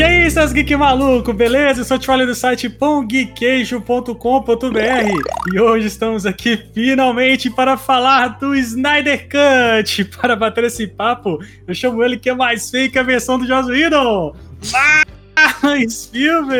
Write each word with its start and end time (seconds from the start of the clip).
E 0.00 0.02
aí, 0.02 0.30
seus 0.30 0.50
geek 0.50 0.74
maluco, 0.76 1.30
beleza? 1.30 1.82
Eu 1.82 1.84
sou 1.84 1.98
o 1.98 2.00
Tivalho 2.00 2.26
do 2.26 2.34
site 2.34 2.70
pãogeekqueijo.com.br 2.70 5.52
e 5.52 5.60
hoje 5.60 5.88
estamos 5.88 6.24
aqui 6.24 6.58
finalmente 6.72 7.50
para 7.50 7.76
falar 7.76 8.38
do 8.38 8.54
Snyder 8.54 9.28
Cut. 9.28 10.04
Para 10.16 10.34
bater 10.34 10.64
esse 10.64 10.86
papo, 10.86 11.38
eu 11.68 11.74
chamo 11.74 12.02
ele 12.02 12.16
que 12.16 12.30
é 12.30 12.34
mais 12.34 12.70
feio 12.70 12.90
que 12.90 12.98
a 12.98 13.02
versão 13.02 13.38
do 13.38 13.46
Joss 13.46 13.70
Whedon. 13.70 14.34
Mais 15.62 16.06
filme! 16.06 16.56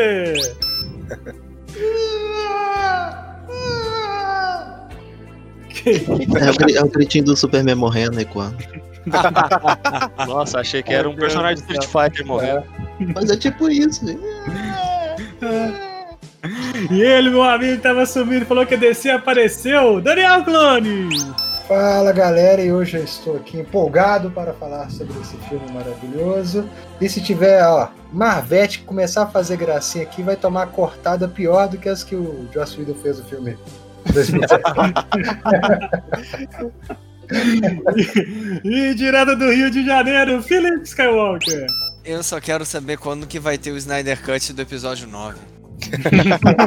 É 5.87 6.51
o, 6.51 6.77
é 6.77 6.83
o 6.83 6.89
gritinho 6.91 7.25
do 7.25 7.35
Superman 7.35 7.75
morrendo, 7.75 8.17
né, 8.17 8.25
quando? 8.25 8.80
Nossa, 10.27 10.61
achei 10.61 10.83
que 10.83 10.93
era 10.93 11.09
um 11.09 11.17
personagem 11.17 11.65
do 11.65 11.73
Street 11.73 11.87
Fighter 11.87 12.27
morrendo. 12.27 12.65
Mas 13.15 13.31
é 13.31 13.37
tipo 13.37 13.69
isso, 13.69 14.05
né? 14.05 14.17
E 16.91 17.03
ele, 17.03 17.31
meu 17.31 17.43
amigo, 17.43 17.81
tava 17.81 18.05
sumindo, 18.07 18.47
falou 18.47 18.67
que 18.67 18.77
DC 18.77 19.11
apareceu. 19.11 20.01
Daniel 20.01 20.45
Clone! 20.45 21.09
Fala 21.69 22.13
galera, 22.13 22.61
e 22.61 22.73
hoje 22.73 22.97
eu 22.97 23.05
estou 23.05 23.37
aqui 23.37 23.59
empolgado 23.59 24.31
para 24.31 24.53
falar 24.53 24.91
sobre 24.91 25.19
esse 25.21 25.37
filme 25.49 25.71
maravilhoso. 25.71 26.69
E 27.01 27.09
se 27.09 27.21
tiver, 27.21 27.65
ó, 27.65 27.89
Marvete 28.13 28.83
começar 28.83 29.23
a 29.23 29.27
fazer 29.27 29.57
gracinha 29.57 30.03
aqui, 30.03 30.21
vai 30.21 30.35
tomar 30.35 30.67
cortada 30.67 31.29
pior 31.29 31.69
do 31.69 31.79
que 31.79 31.89
as 31.89 32.03
que 32.03 32.17
o 32.17 32.49
Joss 32.53 32.77
Whedon 32.77 32.95
fez 32.95 33.19
no 33.19 33.25
filme 33.25 33.57
2017. 37.31 38.61
E 38.65 38.95
direto 38.95 39.37
do 39.37 39.51
Rio 39.51 39.71
de 39.71 39.85
Janeiro, 39.85 40.43
Felipe 40.43 40.83
Skywalker. 40.85 41.67
Eu 42.05 42.23
só 42.23 42.41
quero 42.41 42.65
saber 42.65 42.97
quando 42.99 43.27
que 43.27 43.39
vai 43.39 43.57
ter 43.59 43.71
o 43.73 43.77
Snyder 43.77 44.21
Cut 44.23 44.53
do 44.53 44.63
episódio 44.63 45.07
9. 45.09 45.39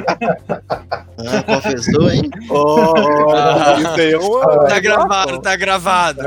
Ah, 1.25 1.43
confessou, 1.43 2.09
hein? 2.11 2.23
Oh, 2.49 3.31
Ah. 3.33 3.75
isso 3.77 3.87
aí 4.01 4.13
é 4.13 4.17
uma. 4.17 4.65
Tá 4.67 4.79
gravado, 4.79 5.39
tá 5.41 5.55
gravado. 5.55 6.21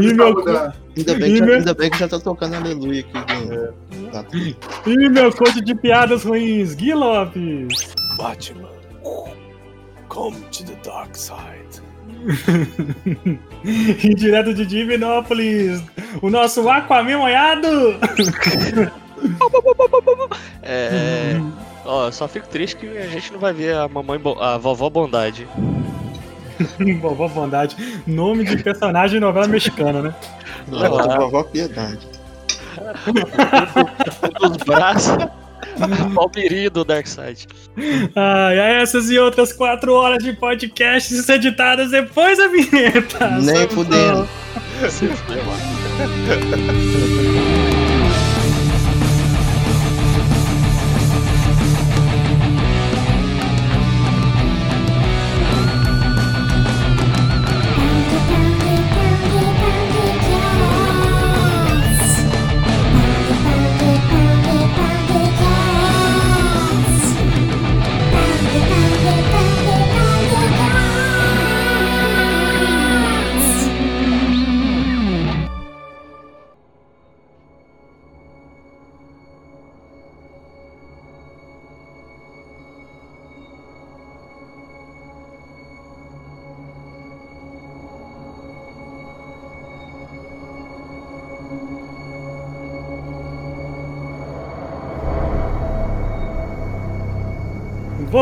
E 0.00 0.14
meu, 0.14 0.72
Ainda 0.96 1.14
bem, 1.14 1.30
E 1.30 1.32
que 1.32 1.38
já, 1.38 1.44
meu- 1.44 1.54
ainda 1.56 1.74
bem 1.74 1.90
que 1.90 1.98
já 1.98 2.08
tá 2.08 2.18
tocando 2.20 2.54
aleluia 2.54 3.00
aqui. 3.00 3.46
né? 3.46 3.68
Tá 4.12 4.24
e 4.86 5.08
meu 5.08 5.32
coach 5.32 5.60
de 5.60 5.74
piadas 5.74 6.22
ruins, 6.24 6.74
Gui 6.74 6.94
Lopes. 6.94 7.92
Batman. 8.16 8.70
Come 10.08 10.36
to 10.52 10.64
the 10.64 10.74
dark 10.88 11.14
side. 11.16 11.82
E 13.64 14.14
direto 14.14 14.54
de 14.54 14.64
Divinópolis, 14.64 15.82
o 16.22 16.30
nosso 16.30 16.68
Aquaman 16.68 17.18
molhado. 17.18 17.68
É. 20.62 21.38
Ó, 21.84 22.06
eu 22.06 22.12
só 22.12 22.26
fico 22.28 22.46
triste 22.48 22.76
que 22.76 22.86
a 22.98 23.06
gente 23.06 23.32
não 23.32 23.38
vai 23.40 23.52
ver 23.52 23.74
a 23.74 23.86
mamãe, 23.88 24.18
Bo- 24.18 24.38
a 24.40 24.56
vovó 24.56 24.88
Bondade. 24.88 25.46
Vovó 27.00 27.26
Bondade, 27.28 27.76
nome 28.06 28.44
de 28.44 28.62
personagem 28.62 29.14
de 29.18 29.20
novela 29.20 29.46
mexicana, 29.48 30.00
né? 30.02 30.14
Vovó 30.68 31.42
piedade. 31.44 32.06
Dos 34.40 34.56
braços. 34.58 35.16
Palmiri 36.14 36.68
do 36.68 36.84
Darkseid. 36.84 37.46
Ah, 38.16 38.54
e 38.54 38.58
essas 38.58 39.10
e 39.10 39.18
outras 39.18 39.52
quatro 39.52 39.92
horas 39.94 40.22
de 40.22 40.32
podcasts 40.32 41.28
editadas 41.28 41.90
depois 41.90 42.38
da 42.38 42.48
vinheta. 42.48 43.30
Nem 43.40 43.68
fudendo. 43.68 44.28
Se 44.88 45.06
fudeu, 45.08 45.42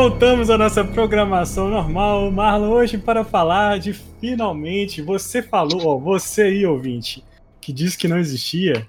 Voltamos 0.09 0.49
à 0.49 0.57
nossa 0.57 0.83
programação 0.83 1.69
normal, 1.69 2.31
Marlon, 2.31 2.71
hoje 2.71 2.97
para 2.97 3.23
falar 3.23 3.77
de 3.77 3.93
finalmente. 3.93 5.03
Você 5.03 5.39
falou, 5.39 5.85
ó, 5.85 5.97
você 5.99 6.41
aí, 6.41 6.65
ouvinte, 6.65 7.23
que 7.61 7.71
disse 7.71 7.95
que 7.95 8.07
não 8.07 8.17
existia, 8.17 8.87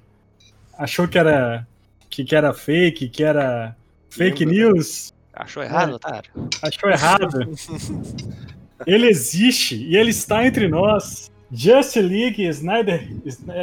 achou 0.78 1.06
que 1.06 1.18
era 1.18 1.66
que, 2.08 2.24
que 2.24 2.34
era 2.34 2.54
fake, 2.54 3.10
que 3.10 3.22
era 3.22 3.76
fake 4.08 4.46
news, 4.46 5.12
Achou 5.34 5.62
errado, 5.62 5.96
otário? 5.96 6.30
achou 6.62 6.88
errado. 6.88 7.38
Ele 8.86 9.06
existe 9.06 9.76
e 9.76 9.96
ele 9.96 10.10
está 10.10 10.46
entre 10.46 10.68
nós. 10.68 11.30
Justice 11.52 12.00
League 12.02 12.38
Snyder, 12.38 13.00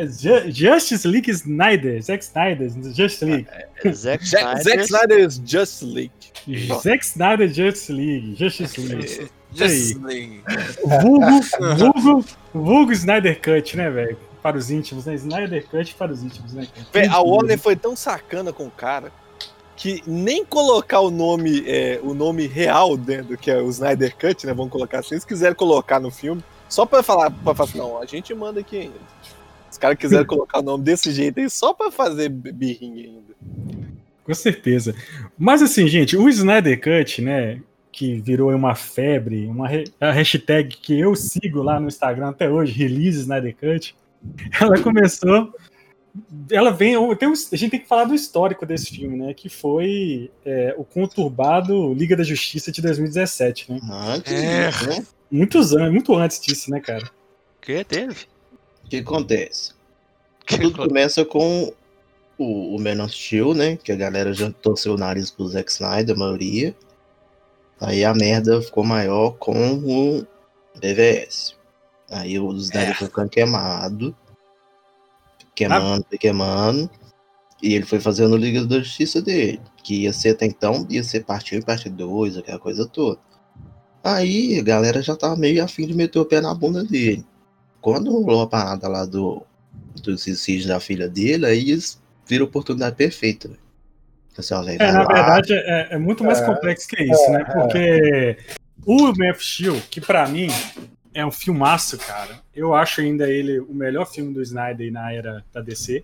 Ju- 0.09 0.51
Justice 0.51 1.07
League 1.07 1.29
Snyder, 1.29 2.01
Zack 2.01 2.21
Snyder, 2.23 2.69
Justice 2.93 3.23
League. 3.25 3.47
Zack 3.93 3.93
Zack 3.93 4.23
Snyder. 4.25 4.63
Zack 4.63 4.81
Snyder's 4.83 5.41
Just 5.45 5.81
League. 5.83 6.11
Zack 6.81 7.05
Snyder 7.05 7.47
Justice 7.47 7.93
League, 7.93 8.35
Justice 8.37 8.81
League. 8.81 9.29
Justice 9.53 9.97
League. 9.99 10.41
Vulgo, 11.01 11.41
vulgo, 11.77 12.25
vulgo 12.53 12.91
Snyder 12.91 13.39
Cut, 13.41 13.77
né, 13.77 13.89
velho? 13.89 14.17
Para 14.43 14.57
os 14.57 14.69
íntimos, 14.69 15.05
né? 15.05 15.15
Snyder 15.15 15.65
Cut 15.67 15.95
para 15.95 16.11
os 16.11 16.21
íntimos, 16.23 16.53
né? 16.53 16.67
Véi, 16.93 17.07
a 17.07 17.21
Warner 17.21 17.57
foi 17.57 17.75
tão 17.75 17.95
sacana 17.95 18.51
com 18.51 18.65
o 18.65 18.71
cara 18.71 19.11
que 19.77 20.01
nem 20.07 20.43
colocar 20.43 20.99
o 20.99 21.11
nome, 21.11 21.63
é, 21.67 21.99
o 22.03 22.13
nome 22.13 22.47
real 22.47 22.97
dentro, 22.97 23.37
que 23.37 23.49
é 23.51 23.61
o 23.61 23.69
Snyder 23.69 24.15
Cut, 24.17 24.45
né? 24.45 24.53
Vamos 24.53 24.71
colocar 24.71 24.99
assim. 24.99 25.15
Eles 25.15 25.23
quiseram 25.23 25.55
colocar 25.55 25.99
no 25.99 26.11
filme, 26.11 26.43
só 26.69 26.85
pra 26.85 27.01
falar, 27.03 27.31
pra 27.31 27.53
falar 27.55 27.69
assim, 27.69 27.77
não, 27.77 28.01
a 28.01 28.05
gente 28.05 28.33
manda 28.33 28.59
aqui 28.59 28.77
ainda. 28.77 28.95
Os 29.71 29.77
caras 29.77 29.97
quiseram 29.97 30.25
colocar 30.27 30.59
o 30.59 30.63
nome 30.63 30.83
desse 30.83 31.11
jeito 31.11 31.39
aí 31.39 31.49
só 31.49 31.73
pra 31.73 31.91
fazer 31.91 32.29
birrinha 32.29 33.05
ainda. 33.05 33.35
Com 34.23 34.33
certeza. 34.33 34.93
Mas 35.37 35.61
assim, 35.61 35.87
gente, 35.87 36.17
o 36.17 36.27
Snyder 36.29 36.79
Cut, 36.81 37.21
né? 37.21 37.61
Que 37.91 38.19
virou 38.19 38.51
uma 38.53 38.75
febre, 38.75 39.47
uma 39.47 39.67
a 39.99 40.11
hashtag 40.11 40.75
que 40.77 40.99
eu 40.99 41.15
sigo 41.15 41.63
lá 41.63 41.79
no 41.79 41.87
Instagram 41.87 42.29
até 42.29 42.49
hoje, 42.49 42.73
Release 42.73 43.19
Snyder 43.21 43.55
Cut, 43.55 43.95
ela 44.61 44.77
começou. 44.81 45.51
Ela 46.51 46.71
vem. 46.71 46.93
Tem 47.15 47.27
um- 47.29 47.33
a 47.33 47.55
gente 47.55 47.69
tem 47.71 47.79
que 47.79 47.87
falar 47.87 48.05
do 48.05 48.13
histórico 48.15 48.65
desse 48.65 48.87
filme, 48.95 49.17
né? 49.17 49.33
Que 49.33 49.49
foi 49.49 50.29
é, 50.45 50.73
o 50.77 50.83
conturbado 50.83 51.93
Liga 51.93 52.15
da 52.15 52.23
Justiça 52.23 52.71
de 52.71 52.81
2017, 52.81 53.71
né? 53.71 53.79
Antes 53.89 54.33
É. 54.33 54.69
disso, 54.69 54.89
né? 54.89 55.05
Muitos 55.29 55.73
anos, 55.73 55.91
muito 55.91 56.15
antes 56.15 56.39
disso, 56.39 56.71
né, 56.71 56.79
cara? 56.79 57.09
que 57.61 57.83
teve? 57.83 58.25
O 58.85 58.89
que 58.89 58.97
acontece? 58.97 59.73
Que 60.45 60.57
Tudo 60.57 60.87
começa 60.87 61.25
com 61.25 61.73
o, 62.37 62.75
o 62.75 62.79
Man 62.79 63.03
of 63.03 63.13
Steel, 63.13 63.53
né? 63.53 63.75
Que 63.75 63.91
a 63.91 63.95
galera 63.95 64.33
já 64.33 64.49
torceu 64.49 64.93
o 64.93 64.97
nariz 64.97 65.29
pro 65.29 65.47
Zack 65.49 65.69
Snyder, 65.69 66.15
a 66.15 66.19
maioria. 66.19 66.73
Aí 67.81 68.05
a 68.05 68.13
merda 68.13 68.61
ficou 68.61 68.85
maior 68.85 69.31
com 69.31 69.73
o 69.73 70.25
BVS. 70.79 71.55
Aí 72.09 72.39
o 72.39 72.53
Snyder 72.53 72.91
É. 72.91 72.93
foi 72.93 73.07
ficando 73.07 73.29
queimado. 73.29 74.15
Queimando, 75.53 76.05
queimando. 76.17 76.89
E 77.61 77.73
ele 77.73 77.85
foi 77.85 77.99
fazendo 77.99 78.33
o 78.33 78.37
Liga 78.37 78.63
da 78.65 78.79
Justiça 78.79 79.21
dele. 79.21 79.59
Que 79.83 80.03
ia 80.03 80.13
ser 80.13 80.29
até 80.29 80.45
então, 80.45 80.87
ia 80.89 81.03
ser 81.03 81.25
parte 81.25 81.55
1 81.55 81.59
e 81.59 81.65
parte 81.65 81.89
2, 81.89 82.37
aquela 82.37 82.59
coisa 82.59 82.87
toda. 82.87 83.19
Aí 84.15 84.59
a 84.59 84.63
galera 84.63 85.01
já 85.01 85.15
tava 85.15 85.35
meio 85.35 85.63
afim 85.63 85.85
de 85.87 85.93
meter 85.93 86.19
o 86.19 86.25
pé 86.25 86.39
na 86.41 86.53
bunda 86.53 86.83
dele. 86.83 87.25
Quando 87.81 88.11
rolou 88.11 88.41
a 88.41 88.47
parada 88.47 88.87
lá 88.87 89.05
do, 89.05 89.43
do 90.03 90.17
suicídio 90.17 90.67
da 90.67 90.79
filha 90.79 91.07
dele, 91.07 91.45
aí 91.45 91.71
eles 91.71 92.01
viram 92.25 92.45
a 92.45 92.47
oportunidade 92.49 92.95
perfeita. 92.95 93.49
Assim, 94.37 94.53
É, 94.79 94.91
na 94.91 95.01
lá, 95.03 95.07
verdade, 95.07 95.53
é, 95.53 95.87
é 95.91 95.97
muito 95.97 96.23
mais 96.23 96.39
É, 96.39 96.45
complexo 96.45 96.87
que 96.87 97.01
isso, 97.03 97.31
né? 97.31 97.41
é. 97.41 97.51
Porque 97.51 98.37
o 98.85 99.07
Man 99.17 99.31
of 99.31 99.43
Steel, 99.43 99.81
que 99.89 99.99
pra 99.99 100.27
mim 100.27 100.47
é 101.13 101.25
um 101.25 101.31
filmaço, 101.31 101.97
cara. 101.97 102.39
Eu 102.55 102.75
acho 102.75 103.01
ainda 103.01 103.27
ele 103.27 103.59
o 103.59 103.73
melhor 103.73 104.05
filme 104.05 104.31
do 104.33 104.41
Snyder 104.41 104.91
na 104.91 105.11
era 105.11 105.43
da 105.51 105.59
DC. 105.61 106.03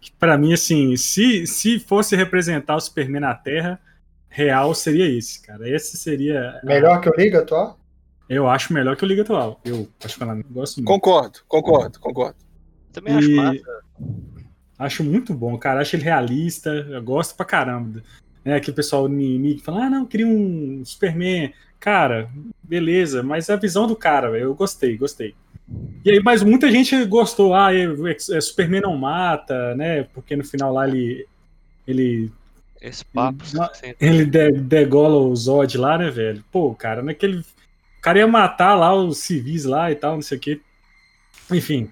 que 0.00 0.10
pra 0.12 0.38
mim, 0.38 0.54
assim, 0.54 0.96
se, 0.96 1.46
se 1.46 1.78
fosse 1.78 2.16
representar 2.16 2.76
o 2.76 2.80
Superman 2.80 3.20
na 3.20 3.34
Terra, 3.34 3.78
real 4.30 4.74
seria 4.74 5.06
esse, 5.06 5.42
cara. 5.42 5.68
Esse 5.68 5.96
seria. 5.98 6.58
Melhor 6.64 7.00
que 7.00 7.10
o 7.10 7.14
Liga 7.14 7.40
atual? 7.40 7.78
Eu 8.28 8.48
acho 8.48 8.72
melhor 8.72 8.96
que 8.96 9.04
o 9.04 9.06
Liga 9.06 9.22
atual. 9.22 9.60
Eu, 9.64 9.88
particularmente, 9.98 10.48
gosto 10.50 10.76
muito. 10.76 10.86
Concordo, 10.86 11.40
concordo, 11.48 11.98
concordo. 12.00 12.36
Também 12.92 13.14
acho 13.16 13.30
E- 13.30 13.34
massa. 13.34 13.80
Acho 14.78 15.04
muito 15.04 15.34
bom, 15.34 15.58
cara. 15.58 15.80
Acho 15.82 15.96
ele 15.96 16.04
realista. 16.04 16.70
Eu 16.70 17.02
gosto 17.02 17.34
pra 17.36 17.44
caramba. 17.44 18.02
É 18.44 18.54
aquele 18.54 18.74
pessoal 18.76 19.06
me, 19.08 19.38
me 19.38 19.58
fala, 19.58 19.84
ah, 19.84 19.90
não, 19.90 20.06
queria 20.06 20.26
um 20.26 20.82
Superman. 20.84 21.52
Cara, 21.78 22.30
beleza, 22.62 23.22
mas 23.22 23.48
é 23.48 23.52
a 23.54 23.56
visão 23.56 23.86
do 23.86 23.96
cara, 23.96 24.38
eu 24.38 24.54
gostei, 24.54 24.96
gostei. 24.96 25.34
E 26.04 26.10
aí, 26.10 26.20
mas 26.22 26.42
muita 26.42 26.70
gente 26.70 27.04
gostou, 27.06 27.54
ah, 27.54 27.74
é, 27.74 27.84
é, 27.84 28.40
Superman 28.40 28.82
não 28.82 28.96
mata, 28.96 29.74
né? 29.74 30.04
Porque 30.14 30.34
no 30.36 30.44
final 30.44 30.72
lá 30.72 30.88
ele. 30.88 31.26
Ele, 31.86 32.30
Esse 32.80 33.04
papo. 33.04 33.42
Assim, 33.42 33.94
ele 34.00 34.24
de- 34.24 34.52
degola 34.52 35.16
o 35.16 35.34
Zod 35.36 35.76
lá, 35.76 35.98
né, 35.98 36.10
velho? 36.10 36.42
Pô, 36.50 36.74
cara, 36.74 37.02
naquele. 37.02 37.38
O 37.38 38.02
cara 38.02 38.18
ia 38.18 38.26
matar 38.26 38.74
lá 38.74 38.94
os 38.94 39.18
civis 39.18 39.64
lá 39.64 39.90
e 39.90 39.94
tal, 39.94 40.14
não 40.14 40.22
sei 40.22 40.38
o 40.38 40.40
quê. 40.40 40.60
Enfim. 41.50 41.90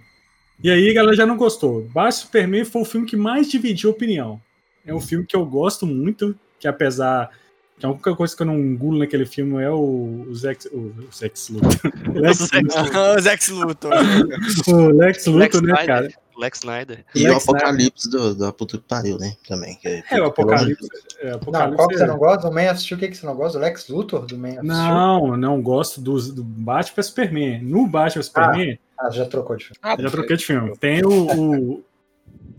E 0.62 0.70
aí 0.70 0.90
a 0.90 0.94
galera 0.94 1.17
já 1.17 1.26
não 1.26 1.37
gostou. 1.37 1.82
Batman 1.82 2.11
Superman 2.11 2.64
foi 2.64 2.82
o 2.82 2.85
filme 2.85 3.06
que 3.06 3.17
mais 3.17 3.49
dividiu 3.50 3.90
opinião. 3.90 4.40
É 4.85 4.94
um 4.94 5.00
filme 5.00 5.26
que 5.26 5.37
eu 5.37 5.44
gosto 5.44 5.87
muito, 5.87 6.35
que 6.58 6.67
apesar. 6.67 7.31
Que 7.79 7.87
a 7.87 7.90
única 7.90 8.17
coisa 8.17 8.35
que 8.35 8.43
eu 8.43 8.46
não 8.46 8.58
engulo 8.58 8.99
naquele 8.99 9.25
filme 9.25 9.62
é 9.62 9.70
o, 9.70 10.26
o 10.29 10.35
Zex. 10.35 10.67
O, 10.73 10.79
o 10.79 11.08
Zex 11.14 11.50
Luthor. 11.50 11.93
O 12.08 12.20
Lex, 12.20 12.40
o 12.40 13.20
Zex 13.20 13.49
Luthor. 13.49 13.93
o 14.67 14.88
Lex 14.96 15.26
Lex 15.26 15.55
Luthor, 15.55 15.62
né, 15.62 15.87
cara? 15.87 16.08
Lex 16.38 16.58
Snyder. 16.61 17.05
E 17.14 17.26
Lex 17.26 17.46
o 17.46 17.50
apocalipse 17.50 18.08
do, 18.11 18.35
da 18.35 18.52
puta 18.52 18.79
que 18.79 18.85
pariu, 18.85 19.19
né? 19.19 19.35
Também. 19.46 19.76
que- 19.76 20.05
É, 20.11 20.20
o 20.20 20.26
Apocalipse. 20.26 20.88
É, 21.20 21.31
Não, 21.31 21.37
Apocalipse 21.37 21.76
qual 21.76 21.88
que 21.88 21.96
você 21.96 22.05
é- 22.05 22.06
não 22.06 22.17
gosta? 22.19 22.49
Do 22.49 22.55
Man 22.55 22.70
of 22.70 22.81
Steel, 22.81 22.96
o 22.96 23.00
que, 23.00 23.08
que 23.08 23.17
você 23.17 23.26
não 23.26 23.35
gosta? 23.35 23.58
Do 23.58 23.62
Lex 23.64 23.88
Luthor 23.88 24.26
do 24.26 24.38
Man 24.38 24.49
of 24.49 24.56
Steel? 24.58 24.64
Não, 24.67 25.37
não 25.37 25.61
gosto 25.62 26.00
do, 26.00 26.20
do 26.32 26.44
Batman 26.44 27.02
Superman. 27.02 27.62
No 27.62 27.87
Batman 27.87 28.23
Superman. 28.23 28.79
Ah, 28.99 29.11
já 29.11 29.25
trocou 29.26 29.56
de 29.56 29.64
filme. 29.64 29.79
Ah, 29.82 29.96
já 29.99 30.11
troquei 30.11 30.37
de 30.37 30.44
filme. 30.46 30.76
Tem 30.79 31.05
o, 31.05 31.11
o, 31.11 31.85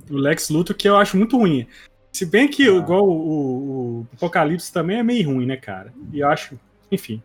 o 0.10 0.16
Lex 0.18 0.50
Luthor 0.50 0.76
que 0.76 0.88
eu 0.88 0.98
acho 0.98 1.18
muito 1.18 1.38
ruim. 1.38 1.66
Se 2.12 2.26
bem 2.26 2.48
que, 2.48 2.68
Ah. 2.68 2.74
igual 2.74 3.08
o, 3.08 3.12
o- 3.12 4.00
o 4.02 4.08
Apocalipse 4.16 4.72
também 4.74 4.98
é 5.00 5.04
meio 5.04 5.30
ruim, 5.30 5.46
né, 5.46 5.56
cara? 5.58 5.94
E 6.12 6.20
eu 6.20 6.28
acho, 6.28 6.60
enfim. 6.92 7.22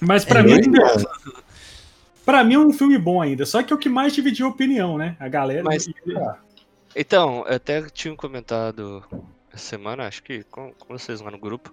Mas 0.00 0.24
pra 0.24 0.40
É 0.40 0.42
mim, 0.42 0.54
muito 0.54 0.70
pra 2.24 2.42
mim 2.44 2.54
é 2.54 2.58
um 2.58 2.72
filme 2.72 2.98
bom 2.98 3.20
ainda. 3.20 3.44
Só 3.46 3.62
que 3.62 3.72
é 3.72 3.76
o 3.76 3.78
que 3.78 3.88
mais 3.88 4.12
dividiu 4.14 4.46
a 4.46 4.50
opinião, 4.50 4.96
né? 4.98 5.16
A 5.20 5.28
galera. 5.28 5.62
Mas- 5.62 5.88
Então, 6.94 7.44
eu 7.48 7.56
até 7.56 7.82
tinha 7.88 8.14
comentado 8.14 9.02
essa 9.52 9.64
semana, 9.64 10.06
acho 10.06 10.22
que 10.22 10.42
com, 10.44 10.72
com 10.78 10.96
vocês 10.98 11.20
lá 11.20 11.30
no 11.30 11.38
grupo. 11.38 11.72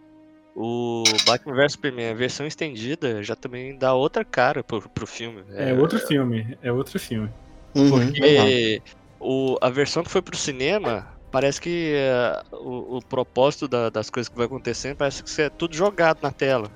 O 0.55 1.03
Batman 1.25 1.55
vs 1.55 1.73
Superman, 1.73 2.09
a 2.11 2.13
versão 2.13 2.45
estendida, 2.45 3.23
já 3.23 3.35
também 3.35 3.77
dá 3.77 3.93
outra 3.93 4.25
cara 4.25 4.63
pro, 4.63 4.81
pro 4.89 5.07
filme. 5.07 5.43
é 5.53 5.73
outro 5.73 5.99
filme. 5.99 6.57
É 6.61 6.71
outro 6.71 6.99
filme. 6.99 7.29
Uhum. 7.75 7.89
Porque 8.07 8.81
o, 9.19 9.57
a 9.61 9.69
versão 9.69 10.03
que 10.03 10.09
foi 10.09 10.21
pro 10.21 10.35
cinema, 10.35 11.07
parece 11.31 11.61
que 11.61 11.93
eh, 11.95 12.41
o, 12.51 12.97
o 12.97 13.01
propósito 13.05 13.67
da- 13.67 13.89
das 13.89 14.09
coisas 14.09 14.27
que 14.27 14.35
vai 14.35 14.47
acontecendo 14.47 14.97
parece 14.97 15.23
que 15.23 15.41
é 15.41 15.49
tudo 15.49 15.75
jogado 15.75 16.19
na 16.21 16.31
tela. 16.31 16.69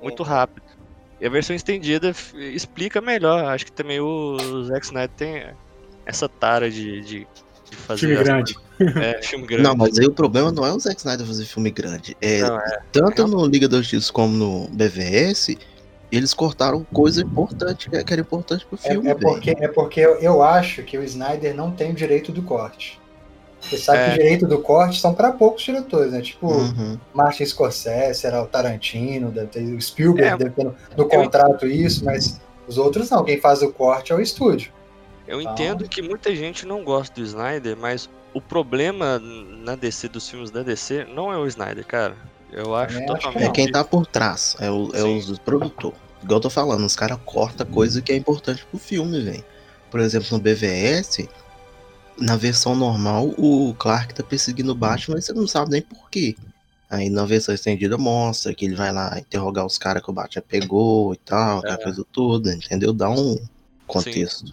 Muito 0.00 0.22
rápido. 0.22 0.65
E 1.20 1.26
a 1.26 1.30
versão 1.30 1.56
estendida 1.56 2.12
explica 2.34 3.00
melhor. 3.00 3.44
Acho 3.46 3.64
que 3.66 3.72
também 3.72 4.00
o 4.00 4.36
Zack 4.64 4.84
Snyder 4.86 5.10
tem 5.16 5.44
essa 6.04 6.28
tara 6.28 6.70
de, 6.70 7.00
de, 7.00 7.26
de 7.70 7.76
fazer. 7.76 8.00
Filme 8.00 8.16
grande. 8.24 8.54
coisas- 8.54 8.96
É, 8.96 9.22
filme 9.22 9.46
grande. 9.46 9.62
Não, 9.62 9.74
mas 9.74 9.98
aí 9.98 10.04
o 10.06 10.12
problema 10.12 10.52
não 10.52 10.66
é 10.66 10.72
o 10.72 10.78
Zack 10.78 10.98
Snyder 10.98 11.26
fazer 11.26 11.46
filme 11.46 11.70
grande. 11.70 12.14
É, 12.20 12.42
Não, 12.42 12.58
é. 12.60 12.78
tanto 12.92 13.26
no 13.26 13.46
Liga 13.46 13.66
da 13.66 13.78
Justiça 13.78 14.12
como 14.12 14.36
no 14.36 14.68
BVS, 14.68 15.56
eles 16.12 16.34
cortaram 16.34 16.84
coisa 16.92 17.22
importante, 17.22 17.88
que 17.88 18.12
era 18.12 18.20
importante 18.20 18.66
pro 18.66 18.78
É, 18.84 18.90
filme, 18.90 19.08
é 19.08 19.14
velho. 19.14 19.26
porque, 19.26 19.50
é 19.58 19.68
porque 19.68 20.00
eu, 20.00 20.16
eu 20.20 20.42
acho 20.42 20.82
que 20.82 20.98
o 20.98 21.02
Snyder 21.02 21.54
não 21.54 21.70
tem 21.70 21.92
o 21.92 21.94
direito 21.94 22.30
do 22.30 22.42
corte. 22.42 23.00
Você 23.60 23.78
sabe 23.78 23.98
É. 23.98 24.04
que 24.04 24.10
o 24.10 24.14
direito 24.22 24.46
do 24.46 24.58
corte 24.60 25.00
são 25.00 25.12
para 25.14 25.32
poucos 25.32 25.62
diretores, 25.62 26.12
né? 26.12 26.20
Tipo, 26.20 26.46
Uhum. 26.52 26.98
Martin 27.12 27.44
Scorsese, 27.46 28.26
era 28.26 28.42
o 28.42 28.46
Tarantino, 28.46 29.30
deve 29.30 29.46
ter, 29.48 29.60
o 29.64 29.80
Spielberg 29.80 30.34
É, 30.34 30.36
deve 30.36 30.50
ter 30.50 30.64
no, 30.64 30.74
no 30.96 31.08
contrato 31.08 31.66
isso, 31.66 32.04
mas 32.04 32.40
os 32.68 32.78
outros 32.78 33.10
não. 33.10 33.24
Quem 33.24 33.40
faz 33.40 33.62
o 33.62 33.72
corte 33.72 34.12
é 34.12 34.14
o 34.14 34.20
estúdio. 34.20 34.72
Eu 35.26 35.40
Então- 35.40 35.52
entendo 35.54 35.88
que 35.88 36.00
muita 36.02 36.34
gente 36.36 36.64
não 36.66 36.84
gosta 36.84 37.14
do 37.20 37.26
Snyder, 37.26 37.76
mas 37.76 38.08
o 38.32 38.40
problema 38.40 39.18
na 39.18 39.74
DC, 39.74 40.08
dos 40.08 40.28
filmes 40.28 40.50
da 40.50 40.62
DC, 40.62 41.04
não 41.12 41.32
é 41.32 41.36
o 41.36 41.46
Snyder, 41.46 41.84
cara. 41.84 42.14
Eu 42.52 42.76
acho 42.76 42.94
Também 42.94 43.08
acho 43.10 43.16
que 43.18 43.24
totalmente. 43.26 43.48
É 43.48 43.52
quem 43.52 43.72
tá 43.72 43.82
por 43.82 44.06
trás, 44.06 44.54
é, 44.60 44.70
o, 44.70 44.90
é 44.94 44.98
Sim. 45.00 45.18
os 45.18 45.38
produtores. 45.40 45.98
Igual 46.22 46.36
eu 46.36 46.40
tô 46.42 46.50
falando, 46.50 46.84
os 46.84 46.94
caras 46.94 47.18
cortam 47.24 47.66
coisa 47.66 48.00
que 48.00 48.12
é 48.12 48.16
importante 48.16 48.64
pro 48.70 48.78
filme, 48.78 49.20
velho. 49.20 49.44
Por 49.90 49.98
exemplo, 50.00 50.28
no 50.30 50.38
BVS, 50.38 51.28
na 52.18 52.36
versão 52.36 52.74
normal, 52.74 53.28
o 53.38 53.74
Clark 53.74 54.14
tá 54.14 54.22
perseguindo 54.22 54.72
o 54.72 54.74
Batman, 54.74 55.16
mas 55.16 55.26
você 55.26 55.32
não 55.32 55.46
sabe 55.46 55.70
nem 55.70 55.82
por 55.82 56.08
quê. 56.10 56.34
Aí 56.88 57.10
na 57.10 57.24
versão 57.24 57.54
estendida 57.54 57.98
mostra 57.98 58.54
que 58.54 58.64
ele 58.64 58.76
vai 58.76 58.92
lá 58.92 59.18
interrogar 59.18 59.66
os 59.66 59.76
caras 59.76 60.02
que 60.02 60.10
o 60.10 60.12
Batman 60.12 60.42
pegou 60.46 61.12
e 61.14 61.16
tal, 61.18 61.58
aquela 61.58 61.78
coisa 61.78 62.04
toda, 62.12 62.54
entendeu? 62.54 62.92
Dá 62.92 63.10
um 63.10 63.36
contexto. 63.86 64.52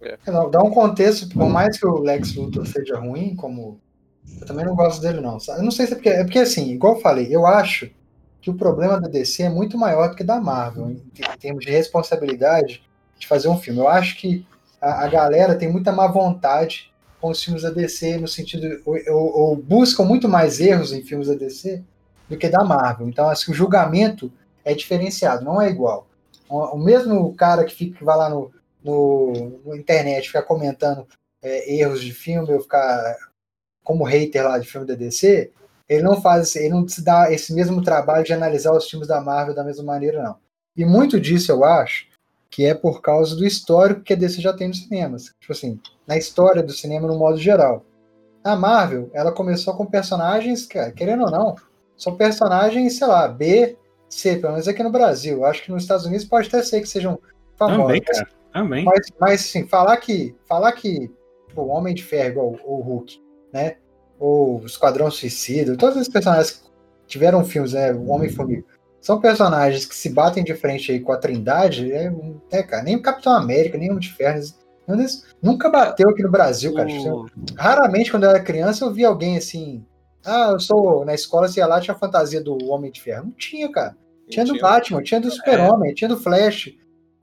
É, 0.00 0.16
Dá 0.26 0.46
dá 0.46 0.62
um 0.62 0.70
contexto, 0.70 1.28
por 1.28 1.48
mais 1.48 1.78
que 1.78 1.86
o 1.86 1.98
Lex 1.98 2.34
Luthor 2.34 2.66
seja 2.66 2.98
ruim, 2.98 3.34
como. 3.34 3.80
Eu 4.40 4.46
também 4.46 4.64
não 4.64 4.76
gosto 4.76 5.00
dele, 5.00 5.20
não. 5.20 5.40
sabe? 5.40 5.60
Eu 5.60 5.64
não 5.64 5.70
sei 5.70 5.86
se 5.86 5.92
é 5.92 5.96
porque. 5.96 6.08
É 6.08 6.24
porque, 6.24 6.38
assim, 6.38 6.70
igual 6.70 6.96
eu 6.96 7.00
falei, 7.00 7.34
eu 7.34 7.46
acho 7.46 7.90
que 8.40 8.50
o 8.50 8.54
problema 8.54 9.00
da 9.00 9.08
DC 9.08 9.42
é 9.42 9.48
muito 9.48 9.76
maior 9.76 10.10
do 10.10 10.16
que 10.16 10.22
da 10.22 10.40
Marvel, 10.40 10.90
em 10.90 11.38
termos 11.38 11.64
de 11.64 11.70
responsabilidade 11.70 12.82
de 13.18 13.26
fazer 13.26 13.48
um 13.48 13.58
filme. 13.58 13.80
Eu 13.80 13.88
acho 13.88 14.16
que 14.16 14.46
a, 14.80 15.04
a 15.04 15.08
galera 15.08 15.56
tem 15.56 15.70
muita 15.70 15.92
má 15.92 16.06
vontade 16.06 16.92
com 17.20 17.30
os 17.30 17.42
filmes 17.42 17.62
da 17.62 17.70
DC, 17.70 18.18
no 18.18 18.28
sentido. 18.28 18.80
Ou, 18.86 18.96
ou- 19.08 19.38
ou 19.38 19.56
buscam 19.56 20.04
muito 20.04 20.28
mais 20.28 20.60
erros 20.60 20.92
em 20.92 21.02
filmes 21.02 21.28
da 21.28 21.34
DC 21.34 21.82
do 22.28 22.36
que 22.36 22.48
da 22.48 22.64
Marvel. 22.64 23.08
Então, 23.08 23.28
assim, 23.28 23.50
o 23.50 23.54
julgamento 23.54 24.32
é 24.64 24.74
diferenciado, 24.74 25.44
não 25.44 25.60
é 25.60 25.68
igual. 25.68 26.06
O, 26.48 26.78
mesmo 26.78 27.34
cara 27.34 27.64
que, 27.64 27.74
fica, 27.74 27.98
que 27.98 28.04
vai 28.04 28.16
lá 28.16 28.28
no, 28.30 28.50
no, 28.82 29.60
no 29.64 29.76
internet 29.76 30.26
ficar 30.28 30.42
comentando 30.42 31.06
é, 31.42 31.74
erros 31.74 32.00
de 32.02 32.12
filme, 32.12 32.52
ou 32.52 32.60
ficar 32.60 33.16
como 33.84 34.04
hater 34.04 34.44
lá 34.44 34.58
de 34.58 34.66
filme 34.66 34.86
da 34.86 34.94
DC, 34.94 35.50
ele 35.88 36.02
não 36.02 36.20
faz, 36.20 36.54
ele 36.56 36.70
não 36.70 36.86
se 36.86 37.02
dá 37.02 37.32
esse 37.32 37.54
mesmo 37.54 37.82
trabalho 37.82 38.24
de 38.24 38.32
analisar 38.32 38.72
os 38.72 38.88
filmes 38.88 39.08
da 39.08 39.20
Marvel 39.20 39.54
da 39.54 39.64
mesma 39.64 39.84
maneira, 39.84 40.22
não. 40.22 40.36
E 40.76 40.84
muito 40.84 41.20
disso 41.20 41.50
eu 41.50 41.64
acho 41.64 42.06
que 42.50 42.64
é 42.64 42.74
por 42.74 43.00
causa 43.00 43.36
do 43.36 43.46
histórico 43.46 44.02
que 44.02 44.12
a 44.12 44.16
DC 44.16 44.40
já 44.40 44.52
tem 44.52 44.68
nos 44.68 44.82
cinemas. 44.82 45.34
Tipo 45.38 45.52
assim, 45.52 45.80
na 46.06 46.16
história 46.16 46.62
do 46.62 46.72
cinema 46.72 47.06
no 47.06 47.18
modo 47.18 47.36
geral. 47.36 47.84
A 48.42 48.56
Marvel, 48.56 49.10
ela 49.12 49.32
começou 49.32 49.74
com 49.74 49.84
personagens, 49.84 50.64
cara, 50.66 50.90
querendo 50.92 51.24
ou 51.24 51.30
não, 51.30 51.54
são 51.96 52.16
personagens, 52.16 52.96
sei 52.96 53.06
lá, 53.06 53.28
B, 53.28 53.76
C, 54.08 54.36
pelo 54.36 54.52
menos 54.52 54.68
aqui 54.68 54.82
no 54.82 54.90
Brasil. 54.90 55.44
Acho 55.44 55.62
que 55.64 55.72
nos 55.72 55.82
Estados 55.82 56.06
Unidos 56.06 56.24
pode 56.24 56.48
até 56.48 56.62
ser 56.62 56.80
que 56.80 56.88
sejam 56.88 57.18
famosos. 57.56 57.86
Também, 57.86 58.00
cara. 58.00 58.28
Também. 58.52 58.84
Mas, 58.84 59.08
mas 59.20 59.40
assim, 59.40 59.66
falar 59.66 59.96
que, 59.98 60.34
falar 60.46 60.72
que 60.72 61.10
tipo, 61.48 61.62
o 61.62 61.68
Homem 61.68 61.94
de 61.94 62.02
Ferro, 62.02 62.28
igual 62.30 62.56
o 62.64 62.80
Hulk, 62.80 63.20
né? 63.52 63.76
Ou 64.18 64.60
o 64.60 64.66
Esquadrão 64.66 65.10
Suicida, 65.10 65.76
todos 65.76 65.96
esses 65.96 66.12
personagens 66.12 66.52
que 66.52 66.70
tiveram 67.06 67.44
filmes, 67.44 67.72
né? 67.72 67.92
O 67.92 68.08
Homem-Formiga, 68.08 68.64
são 69.08 69.18
personagens 69.18 69.86
que 69.86 69.94
se 69.96 70.10
batem 70.10 70.44
de 70.44 70.54
frente 70.54 70.92
aí 70.92 71.00
com 71.00 71.12
a 71.12 71.16
Trindade, 71.16 71.90
é, 71.90 72.12
é, 72.52 72.62
cara, 72.62 72.82
nem 72.82 72.94
o 72.94 73.00
Capitão 73.00 73.32
América, 73.32 73.78
nem 73.78 73.88
o 73.88 73.92
Homem 73.92 74.02
de 74.06 74.12
Ferro, 74.12 74.38
nunca 75.42 75.70
bateu 75.70 76.10
aqui 76.10 76.22
no 76.22 76.30
Brasil, 76.30 76.74
cara. 76.74 76.90
O- 76.90 77.24
Raramente, 77.56 78.10
quando 78.10 78.24
eu 78.24 78.30
era 78.30 78.38
criança, 78.42 78.84
eu 78.84 78.92
via 78.92 79.08
alguém 79.08 79.38
assim. 79.38 79.82
Ah, 80.22 80.50
eu 80.52 80.60
sou 80.60 81.06
na 81.06 81.14
escola, 81.14 81.48
ia 81.56 81.66
lá, 81.66 81.80
tinha 81.80 81.94
a 81.94 81.98
fantasia 81.98 82.38
do 82.42 82.58
Homem 82.70 82.90
de 82.92 83.00
Ferro. 83.00 83.24
Não 83.24 83.32
tinha, 83.32 83.72
cara. 83.72 83.96
Tinha 84.28 84.44
do 84.44 84.52
Batman, 84.60 85.02
tinha 85.02 85.20
do 85.22 85.30
Super-Homem, 85.30 85.94
tinha 85.94 86.08
do 86.08 86.18
Flash. 86.20 86.70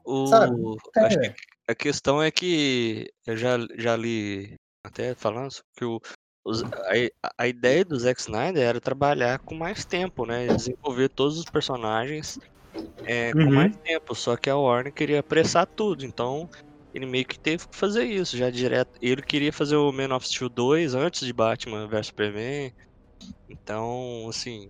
o- 0.04 0.26
sabe? 0.26 0.56
É. 0.98 1.30
que 1.30 1.36
a 1.68 1.76
questão 1.76 2.20
é 2.22 2.32
que 2.32 3.08
eu 3.28 3.38
já, 3.38 3.58
já 3.78 3.96
li 3.96 4.56
até 4.84 5.14
falando 5.14 5.50
que 5.78 5.86
o, 5.86 6.00
os- 6.46 6.62
a, 6.62 7.32
a 7.40 7.48
ideia 7.48 7.84
do 7.84 7.98
Zack 7.98 8.22
Snyder 8.22 8.62
era 8.64 8.80
trabalhar 8.80 9.40
com 9.40 9.56
mais 9.56 9.84
tempo, 9.84 10.26
né? 10.26 10.48
Desenvolver 10.48 11.10
todos 11.10 11.40
os 11.40 11.46
personagens 11.46 12.38
é, 13.04 13.32
com 13.34 13.40
Uhum. 13.40 13.54
mais 13.56 13.76
tempo. 13.78 14.14
Só 14.16 14.38
que 14.38 14.50
a 14.50 14.56
Warner 14.56 14.94
queria 14.94 15.20
apressar 15.20 15.68
tudo, 15.76 16.06
então 16.06 16.48
ele 16.94 17.06
meio 17.06 17.26
que 17.26 17.38
teve 17.40 17.68
que 17.68 17.76
fazer 17.76 18.04
isso 18.06 18.38
já 18.38 18.50
direto. 18.50 18.92
Ele 19.02 19.22
queria 19.22 19.52
fazer 19.52 19.76
o 19.76 19.92
Man 19.92 20.16
of 20.16 20.28
Steel 20.28 20.50
2 20.50 20.94
antes 20.94 21.26
de 21.26 21.34
Batman 21.34 21.88
vs 21.88 22.08
Superman. 22.08 22.72
Então, 23.50 24.28
assim, 24.30 24.70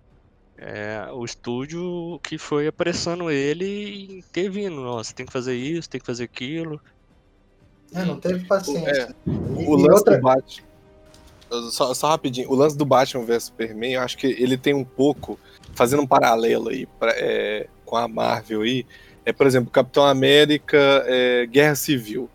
é, 0.58 1.08
o 1.12 1.24
estúdio 1.24 2.18
que 2.22 2.38
foi 2.38 2.66
apressando 2.66 3.30
ele 3.30 3.64
e 3.66 4.18
intervindo. 4.18 4.76
Nossa, 4.80 5.12
tem 5.14 5.26
que 5.26 5.32
fazer 5.32 5.54
isso, 5.54 5.88
tem 5.88 6.00
que 6.00 6.06
fazer 6.06 6.24
aquilo. 6.24 6.80
É, 7.92 8.04
não 8.04 8.18
teve 8.18 8.44
paciência. 8.46 8.90
É, 8.90 9.30
o 9.30 9.78
e 9.78 9.82
lance 9.82 9.98
outra- 9.98 10.16
do 10.16 10.22
Batman. 10.22 10.66
Só, 11.70 11.94
só 11.94 12.08
rapidinho, 12.08 12.50
o 12.50 12.54
lance 12.54 12.76
do 12.76 12.84
Batman 12.84 13.24
vs 13.24 13.44
Superman, 13.44 13.94
eu 13.94 14.00
acho 14.02 14.18
que 14.18 14.26
ele 14.26 14.56
tem 14.56 14.74
um 14.74 14.84
pouco, 14.84 15.38
fazendo 15.74 16.02
um 16.02 16.06
paralelo 16.06 16.68
aí 16.70 16.86
pra, 16.98 17.12
é, 17.16 17.68
com 17.84 17.96
a 17.96 18.08
Marvel 18.08 18.62
aí, 18.62 18.84
é, 19.24 19.32
por 19.32 19.46
exemplo, 19.46 19.70
Capitão 19.70 20.04
América 20.04 20.76
é, 21.06 21.46
Guerra 21.46 21.74
Civil. 21.74 22.28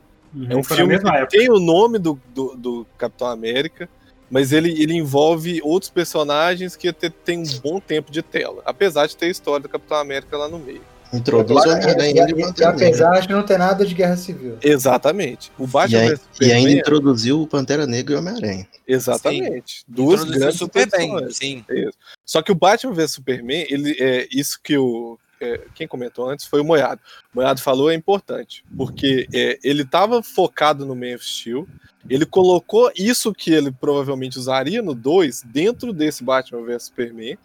É 0.49 0.55
um 0.55 0.63
filme 0.63 0.97
que 0.97 1.07
época. 1.07 1.27
tem 1.27 1.49
o 1.49 1.59
nome 1.59 1.99
do, 1.99 2.19
do, 2.33 2.55
do 2.55 2.87
Capitão 2.97 3.27
América, 3.27 3.89
mas 4.29 4.53
ele, 4.53 4.71
ele 4.81 4.93
envolve 4.93 5.59
outros 5.61 5.91
personagens 5.91 6.77
que 6.77 6.87
até 6.87 7.09
tem 7.09 7.39
um 7.39 7.59
bom 7.61 7.81
tempo 7.81 8.09
de 8.09 8.21
tela, 8.21 8.61
apesar 8.65 9.07
de 9.07 9.17
ter 9.17 9.25
a 9.25 9.29
história 9.29 9.63
do 9.63 9.69
Capitão 9.69 9.97
América 9.97 10.37
lá 10.37 10.47
no 10.47 10.57
meio. 10.57 10.81
Introduz 11.13 11.65
o 11.65 11.67
E, 11.67 11.71
Homem-Aranha 11.71 12.25
e- 12.29 12.33
e 12.33 12.61
e 12.61 12.63
apesar 12.63 13.19
de 13.19 13.29
não 13.29 13.43
ter 13.43 13.57
nada 13.57 13.85
de 13.85 13.93
guerra 13.93 14.15
civil. 14.15 14.57
Exatamente. 14.61 15.51
O 15.57 15.65
E, 15.65 15.67
Batman 15.67 15.99
aí- 15.99 16.09
vs 16.09 16.21
e 16.41 16.51
ainda 16.51 16.71
introduziu 16.71 17.41
o 17.41 17.47
Pantera 17.47 17.85
Negra 17.85 18.13
e 18.13 18.15
o 18.15 18.19
Homem-Aranha. 18.19 18.67
exatamente. 18.87 19.83
Duas 19.87 20.21
Introduziu 20.21 20.39
grandes 20.39 20.59
super 20.59 20.89
bem, 20.89 21.09
produções. 21.09 21.35
sim. 21.37 21.65
Isso. 21.69 21.97
Só 22.25 22.41
que 22.41 22.51
o 22.51 22.55
Batman 22.55 22.93
vs 22.93 23.11
Superman, 23.11 23.65
ele, 23.69 23.95
é, 23.99 24.27
isso 24.31 24.59
que 24.63 24.77
o. 24.77 25.17
é, 25.41 25.59
quem 25.73 25.87
comentou 25.87 26.29
antes 26.29 26.45
foi 26.45 26.61
o 26.61 26.63
Moiado. 26.63 27.01
O 27.33 27.37
Moiado 27.37 27.59
falou 27.61 27.89
é 27.89 27.95
importante, 27.95 28.63
porque 28.77 29.27
é, 29.33 29.57
ele 29.63 29.81
estava 29.81 30.21
focado 30.21 30.85
no 30.85 30.95
Man 30.95 31.15
of 31.15 31.25
Steel, 31.25 31.67
ele 32.07 32.25
colocou 32.27 32.91
isso 32.95 33.33
que 33.33 33.51
ele 33.51 33.71
provavelmente 33.71 34.37
usaria 34.37 34.81
no 34.83 34.93
2 34.93 35.41
dentro 35.43 35.91
desse 35.91 36.23
Batman 36.23 36.61
vs 36.63 36.83
Superman, 36.83 37.37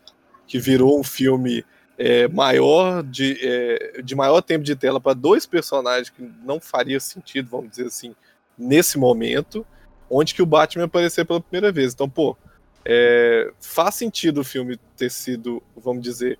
que 0.46 0.58
virou 0.58 1.00
um 1.00 1.02
filme 1.02 1.64
é, 1.98 2.28
maior, 2.28 3.02
de, 3.02 3.38
é, 3.42 4.02
de 4.02 4.14
maior 4.14 4.40
tempo 4.42 4.64
de 4.64 4.76
tela 4.76 5.00
para 5.00 5.14
dois 5.14 5.46
personagens 5.46 6.10
que 6.10 6.22
não 6.44 6.60
faria 6.60 7.00
sentido, 7.00 7.48
vamos 7.50 7.70
dizer 7.70 7.86
assim, 7.86 8.14
nesse 8.58 8.98
momento, 8.98 9.66
onde 10.10 10.34
que 10.34 10.42
o 10.42 10.46
Batman 10.46 10.84
aparecer 10.84 11.24
pela 11.24 11.40
primeira 11.40 11.72
vez. 11.72 11.92
Então, 11.94 12.08
pô, 12.08 12.36
é, 12.84 13.50
faz 13.60 13.94
sentido 13.96 14.40
o 14.40 14.44
filme 14.44 14.78
ter 14.96 15.10
sido, 15.10 15.62
vamos 15.76 16.02
dizer, 16.02 16.38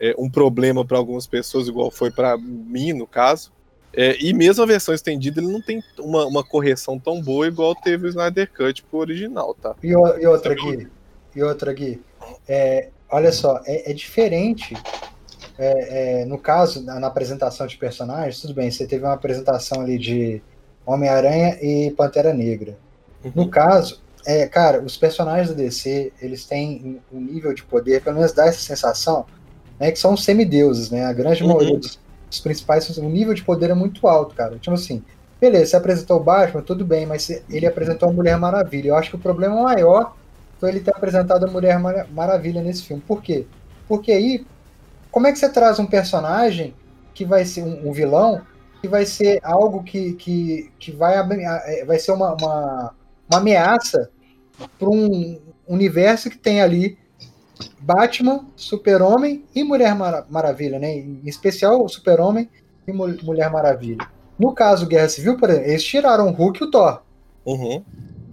é, 0.00 0.14
um 0.18 0.30
problema 0.30 0.84
para 0.84 0.96
algumas 0.98 1.26
pessoas, 1.26 1.68
igual 1.68 1.90
foi 1.90 2.10
para 2.10 2.36
mim, 2.38 2.92
no 2.92 3.06
caso. 3.06 3.52
É, 3.92 4.16
e 4.22 4.32
mesmo 4.34 4.62
a 4.62 4.66
versão 4.66 4.94
estendida, 4.94 5.40
ele 5.40 5.50
não 5.50 5.62
tem 5.62 5.82
uma, 5.98 6.26
uma 6.26 6.44
correção 6.44 6.98
tão 6.98 7.20
boa 7.22 7.48
igual 7.48 7.74
teve 7.74 8.06
o 8.06 8.08
Snyder 8.08 8.52
Cut 8.52 8.82
pro 8.84 8.98
original, 9.00 9.54
tá? 9.54 9.74
E, 9.82 9.96
o- 9.96 10.18
e 10.18 10.26
outra 10.26 10.52
aqui, 10.52 10.86
e 11.34 11.42
outra 11.42 11.72
aqui, 11.72 12.00
é, 12.46 12.90
olha 13.10 13.32
só, 13.32 13.60
é, 13.66 13.90
é 13.90 13.94
diferente. 13.94 14.74
é, 15.58 16.22
é, 16.22 16.24
no 16.26 16.38
caso, 16.38 16.84
na, 16.84 17.00
na 17.00 17.06
apresentação 17.08 17.66
de 17.66 17.76
personagens, 17.76 18.40
tudo 18.40 18.54
bem, 18.54 18.70
você 18.70 18.86
teve 18.86 19.04
uma 19.04 19.14
apresentação 19.14 19.80
ali 19.82 19.98
de 19.98 20.42
Homem-Aranha 20.86 21.58
e 21.62 21.90
Pantera 21.92 22.32
Negra. 22.32 22.78
No 23.34 23.48
caso, 23.48 24.00
é, 24.26 24.46
cara, 24.46 24.82
os 24.82 24.96
personagens 24.96 25.48
da 25.50 25.54
DC, 25.54 26.12
eles 26.20 26.44
têm 26.46 27.00
um 27.12 27.20
nível 27.20 27.52
de 27.54 27.64
poder, 27.64 28.02
pelo 28.02 28.16
menos 28.16 28.32
dá 28.32 28.46
essa 28.46 28.60
sensação, 28.60 29.26
né, 29.80 29.90
que 29.92 29.98
são 29.98 30.16
semideuses, 30.16 30.90
né? 30.90 31.04
A 31.04 31.12
grande 31.12 31.42
Uhum. 31.42 31.50
maioria 31.50 31.78
dos, 31.78 32.00
dos 32.30 32.40
principais, 32.40 32.88
o 32.98 33.08
nível 33.08 33.34
de 33.34 33.44
poder 33.44 33.70
é 33.70 33.74
muito 33.74 34.06
alto, 34.08 34.34
cara. 34.34 34.58
Tipo 34.58 34.74
assim, 34.74 35.04
beleza, 35.40 35.66
você 35.72 35.76
apresentou 35.76 36.16
o 36.18 36.24
Batman, 36.24 36.62
tudo 36.62 36.84
bem, 36.84 37.06
mas 37.06 37.28
ele 37.50 37.66
apresentou 37.66 38.08
a 38.08 38.12
Mulher 38.12 38.36
Maravilha. 38.38 38.88
Eu 38.90 38.96
acho 38.96 39.10
que 39.10 39.16
o 39.16 39.20
problema 39.20 39.62
maior 39.62 40.16
foi 40.58 40.70
ele 40.70 40.80
ter 40.80 40.90
apresentado 40.94 41.44
a 41.44 41.50
Mulher 41.50 41.78
Mara- 41.78 42.06
Maravilha 42.10 42.62
nesse 42.62 42.82
filme. 42.84 43.02
Por 43.06 43.22
quê? 43.22 43.46
Porque 43.86 44.12
aí, 44.12 44.46
como 45.10 45.26
é 45.26 45.32
que 45.32 45.38
você 45.38 45.48
traz 45.48 45.78
um 45.78 45.86
personagem 45.86 46.74
que 47.14 47.24
vai 47.24 47.44
ser 47.44 47.62
um, 47.62 47.88
um 47.88 47.92
vilão, 47.92 48.42
que 48.80 48.88
vai 48.88 49.04
ser 49.04 49.40
algo 49.42 49.82
que, 49.82 50.12
que, 50.14 50.70
que 50.78 50.92
vai, 50.92 51.14
é, 51.16 51.84
vai 51.84 51.98
ser 51.98 52.12
uma, 52.12 52.34
uma, 52.34 52.94
uma 53.30 53.38
ameaça 53.40 54.10
para 54.78 54.88
um 54.88 55.40
universo 55.66 56.30
que 56.30 56.38
tem 56.38 56.60
ali 56.60 56.96
Batman, 57.80 58.46
Super-Homem 58.56 59.44
e 59.54 59.64
Mulher 59.64 59.94
Mara- 59.94 60.26
Maravilha, 60.28 60.78
né? 60.78 60.94
Em 60.96 61.20
especial 61.24 61.84
o 61.84 61.88
Super-Homem 61.88 62.48
e 62.86 62.92
Mu- 62.92 63.16
Mulher 63.22 63.50
Maravilha. 63.50 64.06
No 64.38 64.52
caso 64.52 64.86
Guerra 64.86 65.08
Civil, 65.08 65.36
por 65.36 65.50
exemplo, 65.50 65.68
eles 65.68 65.82
tiraram 65.82 66.28
o 66.28 66.32
Hulk 66.32 66.62
e 66.62 66.66
o 66.66 66.70
Thor. 66.70 67.02
Uhum. 67.44 67.82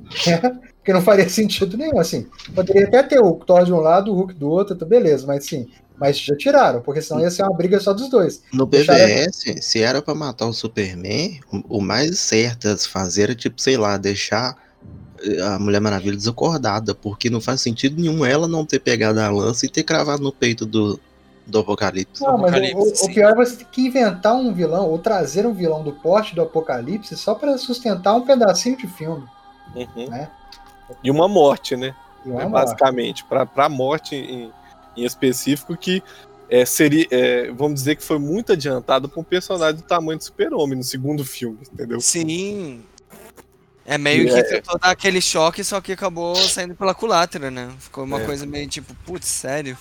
Porque 0.86 0.94
não 0.94 1.02
faria 1.02 1.28
sentido 1.30 1.76
nenhum, 1.76 1.98
assim. 2.00 2.28
Poderia 2.54 2.86
até 2.88 3.02
ter 3.02 3.20
o 3.20 3.34
Thor 3.34 3.66
de 3.66 3.74
um 3.74 3.80
lado, 3.80 4.12
o 4.12 4.16
Hulk 4.16 4.36
do 4.36 4.48
outro, 4.48 4.76
tá 4.76 4.86
beleza, 4.86 5.26
mas 5.26 5.44
sim. 5.44 5.68
Mas 5.98 6.20
já 6.20 6.36
tiraram, 6.36 6.82
porque 6.82 7.02
senão 7.02 7.22
ia 7.22 7.32
ser 7.32 7.42
uma 7.42 7.56
briga 7.58 7.80
só 7.80 7.92
dos 7.92 8.08
dois. 8.08 8.44
No 8.54 8.68
Deixaram- 8.68 9.00
BVS, 9.04 9.56
se 9.66 9.82
era 9.82 10.00
pra 10.00 10.14
matar 10.14 10.46
o 10.46 10.54
Superman, 10.54 11.40
o, 11.52 11.78
o 11.78 11.82
mais 11.82 12.20
certo 12.20 12.68
a 12.68 12.78
se 12.78 12.88
fazer 12.88 13.24
era, 13.24 13.36
tipo, 13.36 13.60
sei 13.60 13.78
lá, 13.78 13.98
deixar 13.98 14.56
eh, 15.24 15.42
a 15.42 15.58
Mulher 15.58 15.80
Maravilha 15.82 16.16
desacordada, 16.18 16.94
porque 16.94 17.30
não 17.32 17.42
faz 17.42 17.62
sentido 17.62 18.00
nenhum 18.00 18.24
ela 18.24 18.48
não 18.48 18.64
ter 18.66 18.78
pegado 18.80 19.20
a 19.22 19.30
lança 19.32 19.66
e 19.66 19.70
ter 19.70 19.84
cravado 19.84 20.22
no 20.22 20.34
peito 20.34 20.66
do, 20.68 21.00
do 21.48 21.60
Apocalipse. 21.60 22.22
Não, 22.22 22.38
mas 22.38 22.52
o- 22.52 22.58
Apocalipse, 22.58 23.04
o, 23.04 23.10
o 23.10 23.14
pior 23.14 23.32
é 23.32 23.36
você 23.36 23.56
ter 23.56 23.66
que 23.72 23.82
inventar 23.88 24.36
um 24.36 24.54
vilão, 24.54 24.88
ou 24.90 25.00
trazer 25.00 25.48
um 25.48 25.54
vilão 25.54 25.82
do 25.82 25.94
porte 25.94 26.36
do 26.36 26.42
Apocalipse 26.44 27.16
só 27.16 27.34
pra 27.34 27.58
sustentar 27.58 28.14
um 28.14 28.22
pedacinho 28.22 28.78
de 28.78 28.86
filme. 28.86 29.24
Uhum. 29.74 30.10
Né? 30.10 30.30
E 31.04 31.10
uma 31.12 31.28
morte, 31.28 31.76
né? 31.76 31.96
Uma 32.26 32.42
É, 32.42 32.48
morte. 32.48 32.52
basicamente, 32.52 33.24
para 33.26 33.48
a 33.56 33.70
morte 33.70 34.16
em, 34.16 34.52
em 34.98 35.04
específico, 35.06 35.76
que 35.78 36.02
é, 36.50 36.66
seria, 36.66 37.08
é, 37.12 37.52
vamos 37.52 37.76
dizer 37.80 37.96
que 37.96 38.04
foi 38.04 38.20
muito 38.20 38.52
adiantado 38.54 39.10
para 39.10 39.20
um 39.20 39.24
personagem 39.24 39.78
do 39.78 39.84
tamanho 39.84 40.18
do 40.18 40.24
Super-Homem 40.24 40.78
no 40.78 40.84
segundo 40.84 41.26
filme, 41.26 41.60
entendeu? 41.74 42.00
Sim. 42.02 42.84
É 43.86 43.98
meio 44.00 44.24
E 44.24 44.30
que 44.32 44.40
é- 44.40 44.44
tentou 44.44 44.80
dar 44.80 44.90
aquele 44.92 45.22
choque, 45.22 45.64
só 45.64 45.80
que 45.80 45.92
acabou 45.92 46.36
saindo 46.36 46.74
pela 46.76 46.96
culatra, 46.96 47.52
né? 47.52 47.72
Ficou 47.80 48.04
uma 48.04 48.20
É. 48.22 48.26
coisa 48.26 48.46
meio 48.46 48.68
tipo, 48.68 48.94
putz, 49.06 49.28
sério? 49.28 49.78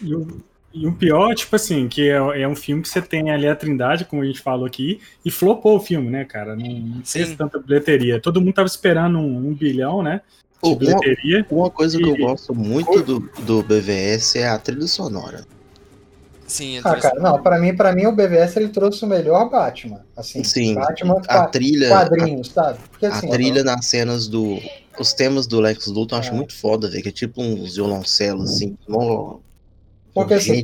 E 0.00 0.14
o, 0.14 0.40
e 0.74 0.86
o 0.86 0.92
pior, 0.92 1.34
tipo 1.34 1.54
assim, 1.56 1.88
que 1.88 2.08
é, 2.08 2.42
é 2.42 2.48
um 2.48 2.56
filme 2.56 2.82
que 2.82 2.88
você 2.88 3.02
tem 3.02 3.30
ali 3.30 3.46
a 3.46 3.54
Trindade, 3.54 4.04
como 4.04 4.22
a 4.22 4.24
gente 4.24 4.40
falou 4.40 4.64
aqui, 4.66 5.00
e 5.24 5.30
flopou 5.30 5.76
o 5.76 5.80
filme, 5.80 6.08
né, 6.10 6.24
cara? 6.24 6.56
Não, 6.56 6.66
não 6.66 7.04
fez 7.04 7.28
Sim. 7.28 7.36
tanta 7.36 7.58
bilheteria. 7.58 8.20
Todo 8.20 8.40
mundo 8.40 8.54
tava 8.54 8.66
esperando 8.68 9.18
um, 9.18 9.48
um 9.48 9.54
bilhão, 9.54 10.02
né? 10.02 10.20
De 10.62 10.68
Uma, 10.70 10.76
bilheteria. 10.78 11.46
uma 11.50 11.70
coisa 11.70 11.98
que 11.98 12.04
eu 12.08 12.14
E- 12.16 12.20
gosto 12.20 12.54
muito 12.54 13.02
do, 13.02 13.20
do 13.44 13.62
BVS 13.62 14.36
é 14.36 14.48
a 14.48 14.58
trilha 14.58 14.86
sonora. 14.86 15.44
Sim, 16.46 16.78
Ah, 16.84 16.96
cara, 16.96 17.18
não, 17.18 17.42
pra 17.42 17.58
mim, 17.58 17.74
pra 17.74 17.92
mim 17.94 18.04
o 18.06 18.12
BVS 18.12 18.56
ele 18.58 18.68
trouxe 18.68 19.04
o 19.04 19.08
melhor 19.08 19.48
Batman. 19.48 20.04
Assim, 20.14 20.44
Sim, 20.44 20.74
Batman 20.74 21.20
a 21.26 21.46
trilha, 21.46 21.88
quadrinhos, 21.88 22.48
sabe? 22.48 22.78
Porque 22.90 23.06
a, 23.06 23.08
assim, 23.08 23.28
trilha 23.30 23.64
nas 23.64 23.86
cenas 23.86 24.28
do. 24.28 24.58
Os 24.98 25.14
temas 25.14 25.46
do 25.46 25.58
Lex 25.60 25.86
Luthor 25.86 26.18
eu 26.18 26.20
acho 26.20 26.30
É. 26.32 26.34
muito 26.34 26.54
foda, 26.54 26.90
velho. 26.90 27.02
Que 27.02 27.08
é 27.08 27.12
tipo 27.12 27.40
uns 27.42 27.76
violoncelos, 27.76 28.50
assim. 28.50 28.76
Porque, 30.14 30.34
assim, 30.34 30.62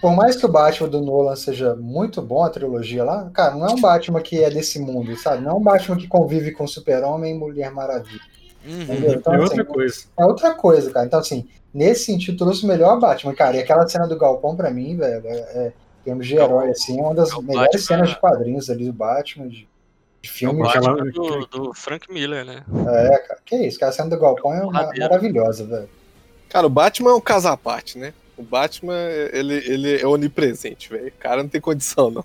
por 0.00 0.14
mais 0.14 0.36
que 0.36 0.44
o 0.44 0.48
Batman 0.48 0.88
do 0.88 1.00
Nolan 1.00 1.36
seja 1.36 1.74
muito 1.74 2.20
bom, 2.20 2.42
a 2.44 2.50
trilogia 2.50 3.02
lá, 3.04 3.30
cara, 3.32 3.54
não 3.54 3.66
é 3.66 3.70
um 3.72 3.80
Batman 3.80 4.20
que 4.20 4.42
é 4.42 4.50
desse 4.50 4.78
mundo, 4.78 5.16
sabe? 5.16 5.42
Não 5.42 5.52
é 5.52 5.54
um 5.54 5.62
Batman 5.62 5.96
que 5.96 6.06
convive 6.06 6.52
com 6.52 6.66
Super-Homem 6.66 7.34
e 7.34 7.38
Mulher 7.38 7.70
Maravilha. 7.70 8.20
Uhum. 8.64 8.82
Então, 9.14 9.32
é 9.32 9.36
assim, 9.36 9.44
outra 9.44 9.64
coisa. 9.64 10.04
é 10.18 10.24
outra 10.24 10.54
coisa, 10.54 10.90
cara. 10.90 11.06
Então, 11.06 11.18
assim, 11.20 11.48
nesse 11.72 12.04
sentido, 12.04 12.36
trouxe 12.38 12.64
o 12.64 12.68
melhor 12.68 12.98
Batman, 12.98 13.34
cara. 13.34 13.56
E 13.56 13.60
aquela 13.60 13.86
cena 13.88 14.06
do 14.06 14.18
Galpão, 14.18 14.56
pra 14.56 14.70
mim, 14.70 14.96
velho, 14.96 15.26
é, 15.26 15.30
é 15.30 15.72
em 16.00 16.04
termos 16.04 16.26
de 16.26 16.36
herói, 16.36 16.70
assim, 16.70 16.98
é 16.98 17.02
uma 17.02 17.14
das 17.14 17.32
É 17.32 17.40
melhores 17.40 17.70
Batman- 17.72 17.80
cenas 17.80 18.08
de 18.10 18.20
quadrinhos 18.20 18.70
ali 18.70 18.86
do 18.86 18.92
Batman, 18.92 19.48
de, 19.48 19.56
de 19.56 19.68
É 20.24 20.28
o 20.28 20.32
filme. 20.32 20.62
Batman 20.62 20.96
do, 21.10 21.46
do 21.46 21.74
Frank 21.74 22.12
Miller, 22.12 22.44
né? 22.44 22.64
É, 22.88 23.18
cara. 23.18 23.40
Que 23.44 23.56
isso, 23.56 23.78
cara. 23.78 23.90
A 23.90 23.94
cena 23.94 24.10
do 24.10 24.18
Galpão 24.18 24.52
é 24.52 24.62
uma- 24.62 24.90
maravilhosa, 24.98 25.64
velho. 25.64 25.88
Cara, 26.56 26.68
o 26.68 26.70
Batman 26.70 27.10
é 27.10 27.14
um 27.14 27.20
caso 27.20 27.48
à 27.48 27.54
parte, 27.54 27.98
né? 27.98 28.14
O 28.34 28.42
Batman, 28.42 28.94
ele, 29.30 29.56
ele 29.56 30.00
é 30.00 30.06
onipresente, 30.06 30.88
velho. 30.88 31.08
O 31.08 31.20
cara 31.20 31.42
não 31.42 31.50
tem 31.50 31.60
condição, 31.60 32.10
não. 32.10 32.24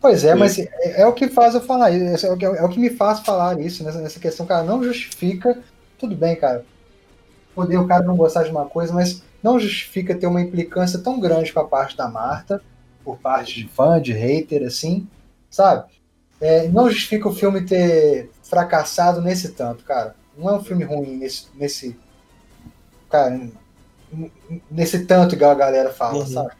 Pois 0.00 0.24
é, 0.24 0.34
mas 0.34 0.58
é, 0.58 1.02
é 1.02 1.06
o 1.06 1.12
que 1.12 1.28
faz 1.28 1.54
eu 1.54 1.60
falar 1.60 1.90
isso, 1.90 2.26
é 2.26 2.32
o 2.32 2.38
que, 2.38 2.46
é 2.46 2.62
o 2.62 2.70
que 2.70 2.80
me 2.80 2.88
faz 2.88 3.20
falar 3.20 3.60
isso 3.60 3.84
nessa, 3.84 4.00
nessa 4.00 4.18
questão, 4.18 4.46
cara, 4.46 4.62
não 4.62 4.82
justifica, 4.82 5.58
tudo 5.98 6.16
bem, 6.16 6.34
cara, 6.36 6.64
poder 7.54 7.76
o 7.76 7.86
cara 7.86 8.02
não 8.02 8.16
gostar 8.16 8.44
de 8.44 8.50
uma 8.50 8.64
coisa, 8.64 8.94
mas 8.94 9.22
não 9.42 9.60
justifica 9.60 10.14
ter 10.14 10.26
uma 10.26 10.40
implicância 10.40 10.98
tão 10.98 11.20
grande 11.20 11.52
com 11.52 11.60
a 11.60 11.68
parte 11.68 11.98
da 11.98 12.08
Marta, 12.08 12.62
por 13.04 13.18
parte 13.18 13.56
de 13.56 13.68
fã, 13.68 14.00
de 14.00 14.14
hater, 14.14 14.66
assim, 14.66 15.06
sabe? 15.50 15.84
É, 16.40 16.66
não 16.68 16.88
justifica 16.88 17.28
o 17.28 17.34
filme 17.34 17.60
ter 17.60 18.30
fracassado 18.42 19.20
nesse 19.20 19.50
tanto, 19.50 19.84
cara. 19.84 20.16
Não 20.34 20.48
é 20.48 20.54
um 20.54 20.64
filme 20.64 20.82
ruim 20.82 21.18
nesse, 21.18 21.48
nesse 21.54 21.94
cara, 23.10 23.38
nesse 24.70 25.04
tanto 25.06 25.34
igual 25.34 25.50
a 25.50 25.54
galera 25.54 25.90
fala, 25.92 26.18
Uhum. 26.18 26.26
sabe? 26.26 26.50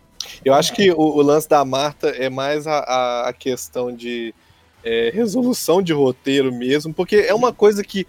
Eu 0.44 0.54
acho 0.54 0.72
que 0.72 0.90
o, 0.90 0.98
o 1.00 1.22
lance 1.22 1.48
da 1.48 1.64
Marta 1.64 2.08
é 2.08 2.28
mais 2.28 2.66
a, 2.66 2.78
a, 2.78 3.28
a 3.28 3.32
questão 3.32 3.94
de 3.94 4.34
é, 4.84 5.10
resolução 5.14 5.80
de 5.80 5.92
roteiro 5.92 6.52
mesmo, 6.52 6.92
porque 6.92 7.16
é 7.16 7.34
uma 7.34 7.52
coisa 7.52 7.82
que 7.84 8.06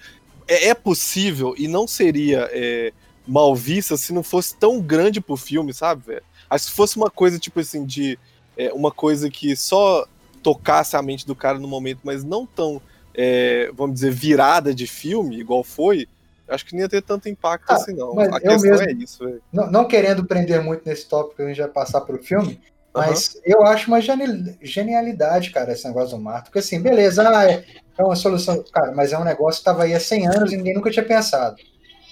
é, 0.48 0.70
é 0.70 0.74
possível 0.74 1.54
e 1.58 1.68
não 1.68 1.88
seria 1.88 2.50
é, 2.52 2.92
mal 3.28 3.56
vista 3.56 3.98
se 3.98 4.14
não 4.14 4.24
fosse 4.24 4.56
tão 4.56 4.80
grande 4.82 5.20
pro 5.22 5.36
filme, 5.38 5.74
sabe, 5.74 6.04
velho? 6.08 6.24
Acho 6.50 6.66
que 6.66 6.72
se 6.72 6.76
fosse 6.78 6.98
uma 6.98 7.10
coisa, 7.10 7.38
tipo 7.38 7.60
assim, 7.60 7.86
de 7.86 8.18
é, 8.58 8.72
uma 8.74 8.92
coisa 8.92 9.30
que 9.30 9.56
só 9.56 10.08
tocasse 10.42 10.96
a 10.96 11.02
mente 11.02 11.26
do 11.28 11.36
cara 11.36 11.60
no 11.60 11.68
momento, 11.68 12.00
mas 12.04 12.24
não 12.24 12.46
tão, 12.46 12.82
é, 13.14 13.70
vamos 13.76 13.96
dizer, 13.96 14.12
virada 14.12 14.74
de 14.74 14.88
filme, 14.88 15.38
igual 15.40 15.64
foi, 15.64 16.08
acho 16.50 16.66
que 16.66 16.74
não 16.74 16.82
ia 16.82 16.90
ter 16.90 17.02
tanto 17.02 17.28
impacto 17.30 17.70
Ah, 17.72 17.76
assim, 17.76 17.94
não. 17.94 18.14
mas 18.14 18.28
A 18.32 18.38
eu 18.38 18.42
questão 18.42 18.72
mesmo- 18.72 18.90
é 18.90 18.92
isso, 18.94 19.24
velho. 19.26 19.42
Não, 19.52 19.72
não 19.72 19.86
querendo 19.88 20.26
prender 20.26 20.62
muito 20.62 20.84
nesse 20.86 21.08
tópico, 21.08 21.42
a 21.42 21.48
gente 21.48 21.60
vai 21.60 21.70
passar 21.70 22.02
pro 22.02 22.22
filme, 22.22 22.60
mas 22.94 23.40
eu 23.46 23.64
acho 23.64 23.88
uma 23.90 24.02
geni- 24.02 24.58
genialidade, 24.62 25.52
cara, 25.52 25.72
esse 25.74 25.88
negócio 25.88 26.18
do 26.18 26.24
Marta. 26.24 26.46
Porque 26.46 26.60
assim, 26.60 26.82
beleza, 26.82 27.28
ah, 27.30 27.50
é, 27.52 27.64
é 27.98 28.04
uma 28.04 28.16
solução, 28.16 28.64
cara, 28.72 28.92
mas 28.96 29.14
é 29.14 29.18
um 29.18 29.24
negócio 29.24 29.60
que 29.60 29.66
tava 29.66 29.84
aí 29.84 29.94
há 29.94 30.00
100 30.00 30.28
anos 30.28 30.52
e 30.52 30.58
ninguém 30.58 30.74
nunca 30.74 30.90
tinha 30.92 31.06
pensado. 31.06 31.56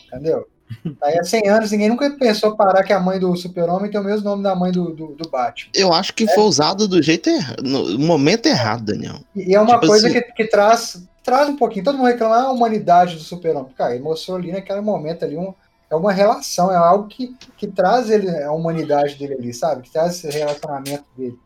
Entendeu? 0.08 0.42
Tá 0.42 0.48
Aí 1.10 1.20
há 1.20 1.24
100 1.24 1.48
anos 1.48 1.72
ninguém 1.72 1.90
nunca 1.90 2.10
pensou 2.18 2.56
parar 2.58 2.84
que 2.84 2.92
a 2.92 3.00
mãe 3.00 3.20
do 3.20 3.36
Super-Homem 3.36 3.92
tem 3.92 4.00
o 4.00 4.04
mesmo 4.04 4.26
nome 4.28 4.42
da 4.42 4.56
mãe 4.56 4.72
do, 4.72 4.96
do, 4.96 5.08
do 5.10 5.30
Batman. 5.30 5.70
Eu 5.76 5.94
acho 5.94 6.12
que 6.12 6.28
foi 6.28 6.44
usado 6.44 6.88
do 6.88 7.04
jeito 7.04 7.30
errado, 7.30 7.62
no 7.62 8.00
momento 8.00 8.48
errado, 8.48 8.84
Daniel. 8.86 9.20
E 9.36 9.52
e 9.52 9.56
é 9.56 9.62
uma 9.62 9.76
Tipo 9.76 9.86
coisa 9.88 10.08
assim- 10.08 10.20
que, 10.20 10.32
que 10.34 10.46
traz, 10.48 11.08
traz 11.26 11.50
um 11.50 11.58
pouquinho. 11.58 11.84
Todo 11.84 11.98
mundo 11.98 12.08
reclama 12.08 12.36
ah, 12.36 12.44
a 12.44 12.52
humanidade 12.52 13.16
do 13.16 13.22
super-homem. 13.22 13.74
Cara, 13.74 13.96
ele 13.96 14.04
mostrou 14.04 14.38
ali 14.38 14.52
naquele 14.52 14.80
momento 14.80 15.26
ali 15.26 15.36
um, 15.36 15.54
é 15.90 15.96
uma 15.96 16.14
relação, 16.14 16.72
é 16.72 16.76
algo 16.76 17.08
que, 17.08 17.36
que 17.58 17.68
traz 17.68 18.10
ele, 18.10 18.30
a 18.30 18.52
humanidade 18.52 19.16
dele 19.16 19.34
ali, 19.34 19.54
sabe? 19.54 19.82
Que 19.82 19.92
traz 19.92 20.24
esse 20.24 20.30
relacionamento 20.30 21.04
dele. 21.18 21.38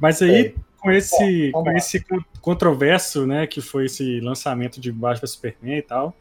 Mas 0.00 0.22
aí, 0.22 0.54
com 0.78 0.90
esse, 0.90 1.50
Bom, 1.52 1.62
com 1.62 1.70
lá. 1.70 1.76
esse 1.76 2.00
con- 2.00 2.24
controverso, 2.40 3.26
né, 3.26 3.46
que 3.46 3.60
foi 3.60 3.86
esse 3.86 4.18
lançamento 4.20 4.80
de 4.80 4.90
Batman 4.90 5.26
Superman 5.26 5.78
e 5.78 5.82
tal, 5.82 6.14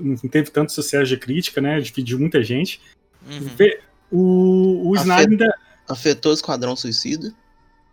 não 0.00 0.16
teve 0.16 0.50
tanto 0.50 0.72
sucesso 0.72 1.06
de 1.06 1.16
crítica, 1.16 1.60
né, 1.60 1.80
dividiu 1.80 2.18
muita 2.18 2.42
gente. 2.42 2.80
Uhum. 3.26 3.48
O, 4.10 4.90
o 4.90 4.96
Snyder 4.96 5.52
Afetou 5.88 6.32
o 6.32 6.34
Esquadrão 6.34 6.76
Suicida. 6.76 7.32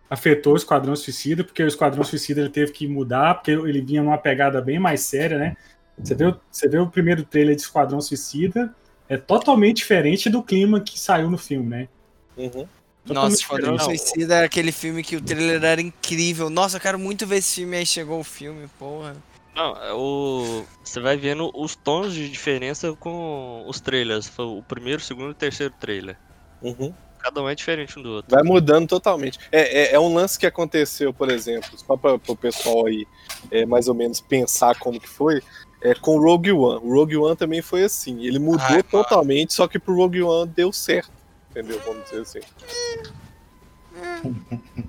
Afetou 0.08 0.54
o 0.54 0.56
Esquadrão 0.56 0.94
Suicida, 0.96 1.42
porque 1.44 1.62
o 1.62 1.66
Esquadrão 1.68 2.04
Suicida 2.04 2.40
ele 2.40 2.50
teve 2.50 2.72
que 2.72 2.86
mudar, 2.86 3.34
porque 3.34 3.50
ele 3.52 3.80
vinha 3.80 4.02
numa 4.02 4.18
pegada 4.18 4.60
bem 4.60 4.78
mais 4.78 5.00
séria, 5.02 5.38
né? 5.38 5.56
Você 5.98 6.14
vê, 6.14 6.26
o- 6.26 6.40
você 6.50 6.68
vê 6.68 6.78
o 6.78 6.86
primeiro 6.88 7.24
trailer 7.24 7.54
de 7.56 7.62
Esquadrão 7.62 8.00
Suicida, 8.00 8.74
é 9.08 9.16
totalmente 9.16 9.78
diferente 9.78 10.28
do 10.28 10.42
clima 10.42 10.80
que 10.80 10.98
saiu 10.98 11.30
no 11.30 11.38
filme, 11.38 11.68
né? 11.68 11.88
Uhum. 12.36 12.66
Nossa, 13.06 13.36
Esquadrão. 13.36 13.78
Suicida 13.78 14.34
era 14.34 14.46
aquele 14.46 14.72
filme 14.72 15.02
que 15.02 15.16
o 15.16 15.20
trailer 15.20 15.62
era 15.62 15.80
incrível. 15.80 16.50
Nossa, 16.50 16.76
eu 16.76 16.80
quero 16.80 16.98
muito 16.98 17.26
ver 17.26 17.36
esse 17.36 17.56
filme. 17.56 17.76
Aí 17.76 17.86
chegou 17.86 18.18
o 18.18 18.24
filme, 18.24 18.68
porra. 18.78 19.16
Não, 19.54 19.76
é 19.82 19.92
o... 19.94 20.64
você 20.84 21.00
vai 21.00 21.16
vendo 21.16 21.50
os 21.54 21.74
tons 21.76 22.12
de 22.12 22.28
diferença 22.28 22.92
com 22.94 23.64
os 23.66 23.80
trailers. 23.80 24.28
Foi 24.28 24.44
o 24.44 24.62
primeiro, 24.62 25.00
o 25.00 25.04
segundo 25.04 25.28
e 25.28 25.30
o 25.30 25.34
terceiro 25.34 25.72
trailer. 25.80 26.16
Uhum. 26.60 26.92
Cada 27.26 27.42
um 27.42 27.48
é 27.48 27.54
diferente 27.56 27.98
um 27.98 28.02
do 28.02 28.10
outro. 28.10 28.30
Vai 28.32 28.44
mudando 28.44 28.86
totalmente. 28.86 29.36
É, 29.50 29.82
é, 29.90 29.94
é 29.94 29.98
um 30.00 30.14
lance 30.14 30.38
que 30.38 30.46
aconteceu, 30.46 31.12
por 31.12 31.28
exemplo, 31.28 31.70
só 31.76 31.96
para 31.96 32.14
o 32.14 32.36
pessoal 32.36 32.86
aí 32.86 33.04
é, 33.50 33.66
mais 33.66 33.88
ou 33.88 33.94
menos 33.94 34.20
pensar 34.20 34.78
como 34.78 35.00
que 35.00 35.08
foi, 35.08 35.42
é, 35.82 35.92
com 35.92 36.16
o 36.16 36.22
Rogue 36.22 36.52
One. 36.52 36.80
O 36.84 36.94
Rogue 36.94 37.16
One 37.16 37.34
também 37.36 37.60
foi 37.62 37.82
assim. 37.82 38.24
Ele 38.24 38.38
mudou 38.38 38.64
Ai, 38.68 38.82
totalmente, 38.84 39.54
só 39.54 39.66
que 39.66 39.76
pro 39.76 39.96
Rogue 39.96 40.22
One 40.22 40.52
deu 40.54 40.72
certo. 40.72 41.10
Entendeu? 41.50 41.80
Vamos 41.84 42.04
dizer 42.04 42.20
assim. 42.20 42.40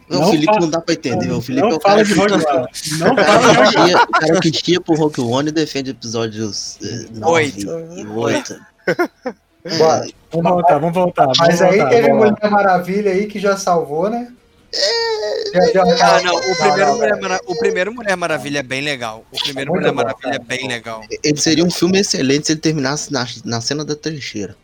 Não, 0.10 0.20
Não 0.20 0.28
o 0.28 0.32
Felipe 0.32 0.46
fala- 0.48 0.60
não 0.60 0.70
dá 0.70 0.82
pra 0.82 0.94
entender. 0.94 1.32
O 1.32 1.42
Felipe 1.42 1.66
é 1.66 1.70
Não 1.70 1.78
o 1.78 1.80
cara 1.80 2.04
fala 2.06 2.06
que 2.06 2.14
de 2.14 2.20
Rogue 2.20 2.34
One. 2.34 2.68
Não 3.00 3.12
O 3.12 3.16
cara 3.16 3.40
fala 3.42 3.66
de 3.66 3.72
que 3.72 3.78
Rogue 3.78 3.80
One. 3.80 3.88
chia- 3.90 4.04
o 4.04 4.12
cara 4.12 4.40
que 4.42 4.54
chia 4.54 4.82
pro 4.82 4.96
Rogue 4.96 5.22
One 5.22 5.50
e 5.50 5.52
defende 5.52 5.92
episódios 5.92 6.78
eh, 6.84 7.08
nove 7.14 7.32
Oito. 7.32 7.60
e 7.96 8.06
8. 8.08 8.60
Bora. 9.78 10.08
Vamos 10.32 10.52
voltar, 10.52 10.78
vamos 10.80 10.94
voltar. 10.96 11.24
Vamos 11.24 11.38
Mas 11.40 11.62
aí 11.62 11.78
voltar, 11.78 11.90
teve 11.90 12.08
vamos 12.10 12.26
lá. 12.26 12.32
Mulher 12.32 12.52
Maravilha 12.52 13.12
aí 13.12 13.28
que 13.28 13.40
já 13.40 13.58
salvou, 13.58 14.10
né? 14.10 14.32
Ah, 16.02 16.22
não, 16.24 16.36
o 16.36 16.42
primeiro, 16.56 16.86
não, 16.86 16.96
Mulher. 16.98 17.22
Mara- 17.22 17.42
o 17.46 17.56
primeiro 17.58 17.94
Mulher 17.94 18.18
Maravilha 18.18 18.60
é 18.60 18.64
bem 18.64 18.82
legal. 18.82 19.24
O 19.32 19.40
primeiro 19.40 19.72
Muito 19.72 19.82
Mulher 19.82 19.96
bom, 19.96 20.04
Maravilha 20.04 20.36
é 20.36 20.40
bem 20.40 20.68
legal. 20.68 21.02
Ele 21.24 21.38
seria 21.40 21.64
um 21.64 21.72
filme 21.72 22.00
excelente 22.00 22.48
se 22.48 22.54
ele 22.54 22.60
terminasse 22.60 23.12
na, 23.12 23.26
na 23.46 23.62
cena 23.62 23.84
da 23.86 23.96
trincheira. 23.96 24.56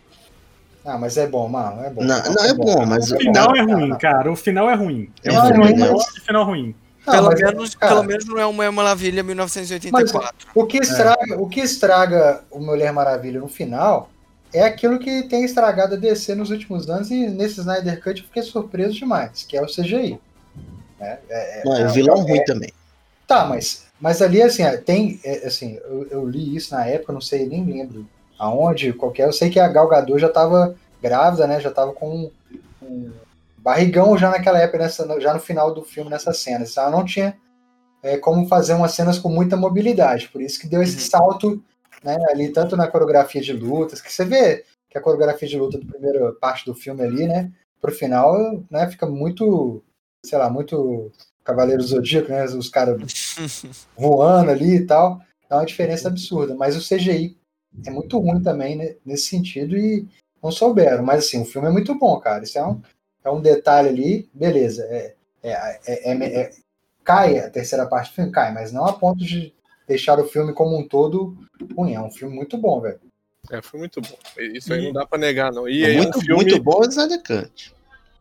Ah, 0.85 0.97
mas 0.97 1.15
é 1.17 1.25
bom, 1.25 1.47
mano. 1.47 1.81
É 1.83 1.89
bom. 1.89 2.03
Não, 2.03 2.21
não 2.23 2.45
é 2.45 2.53
bom, 2.53 2.85
mas 2.85 3.11
O 3.11 3.17
final 3.17 3.55
é 3.55 3.61
ruim, 3.61 3.97
cara. 3.97 4.31
O 4.31 4.35
final 4.35 4.69
é 4.69 4.75
ruim. 4.75 5.09
É 5.23 5.31
Não, 5.31 5.45
um 5.47 5.93
gosta 5.93 6.13
de 6.13 6.21
final 6.21 6.43
ruim. 6.45 6.75
Não, 7.05 7.13
pelo, 7.13 7.27
mas, 7.27 7.41
menos, 7.41 7.75
cara, 7.75 7.93
pelo 7.95 8.03
menos 8.05 8.25
não 8.25 8.37
é 8.39 8.45
o 8.45 8.53
Mulher 8.53 8.71
Maravilha 8.71 9.23
1984. 9.23 10.47
O 10.55 10.65
que, 10.65 10.77
estraga, 10.77 11.37
o 11.41 11.47
que 11.49 11.59
estraga 11.59 12.41
o 12.51 12.59
Mulher 12.59 12.91
Maravilha 12.93 13.39
no 13.39 13.47
final 13.47 14.09
é 14.53 14.63
aquilo 14.63 14.99
que 14.99 15.23
tem 15.23 15.43
estragado 15.43 15.95
a 15.95 15.97
DC 15.97 16.35
nos 16.35 16.51
últimos 16.51 16.89
anos 16.89 17.09
e 17.11 17.27
nesse 17.27 17.59
Snyder 17.61 18.01
Cut 18.03 18.19
eu 18.21 18.27
fiquei 18.27 18.43
surpreso 18.43 18.93
demais, 18.93 19.43
que 19.43 19.57
é 19.57 19.61
o 19.61 19.67
CGI. 19.67 20.19
né? 20.99 21.17
É- 21.29 21.59
é- 21.59 21.63
Não, 21.65 21.75
é- 21.75 21.85
o 21.85 21.89
vilão 21.89 22.17
é- 22.17 22.21
ruim 22.21 22.43
também. 22.45 22.71
Tá, 23.27 23.45
mas, 23.45 23.85
mas 23.99 24.21
ali, 24.21 24.41
assim, 24.41 24.63
é, 24.63 24.77
tem, 24.77 25.19
é, 25.23 25.47
assim, 25.47 25.77
eu, 25.85 26.07
eu 26.11 26.29
li 26.29 26.55
isso 26.55 26.73
na 26.73 26.85
época, 26.85 27.11
não 27.13 27.21
sei, 27.21 27.45
nem 27.47 27.63
lembro 27.65 28.07
aonde, 28.37 28.93
qualquer, 28.93 29.27
eu 29.27 29.33
sei 29.33 29.49
que 29.49 29.59
a 29.59 29.67
Gal 29.67 29.87
Gadot 29.87 30.19
já 30.19 30.29
tava 30.29 30.75
grávida, 31.01 31.47
né, 31.47 31.59
já 31.59 31.71
tava 31.71 31.93
com 31.93 32.09
um, 32.09 32.31
um 32.81 33.11
barrigão 33.57 34.17
já 34.17 34.29
naquela 34.29 34.59
época, 34.59 34.77
nessa, 34.77 35.19
já 35.19 35.33
no 35.33 35.39
final 35.39 35.73
do 35.73 35.83
filme, 35.83 36.09
nessas 36.09 36.37
cenas, 36.39 36.71
então 36.71 36.83
ela 36.83 36.91
não 36.91 37.05
tinha 37.05 37.35
é, 38.03 38.17
como 38.17 38.45
fazer 38.47 38.73
umas 38.73 38.91
cenas 38.91 39.17
com 39.17 39.29
muita 39.29 39.55
mobilidade, 39.55 40.27
por 40.27 40.41
isso 40.41 40.59
que 40.59 40.67
deu 40.67 40.83
esse 40.83 40.95
Uhum. 40.97 41.09
salto, 41.09 41.63
né, 42.03 42.17
ali, 42.29 42.49
tanto 42.49 42.75
na 42.75 42.87
coreografia 42.87 43.41
de 43.41 43.53
lutas, 43.53 44.01
que 44.01 44.11
você 44.11 44.25
vê 44.25 44.65
que 44.89 44.97
a 44.97 45.01
coreografia 45.01 45.47
de 45.47 45.57
luta 45.57 45.79
da 45.79 45.85
primeira 45.85 46.33
parte 46.33 46.65
do 46.65 46.75
filme 46.75 47.01
ali, 47.01 47.27
né, 47.27 47.51
pro 47.81 47.91
final, 47.91 48.63
né, 48.69 48.89
fica 48.89 49.05
muito, 49.05 49.83
sei 50.25 50.37
lá, 50.37 50.49
muito 50.49 51.11
Cavaleiro 51.43 51.81
Zodíaco, 51.81 52.29
né, 52.29 52.45
os 52.45 52.69
caras 52.69 53.01
voando 53.97 54.51
ali 54.51 54.75
e 54.75 54.85
tal, 54.85 55.19
dá 55.49 55.57
uma 55.57 55.65
diferença 55.65 56.07
absurda. 56.07 56.55
Mas 56.55 56.75
o 56.75 56.81
CGI 56.81 57.37
é 57.85 57.89
muito 57.89 58.19
ruim 58.19 58.41
também 58.41 58.77
né, 58.77 58.95
nesse 59.05 59.27
sentido 59.27 59.75
e 59.75 60.07
não 60.41 60.51
souberam. 60.51 61.03
Mas 61.03 61.25
assim, 61.25 61.41
o 61.41 61.45
filme 61.45 61.67
é 61.67 61.71
muito 61.71 61.97
bom, 61.97 62.19
cara. 62.19 62.43
Isso 62.43 62.57
é 62.57 62.65
um, 62.65 62.81
é 63.23 63.31
um 63.31 63.41
detalhe 63.41 63.89
ali, 63.89 64.29
beleza. 64.33 64.83
É, 64.85 65.15
é, 65.41 65.79
é- 65.85 66.11
é- 66.11 66.41
é- 66.41 66.51
cai 67.03 67.39
a 67.39 67.49
terceira 67.49 67.85
parte 67.85 68.11
do 68.11 68.15
filme, 68.15 68.31
cai, 68.31 68.53
mas 68.53 68.71
não 68.71 68.85
a 68.85 68.93
ponto 68.93 69.23
de 69.25 69.53
deixar 69.93 70.19
o 70.19 70.25
filme 70.27 70.53
como 70.53 70.77
um 70.77 70.87
todo 70.87 71.37
ruim. 71.77 71.93
É 71.93 72.01
um 72.01 72.11
filme 72.11 72.35
muito 72.35 72.57
bom, 72.57 72.81
velho. 72.81 72.99
É, 73.51 73.61
foi 73.61 73.79
muito 73.79 74.01
bom. 74.01 74.17
Isso 74.53 74.73
aí 74.73 74.81
não 74.85 74.93
dá 74.93 75.05
pra 75.05 75.17
negar, 75.19 75.51
não. 75.51 75.67
E 75.67 75.83
É 75.85 75.93
muito, 75.95 76.17
um 76.17 76.21
filme. 76.21 76.43
muito 76.43 76.61
bom 76.63 76.81
Snyder 76.83 77.21
Cut. 77.23 77.73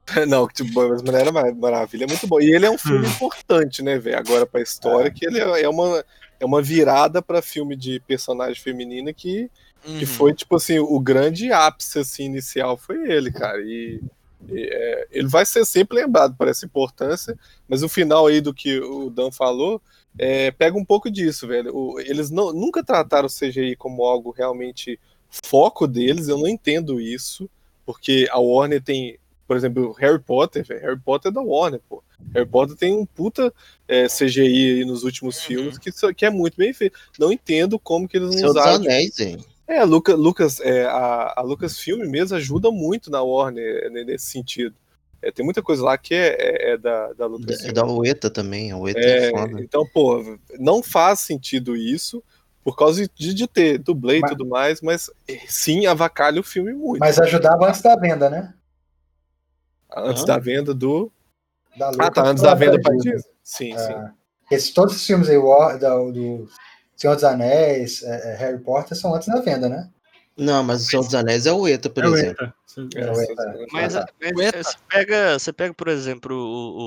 Não, 0.29 0.49
tipo, 0.49 0.89
mas 0.89 1.01
Mulher 1.01 1.33
Mar- 1.33 1.55
Maravilha 1.55 2.05
é 2.05 2.09
muito 2.09 2.27
bom. 2.27 2.41
E 2.41 2.53
ele 2.53 2.67
é 2.67 2.71
um 2.71 2.77
filme 2.77 3.07
Hum. 3.07 3.11
importante, 3.11 3.83
né, 3.83 3.99
velho? 3.99 4.19
Agora 4.19 4.45
pra 4.45 4.61
história, 4.61 5.11
que 5.13 5.25
ele 5.25 5.39
é 5.39 5.63
é 5.63 5.69
uma, 5.69 6.05
é 6.41 6.45
uma 6.45 6.61
virada 6.61 7.23
pra 7.23 7.41
filme 7.41 7.77
de 7.77 8.01
personagem 8.01 8.61
feminina 8.61 9.13
que, 9.13 9.49
que 9.85 10.01
Uhum. 10.01 10.07
foi, 10.07 10.35
tipo 10.35 10.57
assim, 10.57 10.81
o 10.81 10.99
grande 10.99 11.53
ápice 11.53 12.01
assim, 12.01 12.25
inicial 12.25 12.77
foi 12.77 12.97
ele, 13.11 13.31
cara. 13.31 13.61
E, 13.63 14.01
e, 14.49 14.69
é, 14.73 15.07
ele 15.13 15.29
vai 15.29 15.47
ser 15.47 15.65
sempre 15.65 15.99
lembrado 15.99 16.35
por 16.37 16.49
essa 16.49 16.67
importância, 16.67 17.39
mas 17.69 17.85
o 17.85 17.89
final 17.89 18.27
aí 18.27 18.41
do 18.41 18.53
que 18.53 18.81
o 18.81 19.09
Dan 19.09 19.31
falou 19.31 19.81
é, 20.19 20.51
pega 20.51 20.77
um 20.77 20.85
pouco 20.85 21.11
disso, 21.11 21.47
velho. 21.47 21.75
O- 21.77 22.01
eles 22.01 22.31
não, 22.31 22.53
nunca 22.53 22.85
trataram 22.85 23.27
o 23.27 23.31
CGI 23.31 23.77
como 23.77 24.05
algo 24.05 24.31
realmente 24.31 24.99
foco 25.45 25.87
deles, 25.87 26.29
eu 26.29 26.37
não 26.39 26.47
entendo 26.49 27.01
isso, 27.01 27.49
porque 27.87 28.29
a 28.31 28.39
Warner 28.39 28.83
tem, 28.83 29.19
por 29.49 29.57
exemplo, 29.57 29.93
Harry 29.93 30.21
Potter, 30.21 30.65
velho. 30.65 30.81
Harry 30.83 31.01
Potter 31.01 31.31
é 31.31 31.35
da 31.35 31.41
Warner, 31.41 31.81
pô. 31.89 32.03
Harry 32.35 32.47
Potter 32.49 32.77
tem 32.77 32.95
um 32.95 33.05
puta 33.07 33.53
é, 33.89 34.07
CGI 34.09 34.41
aí 34.81 34.85
nos 34.85 35.03
últimos 35.05 35.37
Uhum. 35.39 35.43
filmes 35.43 35.79
que, 35.79 35.91
que 36.15 36.25
é 36.27 36.31
muito 36.31 36.57
bem 36.57 36.73
feito. 36.73 36.99
Não 37.19 37.33
entendo 37.33 37.79
como 37.79 38.07
que 38.07 38.17
eles 38.19 38.29
não 38.35 38.43
dos 38.43 38.51
usaram. 38.51 38.77
Anéis, 38.77 39.19
hein? 39.19 39.39
É, 39.67 39.83
Luca, 39.85 40.15
Lucas, 40.15 40.61
é, 40.61 40.85
a, 40.85 41.35
a 41.37 41.43
Lucasfilm 41.43 42.07
mesmo 42.09 42.37
ajuda 42.37 42.71
muito 42.71 43.11
na 43.11 43.23
Warner 43.23 43.91
né, 43.91 44.05
nesse 44.05 44.27
sentido. 44.27 44.75
É, 45.23 45.31
tem 45.31 45.45
muita 45.45 45.63
coisa 45.63 45.85
lá 45.85 45.97
que 45.97 46.15
é, 46.15 46.37
é- 46.39 46.73
é 46.73 46.77
da, 46.79 47.13
da 47.13 47.27
Lucasfilm. 47.27 47.71
É 47.71 47.73
da 47.73 47.87
Ueta 47.87 48.29
também. 48.29 48.73
A 48.73 48.77
Ueta 48.77 48.99
é, 48.99 49.27
É, 49.27 49.31
foda. 49.31 49.61
então, 49.61 49.87
pô, 49.95 50.39
não 50.59 50.83
faz 50.83 51.21
sentido 51.21 51.77
isso 51.77 52.23
por 52.65 52.77
causa 52.77 53.09
de, 53.15 53.35
de 53.35 53.47
ter 53.47 53.79
dublê 53.79 54.19
e 54.19 54.21
Mas- 54.21 54.31
tudo 54.31 54.47
mais, 54.47 54.81
mas 54.81 55.11
eh, 55.29 55.41
sim 55.49 55.87
avacalha 55.87 56.41
o 56.41 56.45
filme 56.45 56.73
muito. 56.73 57.01
Mas 57.01 57.19
ajudava 57.19 57.69
antes 57.69 57.81
da 57.83 57.95
venda, 57.97 58.29
né? 58.29 58.53
Antes 59.97 60.25
da 60.25 60.39
venda 60.39 60.73
do. 60.75 61.11
Da 61.77 61.91
Ah, 61.99 62.11
tá, 62.11 62.23
antes 62.27 62.43
da 62.43 62.55
venda 62.55 62.81
pra 62.81 62.93
Disney. 62.95 63.17
Sim, 63.43 63.77
sim. 63.79 63.93
É, 63.93 64.11
esses, 64.55 64.71
todos 64.73 64.95
os 64.97 65.07
filmes 65.07 65.29
aí, 65.29 65.37
War, 65.39 65.79
da, 65.79 65.95
do 65.97 66.47
Senhor 66.97 67.15
dos 67.15 67.25
Anéis, 67.25 68.03
é, 68.03 68.37
Harry 68.37 68.59
Potter, 68.59 68.97
são 68.97 69.15
antes 69.15 69.29
da 69.29 69.41
venda, 69.41 69.69
né? 69.69 69.89
Não, 70.37 70.63
mas 70.63 70.83
o 70.83 70.87
Senhor 70.87 71.03
dos 71.05 71.15
Anéis 71.15 71.47
é 71.47 71.53
o 71.53 71.61
Ueta, 71.61 71.91
por 71.91 72.05
É 72.05 72.09
o 72.09 72.17
exemplo. 72.17 72.45
Eta. 72.45 72.55
É, 72.95 73.01
É. 73.01 73.67
Mas, 73.73 73.95
mas 74.35 74.53
você, 74.67 74.77
pega, 74.89 75.39
você 75.39 75.53
pega, 75.53 75.75
por 75.75 75.89
exemplo, 75.89 76.35
o, 76.37 76.79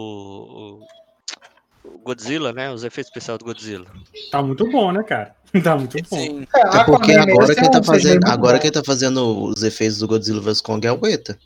o- 0.79 0.79
o- 0.81 1.99
Godzilla, 2.03 2.51
né? 2.51 2.71
Os 2.71 2.83
efeitos 2.83 3.09
especiais 3.09 3.39
do 3.39 3.45
Godzilla. 3.45 3.85
Tá 4.31 4.41
muito 4.41 4.69
bom, 4.69 4.91
né, 4.91 5.03
cara? 5.03 5.35
Tá 5.63 5.77
muito 5.77 5.97
bom. 6.09 6.17
Sim. 6.17 6.45
É, 6.53 6.59
É 6.79 6.83
porque 6.83 7.13
agora 7.13 7.55
quem 7.55 7.71
tá 7.71 7.81
fazendo, 7.81 8.27
agora 8.27 8.59
quem 8.59 8.71
tá 8.71 8.83
fazendo 8.83 9.45
os 9.45 9.63
efeitos 9.63 9.99
do 9.99 10.07
Godzilla 10.07 10.41
vs 10.41 10.59
Kong 10.59 10.85
é 10.85 10.91
o 10.91 10.99
Ueta, 11.01 11.39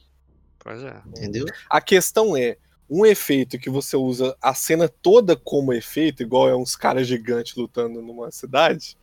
Pois 0.57 0.81
é. 0.83 0.95
entendeu? 1.09 1.45
A 1.69 1.79
questão 1.79 2.35
é, 2.35 2.57
um 2.89 3.05
efeito 3.05 3.59
que 3.59 3.69
você 3.69 3.95
usa 3.95 4.35
a 4.41 4.53
cena 4.55 4.89
toda 4.89 5.35
como 5.35 5.73
efeito, 5.73 6.23
igual 6.23 6.49
é 6.49 6.55
uns 6.55 6.75
caras 6.75 7.05
gigantes 7.07 7.55
lutando 7.55 8.01
numa 8.01 8.31
cidade, 8.31 8.97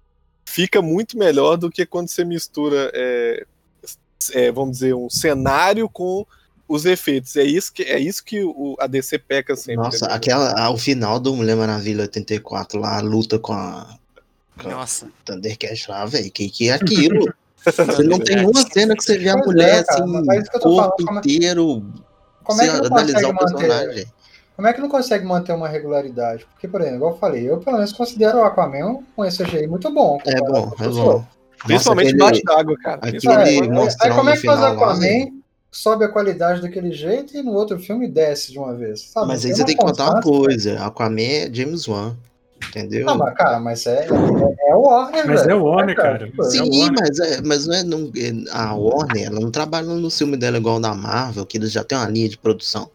fica 0.44 0.82
muito 0.82 1.16
melhor 1.16 1.56
do 1.56 1.70
que 1.70 1.86
quando 1.86 2.08
você 2.08 2.24
mistura, 2.24 2.90
é, 2.92 3.46
é, 4.34 4.50
vamos 4.50 4.72
dizer, 4.78 4.94
um 4.94 5.08
cenário 5.10 5.88
com 5.88 6.26
os 6.68 6.84
efeitos. 6.84 7.36
É 7.36 7.44
isso 7.44 7.72
que, 7.72 7.82
é 7.82 7.98
isso 7.98 8.24
que 8.24 8.42
o, 8.42 8.76
a 8.80 8.86
DC 8.86 9.18
peca 9.18 9.54
sempre. 9.56 9.76
Nossa, 9.76 9.98
entendeu? 9.98 10.16
aquela, 10.16 10.60
ao 10.60 10.76
final 10.76 11.18
do 11.20 11.34
Mulher 11.34 11.56
Maravilha 11.56 12.02
84, 12.02 12.80
lá, 12.80 12.98
a 12.98 13.00
luta 13.00 13.38
com 13.38 13.52
a 13.52 13.86
Nossa. 14.64 15.08
Thundercat 15.24 15.90
lá, 15.90 16.04
velho, 16.06 16.30
que 16.30 16.48
que 16.48 16.68
é 16.68 16.72
aquilo? 16.72 17.32
Você 17.66 18.04
não 18.04 18.20
tem 18.20 18.44
uma 18.46 18.62
cena 18.70 18.94
que 18.94 19.02
você 19.02 19.18
vê 19.18 19.28
a 19.28 19.32
Pois 19.34 19.42
é, 19.44 19.46
mulher 19.48 19.84
cara, 19.84 20.04
assim, 20.04 20.30
é 20.30 20.38
isso 20.38 20.50
que 20.50 20.56
eu 20.56 20.60
tô 20.60 20.68
corpo 20.70 21.02
falando, 21.02 21.06
como 21.06 21.18
é- 21.18 21.20
inteiro, 21.20 21.84
Como 22.44 22.62
é 22.62 22.64
que 22.64 22.72
não 22.72 22.86
analisar 22.86 23.12
consegue 23.12 23.26
o 23.26 23.34
manter? 23.34 23.56
personagem. 23.56 24.06
Como 24.54 24.68
é 24.68 24.72
que 24.72 24.80
não 24.80 24.88
consegue 24.88 25.24
manter 25.26 25.52
uma 25.52 25.68
regularidade? 25.68 26.46
Porque, 26.52 26.68
por 26.68 26.80
exemplo, 26.80 26.96
igual 26.98 27.12
eu 27.14 27.18
falei, 27.18 27.50
eu 27.50 27.58
pelo 27.58 27.76
menos 27.76 27.92
considero 27.92 28.38
o 28.38 28.44
Aquaman 28.44 29.00
um 29.18 29.24
esse 29.24 29.44
CGI 29.44 29.66
muito 29.66 29.90
bom. 29.92 30.18
É 30.24 30.40
bom, 30.40 30.70
com 30.70 30.84
é 30.84 30.88
bom. 30.88 31.26
Principalmente 31.64 32.12
embaixo 32.14 32.42
d'água, 32.44 32.76
cara. 32.78 33.00
aquele- 33.02 33.16
Ele 33.48 33.66
É, 34.02 34.08
como 34.10 34.30
é 34.30 34.36
que 34.36 34.46
faz 34.46 34.62
Aquaman, 34.62 35.32
sobe 35.70 36.04
a 36.04 36.08
qualidade 36.08 36.62
daquele 36.62 36.92
jeito 36.92 37.36
e 37.36 37.42
no 37.42 37.52
outro 37.52 37.78
filme 37.78 38.08
desce 38.08 38.52
de 38.52 38.58
uma 38.58 38.74
vez. 38.74 39.00
Sabe? 39.02 39.28
Mas 39.28 39.44
aí 39.44 39.52
você 39.54 39.60
uma 39.62 39.66
tem 39.66 39.76
que 39.76 39.82
contar 39.82 40.10
uma 40.10 40.22
coisa, 40.22 40.78
Aquaman 40.84 41.20
é 41.20 41.50
James 41.52 41.86
Wan, 41.88 42.16
entendeu? 42.68 43.08
Ah, 43.08 43.14
mas, 43.14 43.34
cara, 43.34 43.60
mas 43.60 43.86
é, 43.86 44.06
é, 44.06 44.70
é 44.70 44.74
o 44.74 44.80
Warner, 44.82 45.26
Mas 45.26 45.40
velho. 45.40 45.50
é 45.50 45.54
o 45.54 45.64
Warner, 45.64 45.96
cara. 45.96 46.26
tipo, 46.26 46.42
É 46.42 46.50
Sim, 46.50 46.60
Warner. 46.60 46.92
mas, 47.00 47.18
é, 47.18 47.40
mas 47.42 47.66
não 47.66 47.74
é, 47.74 47.82
não, 47.82 48.12
é- 48.16 48.50
a 48.52 48.74
Warner, 48.74 49.26
ela 49.26 49.40
não 49.40 49.50
trabalha 49.50 49.86
no 49.86 50.10
filme 50.10 50.36
dela 50.36 50.56
igual 50.58 50.80
da 50.80 50.94
Marvel, 50.94 51.44
que 51.46 51.58
eles 51.58 51.72
já 51.72 51.82
tem 51.84 51.96
uma 51.98 52.08
linha 52.08 52.28
de 52.28 52.38
produção. 52.38 52.88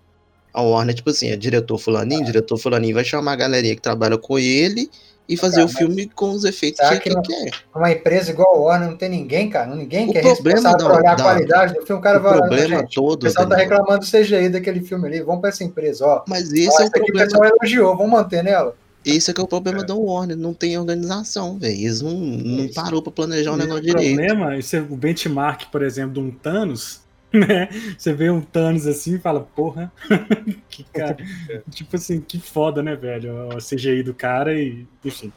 A 0.54 0.62
Warner, 0.62 0.94
tipo 0.96 1.10
assim, 1.10 1.30
é 1.30 1.36
diretor 1.38 1.78
fulaninho, 1.78 2.26
diretor 2.26 2.58
fulaninho, 2.58 2.94
vai 2.96 3.06
chamar 3.06 3.34
a 3.34 3.36
galerinha 3.38 3.76
que 3.76 3.82
trabalha 3.82 4.18
com 4.18 4.38
ele 4.38 4.90
e 5.32 5.38
fazer 5.38 5.58
Cara, 5.58 5.66
o 5.66 5.70
filme 5.70 6.08
com 6.14 6.32
os 6.32 6.44
efeitos 6.44 6.88
que 6.90 7.00
que 7.00 7.10
ele 7.10 7.16
não- 7.16 7.22
quer. 7.22 7.52
Uma 7.74 7.92
empresa 7.92 8.32
igual 8.32 8.54
a 8.56 8.60
Warner 8.60 8.90
não 8.90 8.98
tem 8.98 9.10
ninguém, 9.10 9.50
cara. 9.50 9.74
Ninguém 9.74 10.10
O 10.10 10.12
que 10.12 10.18
é 10.18 10.22
problema 10.22 10.56
responsável 10.60 10.78
da- 10.88 10.94
por 10.94 11.00
olhar 11.02 11.16
da- 11.16 11.24
a 11.24 11.26
qualidade 11.26 11.74
do 11.74 11.86
filme. 11.86 12.00
O 12.00 12.04
cara 12.04 12.20
O 12.20 12.22
vai 12.22 12.32
olhar, 12.34 12.42
problema 12.48 12.80
gente, 12.82 13.00
o 13.00 13.04
todo, 13.04 13.20
pessoal 13.24 13.48
tá 13.48 13.56
reclamando 13.56 14.00
do 14.00 14.06
CGI 14.06 14.50
daquele 14.50 14.82
filme 14.82 15.08
ali. 15.08 15.22
Vamos 15.22 15.42
pra 15.42 15.50
essa 15.50 15.64
empresa, 15.64 16.06
ó. 16.06 16.24
mas 16.28 16.52
esse 16.52 16.68
Ó, 16.68 16.72
é 16.72 16.74
o 16.74 16.74
essa 16.74 16.84
aqui 16.88 17.00
o 17.02 17.06
problema 17.06 17.26
pessoal 17.32 17.46
elogiou, 17.46 17.98
vamos 17.98 18.12
manter 18.12 18.44
nela. 18.44 18.76
Esse 19.04 19.32
é 19.32 19.34
que 19.34 19.42
é 19.42 19.44
o 19.44 19.48
problema 19.48 19.84
da 19.84 19.96
Warner, 19.96 20.38
não 20.38 20.54
tem 20.54 20.78
organização, 20.78 21.58
velho. 21.58 21.74
Eles 21.74 22.02
não, 22.04 22.12
não 22.12 22.66
Isso. 22.66 22.76
parou 22.76 23.02
pra 23.02 23.12
planejar 23.12 23.52
o 23.52 23.56
E 23.56 23.58
negócio 23.58 23.82
o 23.82 23.86
direito. 23.86 24.16
problema, 24.16 24.58
esse 24.58 24.76
é 24.78 24.80
o 24.80 24.96
benchmark, 24.96 25.64
por 25.72 25.82
exemplo, 25.82 26.14
de 26.14 26.20
um 26.20 26.30
Thanos, 26.30 27.01
né? 27.48 27.70
Você 27.98 28.14
vê 28.14 28.30
um 28.30 28.42
Thanos 28.42 28.86
assim 28.88 29.16
e 29.16 29.20
fala, 29.20 29.40
porra, 29.42 29.92
que 30.70 30.84
cara, 30.84 31.18
tipo 31.72 31.96
assim, 31.96 32.20
que 32.22 32.40
foda, 32.40 32.84
né, 32.84 32.96
velho? 32.96 33.50
O 33.50 33.58
CGI 33.58 34.04
do 34.04 34.14
cara 34.14 34.54
e, 34.54 34.86
enfim. 35.04 35.32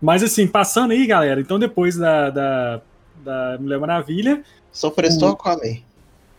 Mas 0.00 0.22
assim, 0.22 0.46
passando 0.46 0.92
aí, 0.92 1.06
galera, 1.06 1.40
então 1.40 1.58
depois 1.58 1.96
da, 1.96 2.30
da, 2.30 2.80
da 3.24 3.58
Mulher 3.58 3.80
Maravilha, 3.80 4.42
Só 4.70 4.90
prestou 4.90 5.30
O- 5.30 5.32
Aquaman. 5.32 5.82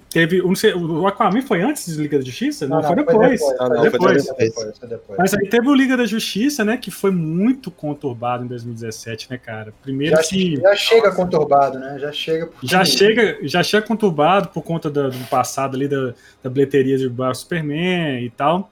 Teve, 0.10 0.42
um, 0.42 0.54
o 1.02 1.08
Aquaman 1.08 1.42
foi 1.42 1.62
antes 1.62 1.86
de 1.96 2.02
Liga 2.02 2.18
da 2.20 2.26
Justiça? 2.26 2.68
Não, 2.68 2.82
foi 2.84 2.96
depois. 2.96 3.42
Não, 3.42 3.68
foi 3.68 3.90
depois. 3.90 3.92
depois, 3.92 4.26
foi 4.26 4.36
depois, 4.38 4.78
foi 4.80 4.90
depois. 4.90 5.18
Mas 5.20 5.34
aí 5.34 5.48
teve 5.50 5.68
o 5.70 5.74
Liga 5.76 5.96
da 5.96 6.06
Justiça, 6.06 6.66
né, 6.66 6.78
que 6.78 6.90
foi 6.92 7.12
muito 7.12 7.70
conturbado 7.72 8.44
em 8.44 8.48
2017, 8.48 9.30
né, 9.30 9.38
cara? 9.38 9.74
Primeiro 9.82 10.16
Já, 10.16 10.24
que... 10.24 10.56
já 10.58 10.76
chega 10.76 11.12
conturbado, 11.12 11.80
né? 11.80 11.98
Já 12.00 12.12
chega. 12.12 12.50
Já 12.64 12.84
chega, 12.84 13.38
já 13.44 13.64
chega 13.64 13.86
conturbado 13.86 14.50
por 14.50 14.64
conta 14.64 14.90
da- 14.90 15.10
do 15.10 15.28
passado 15.30 15.76
ali 15.76 15.88
da, 15.88 16.14
da 16.44 16.50
bilheteria 16.50 16.98
de 16.98 17.08
Batman 17.08 17.34
Superman 17.34 18.24
e 18.26 18.30
tal. 18.30 18.72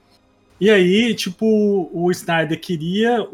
E 0.60 0.68
aí, 0.70 1.14
tipo, 1.14 1.88
o 1.92 2.10
Snyder 2.10 2.58
queria 2.60 3.24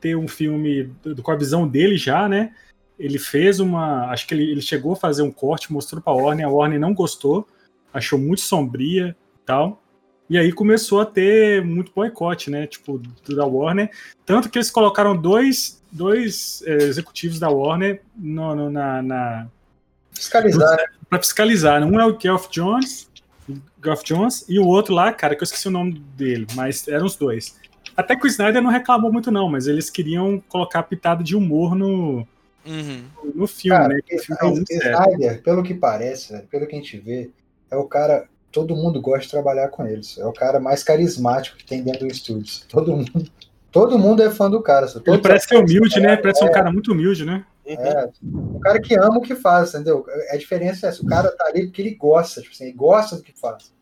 ter 0.00 0.16
um 0.16 0.28
filme 0.28 0.90
do- 1.02 1.22
com 1.22 1.32
a 1.32 1.36
visão 1.36 1.66
dele 1.66 1.96
já, 1.96 2.28
né? 2.28 2.52
Ele 3.00 3.18
fez 3.18 3.58
uma. 3.60 4.10
Acho 4.10 4.26
que 4.26 4.34
ele, 4.34 4.50
ele 4.50 4.60
chegou 4.60 4.92
a 4.92 4.96
fazer 4.96 5.22
um 5.22 5.30
corte, 5.32 5.72
mostrou 5.72 6.02
pra 6.02 6.12
Warner, 6.12 6.46
a 6.46 6.50
Warner 6.50 6.78
não 6.78 6.92
gostou, 6.92 7.48
achou 7.94 8.18
muito 8.18 8.42
sombria 8.42 9.16
e 9.42 9.46
tal. 9.46 9.82
E 10.28 10.36
aí 10.38 10.52
começou 10.52 11.00
a 11.00 11.06
ter 11.06 11.64
muito 11.64 11.90
boicote, 11.96 12.50
né? 12.50 12.66
Tipo, 12.66 13.00
da 13.28 13.46
Warner. 13.46 13.90
Tanto 14.24 14.48
que 14.50 14.58
eles 14.58 14.70
colocaram 14.70 15.16
dois, 15.16 15.82
dois 15.90 16.62
eh, 16.66 16.84
executivos 16.84 17.40
da 17.40 17.48
Warner 17.48 18.02
no- 18.14 18.54
no- 18.54 18.70
na- 18.70 19.02
na, 19.02 19.46
Fiscalizar, 20.12 20.76
né? 20.76 20.84
pra 21.08 21.18
fiscalizar. 21.18 21.82
Um 21.82 21.98
é 21.98 22.06
o 22.06 22.16
Geoff 22.20 22.48
Jones, 22.50 23.10
Geoff 23.82 24.04
Jones, 24.04 24.44
e 24.48 24.58
o 24.58 24.66
outro 24.66 24.94
lá, 24.94 25.12
cara, 25.12 25.34
que 25.34 25.42
eu 25.42 25.44
esqueci 25.46 25.66
o 25.68 25.70
nome 25.70 25.98
dele, 26.16 26.46
mas 26.54 26.86
eram 26.86 27.06
os 27.06 27.16
dois. 27.16 27.58
Até 27.96 28.14
que 28.14 28.24
o 28.24 28.28
Snyder 28.28 28.62
não 28.62 28.70
reclamou 28.70 29.10
muito, 29.12 29.30
não, 29.32 29.48
mas 29.48 29.66
eles 29.66 29.88
queriam 29.90 30.40
colocar 30.48 30.82
pitada 30.84 31.24
de 31.24 31.34
humor 31.34 31.74
no, 31.74 32.26
Uhum. 32.66 33.04
no 33.34 33.46
filme, 33.46 33.78
Cara, 33.78 33.94
né? 33.94 34.00
Filme 34.06 34.64
sério. 34.66 34.96
Snyder, 34.98 35.42
pelo 35.42 35.62
que 35.62 35.74
parece, 35.74 36.32
velho, 36.32 36.46
pelo 36.46 36.66
que 36.66 36.74
a 36.76 36.78
gente 36.78 36.98
vê, 36.98 37.30
é 37.70 37.76
o 37.76 37.84
cara. 37.84 38.28
Todo 38.52 38.74
mundo 38.74 39.00
gosta 39.00 39.20
de 39.26 39.30
trabalhar 39.30 39.68
com 39.68 39.86
eles. 39.86 40.18
É 40.18 40.26
o 40.26 40.32
cara 40.32 40.58
mais 40.58 40.82
carismático 40.82 41.56
que 41.56 41.64
tem 41.64 41.84
dentro 41.84 42.00
do 42.00 42.12
estúdio. 42.12 42.62
Todo 42.68 42.96
mundo, 42.96 43.30
todo 43.70 43.98
mundo 43.98 44.22
é 44.22 44.30
fã 44.30 44.50
do 44.50 44.60
cara. 44.60 44.86
Ele 45.06 45.18
parece 45.18 45.46
ser 45.46 45.54
atores, 45.54 45.70
humilde, 45.70 46.00
né? 46.00 46.14
é, 46.14 46.16
Parece 46.16 46.40
ser 46.40 46.46
um 46.46 46.52
cara 46.52 46.72
muito 46.72 46.90
humilde, 46.90 47.24
né? 47.24 47.44
É, 47.64 48.08
o 48.24 48.58
cara 48.58 48.80
que 48.80 48.94
ama 48.96 49.18
o 49.18 49.22
que 49.22 49.36
faz, 49.36 49.72
entendeu? 49.74 50.04
A 50.32 50.36
diferença 50.36 50.86
é 50.86 50.88
essa. 50.88 51.00
O 51.00 51.06
cara 51.06 51.30
tá 51.30 51.46
ali 51.46 51.66
porque 51.66 51.80
ele 51.80 51.94
gosta, 51.94 52.40
tipo 52.40 52.52
assim, 52.52 52.64
ele 52.64 52.72
gosta 52.72 53.14
do 53.16 53.22
que 53.22 53.32
faz. 53.38 53.72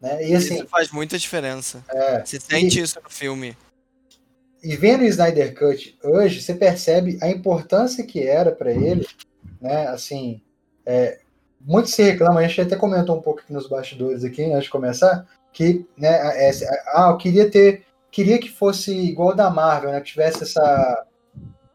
Né? 0.00 0.30
E 0.30 0.34
assim, 0.34 0.54
Isso 0.56 0.66
faz 0.68 0.90
muita 0.90 1.18
diferença. 1.18 1.84
é, 1.90 2.24
Você 2.24 2.40
sente 2.40 2.80
isso 2.80 2.98
no 3.02 3.10
filme. 3.10 3.54
E 4.66 4.74
vendo 4.74 5.02
o 5.02 5.06
Snyder 5.06 5.54
Cut 5.54 5.96
hoje, 6.02 6.42
você 6.42 6.52
percebe 6.52 7.18
a 7.22 7.28
importância 7.28 8.04
que 8.04 8.26
era 8.26 8.50
para 8.50 8.72
ele, 8.72 9.06
né? 9.60 9.86
Assim, 9.86 10.42
é, 10.84 11.20
muito 11.60 11.88
se 11.88 12.02
reclama, 12.02 12.40
a 12.40 12.48
gente 12.48 12.60
até 12.62 12.74
comentou 12.74 13.16
um 13.16 13.22
pouco 13.22 13.40
aqui 13.40 13.52
nos 13.52 13.68
bastidores 13.68 14.24
aqui, 14.24 14.42
antes 14.42 14.64
de 14.64 14.70
começar, 14.70 15.24
que, 15.52 15.86
né, 15.96 16.08
é, 16.08 16.50
ah, 16.88 17.10
eu 17.10 17.16
queria 17.16 17.48
ter, 17.48 17.84
queria 18.10 18.40
que 18.40 18.50
fosse 18.50 18.92
igual 18.92 19.36
da 19.36 19.48
Marvel, 19.50 19.92
né, 19.92 20.00
que 20.00 20.10
tivesse 20.10 20.42
essa, 20.42 21.06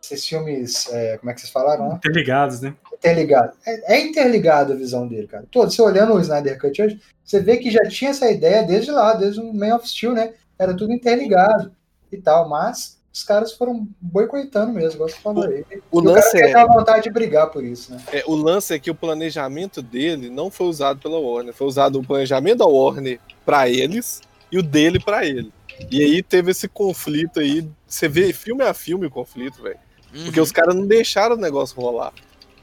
esses 0.04 0.28
filmes, 0.28 0.92
é, 0.92 1.18
como 1.18 1.32
é 1.32 1.34
que 1.34 1.40
vocês 1.40 1.52
falaram, 1.52 1.88
né? 1.88 1.96
Interligados, 1.96 2.60
né? 2.60 2.76
interligado. 2.94 3.54
É, 3.66 3.96
é 3.96 4.02
interligado 4.02 4.74
a 4.74 4.76
visão 4.76 5.08
dele, 5.08 5.28
cara. 5.28 5.46
Todo, 5.50 5.72
você 5.72 5.82
olhando 5.82 6.14
o 6.14 6.20
Snyder 6.20 6.60
Cut 6.60 6.82
hoje, 6.82 7.02
você 7.24 7.40
vê 7.40 7.56
que 7.56 7.72
já 7.72 7.84
tinha 7.88 8.12
essa 8.12 8.30
ideia 8.30 8.64
desde 8.64 8.92
lá, 8.92 9.14
desde 9.14 9.40
o 9.40 9.54
Man 9.54 9.76
of 9.76 9.88
Steel, 9.88 10.14
né? 10.14 10.34
Era 10.60 10.76
tudo 10.76 10.94
interligado 10.94 11.72
e 12.12 12.18
tal, 12.18 12.48
mas 12.50 13.00
os 13.14 13.24
caras 13.24 13.54
foram 13.54 13.88
boicotando 14.00 14.72
mesmo, 14.72 14.94
igual 14.96 15.10
você 15.10 15.18
falou 15.18 15.44
aí. 15.44 15.66
O 15.92 16.00
o 16.00 16.04
cara 16.04 16.16
lance 16.16 16.32
tem 16.32 16.42
é, 16.42 16.46
aquela 16.48 16.74
vontade 16.74 17.04
de 17.04 17.12
brigar 17.12 17.50
por 17.50 17.64
isso, 17.64 17.92
né? 17.92 18.02
é, 18.12 18.24
o 18.26 18.36
lance 18.36 18.74
é 18.74 18.80
que 18.80 18.90
o 18.90 18.96
planejamento 18.96 19.82
dele 19.82 20.30
não 20.30 20.50
foi 20.50 20.68
usado 20.68 21.00
pela 21.00 21.20
Warner, 21.20 21.54
foi 21.54 21.68
usado 21.68 22.00
o 22.00 22.04
planejamento 22.06 22.60
da 22.60 22.66
Warner 22.66 23.20
pra 23.46 23.68
eles 23.70 24.22
e 24.52 24.58
o 24.58 24.64
dele 24.64 25.00
pra 25.00 25.26
ele. 25.26 25.52
E 25.90 26.02
aí 26.02 26.22
teve 26.22 26.52
esse 26.52 26.68
conflito 26.68 27.40
aí, 27.40 27.68
você 27.88 28.08
vê 28.08 28.32
filme 28.32 28.64
a 28.64 28.74
filme 28.74 29.08
o 29.08 29.12
conflito, 29.12 29.62
velho. 29.62 29.80
Porque 30.24 30.40
Uhum. 30.40 30.44
os 30.44 30.52
caras 30.52 30.76
não 30.76 30.86
deixaram 30.86 31.36
o 31.36 31.40
negócio 31.40 31.80
rolar. 31.80 32.14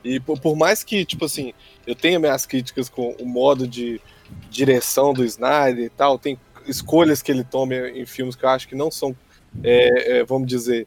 E 0.05 0.21
por, 0.21 0.39
por 0.39 0.55
mais 0.57 0.85
que, 0.85 1.05
tipo 1.05 1.25
assim, 1.25 1.53
eu 1.87 1.95
tenha 1.95 2.19
minhas 2.19 2.47
críticas 2.47 2.89
com 2.89 3.17
o 3.21 3.27
modo 3.27 3.67
de 3.67 4.01
direção 4.51 5.13
do 5.13 5.25
Snyder 5.25 5.85
e 5.85 5.91
tal, 5.91 6.19
tem 6.19 6.39
escolhas 6.67 7.23
que 7.23 7.33
ele 7.33 7.43
toma 7.43 7.75
em 7.75 8.07
filmes 8.07 8.37
que 8.37 8.45
eu 8.45 8.49
acho 8.51 8.69
que 8.69 8.75
não 8.75 8.91
são, 8.91 9.17
é, 9.63 10.19
é, 10.19 10.25
vamos 10.25 10.49
dizer, 10.49 10.87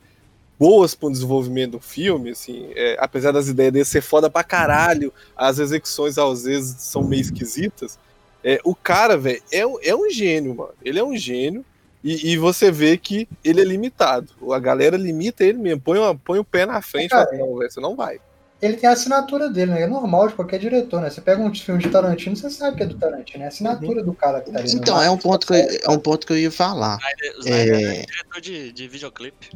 boas 0.60 0.94
para 0.94 1.08
o 1.08 1.12
desenvolvimento 1.12 1.72
do 1.72 1.80
filme, 1.80 2.32
assim, 2.32 2.70
é, 2.76 2.96
apesar 3.00 3.32
das 3.32 3.48
ideias 3.48 3.74
dele 3.74 3.86
ser 3.86 4.02
foda 4.02 4.30
pra 4.30 4.44
caralho, 4.44 5.12
as 5.36 5.60
execuções 5.60 6.18
às 6.18 6.44
vezes 6.44 6.76
são 6.82 7.04
meio 7.04 7.22
esquisitas. 7.22 7.98
É, 8.44 8.60
o 8.64 8.74
cara, 8.76 9.18
velho, 9.18 9.42
é, 9.52 9.66
um- 9.66 9.78
é 9.82 9.96
um 9.96 10.10
gênio, 10.10 10.56
mano. 10.56 10.74
Ele 10.84 11.00
é 11.00 11.04
um 11.04 11.16
gênio. 11.18 11.64
E, 12.04 12.32
e 12.32 12.38
você 12.38 12.72
vê 12.72 12.98
que 12.98 13.28
ele 13.44 13.62
é 13.62 13.64
limitado. 13.64 14.30
A 14.52 14.58
galera 14.58 14.98
limita 14.98 15.44
ele 15.44 15.60
mesmo. 15.60 15.80
Põe, 15.82 16.00
uma- 16.00 16.16
põe 16.16 16.40
o 16.40 16.44
pé 16.44 16.66
na 16.66 16.82
frente 16.82 17.06
e 17.08 17.10
fala, 17.10 17.38
não, 17.38 17.56
velho, 17.60 17.72
você 17.72 17.80
não 17.80 17.96
vai. 17.96 18.20
Ele 18.62 18.78
tem 18.78 18.88
a 18.88 18.94
assinatura 18.94 19.50
dele, 19.50 19.72
né? 19.72 19.82
É 19.82 19.88
normal 19.88 20.28
de 20.28 20.36
qualquer 20.36 20.60
diretor, 20.60 21.02
né? 21.02 21.10
Você 21.10 21.20
pega 21.20 21.42
um 21.42 21.54
filme 21.54 21.82
de 21.82 21.90
Tarantino, 21.90 22.36
você 22.36 22.50
sabe 22.50 22.78
que 22.78 22.84
é 22.84 22.86
do 22.86 22.96
Tarantino, 22.96 23.42
é 23.42 23.46
a 23.46 23.50
assinatura 23.50 24.04
do 24.04 24.14
cara 24.14 24.40
que 24.42 24.52
tá 24.52 24.60
ali. 24.60 24.72
no 24.72 24.80
Então, 24.80 25.02
é 25.02 25.10
um 25.10 25.18
ponto 25.18 25.48
que 25.48 25.54
eu, 25.54 25.80
é 25.84 25.90
um 25.90 25.98
ponto 26.00 26.28
que 26.28 26.34
eu 26.34 26.38
ia 26.38 26.52
falar. 26.52 27.00
Snyder, 27.00 27.40
Snyder 27.40 27.74
É. 27.76 27.96
é 28.02 28.06
diretor 28.06 28.42
de, 28.42 28.72
de 28.72 28.88
videoclipe. 28.88 29.50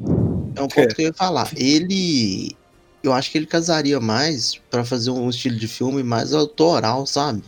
É 0.55 0.61
um 0.61 0.67
ponto 0.67 0.95
que 0.95 1.01
eu 1.03 1.07
ia 1.07 1.13
falar. 1.13 1.51
Ele. 1.55 2.55
Eu 3.03 3.13
acho 3.13 3.29
que 3.29 3.37
ele 3.37 3.45
casaria 3.45 3.99
mais 3.99 4.55
pra 4.71 4.83
fazer 4.83 5.11
um 5.11 5.29
estilo 5.29 5.57
de 5.57 5.67
filme 5.67 6.01
mais 6.01 6.33
autoral, 6.33 7.05
sabe? 7.05 7.43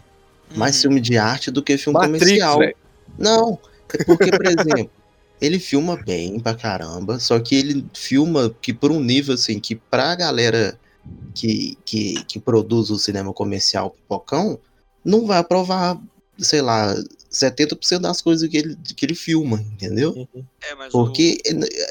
Mais 0.56 0.76
Uhum. 0.76 0.82
filme 0.84 1.02
de 1.02 1.18
arte 1.18 1.50
do 1.50 1.64
que 1.64 1.76
filme 1.78 1.98
Matrix, 2.00 2.20
comercial. 2.20 2.60
velho. 2.60 2.76
Não, 3.18 3.60
porque, 4.06 4.30
por 4.30 4.46
exemplo, 4.46 4.92
ele 5.42 5.58
filma 5.58 5.98
bem 5.98 6.40
pra 6.40 6.54
caramba, 6.54 7.20
só 7.20 7.40
que 7.40 7.56
ele 7.56 7.84
filma 7.96 8.56
que 8.62 8.72
por 8.72 8.92
um 8.92 9.00
nível 9.00 9.34
assim, 9.34 9.60
que 9.60 9.74
pra 9.76 10.14
galera 10.14 10.78
que, 11.34 11.78
que, 11.86 12.24
que 12.26 12.40
produz 12.40 12.90
o 12.90 12.98
cinema 12.98 13.34
comercial 13.34 13.92
pipocão, 13.92 14.60
não 15.04 15.26
vai 15.26 15.40
aprovar 15.40 16.00
sei 16.38 16.62
lá, 16.62 16.96
70% 17.32 18.00
das 18.00 18.22
coisas 18.22 18.48
que 18.48 18.58
ele, 18.58 18.78
que 18.96 19.06
ele 19.06 19.16
filma, 19.16 19.60
entendeu? 19.60 20.28
É, 20.62 20.76
mas 20.76 20.92
Porque 20.92 21.40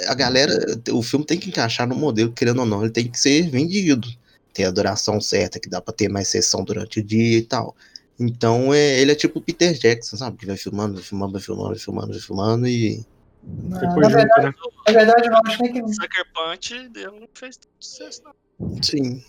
a 0.06 0.14
galera, 0.14 0.52
o 0.92 1.02
filme 1.02 1.24
tem 1.24 1.38
que 1.38 1.48
encaixar 1.48 1.86
no 1.86 1.94
modelo, 1.94 2.32
querendo 2.32 2.60
ou 2.60 2.66
não, 2.66 2.82
ele 2.82 2.92
tem 2.92 3.08
que 3.08 3.18
ser 3.18 3.48
vendido. 3.50 4.08
Tem 4.52 4.64
a 4.64 4.70
duração 4.70 5.20
certa, 5.20 5.60
que 5.60 5.68
dá 5.68 5.80
pra 5.80 5.92
ter 5.92 6.08
mais 6.08 6.28
sessão 6.28 6.64
durante 6.64 7.00
o 7.00 7.02
dia 7.02 7.38
e 7.38 7.42
tal. 7.42 7.76
Então 8.18 8.72
é, 8.72 8.98
ele 8.98 9.12
é 9.12 9.14
tipo 9.14 9.38
o 9.38 9.42
Peter 9.42 9.74
Jackson, 9.74 10.16
sabe? 10.16 10.38
Que 10.38 10.46
vai 10.46 10.56
filmando, 10.56 10.94
vai 10.94 11.02
filmando, 11.02 11.32
vai 11.32 11.42
filmando, 11.42 11.68
vai 11.68 11.78
filmando, 11.78 12.12
vai 12.12 12.20
filmando 12.20 12.66
e. 12.66 13.04
Na, 13.44 13.78
Depois 13.78 14.08
na 14.08 14.08
junto, 14.08 14.16
verdade, 14.16 14.46
né? 14.46 14.52
na 14.86 14.92
verdade, 14.92 15.26
eu 15.26 15.30
não 15.30 15.40
acho 15.44 15.58
que. 15.58 15.82
o 15.82 15.88
Sucker 15.88 16.24
Punch 16.32 16.74
ele 16.74 17.20
não 17.20 17.28
fez 17.34 17.58
tanto 17.58 17.74
sucesso, 17.78 18.22
não. 18.24 18.32
Sim. 18.82 19.22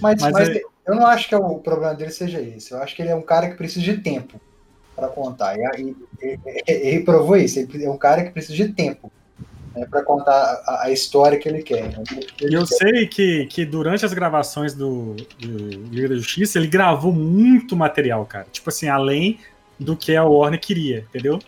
Mas, 0.00 0.20
Mas 0.20 0.32
mas 0.32 0.48
é- 0.48 0.60
eu 0.86 0.94
não 0.94 1.06
acho 1.06 1.28
que 1.28 1.34
o 1.34 1.58
problema 1.58 1.94
dele 1.94 2.10
seja 2.10 2.40
esse. 2.40 2.72
Eu 2.72 2.78
acho 2.82 2.94
que 2.94 3.02
ele 3.02 3.10
é 3.10 3.14
um 3.14 3.22
cara 3.22 3.48
que 3.50 3.56
precisa 3.56 3.84
de 3.84 3.98
tempo 3.98 4.40
para 4.94 5.08
contar. 5.08 5.56
E, 5.58 5.64
aí, 5.66 5.96
e- 6.22 6.38
e- 6.46 6.62
ele 6.66 7.04
provou 7.04 7.36
isso. 7.36 7.58
Ele 7.58 7.84
é 7.84 7.90
um 7.90 7.98
cara 7.98 8.24
que 8.24 8.30
precisa 8.30 8.54
de 8.54 8.72
tempo 8.72 9.10
né, 9.74 9.86
para 9.86 10.02
contar 10.02 10.62
a, 10.66 10.84
a 10.84 10.90
história 10.90 11.38
que 11.38 11.48
ele 11.48 11.62
quer. 11.62 11.92
Ele- 12.40 12.52
E 12.52 12.54
eu 12.54 12.66
sei 12.66 13.06
que, 13.06 13.46
que 13.46 13.64
durante 13.64 14.04
as 14.04 14.14
gravações 14.14 14.74
do, 14.74 15.14
do 15.38 15.58
Liga 15.90 16.08
da 16.10 16.14
Justiça, 16.16 16.58
ele 16.58 16.68
gravou 16.68 17.12
muito 17.12 17.76
material, 17.76 18.24
cara. 18.26 18.46
Tipo 18.52 18.68
assim, 18.70 18.88
além 18.88 19.38
do 19.78 19.96
que 19.96 20.14
a 20.16 20.24
Warner 20.24 20.60
queria, 20.60 21.00
entendeu? 21.08 21.38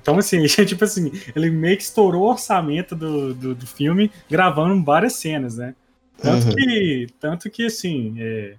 Então, 0.00 0.18
assim, 0.18 0.44
tipo 0.66 0.84
assim, 0.84 1.12
ele 1.34 1.50
meio 1.50 1.76
que 1.76 1.82
estourou 1.82 2.22
o 2.24 2.30
orçamento 2.30 2.94
do, 2.94 3.32
do, 3.34 3.54
do 3.54 3.66
filme 3.66 4.10
gravando 4.28 4.82
várias 4.84 5.14
cenas, 5.14 5.56
né? 5.56 5.74
Tanto 6.20 6.46
Uhum. 6.48 6.54
que, 6.54 7.06
tanto 7.20 7.50
que 7.50 7.66
assim, 7.66 8.16
é, 8.18 8.56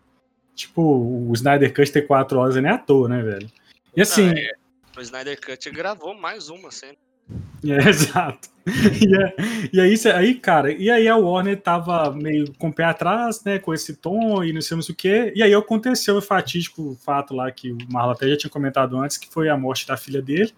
tipo, 0.55 0.81
o 0.81 1.31
Snyder 1.33 1.73
Cut 1.73 1.91
ter 1.91 2.03
quatro 2.07 2.39
horas 2.39 2.55
é 2.55 2.67
à 2.67 2.77
toa, 2.77 3.09
né, 3.09 3.21
velho? 3.21 3.49
E 3.95 4.01
assim, 4.01 4.27
Não, 4.27 4.33
é, 4.33 4.51
o 4.97 5.01
Snyder 5.01 5.39
Cut 5.39 5.69
gravou 5.71 6.13
mais 6.13 6.49
uma 6.49 6.71
cena. 6.71 6.95
é, 7.63 7.89
exato. 7.89 8.49
E, 8.65 9.15
é- 9.15 9.35
e 9.73 9.79
aí, 9.81 9.97
cê- 9.97 10.11
aí, 10.11 10.35
cara, 10.35 10.71
e 10.71 10.89
aí 10.89 11.07
a 11.07 11.17
Warner 11.17 11.59
tava 11.59 12.11
meio 12.11 12.53
com 12.53 12.69
o 12.69 12.73
pé 12.73 12.83
atrás, 12.85 13.43
né, 13.43 13.59
com 13.59 13.73
esse 13.73 13.95
tom 13.95 14.43
e 14.43 14.53
não 14.53 14.61
sei, 14.61 14.81
sei 14.81 14.93
o 14.93 14.95
quê. 14.95 15.33
E 15.35 15.43
aí 15.43 15.53
aconteceu 15.53 16.15
o 16.17 16.21
fatídico 16.21 16.95
fato 17.03 17.35
lá 17.35 17.51
que 17.51 17.71
o 17.71 17.77
Marlon 17.89 18.11
até 18.13 18.29
já 18.29 18.37
tinha 18.37 18.49
comentado 18.49 18.97
antes, 18.97 19.17
que 19.17 19.29
foi 19.31 19.49
a 19.49 19.57
morte 19.57 19.85
da 19.87 19.97
filha 19.97 20.21
dele, 20.21 20.53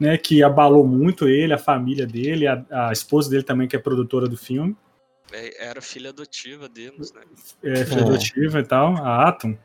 né, 0.00 0.16
que 0.16 0.42
abalou 0.42 0.86
muito 0.86 1.28
ele, 1.28 1.52
a 1.52 1.58
família 1.58 2.06
dele, 2.06 2.46
a, 2.46 2.64
a 2.70 2.92
esposa 2.92 3.28
dele 3.28 3.42
também, 3.42 3.66
que 3.68 3.76
é 3.76 3.78
produtora 3.78 4.26
do 4.28 4.36
filme, 4.36 4.72
É, 4.72 4.85
Era 5.58 5.80
filha 5.82 6.10
adotiva 6.10 6.68
deles, 6.68 7.12
né? 7.12 7.22
é, 7.64 7.84
filha 7.84 8.00
É. 8.00 8.04
adotiva 8.04 8.60
e 8.60 8.64
tal, 8.64 8.96
a 8.96 9.28
Atom. 9.28 9.56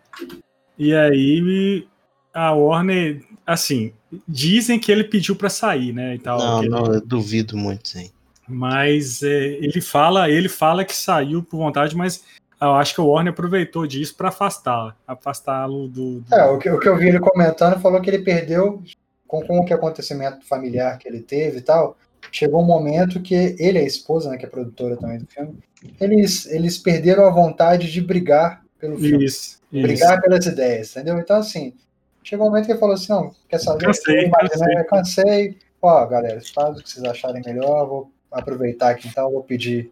E 0.77 0.93
aí 0.95 1.87
a 2.33 2.51
Warner, 2.53 3.23
assim, 3.45 3.93
dizem 4.27 4.79
que 4.79 4.91
ele 4.91 5.03
pediu 5.03 5.35
pra 5.35 5.49
sair, 5.49 5.93
né, 5.93 6.15
e 6.15 6.19
tal. 6.19 6.39
Não, 6.39 6.59
que 6.59 6.65
ele- 6.65 6.69
não, 6.69 6.93
eu 6.93 7.01
duvido 7.05 7.55
muito, 7.57 7.89
sim. 7.89 8.09
Mas 8.47 9.21
é, 9.23 9.29
ele 9.59 9.79
fala, 9.81 10.29
ele 10.29 10.49
fala 10.49 10.83
que 10.83 10.95
saiu 10.95 11.43
por 11.43 11.57
vontade, 11.57 11.95
mas 11.95 12.23
eu 12.59 12.73
acho 12.73 12.93
que 12.95 13.01
o 13.01 13.05
Warner 13.07 13.31
aproveitou 13.33 13.85
disso 13.85 14.15
para 14.15 14.29
afastá-lo, 14.29 14.93
afastá-lo 15.07 15.87
do, 15.87 16.21
do- 16.21 16.35
É, 16.35 16.45
o 16.45 16.57
que, 16.57 16.69
o 16.69 16.79
que 16.79 16.89
eu 16.89 16.97
vi 16.97 17.09
ele 17.09 17.19
comentando 17.19 17.79
falou 17.79 18.01
que 18.01 18.09
ele 18.09 18.23
perdeu 18.23 18.81
com, 19.27 19.41
com 19.45 19.59
o 19.59 19.65
que 19.65 19.73
acontecimento 19.73 20.45
familiar 20.45 20.97
que 20.97 21.07
ele 21.07 21.21
teve 21.21 21.59
e 21.59 21.61
tal. 21.61 21.97
Chegou 22.31 22.61
um 22.61 22.65
momento 22.65 23.21
que 23.21 23.33
ele 23.59 23.79
e 23.79 23.81
a 23.81 23.85
esposa, 23.85 24.29
né, 24.29 24.37
que 24.37 24.45
é 24.45 24.49
produtora 24.49 24.97
também 24.97 25.19
do 25.19 25.27
filme, 25.27 25.57
eles, 25.99 26.45
eles 26.47 26.77
perderam 26.77 27.25
a 27.25 27.29
vontade 27.31 27.91
de 27.91 28.01
brigar 28.01 28.63
pelo 28.79 28.97
filme, 28.97 29.25
isso, 29.25 29.59
isso. 29.71 29.81
brigar 29.81 30.21
pelas 30.21 30.45
ideias, 30.45 30.91
entendeu? 30.91 31.17
Então, 31.19 31.37
assim, 31.37 31.73
chegou 32.23 32.47
um 32.47 32.49
momento 32.49 32.65
que 32.65 32.71
ele 32.71 32.79
falou 32.79 32.95
assim: 32.95 33.11
não, 33.11 33.31
quer 33.49 33.59
saber? 33.59 33.85
Cansei, 33.85 34.17
Eu 34.19 34.27
imaginei, 34.27 34.83
cansei. 34.83 35.23
cansei. 35.23 35.57
Ó, 35.81 36.05
galera, 36.05 36.39
faz 36.53 36.77
o 36.77 36.83
que 36.83 36.89
vocês 36.89 37.03
acharem 37.05 37.41
melhor, 37.45 37.87
vou 37.87 38.11
aproveitar 38.31 38.91
aqui 38.91 39.07
então, 39.07 39.31
vou 39.31 39.43
pedir 39.43 39.91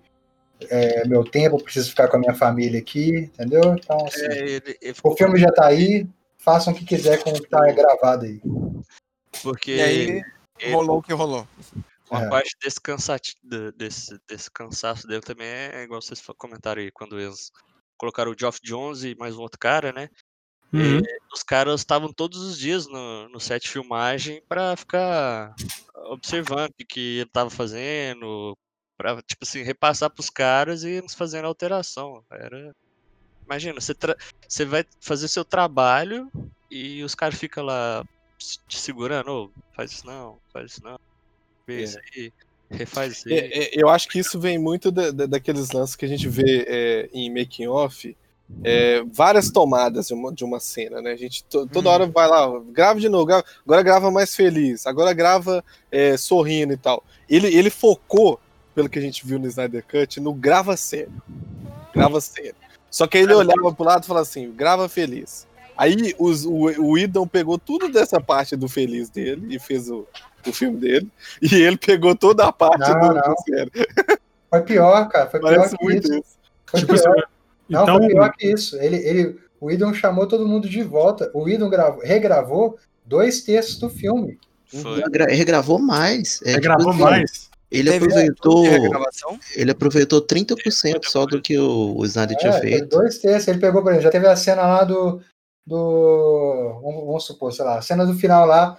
é, 0.69 1.07
meu 1.07 1.23
tempo, 1.23 1.61
preciso 1.63 1.89
ficar 1.89 2.07
com 2.07 2.17
a 2.17 2.19
minha 2.19 2.33
família 2.35 2.79
aqui, 2.79 3.17
entendeu? 3.33 3.75
Então, 3.77 4.05
assim, 4.05 4.25
É, 4.25 4.37
ele, 4.37 4.77
ele 4.81 4.93
o 5.03 5.15
filme 5.15 5.39
já 5.39 5.51
tá 5.51 5.65
aí, 5.67 6.07
façam 6.37 6.71
o 6.73 6.75
que 6.75 6.85
quiser 6.85 7.23
com 7.23 7.31
o 7.31 7.33
que 7.33 7.49
tá 7.49 7.65
gravado 7.71 8.25
aí. 8.25 8.39
porque 9.41 9.71
E 9.75 9.81
aí, 9.81 10.23
ele- 10.59 10.73
rolou 10.73 10.99
o 10.99 11.01
que 11.01 11.13
rolou. 11.13 11.47
Uma 12.09 12.23
É. 12.23 12.29
parte 12.29 12.55
desse, 12.61 12.79
cansati- 12.81 13.37
desse, 13.75 14.19
desse 14.27 14.49
cansaço 14.51 15.07
dele 15.07 15.21
também 15.21 15.47
é, 15.47 15.81
é 15.81 15.83
igual 15.83 16.01
vocês 16.01 16.21
comentaram 16.37 16.81
aí, 16.81 16.91
quando 16.91 17.19
eles 17.19 17.51
colocaram 17.97 18.31
o 18.31 18.35
Geoff 18.37 18.59
Jones 18.63 19.03
e 19.03 19.15
mais 19.15 19.35
um 19.37 19.41
outro 19.41 19.59
cara, 19.59 19.91
né? 19.91 20.09
Uhum. 20.71 21.01
Os 21.33 21.43
caras 21.43 21.81
estavam 21.81 22.13
todos 22.13 22.39
os 22.41 22.57
dias 22.57 22.87
no, 22.87 23.27
no 23.29 23.39
set 23.39 23.63
de 23.63 23.69
filmagem 23.69 24.41
pra 24.47 24.75
ficar 24.75 25.55
observando 26.05 26.69
o 26.69 26.85
que, 26.87 27.19
ele 27.19 27.29
tava 27.29 27.49
fazendo, 27.49 28.55
pra, 28.97 29.21
tipo 29.21 29.43
assim, 29.43 29.63
repassar 29.63 30.09
pros 30.11 30.29
caras 30.29 30.83
e 30.83 30.89
eles 30.89 31.13
fazendo 31.15 31.45
alteração. 31.45 32.23
Era. 32.31 32.71
Imagina, 33.45 33.81
você, 33.81 33.95
tra- 33.95 34.15
você 34.47 34.63
vai 34.63 34.85
fazer 35.01 35.27
seu 35.27 35.43
trabalho 35.43 36.31
e 36.69 37.03
os 37.03 37.15
caras 37.15 37.37
ficam 37.39 37.63
lá 37.65 38.03
te 38.67 38.79
segurando, 38.79 39.31
"Ô, 39.31 39.51
faz 39.75 39.91
isso 39.91 40.05
não, 40.05 40.39
faz 40.53 40.71
isso 40.71 40.83
não, 40.83 40.99
vê 41.75 41.83
isso 41.83 41.97
aí, 42.15 42.33
refaz 42.69 43.13
isso 43.13 43.29
aí. 43.29 43.69
Eu 43.73 43.89
acho 43.89 44.07
que 44.07 44.19
isso 44.19 44.39
vem 44.39 44.57
muito 44.57 44.91
da- 44.91 45.11
da- 45.11 45.25
daqueles 45.25 45.71
lances 45.71 45.95
que 45.95 46.05
a 46.05 46.07
gente 46.07 46.27
vê 46.27 46.65
é, 46.67 47.09
em 47.13 47.29
making 47.33 47.67
off, 47.67 48.15
é, 48.63 49.03
várias 49.13 49.51
tomadas 49.51 50.07
de 50.07 50.13
uma, 50.13 50.33
de 50.33 50.43
uma 50.43 50.59
cena, 50.59 51.01
né? 51.01 51.11
A 51.11 51.15
gente 51.15 51.43
to- 51.43 51.67
toda 51.67 51.89
Hum. 51.89 51.93
hora 51.93 52.07
vai 52.07 52.27
lá, 52.27 52.47
grava 52.71 52.99
de 52.99 53.07
novo, 53.07 53.25
grava- 53.25 53.45
agora 53.63 53.81
grava 53.83 54.11
mais 54.11 54.35
feliz, 54.35 54.87
agora 54.87 55.13
grava 55.13 55.63
é, 55.91 56.17
sorrindo 56.17 56.73
e 56.73 56.77
tal. 56.77 57.03
Ele, 57.29 57.47
ele 57.55 57.69
focou, 57.69 58.39
pelo 58.73 58.89
que 58.89 58.97
a 58.99 59.01
gente 59.01 59.25
viu 59.25 59.37
no 59.39 59.47
Snyder 59.47 59.83
Cut, 59.85 60.19
no 60.19 60.33
grava 60.33 60.75
sério. 60.77 61.11
Grava 61.93 62.19
sério. 62.21 62.55
Só 62.89 63.05
que 63.05 63.17
aí 63.17 63.23
ele 63.23 63.33
olhava 63.33 63.71
pro 63.73 63.85
lado 63.85 64.03
e 64.03 64.07
falava 64.07 64.23
assim, 64.23 64.51
grava 64.51 64.89
feliz. 64.89 65.45
Aí 65.79 66.13
os, 66.19 66.43
o, 66.45 66.65
o 66.81 66.97
Idon 66.97 67.25
pegou 67.25 67.57
tudo 67.57 67.87
dessa 67.89 68.19
parte 68.19 68.53
do 68.57 68.67
feliz 68.67 69.09
dele 69.09 69.55
e 69.55 69.57
fez 69.57 69.89
o, 69.89 70.05
o 70.45 70.51
filme 70.51 70.77
dele. 70.77 71.07
E 71.41 71.55
ele 71.55 71.77
pegou 71.77 72.13
toda 72.13 72.45
a 72.45 72.51
parte 72.51 72.79
Não, 72.91 72.99
do, 72.99 73.13
não. 73.13 73.21
do 73.33 73.35
sério. 73.47 73.71
Foi 74.49 74.61
pior, 74.61 75.07
cara. 75.07 75.29
Foi 75.29 75.39
pior 75.39 75.55
Parece 75.55 75.77
que 75.77 75.83
muito 75.85 76.13
isso. 76.13 76.37
Tipo 76.75 76.93
pior. 76.93 77.09
assim, 77.09 77.21
Não, 77.69 77.83
então, 77.83 77.97
foi 77.97 78.07
pior 78.09 78.31
que 78.33 78.51
isso. 78.51 78.75
Ele, 78.81 78.97
ele, 78.97 79.39
o 79.61 79.71
Idon 79.71 79.93
chamou 79.93 80.27
todo 80.27 80.45
mundo 80.45 80.67
de 80.67 80.83
volta. 80.83 81.31
O 81.33 81.47
Idon 81.47 81.69
gravou, 81.69 82.01
regravou 82.03 82.77
dois 83.05 83.41
terços 83.41 83.77
do 83.79 83.89
filme. 83.89 84.37
Foi. 84.67 85.01
Regravou 85.29 85.79
mais. 85.79 86.41
É, 86.43 86.49
ele 86.49 86.61
tipo 86.61 86.63
gravou 86.63 86.89
assim, 86.91 87.01
mais. 87.01 87.49
Ele 87.71 87.91
Teve 87.91 88.05
aproveitou, 88.05 88.65
ele 89.55 89.71
aproveitou 89.71 90.21
30% 90.25 91.05
só 91.05 91.25
do 91.25 91.39
que 91.39 91.57
o, 91.57 91.95
o 91.97 92.05
Snyder 92.05 92.35
tinha 92.37 92.51
É, 92.51 92.59
foi 92.59 92.69
feito. 92.69 92.87
dois 92.87 93.19
terços. 93.19 93.47
Ele 93.47 93.59
pegou, 93.59 93.81
por 93.81 93.89
exemplo, 93.91 94.03
já 94.03 94.09
teve 94.11 94.27
a 94.27 94.35
cena 94.35 94.63
lá 94.63 94.83
do. 94.83 95.21
Do 95.69 96.79
vamos, 96.83 97.05
vamos 97.05 97.25
supor, 97.25 97.53
sei 97.53 97.63
lá, 97.65 97.77
a 97.77 97.81
cena 97.81 98.05
do 98.05 98.13
final 98.13 98.45
lá, 98.45 98.77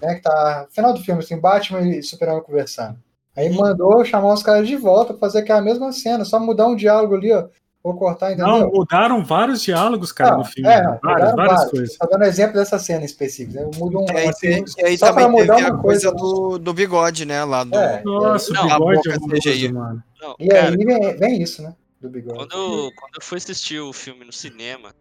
né? 0.00 0.14
Que 0.16 0.22
tá. 0.22 0.66
Final 0.70 0.92
do 0.92 1.00
filme, 1.00 1.22
assim, 1.22 1.38
Batman 1.38 1.82
e 1.82 2.02
Superman 2.02 2.40
conversando. 2.42 2.98
Aí 3.36 3.50
mandou 3.50 4.04
chamar 4.04 4.32
os 4.32 4.42
caras 4.42 4.66
de 4.66 4.76
volta 4.76 5.12
pra 5.12 5.20
fazer 5.20 5.40
aquela 5.40 5.60
mesma 5.60 5.92
cena, 5.92 6.24
só 6.24 6.38
mudar 6.40 6.66
um 6.68 6.76
diálogo 6.76 7.14
ali, 7.16 7.32
ó. 7.32 7.46
Vou 7.82 7.94
cortar, 7.98 8.32
entendeu? 8.32 8.46
Não, 8.46 8.70
mudaram 8.70 9.22
vários 9.22 9.60
diálogos, 9.62 10.10
cara, 10.10 10.30
Não, 10.30 10.38
no 10.38 10.44
filme. 10.46 10.66
é, 10.70 10.82
não, 10.82 10.98
várias, 11.02 11.34
várias 11.34 11.54
vários. 11.56 11.70
coisas. 11.70 11.96
Tô 11.98 12.06
dando 12.06 12.24
exemplo 12.24 12.54
dessa 12.54 12.78
cena 12.78 13.04
específica. 13.04 13.60
Né? 13.60 13.70
Muda 13.76 13.98
um. 13.98 14.06
E 14.06 14.16
aí, 14.16 14.28
assim, 14.28 14.64
e 14.78 14.84
aí 14.86 14.96
só 14.96 15.08
também 15.12 15.28
mudar 15.28 15.54
a 15.56 15.58
uma 15.58 15.82
coisa 15.82 16.10
coisa. 16.10 16.12
do, 16.12 16.58
do 16.58 16.72
bigode, 16.72 17.26
né? 17.26 17.44
Lá 17.44 17.62
do. 17.62 17.76
É, 17.76 18.02
Nossa, 18.02 18.54
Não, 18.54 18.62
o 18.62 18.68
bigode 18.70 19.10
é 19.10 19.14
horroroso, 19.16 19.42
CGI. 19.42 19.72
mano. 19.72 20.02
Não, 20.18 20.34
E 20.38 20.48
cara, 20.48 20.68
aí 20.70 20.76
vem, 20.76 21.16
vem 21.18 21.42
isso, 21.42 21.60
né? 21.62 21.74
Do 22.00 22.08
bigode. 22.08 22.38
quando, 22.38 22.90
quando 22.96 23.14
eu 23.16 23.22
fui 23.22 23.36
assistir 23.36 23.78
o 23.80 23.92
filme 23.92 24.24
no 24.24 24.32
cinema, 24.32 24.94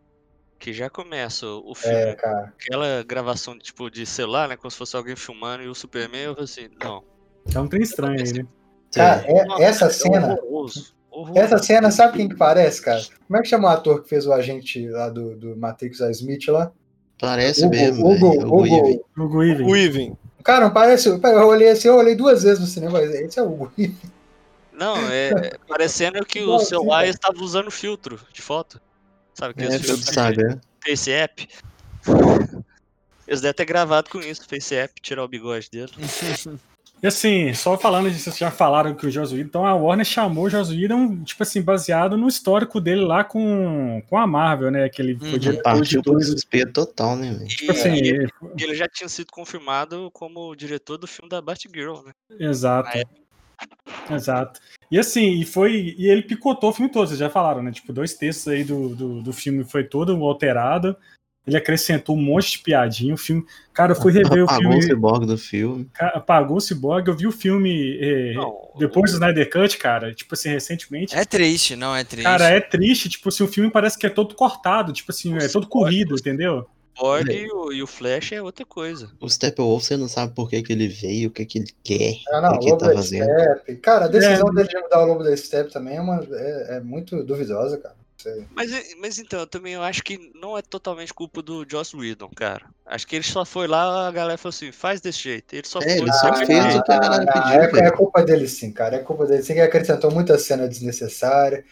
que 0.64 0.72
já 0.72 0.90
começa 0.90 1.46
o 1.46 1.76
filme, 1.76 1.94
É, 1.98 2.16
cara. 2.16 2.54
aquela 2.58 3.04
gravação 3.04 3.60
tipo 3.60 3.90
de 3.92 4.06
celular, 4.06 4.48
né? 4.48 4.56
Como 4.56 4.72
se 4.72 4.78
fosse 4.78 4.96
alguém 4.96 5.14
filmando 5.14 5.62
e 5.62 5.68
o 5.68 5.76
Superman, 5.76 6.22
eu 6.22 6.34
falei 6.36 6.46
assim, 6.46 6.70
não. 6.82 7.04
É 7.54 7.60
um 7.60 7.68
trem 7.68 7.82
estranho 7.82 8.18
aí, 8.18 8.32
né? 8.32 8.46
Cara, 8.96 9.24
é- 9.28 9.44
Nossa, 9.44 9.62
essa 9.62 9.86
é 9.88 9.90
cena. 9.90 10.38
horroroso, 10.42 10.96
horroroso. 11.12 11.38
Essa 11.38 11.58
cena, 11.58 11.92
sabe 11.92 12.16
quem 12.16 12.30
que 12.30 12.38
parece, 12.38 12.82
cara? 12.82 13.02
Como 13.28 13.38
é 13.38 13.42
que 13.42 13.50
chama 13.50 13.68
o 13.68 13.72
ator 13.72 14.04
que 14.04 14.08
fez 14.08 14.26
o 14.26 14.32
agente 14.32 14.88
lá 14.88 15.10
do, 15.10 15.36
do 15.36 15.58
Matrix, 15.58 16.00
a 16.00 16.10
Smith 16.12 16.48
lá? 16.48 16.72
Parece 17.20 17.66
Hugo, 17.66 17.76
mesmo, 17.76 18.10
Hugo, 18.10 18.62
Weaving. 18.62 19.02
Hugo. 19.18 19.38
Weaving. 19.40 19.70
Even. 19.76 20.18
Cara, 20.46 20.64
não 20.64 20.72
parece. 20.72 21.10
Eu 21.10 21.48
olhei 21.48 21.72
assim, 21.72 21.90
eu 21.90 21.98
olhei 21.98 22.16
duas 22.16 22.44
vezes 22.44 22.60
no 22.62 22.68
cinema. 22.68 23.02
Esse 23.02 23.38
é 23.38 23.44
o 23.44 23.52
Hugo. 23.52 23.70
Não, 24.72 24.96
é 25.12 25.58
parecendo 25.68 26.26
que 26.26 26.40
o 26.48 26.58
celular 26.60 27.06
estava 27.06 27.38
usando 27.42 27.70
filtro 27.70 28.18
de 28.32 28.42
foto. 28.42 28.80
Sabe 29.34 29.54
que 29.54 29.64
É, 29.64 29.72
filtro 29.72 29.96
de 29.98 30.02
Instagram. 30.04 30.60
Face 30.86 31.12
App. 31.12 31.48
Eles 33.28 33.42
devem 33.42 33.54
ter 33.56 33.66
gravado 33.66 34.10
com 34.10 34.20
isso, 34.20 34.46
Face 34.48 34.76
App, 34.76 34.94
tirar 35.02 35.24
o 35.24 35.28
bigode 35.28 35.70
dele. 35.72 35.92
E 37.02 37.08
assim, 37.08 37.54
só 37.54 37.78
falando 37.78 38.10
disso, 38.10 38.24
vocês 38.24 38.38
já 38.38 38.50
falaram 38.50 38.96
que 38.96 39.06
o 39.06 39.12
Joss 39.12 39.34
Whedon, 39.34 39.46
então 39.46 39.66
a 39.66 39.76
Warner 39.76 40.06
chamou 40.06 40.46
o 40.46 40.50
Joss 40.50 40.72
Whedon, 40.72 41.22
tipo 41.26 41.44
assim, 41.44 41.62
baseado 41.62 42.16
no 42.16 42.30
histórico 42.30 42.80
dele 42.80 43.02
lá 43.04 43.26
com, 43.26 44.02
com 44.10 44.18
a 44.18 44.26
Marvel, 44.26 44.72
né? 44.72 44.88
Que 44.88 45.02
ele 45.02 45.20
foi 45.20 45.34
Uhum. 45.34 45.38
diretor 45.38 45.58
de 45.74 45.80
Partiu 45.80 46.02
pro 46.02 46.14
dois. 46.14 46.28
desespero 46.28 46.72
total, 46.72 47.18
né, 47.18 47.34
velho? 47.34 47.46
Tipo 47.50 47.74
assim, 47.74 47.90
ele, 47.98 48.30
ele- 48.58 48.74
já 48.76 48.88
tinha 48.88 49.10
sido 49.10 49.28
confirmado 49.34 50.10
como 50.14 50.56
diretor 50.56 50.98
do 50.98 51.06
filme 51.06 51.28
da 51.30 51.42
Batgirl, 51.42 52.04
né? 52.06 52.14
exato. 52.40 52.98
Na 52.98 53.04
Exato. 54.10 54.60
E 54.92 55.00
assim, 55.00 55.40
e 55.40 55.46
foi. 55.46 55.96
E 55.98 56.08
ele 56.08 56.22
picotou 56.22 56.70
o 56.70 56.74
filme 56.74 56.92
todo, 56.92 57.08
vocês 57.08 57.20
já 57.20 57.30
falaram, 57.30 57.64
né? 57.64 57.72
Tipo, 57.72 57.92
dois 57.92 58.14
textos 58.14 58.48
aí 58.48 58.64
do, 58.64 58.96
do, 58.96 59.22
do 59.22 59.34
filme 59.34 59.64
foi 59.64 59.84
todo 59.84 60.14
alterado. 60.24 60.96
Ele 61.46 61.58
acrescentou 61.58 62.16
um 62.16 62.22
monte 62.22 62.54
de 62.54 62.60
piadinha. 62.60 63.14
O 63.14 63.18
filme. 63.18 63.44
Cara, 63.74 63.92
eu 63.92 63.96
fui 63.96 64.14
rever 64.14 64.44
o 64.44 64.46
Apagou 64.46 64.70
o 64.70 64.72
filme. 64.72 64.84
ciborgue 64.84 65.26
do 65.26 65.38
filme. 65.38 65.90
Apagou 66.00 66.58
o 66.58 66.62
Cyborg. 66.62 67.08
Eu 67.08 67.18
vi 67.18 67.28
o 67.28 67.32
filme 67.32 67.98
eh, 68.00 68.34
Não, 68.34 68.56
depois 68.78 69.12
do 69.12 69.16
Snyder 69.16 69.50
Cut, 69.50 69.78
cara. 69.78 70.14
Tipo 70.14 70.36
assim, 70.36 70.50
recentemente. 70.50 71.14
É 71.16 71.26
triste, 71.26 71.76
não 71.76 71.94
é 71.94 72.04
triste. 72.04 72.24
Cara, 72.24 72.46
é 72.46 72.62
triste. 72.62 73.10
Tipo 73.10 73.28
assim, 73.28 73.44
o 73.44 73.48
filme 73.48 73.70
parece 73.70 73.98
que 73.98 74.06
é 74.06 74.10
todo 74.10 74.36
cortado. 74.36 74.94
Tipo 74.94 75.12
assim, 75.12 75.34
O 75.34 75.38
é 75.38 75.50
todo 75.50 75.68
corrido, 75.68 76.16
entendeu? 76.16 76.66
Borg 76.98 77.30
e 77.30 77.52
o, 77.52 77.72
e 77.72 77.82
o 77.84 77.88
Flash 77.88 78.32
é 78.34 78.42
outra 78.42 78.66
coisa. 78.66 79.12
O 79.20 79.30
Steppenwolf, 79.30 79.84
você 79.84 79.98
não 79.98 80.08
sabe 80.08 80.34
por 80.34 80.50
que, 80.50 80.62
que 80.62 80.72
ele 80.74 80.88
veio, 80.88 81.30
o 81.30 81.32
que, 81.32 81.46
que 81.46 81.60
ele 81.60 81.72
quer, 81.84 82.16
Ah, 82.30 82.40
o 82.40 82.42
não, 82.42 82.52
que, 82.54 82.60
que 82.60 82.64
ele 82.66 82.72
Lobo 82.72 82.78
tá 82.82 82.88
da 82.90 82.94
fazendo. 82.96 83.24
Step. 83.26 83.76
Cara, 83.78 84.06
a 84.06 84.08
decisão 84.08 84.50
É. 84.50 84.54
dele 84.54 84.68
de 84.70 84.78
mudar 84.80 85.04
o 85.04 85.06
Lobo 85.06 85.24
da 85.24 85.36
Step 85.36 85.72
também 85.72 85.98
é, 85.98 86.02
uma, 86.02 86.26
é, 86.32 86.78
é 86.78 86.80
muito 86.80 87.24
duvidosa, 87.24 87.78
cara. 87.78 87.96
Mas, 88.56 88.72
é- 88.72 88.96
mas 89.00 89.20
então, 89.20 89.42
eu 89.42 89.48
também 89.48 89.74
eu 89.74 89.84
acho 89.84 90.02
que 90.02 90.32
não 90.34 90.58
é 90.58 90.62
totalmente 90.62 91.14
culpa 91.14 91.42
do 91.42 91.66
Joss 91.70 91.94
Whedon, 91.94 92.30
cara. 92.34 92.66
Acho 92.86 93.06
que 93.06 93.18
ele 93.18 93.24
só 93.24 93.44
foi 93.44 93.68
lá, 93.68 94.08
a 94.08 94.12
galera 94.12 94.38
falou 94.38 94.52
assim, 94.56 94.72
faz 94.72 95.02
desse 95.02 95.20
jeito. 95.20 95.54
Ele 95.54 95.68
só 95.68 95.80
É, 95.80 95.84
foi 95.84 95.92
ele 95.94 96.14
só 96.14 96.34
fez 96.36 96.76
o 96.76 96.84
que 96.84 96.92
a 96.94 97.00
galera 97.00 97.26
Ah, 97.28 97.34
pediu, 97.68 97.82
é, 97.84 97.88
é 97.88 97.92
culpa 97.92 98.24
dele 98.24 98.48
sim, 98.48 98.72
cara. 98.72 98.96
É 98.96 99.00
culpa 99.00 99.26
dele 99.26 99.44
sim, 99.44 99.56
que 99.56 99.60
acrescentou 99.60 100.10
muita 100.10 100.38
cena 100.40 100.70
desnecessária, 100.70 101.66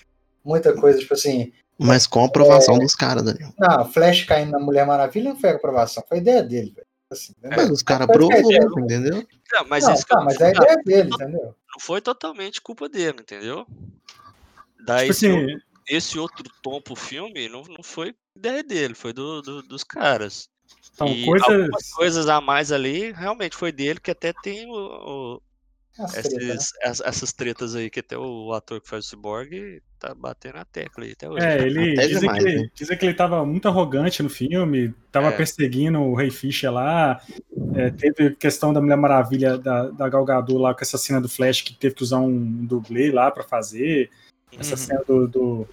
muita 0.43 0.73
coisa, 0.73 0.99
tipo 0.99 1.13
assim. 1.13 1.53
Mas 1.84 2.06
com 2.06 2.20
a 2.20 2.24
É. 2.24 2.28
aprovação 2.28 2.78
dos 2.78 2.96
caras, 2.96 3.24
Daniel. 3.24 3.54
Não, 3.58 3.86
Flash 3.91 4.24
caindo 4.24 4.52
na 4.52 4.60
Mulher 4.60 4.86
Maravilha 4.86 5.32
não 5.34 5.39
foi 5.39 5.50
a 5.50 5.56
aprovação, 5.56 6.04
foi 6.08 6.20
a 6.20 6.22
ideia 6.22 6.44
dele, 6.44 6.72
velho. 6.76 6.88
Assim? 7.10 7.34
Mas 7.44 7.70
os 7.70 7.84
caras 7.84 8.08
é, 8.08 8.12
aprovou, 8.12 8.54
é, 8.54 8.84
entendeu? 8.84 9.28
Não, 9.54 9.65
mas 9.67 9.84
não, 9.84 9.96
tá, 9.96 10.22
mas 10.22 10.39
é 10.39 10.46
a 10.48 10.52
ideia 10.52 10.78
dele, 10.86 11.10
entendeu? 11.13 11.44
não 11.44 11.80
foi 11.80 12.00
totalmente 12.02 12.62
culpa 12.62 12.88
dele, 12.88 13.17
entendeu? 13.22 13.65
Daí 14.86 15.08
Tipo 15.08 15.12
esse, 15.12 15.26
assim, 15.28 15.36
outro, 15.41 15.62
esse 15.88 16.20
outro 16.20 16.44
tom 16.62 16.82
pro 16.82 16.96
filme 16.96 17.50
não, 17.50 17.63
não 17.63 17.84
foi 17.84 18.15
ideia 18.36 18.63
dele, 18.63 18.94
foi 18.94 19.12
do, 19.13 19.41
do- 19.41 19.62
dos 19.63 19.84
caras. 19.84 20.48
são 20.94 21.08
e 21.08 21.26
coisas. 21.26 21.48
algumas 21.50 21.91
coisas 21.91 22.30
a 22.30 22.39
mais 22.39 22.72
ali 22.72 23.12
realmente 23.12 23.56
foi 23.58 23.72
dele, 23.72 24.00
que 24.00 24.12
até 24.12 24.32
tem 24.34 24.65
o, 24.70 24.74
o- 24.74 25.41
Tretas, 25.95 26.34
né? 26.34 26.54
esses- 26.56 26.73
as- 26.84 27.01
essas 27.01 27.34
tretas 27.34 27.75
aí, 27.75 27.89
que 27.89 27.99
até 27.99 28.17
o 28.17 28.54
ator 28.54 28.80
que 28.82 28.88
faz 28.89 29.06
o 29.06 29.10
Cyborg 29.10 29.82
tá 29.99 30.15
batendo 30.15 30.58
a 30.58 30.65
tecla 30.65 31.04
aí 31.04 31.12
até 31.12 31.30
hoje. 31.30 31.45
É, 31.45 31.62
ele 31.62 31.91
Até 31.93 32.08
dizem, 32.08 32.19
demais, 32.21 32.43
que, 32.43 32.56
né? 32.56 32.69
dizem 32.73 32.97
que 32.97 33.06
ele 33.06 33.13
tava 33.13 33.45
muito 33.45 33.67
arrogante 33.67 34.23
no 34.23 34.30
filme, 34.30 34.93
tava 35.12 35.27
É. 35.27 35.32
perseguindo 35.32 35.99
o 35.99 36.15
Rei 36.15 36.30
Fischer 36.32 36.71
lá. 36.71 37.21
é, 37.75 37.89
teve 37.91 38.36
questão 38.36 38.73
da 38.73 38.82
Mulher 38.82 38.97
Maravilha 38.97 39.58
da, 39.58 39.89
da 39.89 40.10
Gal 40.10 40.25
Gadot 40.25 40.58
lá 40.58 40.73
com 40.73 40.82
essa 40.82 40.97
cena 40.97 41.21
do 41.21 41.30
Flash 41.30 41.62
que 41.62 41.73
teve 41.73 41.95
que 41.95 42.04
usar 42.04 42.17
um 42.19 42.65
dublê 42.65 43.12
lá 43.12 43.30
pra 43.32 43.43
fazer. 43.43 44.10
Essa 44.60 44.71
Uhum. 44.71 44.77
cena 44.77 45.04
do, 45.08 45.27
do- 45.27 45.67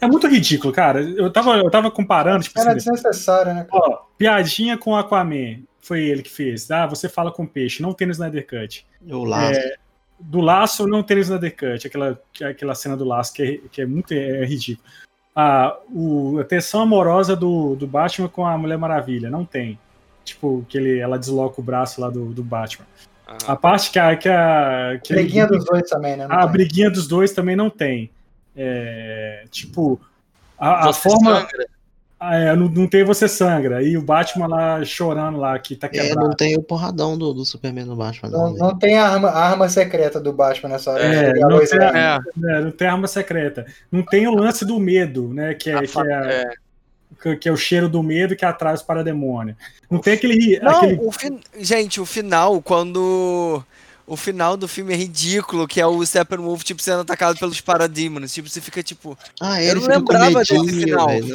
É 0.00 0.06
muito 0.06 0.28
ridículo, 0.28 0.72
cara. 0.72 1.00
Eu 1.02 1.32
tava, 1.32 1.56
eu 1.56 1.68
tava 1.70 1.90
comparando, 1.90 2.44
tipo 2.44 2.58
Cena 2.60 2.72
assim, 2.72 2.90
desnecessária, 2.92 3.52
né? 3.54 3.66
ó, 3.72 4.02
piadinha 4.16 4.76
com 4.78 4.94
Aquaman. 4.94 5.62
Foi 5.80 6.02
ele 6.02 6.22
que 6.22 6.30
fez. 6.30 6.70
Ah, 6.70 6.86
você 6.86 7.08
fala 7.08 7.32
com 7.32 7.46
peixe, 7.46 7.82
não 7.82 7.92
tem 7.92 8.06
no 8.06 8.12
Snyder 8.12 8.46
Cut. 8.46 8.86
O 9.08 9.24
laço. 9.24 9.58
É, 9.58 9.74
do 10.18 10.40
laço 10.40 10.86
não 10.86 11.02
tem 11.02 11.16
no 11.16 11.22
Snyder 11.22 11.56
Cut, 11.56 11.86
aquela, 11.86 12.20
aquela 12.42 12.74
cena 12.74 12.96
do 12.96 13.04
laço 13.04 13.32
que 13.32 13.42
é, 13.42 13.68
que 13.70 13.82
é 13.82 13.86
muito 13.86 14.12
é, 14.12 14.44
ridículo. 14.44 14.86
A, 15.34 15.76
o, 15.88 16.38
a 16.38 16.44
tensão 16.44 16.82
amorosa 16.82 17.34
do, 17.34 17.74
do 17.76 17.86
Batman 17.86 18.28
com 18.28 18.44
a 18.44 18.58
Mulher 18.58 18.76
Maravilha, 18.76 19.30
não 19.30 19.44
tem. 19.44 19.78
Tipo, 20.24 20.64
que 20.68 20.76
ele, 20.76 20.98
ela 20.98 21.18
desloca 21.18 21.60
o 21.60 21.64
braço 21.64 22.00
lá 22.00 22.10
do, 22.10 22.26
do 22.32 22.42
Batman. 22.42 22.86
Aham. 23.26 23.38
A 23.46 23.56
parte 23.56 23.90
que 23.90 23.98
a. 23.98 24.16
Que 24.16 24.28
a 24.28 25.00
que 25.02 25.14
Briguinha 25.14 25.46
dos 25.46 25.64
dois 25.64 25.88
também, 25.88 26.16
né? 26.16 26.26
Não 26.26 26.36
a 26.36 26.42
tem. 26.42 26.52
briguinha 26.52 26.90
dos 26.90 27.06
dois 27.06 27.32
também 27.32 27.56
não 27.56 27.70
tem. 27.70 28.10
É, 28.56 29.44
tipo, 29.50 30.00
a, 30.58 30.90
a 30.90 30.92
forma. 30.92 31.40
sangra. 31.40 31.66
Ah, 32.20 32.36
é, 32.36 32.54
não, 32.54 32.68
não 32.68 32.86
tem 32.86 33.02
você 33.02 33.26
sangra. 33.26 33.82
E 33.82 33.96
o 33.96 34.02
Batman 34.02 34.46
lá 34.46 34.84
chorando 34.84 35.38
lá, 35.38 35.58
que 35.58 35.74
tá 35.74 35.86
É, 35.86 35.90
quebrado. 35.90 36.28
não 36.28 36.36
tem 36.36 36.54
o 36.56 36.62
porradão 36.62 37.16
do, 37.16 37.32
do 37.32 37.44
Superman 37.46 37.86
no 37.86 37.96
Batman, 37.96 38.28
não. 38.28 38.38
Não, 38.38 38.46
velho. 38.52 38.58
não 38.58 38.78
tem 38.78 38.98
a 38.98 39.08
arma, 39.08 39.28
a 39.30 39.38
arma 39.50 39.68
secreta 39.70 40.20
do 40.20 40.32
Batman 40.32 40.68
nessa 40.68 40.90
hora. 40.90 41.02
É, 41.02 41.30
Ele 41.30 41.40
não 41.40 41.58
tem 41.58 41.78
É. 41.78 42.18
É, 42.56 42.60
não 42.60 42.70
tem 42.70 42.86
arma 42.88 43.08
secreta. 43.08 43.64
Não 43.90 44.02
tem 44.04 44.28
o 44.28 44.34
lance 44.34 44.64
do 44.66 44.78
medo, 44.78 45.32
né? 45.32 45.54
Que 45.54 45.70
é, 45.70 45.74
A 45.78 45.82
que 45.82 45.98
é, 45.98 46.12
a- 46.14 46.30
é, 46.30 46.50
que- 47.22 47.36
que 47.36 47.48
é 47.48 47.52
o 47.52 47.56
cheiro 47.56 47.88
do 47.88 48.02
medo 48.02 48.36
que 48.36 48.44
atrai 48.44 48.74
os 48.74 48.82
parademônios. 48.82 49.56
Não 49.90 49.98
tem 49.98 50.12
aquele. 50.14 50.60
Não, 50.60 50.76
aquele 50.78 50.98
o 51.02 51.10
fin... 51.10 51.40
gente, 51.58 52.00
o 52.00 52.06
final, 52.06 52.60
quando. 52.62 53.64
O 54.12 54.16
final 54.16 54.56
do 54.56 54.66
filme 54.66 54.92
é 54.92 54.96
ridículo, 54.96 55.68
que 55.68 55.80
é 55.80 55.86
o 55.86 56.04
Steppenwolf, 56.04 56.64
tipo, 56.64 56.82
sendo 56.82 57.02
atacado 57.02 57.38
pelos 57.38 57.60
parademônios. 57.60 58.32
Tipo, 58.34 58.48
você 58.48 58.60
fica 58.60 58.82
tipo. 58.82 59.16
Ah, 59.40 59.62
Eu 59.62 59.70
ele 59.76 59.80
não 59.82 59.86
lembrava 59.98 60.40
desse 60.40 60.80
final. 60.80 61.10
Eu 61.12 61.28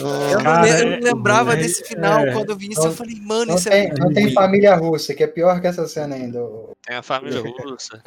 não, 0.44 0.66
eu 0.66 0.88
é- 0.94 1.00
lembrava 1.00 1.54
é- 1.54 1.56
desse 1.56 1.84
final. 1.86 2.20
é. 2.20 2.34
Quando 2.34 2.50
eu 2.50 2.58
vi 2.58 2.68
isso, 2.72 2.82
Não- 2.82 2.88
eu 2.88 2.94
falei, 2.94 3.16
mano, 3.22 3.46
Não 3.46 3.56
isso 3.56 3.70
tem, 3.70 3.88
é 3.88 3.94
não 3.98 4.14
tem 4.14 4.34
família 4.34 4.76
russa, 4.76 5.14
que 5.14 5.24
é 5.24 5.28
pior 5.28 5.62
que 5.62 5.68
essa 5.68 5.88
cena 5.88 6.16
ainda. 6.16 6.40
tem 6.86 6.98
a 6.98 7.02
família 7.02 7.42
russa. 7.64 8.02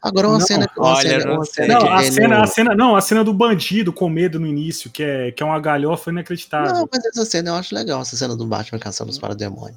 Agora 0.00 0.28
uma 0.28 0.38
Não, 0.38 0.46
cena, 0.46 0.70
uma 0.76 0.86
olha, 0.94 1.20
cena, 1.20 1.32
uma 1.34 1.44
cena 1.44 1.74
Não, 1.74 1.80
que 1.80 1.88
a 1.88 2.12
cena, 2.12 2.42
a 2.42 2.46
cena, 2.46 2.74
não, 2.76 2.94
a 2.94 3.00
cena 3.00 3.24
do 3.24 3.34
bandido 3.34 3.92
com 3.92 4.08
medo 4.08 4.38
no 4.38 4.46
início, 4.46 4.90
que 4.92 5.02
é, 5.02 5.32
que 5.32 5.42
é 5.42 5.46
uma 5.46 5.58
galhofa 5.58 6.10
inacreditável. 6.12 6.72
Não, 6.72 6.88
mas 6.92 7.04
essa 7.04 7.24
cena 7.24 7.50
eu 7.50 7.54
acho 7.56 7.74
legal, 7.74 8.00
essa 8.00 8.16
cena 8.16 8.36
do 8.36 8.46
Batman 8.46 8.78
caçando 8.78 9.10
os 9.10 9.18
parademônios. 9.18 9.76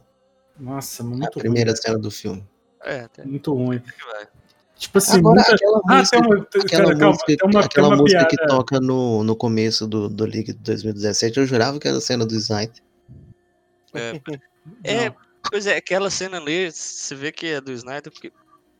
Nossa, 0.59 1.01
É 1.01 1.05
a 1.07 1.09
muito 1.09 1.39
primeira 1.39 1.71
ruim. 1.71 1.81
cena 1.81 1.97
do 1.97 2.11
filme. 2.11 2.43
É, 2.83 3.01
até 3.01 3.23
Muito 3.23 3.53
ruim. 3.53 3.79
que. 3.79 3.91
Tipo 4.81 4.97
assim, 4.97 5.19
Agora, 5.19 5.35
muita... 5.35 5.53
aquela 5.53 5.81
Ah, 5.87 5.97
música, 5.97 6.17
tem 6.17 6.25
uma, 6.25 6.45
aquela 6.65 6.97
cara, 6.97 7.07
música, 7.07 7.25
tem 7.25 7.37
uma, 7.43 7.51
tem 7.51 7.61
aquela 7.61 7.87
uma 7.89 7.97
música 7.97 8.25
piada. 8.25 8.29
que 8.29 8.47
toca 8.47 8.79
no, 8.79 9.23
no 9.23 9.35
começo 9.35 9.85
do, 9.85 10.09
do 10.09 10.25
League 10.25 10.53
de 10.53 10.59
2017, 10.59 11.37
eu 11.37 11.45
jurava 11.45 11.79
que 11.79 11.87
era 11.87 11.97
a 11.97 12.01
cena 12.01 12.25
do 12.25 12.33
Snyder. 12.33 12.81
É, 13.93 14.21
é, 15.05 15.13
pois 15.51 15.67
é, 15.67 15.77
aquela 15.77 16.09
cena 16.09 16.37
ali, 16.37 16.71
você 16.71 17.13
vê 17.13 17.31
que 17.31 17.45
é 17.45 17.61
do 17.61 17.71
Snyder, 17.71 18.11
porque 18.11 18.33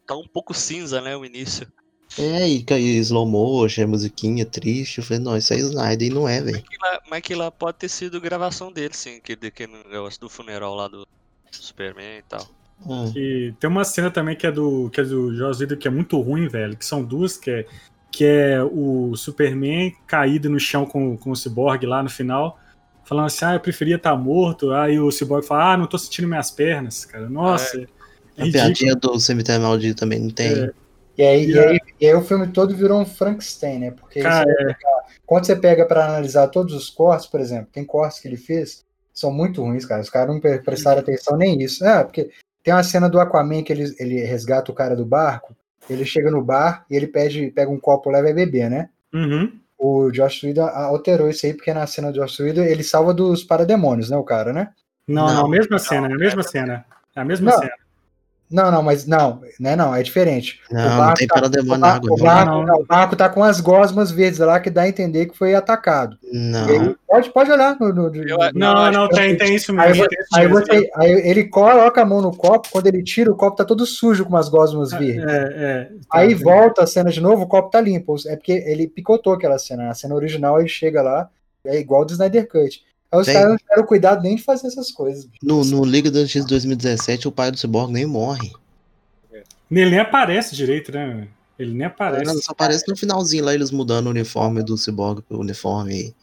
tá 0.08 0.16
um 0.16 0.28
pouco 0.28 0.56
cinza, 0.56 1.00
né, 1.02 1.16
o 1.16 1.24
início. 1.24 1.72
É, 2.18 2.48
e 2.48 2.64
cai 2.64 2.82
slow 2.82 3.28
motion, 3.28 3.88
musiquinha 3.88 4.46
triste. 4.46 4.98
Eu 4.98 5.04
falei, 5.04 5.24
não, 5.24 5.38
isso 5.38 5.54
é 5.54 5.58
Snyder 5.58 6.08
e 6.08 6.12
não 6.12 6.28
é, 6.28 6.42
velho. 6.42 6.64
Que 6.64 6.78
mas 7.10 7.22
que 7.22 7.36
lá 7.36 7.52
pode 7.52 7.78
ter 7.78 7.90
sido 7.90 8.20
gravação 8.20 8.72
dele, 8.72 8.94
sim, 8.94 9.22
que 9.22 9.36
daquele 9.36 9.84
negócio 9.84 10.20
do 10.20 10.28
funeral 10.28 10.74
lá 10.74 10.88
do 10.88 11.08
Superman 11.52 12.18
e 12.18 12.24
tal. 12.24 12.61
Ah, 12.90 13.12
E 13.16 13.54
tem 13.60 13.70
uma 13.70 13.84
cena 13.84 14.10
também 14.10 14.36
que 14.36 14.48
é 14.48 14.52
do 14.52 14.90
que 14.90 15.02
é 15.02 15.04
do 15.04 15.34
Joss 15.36 15.62
Whedon 15.62 15.78
que 15.78 15.88
é 15.88 15.92
muito 15.92 16.20
ruim, 16.20 16.48
velho. 16.48 16.76
Que 16.76 16.86
são 16.86 17.04
duas, 17.04 17.38
que 17.38 17.52
é, 17.52 17.66
que 18.12 18.26
é 18.26 18.62
o 18.64 19.16
Superman 19.16 19.94
caído 20.08 20.50
no 20.50 20.60
chão 20.60 20.86
com, 20.86 21.16
com 21.18 21.32
o 21.32 21.36
Cyborg 21.36 21.86
lá 21.86 22.02
no 22.02 22.10
final, 22.10 22.60
falando 23.06 23.28
assim, 23.28 23.46
ah, 23.46 23.54
eu 23.54 23.60
preferia 23.60 23.96
estar 23.98 24.16
morto. 24.16 24.72
Aí 24.72 25.00
o 25.00 25.12
Cyborg 25.12 25.46
fala, 25.46 25.74
ah, 25.74 25.78
não 25.78 25.88
tô 25.88 25.98
sentindo 25.98 26.28
minhas 26.28 26.50
pernas, 26.52 27.06
cara. 27.06 27.30
Nossa, 27.30 27.78
é, 27.78 27.82
a 28.38 28.44
ridículo. 28.46 28.52
piadinha 28.52 28.96
do 28.96 29.20
Cemitério 29.20 29.62
Maldito 29.64 30.00
também 30.00 30.20
não 30.20 30.30
tem. 30.30 30.48
É. 30.52 30.72
E 31.18 31.24
aí, 31.24 31.46
e, 31.52 31.60
aí, 31.60 31.80
e 32.00 32.08
aí 32.08 32.14
o 32.16 32.22
filme 32.22 32.48
todo 32.48 32.76
virou 32.76 33.00
um 33.00 33.06
Frankenstein, 33.06 33.80
né? 33.80 33.92
Porque 33.92 34.22
Cara, 34.22 34.46
você 34.50 34.56
vai 34.64 34.74
pegar- 34.74 35.02
quando 35.26 35.46
você 35.46 35.56
pega 35.56 35.86
pra 35.86 36.06
analisar 36.06 36.48
todos 36.48 36.74
os 36.74 36.90
cortes, 36.90 37.28
por 37.28 37.40
exemplo, 37.40 37.68
tem 37.72 37.86
cortes 37.86 38.20
que 38.20 38.28
ele 38.28 38.38
fez 38.38 38.84
são 39.14 39.32
muito 39.32 39.62
ruins, 39.62 39.86
cara. 39.86 40.02
Os 40.02 40.10
caras 40.10 40.34
não 40.34 40.40
pre- 40.40 40.60
prestaram 40.60 41.02
atenção 41.02 41.38
nem 41.38 41.56
nisso. 41.58 41.86
É, 41.86 42.02
porque 42.04 42.32
tem 42.64 42.74
uma 42.74 42.84
cena 42.84 43.10
do 43.10 43.20
Aquaman 43.20 43.64
que 43.64 43.74
ele, 43.74 43.94
ele 44.00 44.22
resgata 44.22 44.72
o 44.72 44.76
cara 44.76 44.96
do 44.96 45.06
barco, 45.06 45.56
ele 45.90 46.06
chega 46.06 46.30
no 46.30 46.44
bar 46.44 46.86
e 46.90 46.96
ele 46.96 47.08
pede, 47.08 47.50
pega 47.52 47.72
um 47.72 47.80
copo, 47.80 48.10
leva 48.10 48.30
e 48.30 48.34
beber, 48.34 48.70
né? 48.70 48.90
Uhum. 49.14 49.52
O 49.78 50.12
Josh 50.12 50.44
Whedon 50.44 50.68
alterou 50.68 51.28
isso 51.28 51.46
aí, 51.46 51.54
porque 51.54 51.74
na 51.74 51.88
cena 51.88 52.12
do 52.12 52.20
Josh 52.20 52.40
Whedon 52.40 52.62
ele 52.64 52.84
salva 52.84 53.14
dos 53.14 53.44
parademônios, 53.44 54.10
né, 54.10 54.18
o 54.18 54.24
cara, 54.24 54.54
né? 54.54 54.70
Não, 55.08 55.26
Não. 55.26 55.34
não, 55.42 55.48
mesma 55.50 55.80
cena, 55.80 56.08
é 56.08 56.14
a 56.14 56.18
mesma 56.18 56.44
cena. 56.44 56.86
É 57.16 57.20
a 57.20 57.26
mesma 57.26 57.52
Não. 57.52 57.60
cena. 57.60 57.74
Não, 58.52 58.70
não, 58.70 58.84
mas 58.84 59.06
não, 59.08 59.42
né, 59.60 59.76
não, 59.76 59.96
é 59.96 60.04
diferente. 60.04 60.60
Não, 60.70 60.82
O 60.86 60.90
não 60.90 60.98
barco 60.98 61.18
tem 61.20 61.28
tá- 61.28 61.36
parademônio 61.36 61.74
O 61.76 61.78
na 61.78 61.88
barco, 61.88 62.06
água, 62.06 62.14
o, 62.20 62.24
barco, 62.24 62.52
Não. 62.52 62.66
não, 62.66 62.76
o 62.82 62.86
barco 62.86 63.16
tá 63.16 63.30
com 63.30 63.44
as 63.44 63.62
gosmas 63.62 64.12
verdes 64.12 64.40
lá 64.40 64.60
que 64.60 64.70
dá 64.70 64.82
a 64.82 64.90
entender 64.90 65.28
que 65.28 65.38
foi 65.38 65.56
atacado. 65.56 66.18
Não. 66.34 66.70
E 66.70 66.72
aí, 66.78 66.96
pode, 67.08 67.30
pode 67.30 67.52
olhar 67.52 67.78
no. 67.80 67.94
no- 67.94 68.10
no- 68.10 68.16
Eu- 68.30 68.38
Não, 68.54 68.92
não, 68.92 69.08
que 69.08 69.16
tem, 69.16 69.38
tem 69.38 69.56
isso 69.56 69.72
Aí, 69.80 69.90
mesmo. 69.90 70.08
aí 70.34 70.48
mesmo. 70.48 70.66
você, 70.66 70.90
aí 70.96 71.12
ele 71.30 71.46
coloca 71.46 72.02
a 72.02 72.06
mão 72.06 72.22
no 72.22 72.36
copo, 72.36 72.68
quando 72.72 72.88
ele 72.88 73.02
tira, 73.04 73.32
o 73.32 73.36
copo 73.36 73.56
tá 73.56 73.64
todo 73.66 73.86
sujo 73.86 74.24
com 74.26 74.30
umas 74.32 74.50
gosmas 74.50 74.92
verdes. 74.92 75.24
É, 75.24 75.54
é, 75.56 75.90
Aí 76.12 76.36
tá, 76.36 76.44
volta 76.44 76.84
a 76.84 76.88
cena 76.88 77.10
de 77.10 77.22
novo, 77.22 77.44
o 77.44 77.48
copo 77.48 77.70
tá 77.70 77.80
limpo. 77.80 78.16
É 78.28 78.36
porque 78.36 78.52
ele 78.52 78.88
picotou 78.88 79.34
aquela 79.34 79.58
cena. 79.58 79.86
Na 79.86 79.94
cena 79.94 80.14
original 80.16 80.60
ele 80.60 80.68
chega 80.70 81.02
lá, 81.02 81.30
é 81.66 81.80
igual 81.80 82.04
do 82.04 82.12
Snyder 82.12 82.48
Cut. 82.50 82.82
Aí 83.12 83.20
os 83.20 83.28
caras 83.34 83.50
não 83.50 83.58
tiveram 83.58 83.86
cuidado 83.86 84.24
nem 84.24 84.36
de 84.36 84.44
fazer 84.44 84.68
essas 84.68 84.92
coisas. 84.92 85.28
No, 85.44 85.64
no 85.66 85.84
Liga 85.84 86.10
da 86.10 86.22
Justiça 86.22 86.48
2017, 86.48 87.28
o 87.28 87.32
pai 87.32 87.52
do 87.52 87.58
Cyborg 87.58 87.92
nem 87.92 88.06
morre. 88.06 88.52
Ele 89.70 89.90
nem 89.90 90.00
aparece 90.00 90.56
direito, 90.56 90.92
né? 90.92 91.28
Ele 91.58 91.74
nem 91.74 91.88
aparece. 91.88 92.42
Só 92.42 92.52
aparece 92.52 92.86
no 92.88 92.96
finalzinho 92.96 93.46
lá, 93.46 93.54
eles 93.54 93.72
mudando 93.72 94.08
o 94.08 94.10
uniforme 94.10 94.64
do 94.64 94.78
Cyborg 94.78 95.22
pro 95.22 95.40
uniforme 95.40 96.14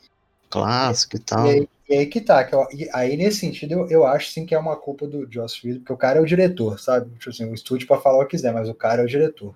clássico 0.51 1.17
e 1.17 1.19
tal. 1.19 1.47
E 1.47 1.51
aí, 1.51 1.69
e 1.89 1.95
aí 1.95 2.07
que 2.07 2.21
tá, 2.21 2.43
que 2.45 2.55
eu- 2.55 2.67
e 2.73 2.89
aí 2.93 3.17
nesse 3.17 3.41
sentido 3.41 3.73
eu, 3.73 3.89
eu 3.89 4.07
acho 4.07 4.31
sim 4.31 4.45
que 4.45 4.55
é 4.55 4.59
uma 4.59 4.77
culpa 4.77 5.07
do 5.07 5.31
Joss 5.31 5.61
Whedon, 5.65 5.81
porque 5.81 5.93
o 5.93 5.97
cara 5.97 6.19
é 6.19 6.23
o 6.23 6.27
diretor, 6.27 6.79
sabe? 6.81 7.11
Tipo 7.19 7.31
assim, 7.31 7.45
o 7.45 7.55
estúdio 7.55 7.87
pode 7.87 8.03
falar 8.03 8.19
o 8.19 8.25
que 8.27 8.31
quiser, 8.37 8.53
mas 8.53 8.69
o 8.69 8.75
cara 8.75 9.03
é 9.03 9.05
o 9.05 9.09
diretor. 9.09 9.55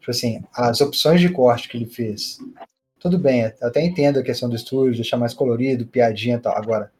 Tipo 0.00 0.10
assim, 0.10 0.42
as 0.52 0.80
opções 0.80 1.20
de 1.20 1.28
corte 1.28 1.68
que 1.68 1.76
ele 1.76 1.86
fez, 1.86 2.38
tudo 2.98 3.18
bem, 3.18 3.52
eu 3.60 3.68
até 3.68 3.84
entendo 3.84 4.18
a 4.18 4.22
questão 4.22 4.48
do 4.48 4.56
estúdio, 4.56 4.96
deixar 4.96 5.16
mais 5.16 5.34
colorido, 5.34 5.86
piadinha 5.86 6.36
e 6.36 6.40
tal. 6.40 6.56
Agora, 6.56 6.90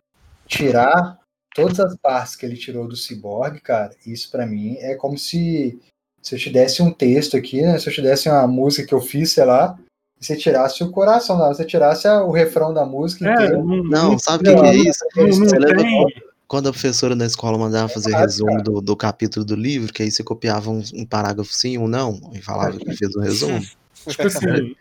tirar 0.46 1.18
todas 1.54 1.80
as 1.80 1.96
partes 1.96 2.36
que 2.36 2.46
ele 2.46 2.56
tirou 2.56 2.86
do 2.86 2.96
Cyborg, 2.96 3.60
cara, 3.60 3.94
isso 4.06 4.30
pra 4.30 4.46
mim 4.46 4.76
é 4.78 4.94
como 4.94 5.18
se, 5.18 5.78
se 6.22 6.34
eu 6.34 6.38
te 6.38 6.50
desse 6.50 6.82
um 6.82 6.92
texto 6.92 7.36
aqui, 7.36 7.62
né? 7.62 7.78
Se 7.78 7.88
eu 7.88 7.92
te 7.92 8.02
desse 8.02 8.28
uma 8.28 8.46
música 8.46 8.86
que 8.86 8.94
eu 8.94 9.00
fiz, 9.00 9.32
sei 9.32 9.44
lá, 9.44 9.78
e 10.20 10.24
você 10.24 10.36
tirasse 10.36 10.82
o 10.82 10.90
coração, 10.90 11.38
não, 11.38 11.48
você 11.48 11.64
tirasse 11.64 12.06
o 12.08 12.30
refrão 12.30 12.72
da 12.72 12.84
música 12.84 13.28
É, 13.28 13.32
inteiro. 13.32 13.64
não, 13.64 13.84
Não, 13.84 14.18
sabe 14.18 14.48
o 14.48 14.54
que, 14.54 14.60
que 14.60 14.66
é 14.66 14.76
isso? 14.76 15.04
não, 15.16 15.24
não 15.24 15.30
Você 15.36 15.58
lembra 15.58 15.82
tem. 15.82 16.06
quando 16.46 16.68
a 16.68 16.72
professora 16.72 17.14
na 17.14 17.26
escola 17.26 17.58
mandava 17.58 17.88
fazer 17.88 18.14
resumo 18.16 18.62
do, 18.62 18.80
do 18.80 18.96
capítulo 18.96 19.44
do 19.44 19.54
livro, 19.54 19.92
que 19.92 20.02
aí 20.02 20.10
você 20.10 20.24
copiava 20.24 20.70
um, 20.70 20.82
um 20.94 21.04
parágrafo 21.04 21.52
sim 21.52 21.76
ou 21.78 21.86
não, 21.86 22.18
e 22.32 22.40
falava 22.40 22.78
que 22.78 22.96
fez 22.96 23.14
um 23.14 23.20
resumo? 23.20 23.60
Tipo 24.06 24.26
assim, 24.26 24.74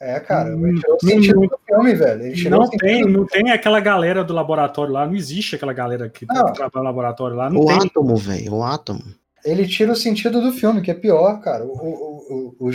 É, 0.00 0.20
cara, 0.20 0.54
Hum, 0.54 0.66
ele 0.68 0.78
tirou 0.80 0.94
o 0.94 0.98
não- 1.02 1.10
sentido 1.10 1.40
do 1.40 1.58
filme, 1.66 1.94
velho. 1.94 2.22
Ele 2.22 2.34
tirou 2.34 2.60
não 2.60 2.68
tem, 2.70 3.04
não 3.04 3.26
tem 3.26 3.50
aquela 3.50 3.80
galera 3.80 4.22
do 4.22 4.34
laboratório 4.34 4.92
lá, 4.92 5.06
não 5.06 5.14
existe 5.14 5.56
aquela 5.56 5.72
galera 5.72 6.08
que 6.10 6.26
Não. 6.26 6.52
trabalha 6.52 6.70
no 6.74 6.82
laboratório 6.82 7.36
lá, 7.36 7.48
não 7.48 7.60
O 7.62 7.66
tem. 7.66 7.76
átomo, 7.78 8.14
velho, 8.16 8.54
o 8.54 8.62
átomo. 8.62 9.02
Ele 9.44 9.66
tira 9.66 9.92
o 9.92 9.96
sentido 9.96 10.40
do 10.42 10.52
filme, 10.52 10.82
que 10.82 10.90
é 10.90 10.94
pior, 10.94 11.40
cara. 11.40 11.64
O, 11.64 11.70
o, 11.70 12.54
o, 12.58 12.66
o 12.66 12.70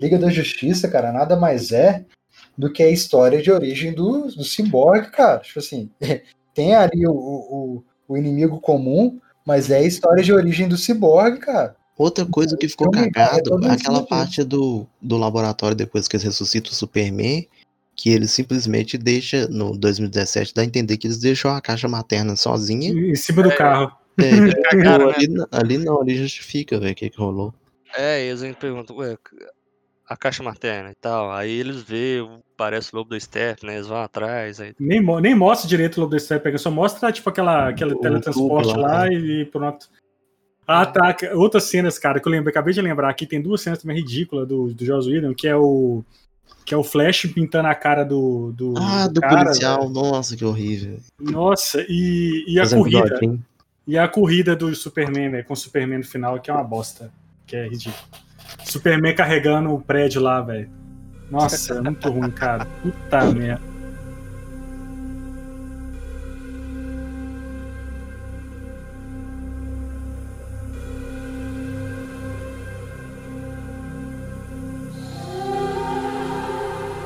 Liga 0.00 0.18
da 0.18 0.28
Justiça, 0.30 0.88
cara, 0.88 1.12
nada 1.12 1.36
mais 1.36 1.70
é 1.72 2.04
do 2.58 2.72
que 2.72 2.82
a 2.82 2.90
história 2.90 3.40
de 3.42 3.52
origem 3.52 3.92
do, 3.92 4.26
do 4.28 4.42
Cyborg, 4.44 5.10
cara. 5.10 5.38
Tipo 5.40 5.58
assim, 5.60 5.90
tem 6.54 6.74
ali 6.74 7.06
o, 7.06 7.12
o, 7.12 7.84
o 8.08 8.16
inimigo 8.16 8.60
comum, 8.60 9.20
mas 9.46 9.70
é 9.70 9.76
a 9.78 9.82
história 9.82 10.22
de 10.22 10.32
origem 10.32 10.66
do 10.68 10.76
Cyborg, 10.76 11.38
cara. 11.38 11.76
Outra 11.96 12.26
coisa 12.26 12.56
que 12.56 12.68
ficou 12.68 12.90
cagado 12.90 13.64
é 13.64 13.68
é 13.68 13.70
aquela 13.72 14.02
parte 14.04 14.42
do, 14.42 14.86
do 15.00 15.16
laboratório 15.16 15.76
depois 15.76 16.08
que 16.08 16.16
eles 16.16 16.24
ressuscitam 16.24 16.72
o 16.72 16.74
Superman, 16.74 17.46
que 17.94 18.10
ele 18.10 18.26
simplesmente 18.26 18.98
deixa, 18.98 19.46
no 19.46 19.76
2017, 19.76 20.52
dá 20.54 20.62
a 20.62 20.64
entender 20.64 20.96
que 20.96 21.06
eles 21.06 21.18
deixam 21.20 21.52
a 21.52 21.60
caixa 21.60 21.86
materna 21.88 22.34
sozinha. 22.34 22.90
Em 22.90 23.14
cima 23.14 23.42
do 23.42 23.50
É. 23.52 23.56
carro. 23.56 23.92
É, 24.18 24.30
que 24.30 24.62
Cagaram, 24.62 25.08
ali, 25.10 25.26
n- 25.26 25.46
ali 25.50 25.78
não, 25.78 26.00
ali 26.00 26.16
justifica, 26.16 26.78
velho, 26.78 26.92
o 26.92 26.94
que, 26.94 27.10
que 27.10 27.18
rolou. 27.18 27.54
É, 27.96 28.24
e 28.24 28.28
eles 28.28 28.42
ainda 28.42 28.56
perguntam, 28.56 28.96
ué, 28.96 29.16
a 30.08 30.16
caixa 30.16 30.42
materna 30.42 30.90
e 30.90 30.94
tal. 31.00 31.30
Aí 31.32 31.50
eles 31.50 31.82
vê, 31.82 32.18
parece 32.56 32.92
o 32.92 32.96
lobo 32.98 33.10
do 33.10 33.20
Step, 33.20 33.64
né? 33.64 33.74
Eles 33.76 33.86
vão 33.86 33.98
atrás, 33.98 34.60
aí 34.60 34.74
Nem, 34.78 35.00
nem 35.20 35.34
mostra 35.34 35.68
direito 35.68 35.96
o 35.98 36.00
Lobo 36.00 36.18
Step, 36.18 36.42
pega, 36.42 36.58
só 36.58 36.70
mostra 36.70 37.10
tipo 37.12 37.28
aquela, 37.30 37.68
aquele 37.68 37.94
O 37.94 38.00
teletransporte 38.00 38.76
lá, 38.76 38.88
lá, 38.88 39.12
e 39.12 39.44
pronto. 39.46 39.88
Ah, 40.66 40.86
tá. 40.86 41.14
Outras 41.34 41.64
cenas, 41.64 41.98
cara, 41.98 42.18
que 42.20 42.26
eu 42.26 42.32
lembrei, 42.32 42.50
acabei 42.50 42.72
de 42.72 42.80
lembrar 42.80 43.08
aqui, 43.10 43.26
tem 43.26 43.40
duas 43.40 43.60
cenas 43.60 43.80
também 43.80 43.96
ridículas 43.96 44.48
do, 44.48 44.72
do 44.72 44.84
Joss 44.84 45.08
Whedon, 45.08 45.34
que 45.34 45.46
é 45.46 45.56
o. 45.56 46.02
Que 46.64 46.72
é 46.72 46.76
o 46.76 46.82
Flash 46.82 47.26
pintando 47.26 47.68
a 47.68 47.74
cara 47.74 48.04
do. 48.04 48.50
do 48.52 48.74
Ah, 48.78 49.06
do 49.06 49.20
cara, 49.20 49.44
policial, 49.44 49.88
nossa, 49.90 50.34
que 50.34 50.44
horrível. 50.44 50.98
Nossa, 51.20 51.84
e, 51.88 52.44
e 52.48 52.58
a 52.58 52.62
Fazendo 52.62 52.78
corrida. 52.80 53.04
bigodinho. 53.04 53.44
E 53.86 53.98
a 53.98 54.08
corrida 54.08 54.56
do 54.56 54.74
Superman, 54.74 55.30
velho, 55.30 55.44
com 55.44 55.52
o 55.52 55.56
Superman 55.56 55.98
no 55.98 56.04
final, 56.04 56.40
que 56.40 56.50
é 56.50 56.54
uma 56.54 56.64
bosta. 56.64 57.12
Que 57.46 57.56
é 57.56 57.68
ridículo. 57.68 57.94
Superman 58.64 59.14
carregando 59.14 59.74
o 59.74 59.80
prédio 59.80 60.22
lá, 60.22 60.40
velho. 60.40 60.70
Nossa, 61.30 61.74
é 61.74 61.80
muito 61.82 62.08
ruim, 62.08 62.30
cara. 62.30 62.64
Puta 62.82 63.24
merda. 63.32 63.73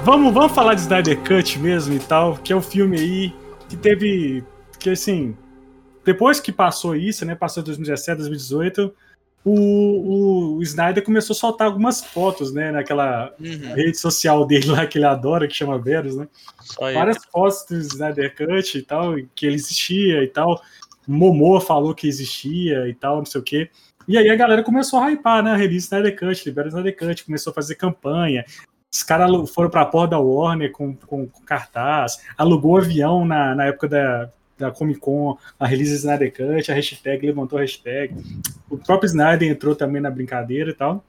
Vamos, 0.08 0.32
vamos 0.32 0.52
falar 0.52 0.72
de 0.72 0.80
Snyder 0.80 1.18
Cut 1.22 1.58
mesmo 1.58 1.92
e 1.92 1.98
tal, 1.98 2.38
que 2.38 2.50
é 2.50 2.56
o 2.56 2.62
filme 2.62 2.98
aí 2.98 3.34
que 3.68 3.76
teve. 3.76 4.42
Que 4.78 4.88
assim. 4.88 5.36
Depois 6.02 6.40
que 6.40 6.50
passou 6.50 6.96
isso, 6.96 7.26
né? 7.26 7.34
Passou 7.34 7.62
2017, 7.62 8.16
2018, 8.16 8.94
o, 9.44 10.56
o 10.56 10.62
Snyder 10.62 11.04
começou 11.04 11.34
a 11.34 11.38
soltar 11.38 11.66
algumas 11.66 12.02
fotos, 12.02 12.54
né? 12.54 12.72
Naquela 12.72 13.34
Uhum. 13.38 13.74
rede 13.74 13.98
social 13.98 14.46
dele 14.46 14.68
lá 14.68 14.86
que 14.86 14.96
ele 14.96 15.04
adora, 15.04 15.46
que 15.46 15.54
chama 15.54 15.78
Verus, 15.78 16.16
né? 16.16 16.26
só 16.62 16.88
ele. 16.88 16.98
Várias 16.98 17.22
fotos 17.26 17.66
do 17.68 17.76
Snyder 17.76 18.34
Cut 18.34 18.78
e 18.78 18.82
tal, 18.82 19.14
que 19.34 19.44
ele 19.44 19.56
existia 19.56 20.24
e 20.24 20.28
tal. 20.28 20.58
Momoa 21.06 21.60
falou 21.60 21.94
que 21.94 22.08
existia 22.08 22.88
e 22.88 22.94
tal, 22.94 23.18
não 23.18 23.26
sei 23.26 23.42
o 23.42 23.44
quê. 23.44 23.68
E 24.08 24.16
aí 24.16 24.30
a 24.30 24.36
galera 24.36 24.62
começou 24.62 25.00
a 25.00 25.10
hypar, 25.10 25.42
né? 25.42 25.54
Release 25.54 25.84
Snyder 25.84 26.18
Cut, 26.18 26.48
libera 26.48 26.68
o 26.68 26.70
Snyder 26.70 26.96
Cut, 26.96 27.26
começou 27.26 27.50
a 27.50 27.54
fazer 27.54 27.74
campanha. 27.74 28.46
Os 28.92 29.02
caras 29.02 29.50
foram 29.50 29.68
pra 29.68 29.84
porta 29.84 30.12
da 30.12 30.18
Warner 30.18 30.72
com, 30.72 30.96
com, 30.96 31.26
com 31.26 31.42
cartaz, 31.42 32.22
alugou 32.36 32.78
avião 32.78 33.24
na, 33.24 33.54
na 33.54 33.66
época 33.66 33.86
da, 33.86 34.30
da 34.56 34.70
Comic 34.70 34.98
Con, 34.98 35.36
a 35.58 35.66
release 35.66 35.94
Snyder 35.94 36.32
Cut, 36.32 36.70
a 36.70 36.74
hashtag 36.74 37.26
levantou 37.26 37.58
a 37.58 37.62
hashtag. 37.62 38.14
O 38.70 38.78
próprio 38.78 39.06
Snyder 39.06 39.50
entrou 39.50 39.76
também 39.76 40.00
na 40.00 40.10
brincadeira 40.10 40.70
e 40.70 40.74
tal. 40.74 41.04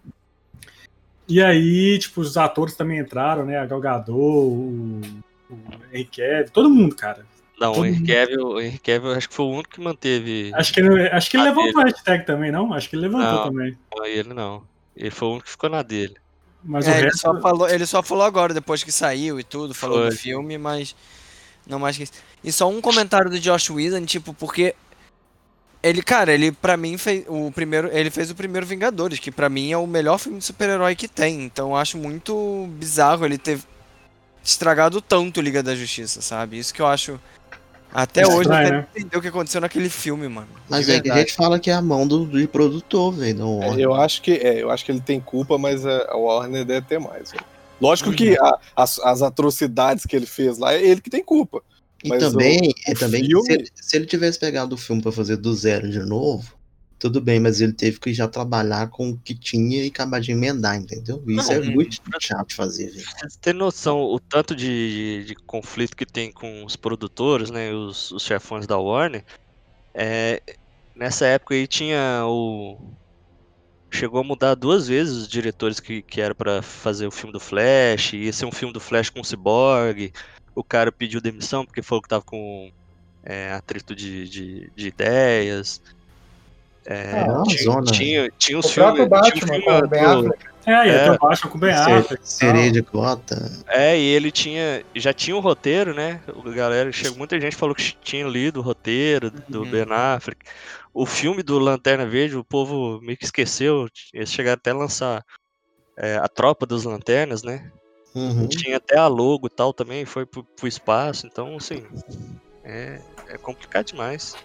E 1.27 1.41
aí, 1.41 1.97
tipo, 1.99 2.21
os 2.21 2.35
atores 2.35 2.75
também 2.75 2.99
entraram, 2.99 3.45
né? 3.45 3.57
A 3.57 3.65
Gal 3.65 3.79
Gadot, 3.79 4.11
o, 4.11 5.01
o 5.49 5.57
Henry 5.93 6.09
todo 6.51 6.69
mundo, 6.69 6.95
cara. 6.95 7.25
Não, 7.59 7.71
o 7.71 7.75
todo 7.75 7.85
Henry 7.85 7.99
mundo. 7.99 8.07
Cavill, 8.07 8.47
o 8.47 8.61
Henry 8.61 8.79
Cavill 8.79 9.11
acho 9.13 9.29
que 9.29 9.35
foi 9.35 9.45
o 9.45 9.51
único 9.51 9.69
que 9.69 9.81
manteve. 9.81 10.51
Acho 10.53 10.73
que 10.73 10.79
ele, 10.79 11.07
acho 11.07 11.29
que 11.29 11.37
ele 11.37 11.43
levantou 11.43 11.81
a 11.81 11.85
hashtag 11.85 12.25
também, 12.25 12.51
não? 12.51 12.73
Acho 12.73 12.89
que 12.89 12.95
ele 12.95 13.03
levantou 13.03 13.31
Não. 13.31 13.43
também. 13.43 13.77
Não, 13.95 14.05
ele 14.05 14.33
não. 14.33 14.63
Ele 14.97 15.11
foi 15.11 15.27
o 15.27 15.31
único 15.31 15.45
que 15.45 15.51
ficou 15.51 15.69
na 15.69 15.81
dele. 15.81 16.15
Mas 16.63 16.87
É, 16.87 16.91
o 16.91 16.93
ele, 16.95 17.03
resto. 17.05 17.19
só 17.19 17.39
falou, 17.41 17.69
ele 17.69 17.85
só 17.85 18.03
falou 18.03 18.23
agora, 18.25 18.53
depois 18.53 18.83
que 18.83 18.91
saiu 18.91 19.39
e 19.39 19.43
tudo, 19.43 19.73
falou 19.73 19.99
Foi. 19.99 20.09
do 20.09 20.15
filme, 20.15 20.57
mas 20.57 20.95
não 21.65 21.79
mais 21.79 21.95
que 21.97 22.03
isso. 22.03 22.13
E 22.43 22.51
só 22.51 22.67
um 22.69 22.81
comentário 22.81 23.29
do 23.29 23.39
Josh 23.39 23.69
Whedon, 23.69 24.05
tipo, 24.05 24.33
porque 24.33 24.75
ele, 25.81 26.01
cara, 26.01 26.33
ele 26.33 26.51
pra 26.51 26.75
mim 26.75 26.97
fez 26.97 27.23
o 27.27 27.51
primeiro, 27.51 27.89
ele 27.91 28.09
fez 28.09 28.29
o 28.29 28.35
primeiro 28.35 28.65
Vingadores, 28.67 29.19
que 29.19 29.31
pra 29.31 29.47
mim 29.49 29.71
é 29.71 29.77
o 29.77 29.87
melhor 29.87 30.17
filme 30.17 30.39
de 30.39 30.45
super-herói 30.45 30.95
que 30.95 31.07
tem. 31.07 31.43
Então 31.45 31.69
eu 31.69 31.75
acho 31.77 31.97
muito 31.97 32.67
bizarro 32.77 33.25
ele 33.25 33.37
ter 33.37 33.59
estragado 34.43 35.01
tanto 35.01 35.39
Liga 35.41 35.63
da 35.63 35.75
Justiça, 35.75 36.21
sabe? 36.21 36.57
Isso 36.59 36.73
que 36.73 36.81
eu 36.81 36.87
acho 36.87 37.19
até 37.93 38.21
Estranho, 38.21 38.39
hoje 38.39 38.49
eu 38.49 38.53
quero 38.55 38.77
né? 38.77 38.87
entender 38.95 39.17
o 39.17 39.21
que 39.21 39.27
aconteceu 39.27 39.61
naquele 39.61 39.89
filme, 39.89 40.27
mano. 40.27 40.47
Mas 40.69 40.87
é 40.89 40.99
que 40.99 41.09
a 41.09 41.17
gente 41.17 41.33
fala 41.33 41.59
que 41.59 41.69
é 41.69 41.73
a 41.73 41.81
mão 41.81 42.07
do, 42.07 42.25
do 42.25 42.47
produtor, 42.47 43.11
velho. 43.13 43.61
É, 43.63 43.75
eu 43.79 43.93
acho 43.93 44.21
que 44.21 44.31
é, 44.33 44.61
eu 44.61 44.69
acho 44.71 44.85
que 44.85 44.91
ele 44.91 45.01
tem 45.01 45.19
culpa, 45.19 45.57
mas 45.57 45.85
a, 45.85 46.15
Warner 46.15 46.65
deve 46.65 46.85
ter 46.85 46.99
mais. 46.99 47.31
velho. 47.31 47.43
Lógico 47.81 48.11
que 48.11 48.37
a- 48.37 48.57
as, 48.75 48.99
as 48.99 49.21
atrocidades 49.21 50.05
que 50.05 50.15
ele 50.15 50.25
fez 50.25 50.57
lá 50.57 50.73
é 50.73 50.83
ele 50.83 51.01
que 51.01 51.09
tem 51.09 51.23
culpa. 51.23 51.61
E 52.03 52.09
Mas 52.09 52.23
também, 52.23 52.57
o- 52.59 52.73
é 52.89 52.91
o 52.93 52.95
também 52.99 53.21
que 53.21 53.27
filme- 53.27 53.45
se, 53.45 53.51
ele, 53.53 53.67
se 53.73 53.97
ele 53.97 54.05
tivesse 54.05 54.37
pegado 54.39 54.75
o 54.75 54.77
filme 54.77 55.01
pra 55.01 55.11
fazer 55.11 55.37
do 55.37 55.53
zero 55.55 55.89
de 55.89 55.99
novo, 55.99 56.53
tudo 56.99 57.21
bem, 57.21 57.39
mas 57.39 57.61
ele 57.61 57.71
teve 57.71 57.97
que 57.97 58.13
já 58.13 58.27
trabalhar 58.27 58.89
com 58.89 59.11
o 59.11 59.17
que 59.17 59.33
tinha 59.33 59.85
e 59.85 59.87
acabar 59.87 60.19
de 60.19 60.33
emendar, 60.33 60.75
entendeu? 60.75 61.23
Isso 61.25 61.51
Não, 61.51 61.53
é 61.53 61.61
muito 61.61 61.97
chato 62.19 62.49
de 62.49 62.55
fazer, 62.55 62.91
velho. 62.91 63.05
Vocês 63.17 63.37
têm 63.37 63.53
noção 63.53 64.01
o 64.01 64.19
tanto 64.19 64.53
de, 64.53 65.23
de 65.25 65.35
conflito 65.35 65.95
que 65.95 66.05
tem 66.05 66.29
com 66.29 66.65
os 66.65 66.75
produtores, 66.75 67.49
né? 67.49 67.71
Os, 67.73 68.11
os 68.11 68.23
chefões 68.23 68.67
da 68.67 68.77
Warner. 68.77 69.23
É, 69.93 70.41
nessa 70.93 71.25
época 71.25 71.55
aí 71.55 71.65
tinha 71.65 72.23
o. 72.25 72.77
Chegou 73.89 74.19
a 74.19 74.23
mudar 74.23 74.53
duas 74.53 74.87
vezes 74.87 75.15
os 75.15 75.27
diretores 75.27 75.79
que, 75.79 76.01
que 76.01 76.19
era 76.19 76.35
pra 76.35 76.61
fazer 76.61 77.07
o 77.07 77.11
filme 77.11 77.31
do 77.31 77.39
Flash. 77.39 78.13
Ia 78.13 78.33
ser 78.33 78.45
um 78.45 78.51
filme 78.51 78.73
do 78.73 78.79
Flash 78.79 79.09
com 79.09 79.21
o 79.21 79.25
Cyborg. 79.25 80.11
O 80.53 80.63
cara 80.63 80.91
pediu 80.91 81.21
demissão 81.21 81.65
porque 81.65 81.81
falou 81.81 82.01
que 82.01 82.09
tava 82.09 82.23
com 82.23 82.71
é, 83.23 83.53
atrito 83.53 83.95
de, 83.95 84.27
de, 84.27 84.71
de 84.75 84.87
ideias. 84.89 85.81
É, 86.91 87.21
Ah, 87.21 87.43
tinha, 87.47 87.63
zona. 87.63 87.91
tinha, 87.91 88.31
tinha 88.39 88.57
O 88.57 88.59
uns 88.59 88.71
filmes. 88.71 88.93
Tinha 88.95 89.05
um 89.05 89.09
Batman 89.09 89.31
filme 89.47 89.61
com 89.63 89.71
o 89.77 89.81
do- 89.87 89.95
Affleck. 89.95 90.45
É, 90.65 90.71
e 90.71 90.89
É. 90.89 91.01
até 91.01 91.11
o 91.11 91.19
Batman 91.19 91.49
com 91.51 91.57
o 91.57 91.61
Ben 91.61 91.71
Affleck. 91.71 92.19
Sereia 92.27 92.71
de 92.71 92.81
cota. 92.81 93.51
É, 93.67 93.95
e 93.99 94.01
ele 94.05 94.31
tinha. 94.31 94.83
Já 94.95 95.13
tinha 95.13 95.37
o 95.37 95.39
roteiro, 95.39 95.93
né? 95.93 96.19
A 96.27 96.49
galera, 96.49 96.91
chegou, 96.91 97.17
muita 97.19 97.39
gente 97.39 97.55
falou 97.55 97.75
que 97.75 97.95
tinha 98.01 98.27
lido 98.27 98.59
o 98.59 98.63
roteiro 98.63 99.29
do 99.47 99.61
Uhum. 99.61 99.69
Ben 99.69 99.85
Affleck. 99.87 100.39
O 100.91 101.05
filme 101.05 101.43
do 101.43 101.59
Lanterna 101.59 102.07
Verde, 102.07 102.35
o 102.35 102.43
povo 102.43 102.99
meio 103.03 103.17
que 103.17 103.25
esqueceu. 103.25 103.87
Eles 104.11 104.31
chegaram 104.33 104.55
até 104.59 104.71
a 104.71 104.75
lançar 104.75 105.23
é, 105.95 106.17
a 106.17 106.27
Tropa 106.27 106.65
dos 106.65 106.85
Lanternas, 106.85 107.43
né? 107.43 107.71
Uhum. 108.15 108.47
Tinha 108.47 108.77
até 108.77 108.97
a 108.97 109.05
logo 109.05 109.45
e 109.45 109.49
tal 109.51 109.71
também, 109.73 110.05
foi 110.05 110.25
pro, 110.25 110.43
pro 110.43 110.67
espaço. 110.67 111.27
Então, 111.27 111.55
assim. 111.57 111.83
É, 112.63 112.99
é 113.27 113.37
complicado 113.37 113.85
demais. 113.85 114.35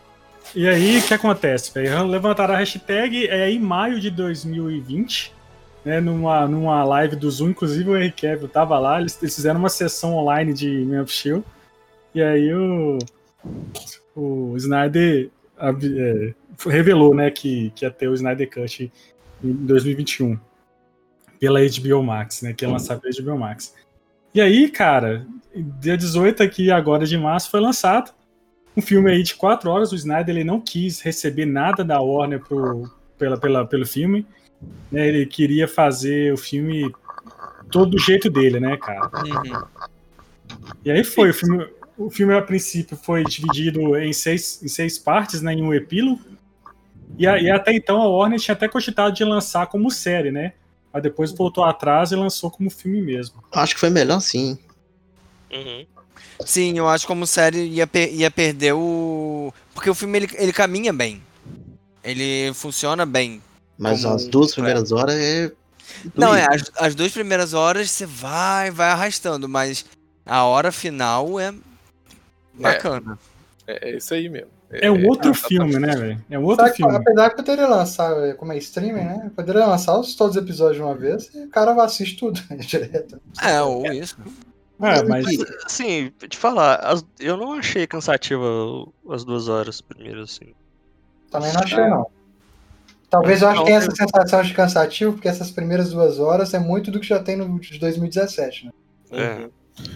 E 0.55 0.68
aí, 0.68 0.99
o 0.99 1.03
que 1.03 1.14
acontece? 1.14 1.72
velho? 1.72 2.07
Levantaram 2.07 2.55
a 2.55 2.59
hashtag 2.59 3.26
é, 3.28 3.51
em 3.51 3.59
maio 3.59 4.01
de 4.01 4.11
2020, 4.11 5.32
né, 5.84 6.01
numa, 6.01 6.47
numa 6.47 6.84
live 6.84 7.16
do 7.16 7.30
Zoom, 7.30 7.51
inclusive 7.51 7.88
o 7.90 7.97
Henry 7.97 8.12
Cavill 8.12 8.49
tava 8.49 8.78
lá, 8.78 9.01
eles, 9.01 9.20
eles 9.20 9.34
fizeram 9.34 9.61
uma 9.61 9.68
sessão 9.68 10.14
online 10.14 10.55
de 10.55 10.84
Man 10.84 11.03
of 11.03 11.12
Steel, 11.12 11.45
e 12.14 12.22
aí 12.22 12.55
o, 12.55 12.99
o 14.14 14.57
Snyder 14.57 15.30
é, 15.59 16.34
revelou 16.66 17.14
né, 17.14 17.30
que, 17.30 17.70
que 17.74 17.84
ia 17.84 17.90
ter 17.90 18.09
o 18.09 18.14
Snyder 18.14 18.49
Cut 18.49 18.92
em 19.42 19.53
2021 19.53 20.38
pela 21.38 21.61
HBO 21.61 22.03
Max, 22.03 22.42
né, 22.42 22.53
que 22.53 22.64
ia 22.64 22.70
lançar 22.70 22.99
pela 22.99 23.12
HBO 23.12 23.38
Max. 23.38 23.74
E 24.32 24.40
aí, 24.40 24.68
cara, 24.68 25.26
dia 25.55 25.97
18 25.97 26.42
aqui 26.42 26.70
agora 26.70 27.05
de 27.05 27.18
março 27.18 27.51
foi 27.51 27.61
lançado 27.61 28.12
um 28.76 28.82
filme 28.82 29.10
aí 29.10 29.22
de 29.22 29.34
quatro 29.34 29.70
horas. 29.70 29.92
O 29.92 29.94
Snyder 29.96 30.34
ele 30.36 30.44
não 30.44 30.60
quis 30.60 31.00
receber 31.00 31.46
nada 31.46 31.84
da 31.84 32.00
Warner 32.00 32.40
pro, 32.40 32.90
pela, 33.18 33.36
pela, 33.38 33.66
pelo 33.66 33.86
filme. 33.86 34.26
né? 34.90 35.06
Ele 35.08 35.26
queria 35.26 35.66
fazer 35.68 36.32
o 36.32 36.36
filme 36.36 36.92
todo 37.70 37.90
do 37.92 37.98
jeito 37.98 38.28
dele, 38.30 38.58
né, 38.60 38.76
cara? 38.76 39.10
Uhum. 39.24 39.62
E 40.84 40.90
aí 40.90 41.02
foi. 41.04 41.30
O 41.30 41.34
filme, 41.34 41.68
o 41.96 42.10
filme 42.10 42.34
a 42.34 42.42
princípio 42.42 42.96
foi 42.96 43.24
dividido 43.24 43.96
em 43.96 44.12
seis, 44.12 44.60
em 44.62 44.68
seis 44.68 44.98
partes, 44.98 45.40
né, 45.40 45.52
em 45.52 45.62
um 45.62 45.72
epílogo. 45.72 46.20
E, 47.18 47.26
a- 47.26 47.38
e 47.40 47.48
até 47.50 47.72
então 47.72 48.00
a 48.02 48.08
Warner 48.08 48.40
tinha 48.40 48.54
até 48.54 48.66
cogitado 48.66 49.14
de 49.14 49.24
lançar 49.24 49.66
como 49.68 49.90
série, 49.90 50.32
né? 50.32 50.52
Mas 50.92 51.02
depois 51.02 51.32
voltou 51.32 51.64
atrás 51.64 52.10
e 52.12 52.16
lançou 52.16 52.50
como 52.50 52.70
filme 52.70 53.00
mesmo. 53.02 53.42
Acho 53.52 53.74
que 53.74 53.80
foi 53.80 53.90
melhor 53.90 54.20
sim. 54.20 54.58
Uhum. 55.52 55.86
Sim, 56.45 56.78
eu 56.78 56.89
acho 56.89 57.05
que 57.05 57.09
como 57.09 57.26
série 57.26 57.66
ia, 57.68 57.87
per- 57.87 58.12
ia 58.12 58.30
perder 58.30 58.72
o. 58.74 59.53
Porque 59.72 59.89
o 59.91 59.95
filme 59.95 60.18
ele, 60.18 60.28
ele 60.35 60.53
caminha 60.53 60.93
bem. 60.93 61.22
Ele 62.03 62.53
funciona 62.55 63.07
bem. 63.07 63.41
Mas 63.78 64.03
Como 64.03 64.14
as 64.14 64.26
duas 64.26 64.51
um 64.53 64.55
primeiras 64.55 64.93
horas 64.93 65.14
é. 65.14 65.53
Não, 66.14 66.35
é, 66.35 66.47
as, 66.49 66.70
as 66.76 66.95
duas 66.95 67.12
primeiras 67.12 67.55
horas 67.55 67.91
você 67.91 68.07
vai, 68.07 68.70
vai 68.70 68.91
arrastando, 68.91 69.49
mas 69.49 69.85
a 70.24 70.45
hora 70.45 70.72
final 70.72 71.39
é 71.39 71.55
bacana. 72.55 73.18
É, 73.66 73.91
é 73.91 73.97
isso 73.97 74.12
aí 74.14 74.28
mesmo. 74.28 74.49
É 74.70 74.91
um 74.91 75.07
outro 75.07 75.32
filme, 75.32 75.78
né, 75.78 75.95
velho? 75.95 76.24
É 76.28 76.39
um 76.39 76.43
outro 76.45 76.64
Sabe 76.64 76.76
filme. 76.76 76.97
apesar 76.97 77.30
que 77.30 77.37
poderia 77.37 77.66
lançar, 77.68 78.35
como 78.35 78.53
é 78.53 78.59
streaming, 78.59 79.05
né? 79.05 79.30
Poderia 79.37 79.66
lançar 79.66 79.97
os, 79.99 80.14
todos 80.16 80.37
os 80.37 80.43
episódios 80.43 80.76
de 80.78 80.82
uma 80.82 80.95
vez 80.97 81.30
e 81.32 81.45
o 81.45 81.49
cara 81.49 81.80
assiste 81.82 82.16
tudo 82.16 82.41
direto. 82.59 83.20
É, 83.41 83.62
ou 83.62 83.87
isso. 83.93 84.16
É, 84.80 85.02
mas 85.04 85.26
Assim, 85.64 86.10
te 86.28 86.36
falar, 86.36 86.76
as- 86.76 87.04
eu 87.20 87.36
não 87.36 87.52
achei 87.54 87.86
cansativa 87.86 88.44
as 89.08 89.24
duas 89.24 89.48
horas 89.48 89.80
primeiras, 89.80 90.30
assim. 90.30 90.52
Também 91.30 91.52
não 91.52 91.60
achei, 91.60 91.78
não. 91.88 92.06
Talvez 93.08 93.42
eu 93.42 93.48
acho 93.48 93.60
que 93.60 93.66
tenha 93.66 93.78
essa 93.78 93.90
sensação 93.94 94.42
de 94.42 94.52
cansativo, 94.52 95.12
porque 95.12 95.28
essas 95.28 95.50
primeiras 95.50 95.90
duas 95.90 96.18
horas 96.18 96.52
é 96.52 96.58
muito 96.58 96.90
do 96.90 96.98
que 96.98 97.06
já 97.06 97.20
tem 97.22 97.36
no 97.36 97.60
de 97.60 97.78
2017, 97.78 98.66
né? 98.66 98.72
É. 99.12 99.34
Uhum. 99.36 99.50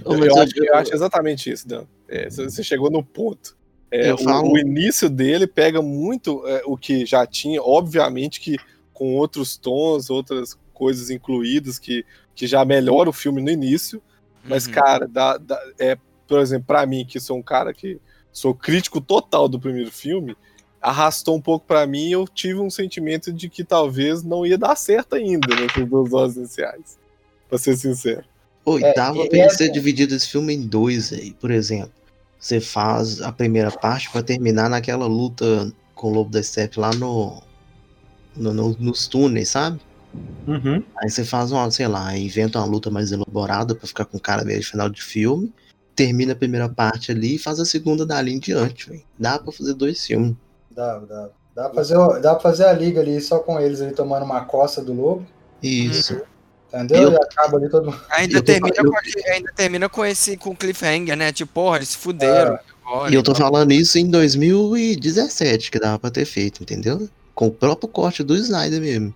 Eu, 0.05 0.25
eu- 0.25 0.39
acho, 0.39 0.53
eu 0.65 0.75
acho 0.75 0.95
exatamente 0.95 1.51
isso, 1.51 1.67
Dan. 1.67 1.85
É, 2.09 2.29
você 2.31 2.63
chegou 2.63 2.91
no 2.91 3.03
ponto. 3.03 3.57
É, 3.91 4.13
o, 4.15 4.53
o 4.53 4.59
início 4.59 5.09
dele 5.09 5.47
pega 5.47 5.81
muito 5.83 6.47
é, 6.47 6.63
o 6.67 6.77
que 6.77 7.05
já 7.07 7.27
tinha, 7.27 7.61
obviamente 7.63 8.39
que 8.41 8.57
com 8.93 9.17
outros 9.17 9.57
tons, 9.57 10.11
outras 10.11 10.57
coisas 10.75 11.11
incluídas 11.11 11.79
que, 11.79 12.05
que 12.35 12.47
já 12.47 12.65
melhora 12.65 13.09
o 13.09 13.13
filme 13.13 13.41
no 13.43 13.51
início. 13.51 14.03
Mas, 14.45 14.67
Uhum. 14.67 14.73
cara, 14.73 15.07
dá, 15.09 15.37
dá- 15.37 15.63
é, 15.79 15.97
por 16.27 16.39
exemplo, 16.41 16.67
pra 16.67 16.87
mim, 16.87 17.05
que 17.05 17.19
sou 17.21 17.37
um 17.39 17.43
cara 17.43 17.73
que 17.73 17.99
sou 18.33 18.55
crítico 18.55 19.01
total 19.01 19.49
do 19.49 19.59
primeiro 19.59 19.91
filme, 19.91 20.37
arrastou 20.81 21.37
um 21.37 21.41
pouco 21.41 21.67
pra 21.67 21.87
mim 21.87 22.07
e 22.09 22.13
eu 22.13 22.27
tive 22.29 22.61
um 22.61 22.71
sentimento 22.71 23.33
de 23.33 23.49
que 23.49 23.65
talvez 23.65 24.23
não 24.23 24.47
ia 24.47 24.57
dar 24.57 24.77
certo 24.77 25.15
ainda 25.17 25.49
nessas 25.57 25.89
duas 25.89 26.13
horas 26.13 26.37
iniciais. 26.37 26.99
Pra 27.49 27.59
ser 27.59 27.77
sincero. 27.77 28.25
Oi, 28.65 28.83
É, 28.85 28.93
dava 28.95 29.15
pra 29.27 29.37
ele 29.39 29.41
essa- 29.41 29.57
ser 29.59 29.71
dividido 29.71 30.15
esse 30.15 30.29
filme 30.29 30.55
em 30.55 30.67
dois 30.67 31.13
aí. 31.13 31.33
Por 31.33 31.51
exemplo, 31.51 31.91
você 32.39 32.61
faz 32.61 33.21
a 33.23 33.33
primeira 33.33 33.71
parte 33.71 34.11
pra 34.11 34.23
terminar 34.23 34.69
naquela 34.71 35.07
luta 35.07 35.73
com 35.95 36.09
o 36.09 36.15
Lobo 36.15 36.31
da 36.31 36.43
Steppe 36.43 36.79
lá 36.79 36.91
no, 36.95 37.43
no- 38.37 38.53
no- 38.53 38.77
nos 38.79 39.09
túneis, 39.09 39.49
sabe? 39.49 39.81
Uhum. 40.47 40.83
Aí 40.97 41.11
você 41.11 41.25
faz 41.25 41.53
uma, 41.53 41.71
sei 41.71 41.87
lá, 41.89 42.17
inventa 42.17 42.59
uma 42.59 42.67
luta 42.67 42.91
mais 42.91 43.13
elaborada 43.13 43.75
pra 43.75 43.87
ficar 43.87 44.05
com 44.07 44.19
cara 44.19 44.45
meio 44.45 44.61
de 44.61 44.67
final 44.67 44.89
de 44.89 45.03
filme. 45.03 45.53
Termina 45.95 46.33
a 46.33 46.37
primeira 46.37 46.69
parte 46.69 47.11
ali 47.13 47.35
e 47.35 47.39
faz 47.39 47.59
a 47.61 47.65
segunda 47.65 48.07
dali 48.07 48.33
em 48.33 48.39
diante, 48.39 48.89
velho. 48.89 49.03
Dá 49.19 49.39
pra 49.39 49.53
fazer 49.53 49.75
dois 49.75 50.07
filmes. 50.07 50.35
Dá, 50.71 50.99
dá. 51.01 51.29
Dá 51.55 51.65
pra, 51.65 51.75
fazer, 51.75 51.95
dá 52.21 52.35
pra 52.35 52.41
fazer 52.41 52.65
a 52.67 52.73
liga 52.73 53.01
ali 53.01 53.21
só 53.21 53.41
com 53.41 53.59
eles 53.59 53.81
ali 53.81 53.93
tomando 53.93 54.23
uma 54.25 54.45
coça 54.45 54.81
do 54.81 54.93
lobo, 54.93 55.27
Isso. 55.61 56.21
entendeu? 56.69 57.03
Eu- 57.03 57.13
E 57.13 57.17
acaba 57.17 57.57
ali 57.59 57.69
todo 57.69 57.87
mundo. 57.87 58.01
Ainda 58.11 58.41
termina, 58.41 58.77
com, 58.77 59.31
ainda 59.33 59.53
termina 59.57 59.89
com 59.89 60.05
esse 60.05 60.37
com 60.37 60.55
cliffhanger, 60.55 61.17
né? 61.17 61.33
Tipo, 61.33 61.53
porra, 61.55 61.79
eles 61.79 61.89
se 61.89 61.97
fuderam. 61.97 62.57
agora 62.87 63.11
E 63.11 63.15
eu 63.17 63.25
tô 63.25 63.33
tal. 63.33 63.43
falando 63.51 63.73
isso 63.73 63.99
em 63.99 64.09
2017, 64.09 65.71
que 65.71 65.81
dava 65.81 65.99
pra 65.99 66.11
ter 66.11 66.25
feito, 66.25 66.63
entendeu? 66.63 67.09
Com 67.35 67.49
o 67.49 67.53
próprio 67.53 67.89
corte 67.89 68.23
do 68.23 68.37
Snyder 68.37 68.81
mesmo. 68.81 69.13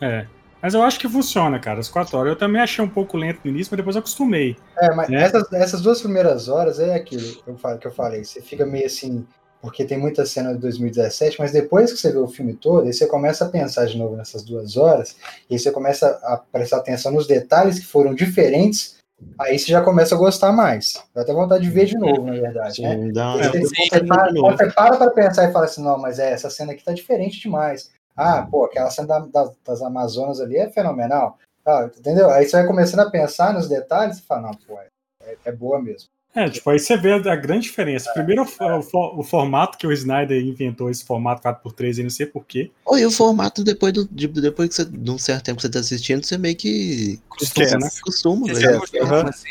É. 0.00 0.26
Mas 0.60 0.74
eu 0.74 0.82
acho 0.82 0.98
que 0.98 1.08
funciona, 1.08 1.58
cara, 1.58 1.80
as 1.80 1.88
quatro 1.88 2.18
horas. 2.18 2.30
Eu 2.30 2.36
também 2.36 2.60
achei 2.60 2.84
um 2.84 2.88
pouco 2.88 3.16
lento 3.16 3.40
no 3.44 3.50
início, 3.50 3.70
mas 3.70 3.76
depois 3.76 3.94
eu 3.94 4.00
acostumei. 4.00 4.56
É, 4.78 4.94
mas 4.94 5.10
É. 5.10 5.16
Essas, 5.16 5.52
essas 5.52 5.80
duas 5.80 6.00
primeiras 6.00 6.48
horas 6.48 6.80
é 6.80 6.94
aquilo 6.94 7.22
que 7.22 7.48
eu, 7.48 7.56
falo, 7.56 7.78
que 7.78 7.86
eu 7.86 7.92
falei. 7.92 8.24
Você 8.24 8.40
fica 8.40 8.66
meio 8.66 8.86
assim, 8.86 9.26
porque 9.60 9.84
tem 9.84 9.98
muita 9.98 10.24
cena 10.24 10.52
de 10.54 10.58
2017, 10.58 11.38
mas 11.38 11.52
depois 11.52 11.92
que 11.92 11.98
você 11.98 12.10
vê 12.10 12.18
o 12.18 12.28
filme 12.28 12.54
todo, 12.54 12.86
aí 12.86 12.92
você 12.92 13.06
começa 13.06 13.44
a 13.44 13.48
pensar 13.48 13.86
de 13.86 13.98
novo 13.98 14.16
nessas 14.16 14.42
duas 14.42 14.76
horas, 14.76 15.16
e 15.48 15.54
aí 15.54 15.58
você 15.58 15.70
começa 15.70 16.18
a 16.24 16.36
prestar 16.36 16.78
atenção 16.78 17.12
nos 17.12 17.26
detalhes 17.26 17.78
que 17.78 17.86
foram 17.86 18.14
diferentes, 18.14 18.96
aí 19.38 19.58
você 19.58 19.70
já 19.70 19.82
começa 19.82 20.14
a 20.14 20.18
gostar 20.18 20.52
mais. 20.52 20.94
Dá 21.14 21.22
até 21.22 21.32
vontade 21.32 21.64
de 21.64 21.70
ver 21.70 21.86
de 21.86 21.96
novo, 21.96 22.24
na 22.24 22.32
verdade, 22.32 22.82
né? 22.82 22.96
Sim, 22.96 23.12
dá, 23.12 23.36
Você, 23.36 23.50
pra 23.50 23.60
você 23.60 24.04
para, 24.04 24.32
você 24.32 24.70
para 24.70 24.96
pra 24.96 25.10
pensar 25.10 25.48
e 25.48 25.52
fala 25.52 25.64
assim, 25.64 25.82
não, 25.82 25.98
mas 25.98 26.18
é, 26.18 26.32
essa 26.32 26.50
cena 26.50 26.72
aqui 26.72 26.84
tá 26.84 26.92
diferente 26.92 27.40
demais. 27.40 27.90
Ah, 28.16 28.46
pô, 28.50 28.64
aquela 28.64 28.90
cena 28.90 29.08
da- 29.08 29.26
da- 29.44 29.52
das 29.64 29.82
Amazonas 29.82 30.40
ali 30.40 30.56
é 30.56 30.70
fenomenal. 30.70 31.38
Ah, 31.64 31.90
entendeu? 31.98 32.30
Aí 32.30 32.46
você 32.48 32.56
vai 32.56 32.66
começando 32.66 33.00
a 33.00 33.10
pensar 33.10 33.52
nos 33.52 33.68
detalhes 33.68 34.18
e 34.18 34.22
fala, 34.22 34.42
não, 34.42 34.54
pô, 34.54 34.78
é, 35.22 35.36
é 35.44 35.52
boa 35.52 35.80
mesmo. 35.82 36.08
É, 36.34 36.50
tipo, 36.50 36.68
aí 36.68 36.78
você 36.78 36.98
vê 36.98 37.12
a, 37.14 37.16
a 37.32 37.36
grande 37.36 37.62
diferença. 37.62 38.12
Primeiro, 38.12 38.42
o, 38.42 38.78
o 38.78 38.82
fo- 38.82 39.18
o 39.18 39.22
formato 39.22 39.78
que 39.78 39.86
o 39.86 39.92
Snyder 39.92 40.38
inventou, 40.44 40.90
esse 40.90 41.02
formato 41.02 41.40
4x3, 41.42 41.96
eu 41.98 42.02
não 42.04 42.10
sei 42.10 42.26
porquê. 42.26 42.70
Ou 42.84 42.98
e 42.98 43.06
o 43.06 43.10
formato, 43.10 43.64
depois, 43.64 43.92
do, 43.94 44.06
de, 44.06 44.28
depois 44.28 44.68
que 44.68 44.74
você, 44.74 44.84
de 44.84 45.10
um 45.10 45.16
certo 45.16 45.44
tempo 45.46 45.56
que 45.56 45.62
você 45.62 45.70
tá 45.70 45.78
assistindo, 45.80 46.22
você 46.24 46.36
meio 46.36 46.54
que 46.54 47.18
Esquece. 47.40 47.78
né? 47.78 47.88
costuma, 48.02 48.46
velho. 48.52 48.76
acostuma, 48.76 49.04
Aham. 49.04 49.28
assim. 49.30 49.48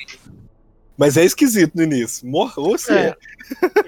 Mas 0.98 1.18
é 1.18 1.26
esquisito 1.26 1.74
no 1.76 1.84
início. 1.84 2.26
Morreu 2.28 2.70
você. 2.72 2.94
É. 2.94 3.16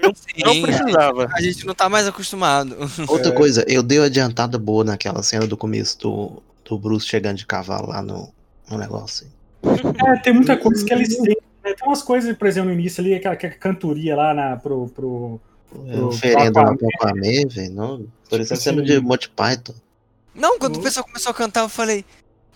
Não 0.02 0.14
Sim, 0.54 0.62
precisava. 0.62 1.28
a 1.34 1.40
gente 1.40 1.66
não 1.66 1.74
tá 1.74 1.88
mais 1.88 2.06
acostumado. 2.06 2.76
Outra 3.08 3.32
coisa, 3.32 3.64
eu 3.66 3.82
dei 3.82 3.98
uma 3.98 4.06
adiantada 4.06 4.58
boa 4.58 4.84
naquela 4.84 5.22
cena 5.22 5.46
do 5.46 5.56
começo 5.56 5.98
do, 5.98 6.42
do 6.64 6.78
Bruce 6.78 7.06
chegando 7.06 7.36
de 7.38 7.46
cavalo 7.46 7.88
lá 7.88 8.02
no, 8.02 8.32
no 8.70 8.78
negócio. 8.78 9.26
É, 9.64 10.16
tem 10.20 10.32
muita 10.34 10.56
coisa 10.56 10.84
que 10.84 10.92
eles 10.92 11.16
têm. 11.16 11.36
né? 11.64 11.74
Tem 11.74 11.86
umas 11.88 12.02
coisas, 12.02 12.36
por 12.36 12.46
exemplo, 12.46 12.68
no 12.70 12.78
início 12.78 13.00
ali, 13.02 13.14
aquela, 13.14 13.34
aquela 13.34 13.54
cantoria 13.54 14.14
lá 14.14 14.32
na, 14.34 14.56
pro, 14.56 14.88
pro. 14.88 15.40
É, 15.88 15.96
Pro 15.96 16.08
oferenda 16.08 16.62
lá 16.62 16.74
pro 16.76 16.88
Aquaman, 16.94 17.46
velho. 17.48 17.74
não, 17.74 18.06
Parecia 18.30 18.56
Tipo 18.56 18.62
cena 18.70 18.82
assim, 18.82 18.92
de 18.92 19.00
Monty 19.00 19.28
Python. 19.30 19.74
Não, 20.34 20.58
quando 20.58 20.74
Uhum. 20.76 20.80
o 20.80 20.84
pessoal 20.84 21.04
começou 21.04 21.30
a 21.30 21.34
cantar, 21.34 21.60
eu 21.62 21.68
falei, 21.68 22.04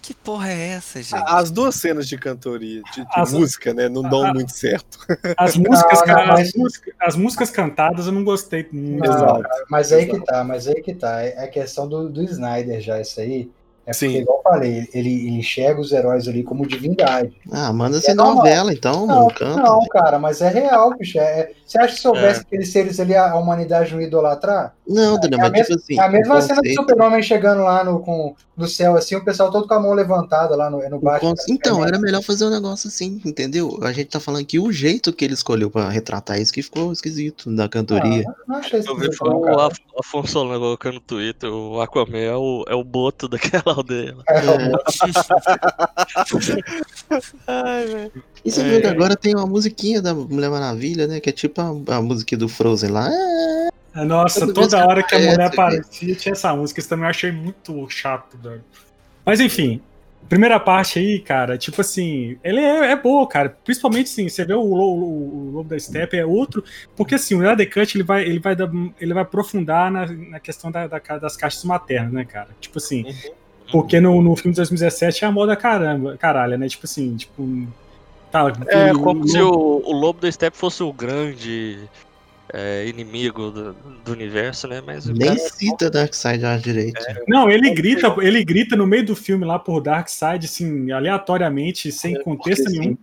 que 0.02 0.12
porra 0.12 0.50
é 0.50 0.68
essa, 0.70 1.00
gente? 1.02 1.22
As 1.26 1.50
duas 1.50 1.76
cenas 1.76 2.08
de 2.08 2.18
cantoria, 2.18 2.82
de, 2.92 3.00
de 3.02 3.06
As- 3.14 3.32
música, 3.32 3.72
né, 3.72 3.88
não 3.88 4.02
dão 4.02 4.24
Ah, 4.26 4.34
muito 4.34 4.50
certo. 4.52 4.98
As 5.36 5.56
músicas, 5.56 6.00
Não, 6.00 6.06
ca- 6.06 6.26
não, 6.26 6.32
as, 6.34 6.38
mas- 6.40 6.54
músicas 6.54 6.94
as 7.00 7.16
músicas 7.16 7.50
cantadas 7.50 8.06
eu 8.06 8.12
não 8.12 8.24
gostei 8.24 8.68
muito. 8.72 9.06
Não, 9.08 9.14
Exato. 9.14 9.42
cara, 9.42 9.64
mas 9.70 9.92
aí 9.92 10.06
que 10.06 10.20
tá, 10.24 10.44
mas 10.44 10.66
aí 10.68 10.82
que 10.82 10.92
tá. 10.94 11.22
É 11.22 11.44
a 11.44 11.48
questão 11.48 11.88
do, 11.88 12.08
do 12.10 12.22
Snyder 12.24 12.80
já, 12.80 13.00
isso 13.00 13.20
aí. 13.20 13.48
É 13.84 13.90
porque, 13.90 14.06
Sim. 14.08 14.16
igual 14.18 14.38
eu 14.38 14.42
falei, 14.52 14.88
ele, 14.94 15.26
ele 15.26 15.38
enxerga 15.38 15.80
os 15.80 15.90
heróis 15.90 16.28
ali 16.28 16.44
como 16.44 16.64
divindade. 16.66 17.32
Ah, 17.50 17.72
manda 17.72 18.00
ser 18.00 18.12
É 18.12 18.14
normal. 18.14 18.36
novela 18.36 18.72
então, 18.72 19.06
Não, 19.08 19.20
não 19.22 19.28
canta. 19.28 19.60
não, 19.60 19.80
cara, 19.88 20.18
mas 20.20 20.40
é 20.40 20.48
real, 20.48 20.96
bicho. 20.96 21.18
É, 21.18 21.50
você 21.72 21.78
acha 21.78 21.94
que 21.94 22.00
se 22.00 22.08
houvesse 22.08 22.40
aqueles 22.42 22.68
seres 22.70 23.00
ali, 23.00 23.14
a 23.14 23.34
humanidade 23.36 23.92
não 23.92 24.00
ia 24.00 24.06
idolatrar? 24.06 24.74
Não, 24.86 25.18
Daniel, 25.18 25.46
É 25.46 25.50
mas 25.50 25.66
tipo 25.66 25.74
assim. 25.78 25.98
É 25.98 26.02
a 26.02 26.08
mesma 26.08 26.36
o 26.36 26.40
cena 26.42 26.54
do 26.54 26.56
conceito- 26.62 26.80
super-homem 26.82 27.22
chegando 27.22 27.62
lá 27.62 27.82
no, 27.84 28.00
com, 28.00 28.34
no 28.56 28.68
céu, 28.68 28.96
assim, 28.96 29.16
o 29.16 29.24
pessoal 29.24 29.50
todo 29.50 29.66
com 29.66 29.74
a 29.74 29.80
mão 29.80 29.92
levantada 29.94 30.54
lá 30.54 30.68
no, 30.68 30.78
no 30.88 30.96
o 30.96 31.00
Batman. 31.00 31.30
conce- 31.30 31.50
Então, 31.52 31.84
era 31.84 31.98
melhor 31.98 32.22
fazer 32.22 32.44
um 32.44 32.50
negócio 32.50 32.88
assim, 32.88 33.20
entendeu? 33.24 33.78
A 33.82 33.92
gente 33.92 34.08
tá 34.10 34.20
falando 34.20 34.44
que 34.44 34.58
o 34.58 34.70
jeito 34.72 35.12
que 35.12 35.24
ele 35.24 35.34
escolheu 35.34 35.70
pra 35.70 35.88
retratar 35.88 36.40
isso 36.40 36.52
que 36.52 36.62
ficou 36.62 36.92
esquisito 36.92 37.54
da 37.54 37.68
cantoria. 37.68 38.24
Ah, 38.28 38.34
não 38.46 38.56
achei 38.56 38.80
Eu 38.86 38.96
vi 38.96 39.08
o. 39.08 39.58
Af- 39.60 39.78
Afonso 39.98 40.32
Solano 40.32 40.58
colocando 40.60 40.94
no 40.94 41.00
Twitter, 41.00 41.50
o 41.52 41.80
Aquaman 41.80 42.18
é 42.18 42.34
o, 42.34 42.64
é 42.68 42.74
o 42.74 42.82
boto 42.84 43.28
daquela 43.28 43.74
aldeia. 43.76 44.14
lá. 44.16 44.24
É, 44.26 44.42
Ai, 47.46 47.86
velho. 47.86 48.12
E 48.44 48.50
você 48.50 48.60
É. 48.60 48.64
viu 48.68 48.80
que 48.80 48.86
agora 48.86 49.16
tem 49.16 49.34
uma 49.34 49.46
musiquinha 49.46 50.02
da 50.02 50.12
Mulher 50.14 50.50
Maravilha, 50.50 51.06
né? 51.06 51.20
Que 51.20 51.30
é 51.30 51.32
tipo 51.32 51.60
a, 51.60 51.96
a 51.96 52.02
música 52.02 52.36
do 52.36 52.48
Frozen 52.48 52.90
lá. 52.90 53.08
É, 53.94 54.04
Nossa, 54.04 54.40
Toda 54.40 54.52
toda 54.54 54.76
que 54.78 54.86
hora 54.86 55.02
que 55.02 55.14
a 55.14 55.18
mulher 55.18 55.40
aparecia 55.42 56.14
tinha 56.14 56.32
essa 56.32 56.54
música. 56.54 56.80
Isso 56.80 56.88
também 56.88 57.04
eu 57.04 57.10
achei 57.10 57.30
muito 57.30 57.88
chato, 57.88 58.36
velho. 58.42 58.62
Mas 59.24 59.38
enfim, 59.38 59.80
primeira 60.28 60.58
parte 60.58 60.98
aí, 60.98 61.20
cara, 61.20 61.56
tipo 61.58 61.80
assim, 61.80 62.36
ele 62.42 62.58
é, 62.58 62.90
é 62.92 62.96
boa, 62.96 63.28
cara. 63.28 63.50
Principalmente 63.64 64.06
assim, 64.10 64.28
você 64.28 64.44
vê 64.44 64.54
o, 64.54 64.60
o, 64.60 65.48
o 65.48 65.50
Lobo 65.52 65.68
da 65.68 65.78
Steppe 65.78 66.16
é 66.16 66.24
outro, 66.26 66.64
porque 66.96 67.14
assim, 67.14 67.34
o 67.34 67.38
Leather 67.38 67.70
Cut 67.72 67.96
ele 67.96 68.02
vai, 68.02 68.22
ele 68.24 68.40
vai, 68.40 68.56
dar- 68.56 68.70
ele 69.00 69.14
vai 69.14 69.22
aprofundar 69.22 69.90
na, 69.92 70.06
na 70.06 70.40
questão 70.40 70.70
da, 70.72 70.86
da 70.88 70.98
das 71.18 71.36
caixas 71.36 71.62
maternas, 71.64 72.12
né, 72.12 72.24
cara? 72.24 72.48
Tipo 72.60 72.78
assim, 72.78 73.04
porque 73.70 74.00
no, 74.00 74.20
no 74.20 74.34
filme 74.34 74.52
de 74.52 74.56
2017 74.56 75.24
é 75.24 75.28
a 75.28 75.30
moda 75.32 75.54
caramba, 75.54 76.16
caralho, 76.16 76.58
né? 76.58 76.66
Tipo 76.68 76.86
assim, 76.86 77.14
tipo. 77.16 77.68
Tá, 78.32 78.50
É 78.68 78.92
o- 78.92 78.98
como 79.02 79.24
o- 79.24 79.28
se 79.28 79.38
o, 79.40 79.82
o 79.84 79.92
Lobo 79.92 80.20
da 80.20 80.32
Steppe 80.32 80.56
fosse 80.56 80.82
o 80.82 80.92
grande 80.92 81.78
é, 82.52 82.86
inimigo 82.88 83.50
do, 83.50 83.72
do 84.04 84.12
universo, 84.12 84.66
né? 84.66 84.82
Mas 84.84 85.06
Nem 85.06 85.28
cara 85.36 85.38
cita 85.38 85.90
Darkseid 85.90 86.44
à 86.44 86.56
direita. 86.56 87.22
Não, 87.28 87.50
ele 87.50 87.70
grita, 87.74 88.14
ele 88.20 88.42
grita 88.44 88.74
no 88.74 88.86
meio 88.86 89.04
do 89.04 89.14
filme 89.14 89.44
lá 89.44 89.58
por 89.58 89.80
Darkseid, 89.80 90.46
assim, 90.46 90.90
aleatoriamente, 90.90 91.92
sem 91.92 92.20
contexto 92.22 92.64
porque 92.64 92.78
nenhum. 92.78 92.98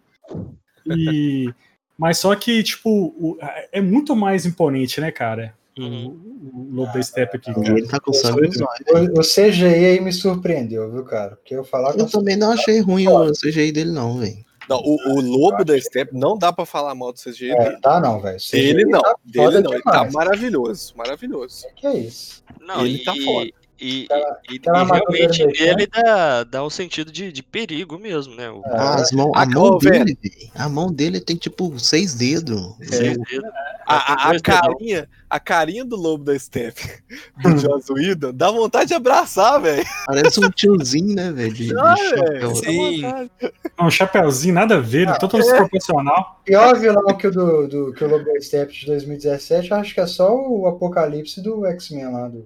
E 0.85 1.53
mas 1.97 2.17
só 2.17 2.33
que 2.35 2.63
tipo, 2.63 2.89
o- 2.89 3.37
é 3.71 3.81
muito 3.81 4.15
mais 4.15 4.45
imponente, 4.45 4.99
né, 5.01 5.11
cara? 5.11 5.53
O, 5.77 5.83
o 5.83 6.67
Lobo 6.71 6.93
da 6.93 7.01
Steppe 7.03 7.37
aqui, 7.37 7.53
cara. 7.53 7.77
ele 7.77 7.87
tá 7.87 7.99
com 7.99 8.11
sangue. 8.13 8.49
O, 8.91 9.19
o 9.19 9.23
CGI 9.23 9.63
aí 9.85 9.99
me 9.99 10.11
surpreendeu, 10.11 10.91
viu, 10.91 11.03
cara? 11.03 11.35
Porque 11.35 11.55
eu 11.55 11.63
falar 11.63 11.95
Eu 11.97 12.09
também 12.09 12.35
não 12.35 12.51
achei 12.51 12.79
ruim 12.79 13.07
o 13.07 13.31
CGI 13.31 13.71
dele, 13.71 13.91
não, 13.91 14.17
velho. 14.17 14.48
Não, 14.69 14.77
o, 14.77 14.95
o 15.15 15.21
Lobo 15.21 15.65
da 15.65 15.79
Steppe 15.79 16.15
não 16.15 16.37
dá 16.37 16.53
pra 16.53 16.65
falar 16.65 16.93
mal 16.95 17.11
do 17.11 17.19
CGI 17.19 17.51
É, 17.51 17.57
dele. 17.63 17.77
tá 17.81 17.99
não, 17.99 18.19
velho. 18.21 18.37
Dele 18.51 18.85
não, 18.85 19.01
tá 19.01 19.15
dele 19.25 19.59
não. 19.61 19.73
Ele 19.73 19.81
tá 19.81 19.91
demais. 19.91 20.13
maravilhoso, 20.13 20.93
maravilhoso. 20.95 21.65
Que 21.75 21.87
é 21.87 21.97
isso? 21.97 22.43
Não, 22.61 22.85
Ele 22.85 22.97
e, 22.97 23.03
tá 23.03 23.13
foda. 23.25 23.49
E, 23.81 24.07
e- 24.09 24.55
e- 24.55 24.55
e 24.55 24.61
realmente 24.65 25.41
ele 25.61 25.87
dá, 25.87 26.43
dá 26.43 26.65
um 26.65 26.69
sentido 26.69 27.11
de, 27.11 27.31
de 27.31 27.41
perigo 27.41 27.97
mesmo, 27.97 28.35
né? 28.35 28.49
O, 28.49 28.61
É. 28.65 28.77
As 28.77 29.11
mão, 29.11 29.31
a 29.33 29.43
Ah, 29.43 29.45
mão 29.45 29.77
dele, 29.77 30.17
velho. 30.21 30.51
A 30.55 30.67
mão 30.67 30.91
dele 30.91 31.19
tem 31.21 31.35
tipo 31.37 31.77
seis 31.79 32.13
dedos. 32.13 32.75
seis 32.81 33.17
Eu- 33.17 33.23
dedos. 33.23 33.49
A, 33.87 33.95
a- 33.95 34.29
a 34.29 34.31
dedão. 34.33 34.41
carinha, 34.61 35.09
a 35.29 35.39
carinha 35.39 35.83
do 35.83 35.95
Lobo 35.95 36.23
da 36.25 36.37
Steppe, 36.37 36.81
do 37.41 37.57
Joss 37.57 37.91
Whedon, 37.91 38.31
dá 38.33 38.51
vontade 38.51 38.89
de 38.89 38.93
abraçar, 38.93 39.59
velho. 39.61 39.83
Parece 40.05 40.39
um 40.45 40.49
tiozinho, 40.51 41.15
né, 41.15 41.31
velho? 41.31 41.79
Ah. 41.79 41.95
Sim. 42.55 43.01
Um 43.79 43.89
chapéuzinho, 43.89 44.53
nada 44.53 44.75
a 44.75 44.79
ver, 44.79 45.07
totalmente 45.17 45.47
desproporcional. 45.49 46.39
Pior 46.45 46.77
vilão 46.77 47.17
que 47.17 47.27
o 47.27 47.31
do, 47.31 47.67
do 47.67 47.93
que 47.93 48.03
o 48.03 48.07
Lobo 48.09 48.25
da 48.25 48.39
Steppe 48.41 48.73
de 48.73 48.85
2017, 48.85 49.71
eu 49.71 49.77
acho 49.77 49.93
que 49.93 50.01
é 50.01 50.05
só 50.05 50.35
o 50.35 50.67
Apocalipse 50.67 51.41
do 51.41 51.65
X-Men 51.65 52.11
lá. 52.11 52.27
Do... 52.27 52.45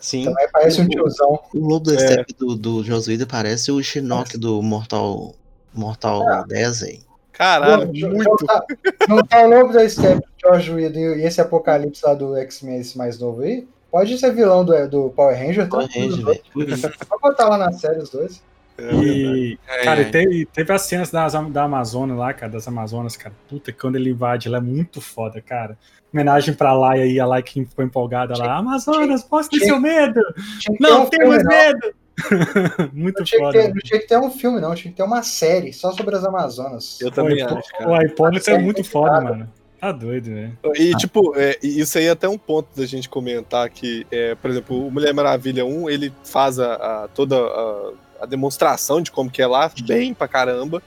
Sim. 0.00 0.24
Também 0.24 0.48
parece 0.52 0.80
um 0.80 0.88
tiozão. 0.88 1.38
O 1.54 1.58
Lobo 1.58 1.86
da 1.92 1.94
É. 1.94 1.98
Steppe 1.98 2.34
do, 2.34 2.56
do 2.56 2.82
Joss 2.82 3.08
Whedon 3.08 3.26
parece 3.26 3.70
o 3.70 3.82
Shinnok 3.82 4.36
do 4.38 4.60
Mortal, 4.62 5.34
Mortal 5.74 6.44
10, 6.46 6.80
velho. 6.80 6.98
Caralho, 7.32 7.86
Não, 7.92 8.10
muito. 8.10 8.28
Não 8.28 8.36
tá, 8.36 8.64
não 9.08 9.16
tá 9.24 9.42
o 9.46 9.48
Lobo 9.50 9.72
da 9.72 9.88
Steppe, 9.88 10.26
George 10.40 10.70
Whedon 10.72 10.98
e 11.16 11.24
esse 11.24 11.40
Apocalipse 11.40 12.04
lá 12.04 12.14
do 12.14 12.36
X-Men, 12.36 12.80
esse 12.80 12.96
mais 12.98 13.18
novo 13.18 13.42
aí. 13.42 13.66
Pode 13.90 14.16
ser 14.18 14.32
vilão 14.32 14.64
do, 14.64 14.88
do 14.88 15.10
Power 15.10 15.36
Ranger, 15.36 15.64
tá? 15.64 15.70
Power 15.70 15.88
Ranger, 15.92 16.24
velho. 16.24 16.40
Pode 17.08 17.20
botar 17.22 17.48
lá 17.48 17.58
na 17.58 17.72
série 17.72 17.98
os 17.98 18.10
dois. 18.10 18.42
É. 18.78 18.94
E, 18.94 19.58
É. 19.68 19.84
cara, 19.84 20.00
e 20.02 20.10
teve, 20.10 20.46
teve 20.46 20.72
as 20.72 20.82
cenas 20.82 21.10
das, 21.10 21.32
da 21.50 21.64
Amazônia 21.64 22.14
lá, 22.14 22.32
cara, 22.32 22.52
das 22.52 22.66
Amazonas, 22.68 23.16
cara. 23.16 23.34
Puta, 23.48 23.72
que 23.72 23.78
quando 23.78 23.96
ele 23.96 24.10
invade, 24.10 24.48
ela 24.48 24.56
é 24.58 24.60
muito 24.60 25.00
foda, 25.00 25.40
cara. 25.40 25.76
Homenagem 26.12 26.54
pra 26.54 26.72
Laia 26.72 27.04
aí, 27.04 27.20
a 27.20 27.26
Laia 27.26 27.42
que 27.42 27.64
ficou 27.64 27.84
empolgada 27.84 28.36
lá. 28.36 28.56
Amazonas, 28.56 29.22
posso 29.22 29.48
ter 29.50 29.58
tinha- 29.58 29.68
seu 29.68 29.80
medo? 29.80 30.20
Tinha 30.58 30.76
Não 30.80 31.02
um 31.04 31.06
temos 31.06 31.36
filme, 31.36 31.42
não. 31.44 31.50
medo! 31.50 31.94
muito 32.92 33.18
Não 33.18 33.24
tinha, 33.24 33.38
que 33.38 33.44
foda. 33.46 33.52
ter, 33.52 33.68
não 33.68 33.80
tinha 33.82 34.00
que 34.00 34.06
ter 34.06 34.18
um 34.18 34.30
filme, 34.30 34.60
não. 34.60 34.74
Tinha 34.74 34.90
que 34.90 34.96
ter 34.96 35.02
uma 35.02 35.22
série 35.22 35.72
só 35.72 35.92
sobre 35.92 36.16
as 36.16 36.24
Amazonas. 36.24 37.00
Eu 37.00 37.10
também 37.10 37.42
o, 37.42 37.46
acho, 37.46 37.68
o 37.74 37.78
cara. 37.78 38.04
Hipólito 38.04 38.50
é 38.50 38.58
muito 38.58 38.84
foda, 38.84 39.20
mano. 39.20 39.48
Tá 39.80 39.92
doido, 39.92 40.26
velho. 40.26 40.58
E, 40.74 40.94
tipo, 40.96 41.32
é, 41.36 41.56
isso 41.62 41.96
aí 41.96 42.04
é 42.04 42.10
até 42.10 42.28
um 42.28 42.36
ponto 42.36 42.68
da 42.78 42.84
gente 42.84 43.08
comentar 43.08 43.70
que, 43.70 44.06
é, 44.10 44.34
por 44.34 44.50
exemplo, 44.50 44.86
o 44.86 44.90
Mulher 44.90 45.14
Maravilha 45.14 45.64
1, 45.64 45.88
ele 45.88 46.12
faz 46.22 46.58
a, 46.58 46.74
a- 47.04 47.08
toda 47.08 47.36
a, 47.38 47.92
a 48.20 48.26
demonstração 48.26 49.00
de 49.00 49.10
como 49.10 49.30
que 49.30 49.40
é 49.40 49.46
lá, 49.46 49.70
bem 49.86 50.12
pra 50.12 50.28
caramba. 50.28 50.82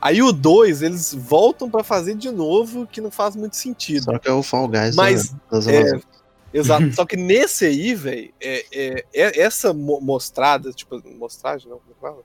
Aí 0.00 0.22
o 0.22 0.32
2, 0.32 0.82
eles 0.82 1.12
voltam 1.14 1.70
pra 1.70 1.84
fazer 1.84 2.14
de 2.14 2.30
novo, 2.30 2.86
que 2.86 3.00
não 3.00 3.10
faz 3.10 3.36
muito 3.36 3.56
sentido. 3.56 4.04
Só 4.04 4.18
que 4.18 4.28
é 4.28 4.32
o 4.32 4.42
Fall 4.42 4.68
Guys 4.68 4.96
Mas, 4.96 5.34
das 5.50 5.66
é. 5.66 6.00
Exato. 6.52 6.90
Só 6.94 7.04
que 7.04 7.16
nesse 7.16 7.64
aí, 7.66 7.94
velho, 7.94 8.32
é, 8.40 8.64
é- 8.72 9.04
é- 9.12 9.40
essa 9.40 9.72
mo- 9.72 10.00
mostrada, 10.00 10.72
tipo, 10.72 11.00
mostragem, 11.16 11.68
não, 11.68 11.78
como 11.78 11.94
fala? 12.00 12.22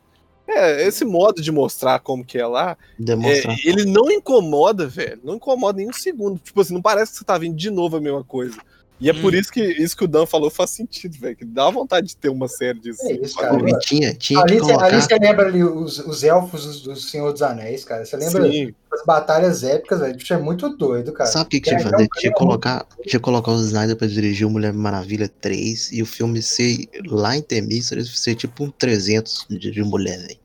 É, 0.48 0.88
esse 0.88 1.04
modo 1.04 1.42
de 1.42 1.52
mostrar 1.52 2.00
como 2.00 2.24
que 2.24 2.38
é 2.38 2.46
lá, 2.46 2.78
é, 3.26 3.42
ele 3.68 3.84
não 3.84 4.12
incomoda, 4.12 4.88
velho. 4.88 5.20
Não 5.24 5.36
incomoda 5.36 5.78
nem 5.80 5.90
um 5.90 5.94
segundo. 5.94 6.40
Tipo 6.40 6.62
assim, 6.62 6.74
não 6.74 6.82
parece 6.84 7.12
que 7.14 7.18
você 7.18 7.26
tá 7.26 7.36
vendo 7.38 7.56
de 7.56 7.72
novo 7.72 7.98
a 7.98 8.02
mesma 8.02 8.24
coisa. 8.24 8.56
E 9.00 9.10
é 9.10 9.14
Hum. 9.14 9.22
por 9.22 9.34
isso 9.36 9.52
que 9.52 9.62
isso 9.62 9.96
que 9.96 10.06
o 10.06 10.08
Dan 10.08 10.26
falou 10.26 10.50
faz 10.50 10.70
sentido, 10.70 11.18
velho. 11.20 11.36
Que 11.36 11.44
dá 11.44 11.70
vontade 11.70 12.08
de 12.08 12.16
ter 12.18 12.30
uma 12.30 12.48
série 12.48 12.80
disso. 12.80 13.06
É 13.06 13.12
isso, 13.14 13.36
cara. 13.36 13.58
tinha, 13.80 14.14
tinha 14.14 14.40
Ali, 14.42 14.58
ali 14.60 15.02
você 15.02 15.18
lembra 15.20 15.48
ali 15.48 15.64
os, 15.64 16.00
os 16.00 16.24
elfos 16.24 16.82
do, 16.84 16.94
do 16.94 17.00
Senhor 17.00 17.32
dos 17.34 17.42
Anéis, 17.42 17.84
cara. 17.84 18.06
Você 18.06 18.16
lembra 18.16 18.50
Sim. 18.50 18.74
das 18.90 19.04
batalhas 19.06 19.64
épicas, 19.64 20.00
velho? 20.00 20.16
Bicho, 20.16 20.34
é 20.34 20.38
muito 20.38 20.70
doido, 20.78 21.12
cara. 21.12 21.30
Sabe 21.30 21.46
o 21.46 21.50
que, 21.50 21.60
que 21.60 21.70
tinha 21.70 21.80
que 21.82 21.88
É, 21.88 21.90
fazer? 21.92 22.04
é 22.04 22.08
Tinha 22.20 22.32
que 22.32 22.38
colocar, 22.40 22.86
tinha 23.06 23.20
colocar 23.20 23.52
o 23.52 23.60
Snyder 23.60 23.98
pra 23.98 24.08
dirigir 24.08 24.48
o 24.48 24.50
Mulher 24.50 24.72
Maravilha 24.72 25.28
3 25.28 25.92
e 25.92 26.02
o 26.02 26.06
filme 26.06 26.42
ser 26.42 26.88
lá 27.06 27.36
em 27.36 27.42
Temíceras 27.42 28.08
ser 28.18 28.36
tipo 28.36 28.64
um 28.64 28.72
300 28.72 29.46
de, 29.50 29.72
de 29.72 29.84
mulher, 29.84 30.20
velho. 30.20 30.40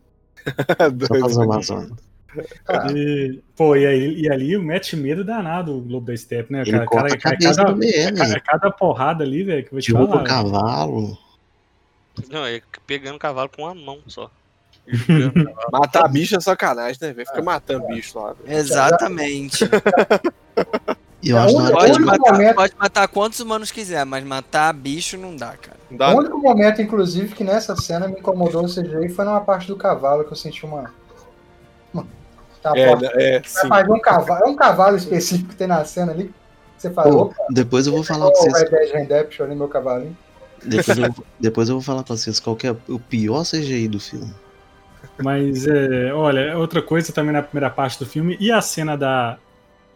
Só 1.31 1.43
Amazonas. 1.43 2.10
Ah, 2.69 2.87
E, 2.93 3.41
pô, 3.57 3.75
e, 3.77 3.87
aí, 3.87 4.21
e 4.23 4.31
ali 4.31 4.57
mete 4.59 4.97
medo 4.97 5.25
danado 5.25 5.73
o 5.73 5.79
Lobo 5.81 6.07
da 6.07 6.17
Steppe, 6.17 6.53
né? 6.53 6.63
Ele 6.63 6.71
Cara, 6.73 6.87
corta 6.87 7.09
cara, 7.09 7.35
a 7.35 7.39
cabeça 7.39 7.57
cada, 7.63 7.73
do 7.73 7.77
meio, 7.79 8.15
cada, 8.15 8.29
velho. 8.29 8.43
cada 8.45 8.71
porrada 8.71 9.25
ali, 9.25 9.43
velho, 9.43 9.63
que 9.63 9.69
eu 9.69 9.73
vou 9.73 9.81
te 9.81 9.93
falar. 9.93 10.25
cavalo. 10.25 11.19
Não, 12.29 12.45
é 12.47 12.61
pegando 12.87 13.19
cavalo 13.19 13.49
com 13.49 13.63
uma 13.63 13.75
mão 13.75 13.99
só. 14.07 14.31
Matar 15.73 16.09
bicho 16.09 16.37
é 16.37 16.41
sacanagem, 16.41 16.99
né, 17.01 17.13
velho? 17.13 17.27
Fica 17.27 17.43
matando 17.43 17.87
bicho 17.87 18.19
lá. 18.19 18.33
velho. 18.33 18.59
Exatamente. 18.59 19.65
Eu 21.23 21.37
É, 21.37 21.41
acho 21.41 21.55
Pode 21.55 21.93
único 21.93 22.07
matar, 22.07 22.33
momento- 22.33 22.55
pode 22.55 22.75
matar 22.79 23.09
quantos 23.09 23.41
humanos 23.41 23.71
quiser, 23.71 24.07
mas 24.07 24.25
matar 24.25 24.73
bicho 24.73 25.19
não 25.19 25.37
dá, 25.37 25.55
cara. 25.55 25.77
Não 25.91 25.99
dá, 25.99 26.15
o 26.15 26.19
único 26.19 26.39
momento, 26.39 26.81
inclusive, 26.81 27.35
que 27.35 27.45
nessa 27.45 27.77
cena 27.77 28.09
me 28.09 28.19
incomodou 28.19 28.65
o 28.65 28.69
CGI 28.69 29.11
foi 29.11 29.25
numa 29.27 29.41
parte 29.43 29.67
do 29.69 29.77
cavalo 29.77 30.25
que 30.25 30.33
eu 30.33 30.37
senti 30.37 30.65
uma. 30.65 30.91
uma 31.93 32.07
tá, 32.63 32.73
É, 32.77 32.97
né, 32.97 33.09
é, 33.15 33.43
fazer 33.43 33.91
um 33.91 34.01
cavalo. 34.01 34.45
É 34.45 34.49
um 34.49 34.57
cavalo 34.57 34.97
específico 34.97 35.51
que 35.51 35.57
tem 35.57 35.67
na 35.67 35.85
cena 35.85 36.13
ali. 36.13 36.25
que 36.25 36.33
Você 36.79 36.91
Pô, 36.91 36.95
falou, 37.03 37.35
depois 37.51 37.87
eu 37.87 37.93
vou 37.93 38.03
falar 38.05 38.31
pra 38.31 38.41
o 38.41 38.43
vocês. 38.43 38.71
Red 38.71 38.71
Dead 38.71 38.93
Redemption 38.93 39.45
ali, 39.47 39.55
meu 39.55 39.69
cavalinho. 39.69 40.17
Depois 40.65 40.99
eu, 40.99 41.15
depois 41.39 41.69
eu 41.69 41.75
vou 41.77 41.83
falar 41.83 42.03
pra 42.03 42.17
vocês 42.17 42.39
qual 42.39 42.55
que 42.55 42.67
é 42.67 42.77
o 42.89 42.99
pior 42.99 43.45
CGI 43.45 43.89
do 43.89 43.99
filme. 43.99 44.33
Mas, 45.23 45.67
é, 45.67 46.13
olha, 46.13 46.57
outra 46.59 46.81
coisa 46.83 47.13
também 47.13 47.33
na 47.33 47.43
primeira 47.43 47.71
parte 47.71 47.99
do 47.99 48.07
filme, 48.07 48.37
e 48.41 48.51
a 48.51 48.61
cena 48.61 48.97
da, 48.97 49.37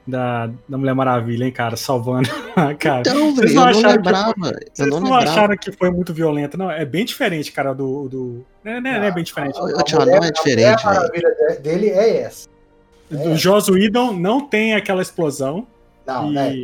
da, 0.07 0.51
da 0.69 0.77
Mulher 0.79 0.95
Maravilha, 0.95 1.45
hein, 1.45 1.53
cara, 1.53 1.77
salvando 1.77 2.29
a 2.57 2.75
cara. 2.75 3.01
Então, 3.01 3.35
velho, 3.35 3.55
não 3.55 3.63
eu 3.71 3.73
não 3.73 3.79
acharam 3.81 3.91
que 3.91 3.97
lembrava. 3.97 4.35
Eu 4.39 4.53
Vocês 4.75 4.89
não 4.91 5.01
não, 5.01 5.15
acharam 5.15 5.57
que 5.57 5.73
foi 5.73 5.91
muito 5.91 6.13
violenta, 6.13 6.57
não? 6.59 6.71
É 6.71 6.85
bem 6.85 7.05
diferente, 7.05 7.53
cara, 7.53 7.75
do. 7.75 8.09
do... 8.09 8.45
Não, 8.63 8.73
é, 8.73 8.81
não 8.81 8.91
é- 8.91 8.99
não 8.99 9.07
é 9.07 9.11
bem 9.11 9.25
diferente. 9.25 9.59
Ô, 9.59 9.65
A 9.79 9.83
Tio, 9.83 9.99
não 9.99 10.07
mulher- 10.07 10.23
é 10.23 10.27
a 10.27 10.31
diferente, 10.31 10.57
Mulher 10.57 10.77
velho. 10.77 10.85
Maravilha 10.95 11.35
de- 11.51 11.59
dele 11.61 11.89
é 11.91 12.17
essa. 12.23 12.49
O 13.15 13.37
Joss 13.37 13.71
Whedon 13.71 14.13
não 14.13 14.41
tem 14.47 14.75
aquela 14.75 15.03
explosão. 15.03 15.67
Não, 16.07 16.31
E- 16.31 16.35
né? 16.35 16.55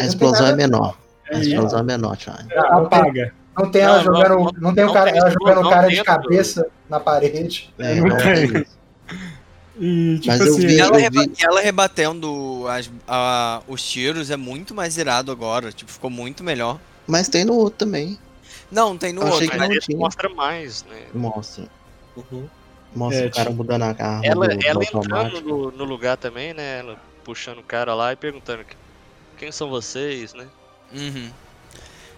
A 0.00 0.04
explosão 0.04 0.46
é 0.46 0.56
menor. 0.56 0.96
A 1.30 1.36
É, 1.36 1.40
explosão 1.40 1.80
é 1.80 1.82
menor, 1.82 2.16
Thiago. 2.16 2.48
Tem- 2.48 2.58
apaga. 2.58 3.32
Não 3.56 3.70
tem 3.70 3.82
ela 3.82 3.96
Não, 3.96 4.04
jogando. 4.04 4.52
não, 4.60 4.74
tem 4.74 4.84
o 4.84 4.92
cara, 4.92 5.10
tem 5.10 5.20
ela 5.20 5.30
jogando 5.30 5.66
o 5.66 5.70
cara 5.70 5.88
de 5.88 5.96
do- 5.96 6.04
cabeça 6.04 6.66
na 6.88 7.00
parede. 7.00 7.72
É, 7.78 7.94
Não 7.96 8.16
tem. 8.16 8.64
E, 9.80 10.18
tipo 10.18 10.26
Mas 10.36 10.40
assim, 10.40 10.66
vi- 10.66 10.80
ela, 10.80 10.98
reba- 10.98 11.60
rebatendo 11.62 12.66
as- 12.68 12.90
a- 13.06 13.62
os 13.68 13.82
tiros 13.82 14.28
é 14.30 14.36
muito 14.36 14.74
mais 14.74 14.96
irado 14.96 15.30
agora. 15.30 15.70
Tipo, 15.70 15.90
ficou 15.90 16.10
muito 16.10 16.42
melhor. 16.42 16.78
Mas 17.06 17.28
tem 17.28 17.44
no 17.44 17.54
outro 17.54 17.78
também. 17.86 18.18
Não, 18.70 18.96
tem 18.98 19.12
no 19.12 19.20
Eu 19.22 19.28
achei 19.28 19.34
outro. 19.46 19.50
que 19.52 19.56
Mas 19.58 19.68
não 19.68 19.76
esse 19.76 19.86
tinha. 19.86 19.98
mostra 19.98 20.28
mais, 20.28 20.84
né? 20.84 21.02
Mostra. 21.14 21.64
Uhum. 22.16 22.46
Mostra 22.94 23.24
É, 23.24 23.26
o 23.26 23.30
cara 23.30 23.50
tipo, 23.50 23.56
mudando 23.56 23.82
a 23.82 23.86
arma 23.88 24.20
Ela, 24.24 24.48
do, 24.48 24.56
do 24.56 24.66
ela 24.66 24.78
automático. 24.80 25.36
entrando 25.38 25.40
no, 25.42 25.70
no 25.70 25.84
lugar 25.84 26.16
também, 26.16 26.54
né? 26.54 26.80
Ela 26.80 26.96
puxando 27.24 27.58
o 27.58 27.62
cara 27.62 27.94
lá 27.94 28.12
e 28.12 28.16
perguntando 28.16 28.64
quem 29.36 29.52
são 29.52 29.68
vocês, 29.68 30.32
né? 30.34 30.46
Uhum. 30.92 31.30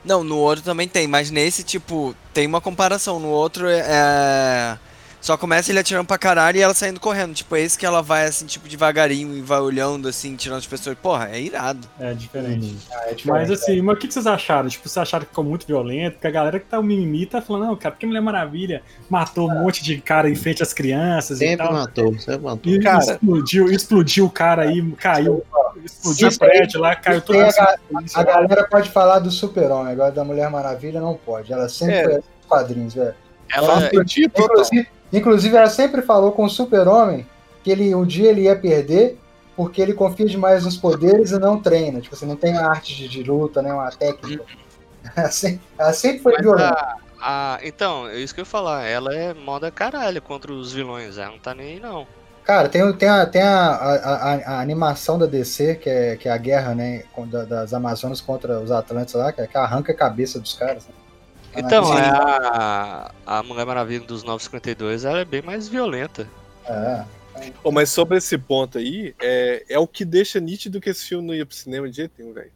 Não, 0.04 0.24
no 0.24 0.38
outro 0.38 0.64
também 0.64 0.88
tem, 0.88 1.06
mas 1.06 1.30
nesse, 1.30 1.62
tipo, 1.62 2.14
tem 2.32 2.46
uma 2.46 2.60
comparação. 2.60 3.18
No 3.20 3.28
outro 3.28 3.68
é. 3.68 4.78
Só 5.20 5.36
começa 5.36 5.70
ele 5.70 5.78
atirando 5.78 6.06
pra 6.06 6.16
caralho 6.16 6.56
e 6.56 6.62
ela 6.62 6.72
saindo 6.72 6.98
correndo. 6.98 7.34
Tipo, 7.34 7.54
é 7.54 7.60
esse 7.60 7.78
que 7.78 7.84
ela 7.84 8.00
vai, 8.02 8.24
assim, 8.26 8.46
tipo, 8.46 8.66
devagarinho 8.68 9.36
e 9.36 9.42
vai 9.42 9.60
olhando, 9.60 10.08
assim, 10.08 10.34
tirando 10.34 10.58
as 10.58 10.66
pessoas. 10.66 10.96
Porra, 10.96 11.28
é 11.30 11.40
irado. 11.40 11.86
É 12.00 12.14
diferente. 12.14 12.76
Ah, 12.90 12.94
é 13.10 13.14
diferente. 13.14 13.26
Mas 13.28 13.50
assim, 13.50 13.82
mas 13.82 13.96
o 13.96 13.98
que 14.00 14.10
vocês 14.10 14.26
acharam? 14.26 14.68
Tipo, 14.68 14.88
vocês 14.88 14.96
acharam 15.02 15.24
que 15.24 15.30
ficou 15.30 15.44
muito 15.44 15.66
violento? 15.66 16.14
Porque 16.14 16.26
a 16.26 16.30
galera 16.30 16.58
que 16.58 16.66
tá 16.66 16.78
o 16.78 16.82
mimimi 16.82 17.26
tá 17.26 17.42
falando, 17.42 17.66
não, 17.66 17.76
cara, 17.76 17.92
porque 17.94 18.06
Mulher 18.06 18.22
Maravilha 18.22 18.82
matou 19.10 19.50
um 19.50 19.54
monte 19.62 19.84
de 19.84 20.00
cara 20.00 20.28
em 20.30 20.34
frente 20.34 20.62
às 20.62 20.72
crianças 20.72 21.40
e 21.40 21.46
Sempre 21.48 21.66
tal. 21.66 21.72
matou, 21.74 22.18
sempre 22.18 22.38
matou. 22.40 22.72
E 22.72 22.80
Cara. 22.80 22.98
explodiu, 22.98 23.70
explodiu 23.70 24.24
o 24.24 24.30
cara 24.30 24.62
aí, 24.62 24.82
caiu, 24.92 25.44
explodiu 25.84 26.28
o 26.28 26.30
Isso 26.30 26.38
prédio 26.38 26.80
lá, 26.80 26.96
caiu 26.96 27.18
isso 27.18 27.26
todo 27.26 27.36
aí 27.40 27.52
mundo. 27.90 28.10
A 28.14 28.22
galera 28.24 28.64
pode 28.68 28.88
falar 28.90 29.18
do 29.18 29.30
Super-Homem, 29.30 29.92
agora 29.92 30.12
da 30.12 30.24
Mulher 30.24 30.48
Maravilha 30.50 31.00
não 31.00 31.14
pode. 31.14 31.52
Ela 31.52 31.68
sempre 31.68 31.94
É. 31.94 32.04
foi 32.04 32.14
assim 32.14 32.24
quadrinhos, 32.48 32.94
velho. 32.94 33.14
Ela, 33.54 33.88
sentido 33.90 34.32
total. 34.32 34.46
Inclusive, 34.56 34.88
inclusive, 35.12 35.56
ela 35.56 35.68
sempre 35.70 36.02
falou 36.02 36.32
com 36.32 36.44
o 36.44 36.48
Super-Homem 36.50 37.26
que 37.64 37.70
ele, 37.70 37.94
um 37.94 38.04
dia 38.04 38.30
ele 38.30 38.42
ia 38.42 38.56
perder 38.56 39.18
porque 39.56 39.82
ele 39.82 39.92
confia 39.92 40.24
demais 40.26 40.64
nos 40.64 40.76
poderes 40.76 41.32
e 41.32 41.38
não 41.38 41.60
treina. 41.60 42.00
Tipo, 42.00 42.16
você 42.16 42.24
não 42.24 42.36
tem 42.36 42.56
a 42.56 42.66
arte 42.70 42.94
de, 42.96 43.08
de 43.08 43.22
luta, 43.22 43.60
né? 43.60 43.72
Uma 43.72 43.90
técnica. 43.90 44.44
Ela 45.16 45.30
sempre, 45.30 45.60
ela 45.78 45.92
sempre 45.94 46.18
foi 46.18 46.32
mas 46.34 46.42
violenta. 46.42 46.74
a- 46.74 46.96
a- 47.22 47.58
então, 47.62 48.06
é 48.06 48.18
isso 48.18 48.34
que 48.34 48.40
eu 48.40 48.42
ia 48.42 48.46
falar. 48.46 48.84
Ela 48.84 49.14
é 49.14 49.32
moda 49.32 49.70
caralho 49.70 50.20
contra 50.20 50.52
os 50.52 50.72
vilões. 50.72 51.16
Ela 51.16 51.30
não 51.30 51.38
tá 51.38 51.54
nem 51.54 51.74
aí, 51.74 51.80
não. 51.80 52.06
Cara, 52.44 52.68
tem, 52.68 52.92
tem, 52.94 53.08
a, 53.08 53.24
tem 53.26 53.40
a, 53.42 53.66
a, 53.70 54.34
a- 54.34 54.60
animação 54.60 55.18
da 55.18 55.24
DC, 55.24 55.76
que 55.76 55.88
é, 55.88 56.16
que 56.16 56.28
é 56.28 56.32
a 56.32 56.36
guerra 56.36 56.74
né, 56.74 57.04
das 57.48 57.72
Amazonas 57.72 58.20
contra 58.20 58.60
os 58.60 58.70
Atlantes 58.70 59.14
lá, 59.14 59.32
que, 59.32 59.40
é 59.40 59.46
que 59.46 59.56
arranca 59.56 59.90
a 59.92 59.96
cabeça 59.96 60.38
dos 60.38 60.52
caras. 60.54 60.86
né? 60.86 60.92
Então, 61.56 61.96
é 61.98 62.08
a, 62.08 63.10
a 63.26 63.42
Mulher 63.42 63.66
Maravilha 63.66 64.04
dos 64.06 64.22
952, 64.22 65.04
ela 65.04 65.20
é 65.20 65.24
bem 65.24 65.42
mais 65.42 65.68
violenta. 65.68 66.26
É. 66.66 67.04
Ô, 67.64 67.72
mas 67.72 67.90
sobre 67.90 68.18
esse 68.18 68.36
ponto 68.38 68.78
aí, 68.78 69.14
é, 69.20 69.64
é 69.68 69.78
o 69.78 69.86
que 69.86 70.04
deixa 70.04 70.38
nítido 70.38 70.80
que 70.80 70.90
esse 70.90 71.04
filme 71.06 71.26
não 71.26 71.34
ia 71.34 71.46
pro 71.46 71.56
cinema 71.56 71.88
de 71.88 71.96
jeito 71.96 72.12
nenhum, 72.18 72.32
velho. 72.32 72.50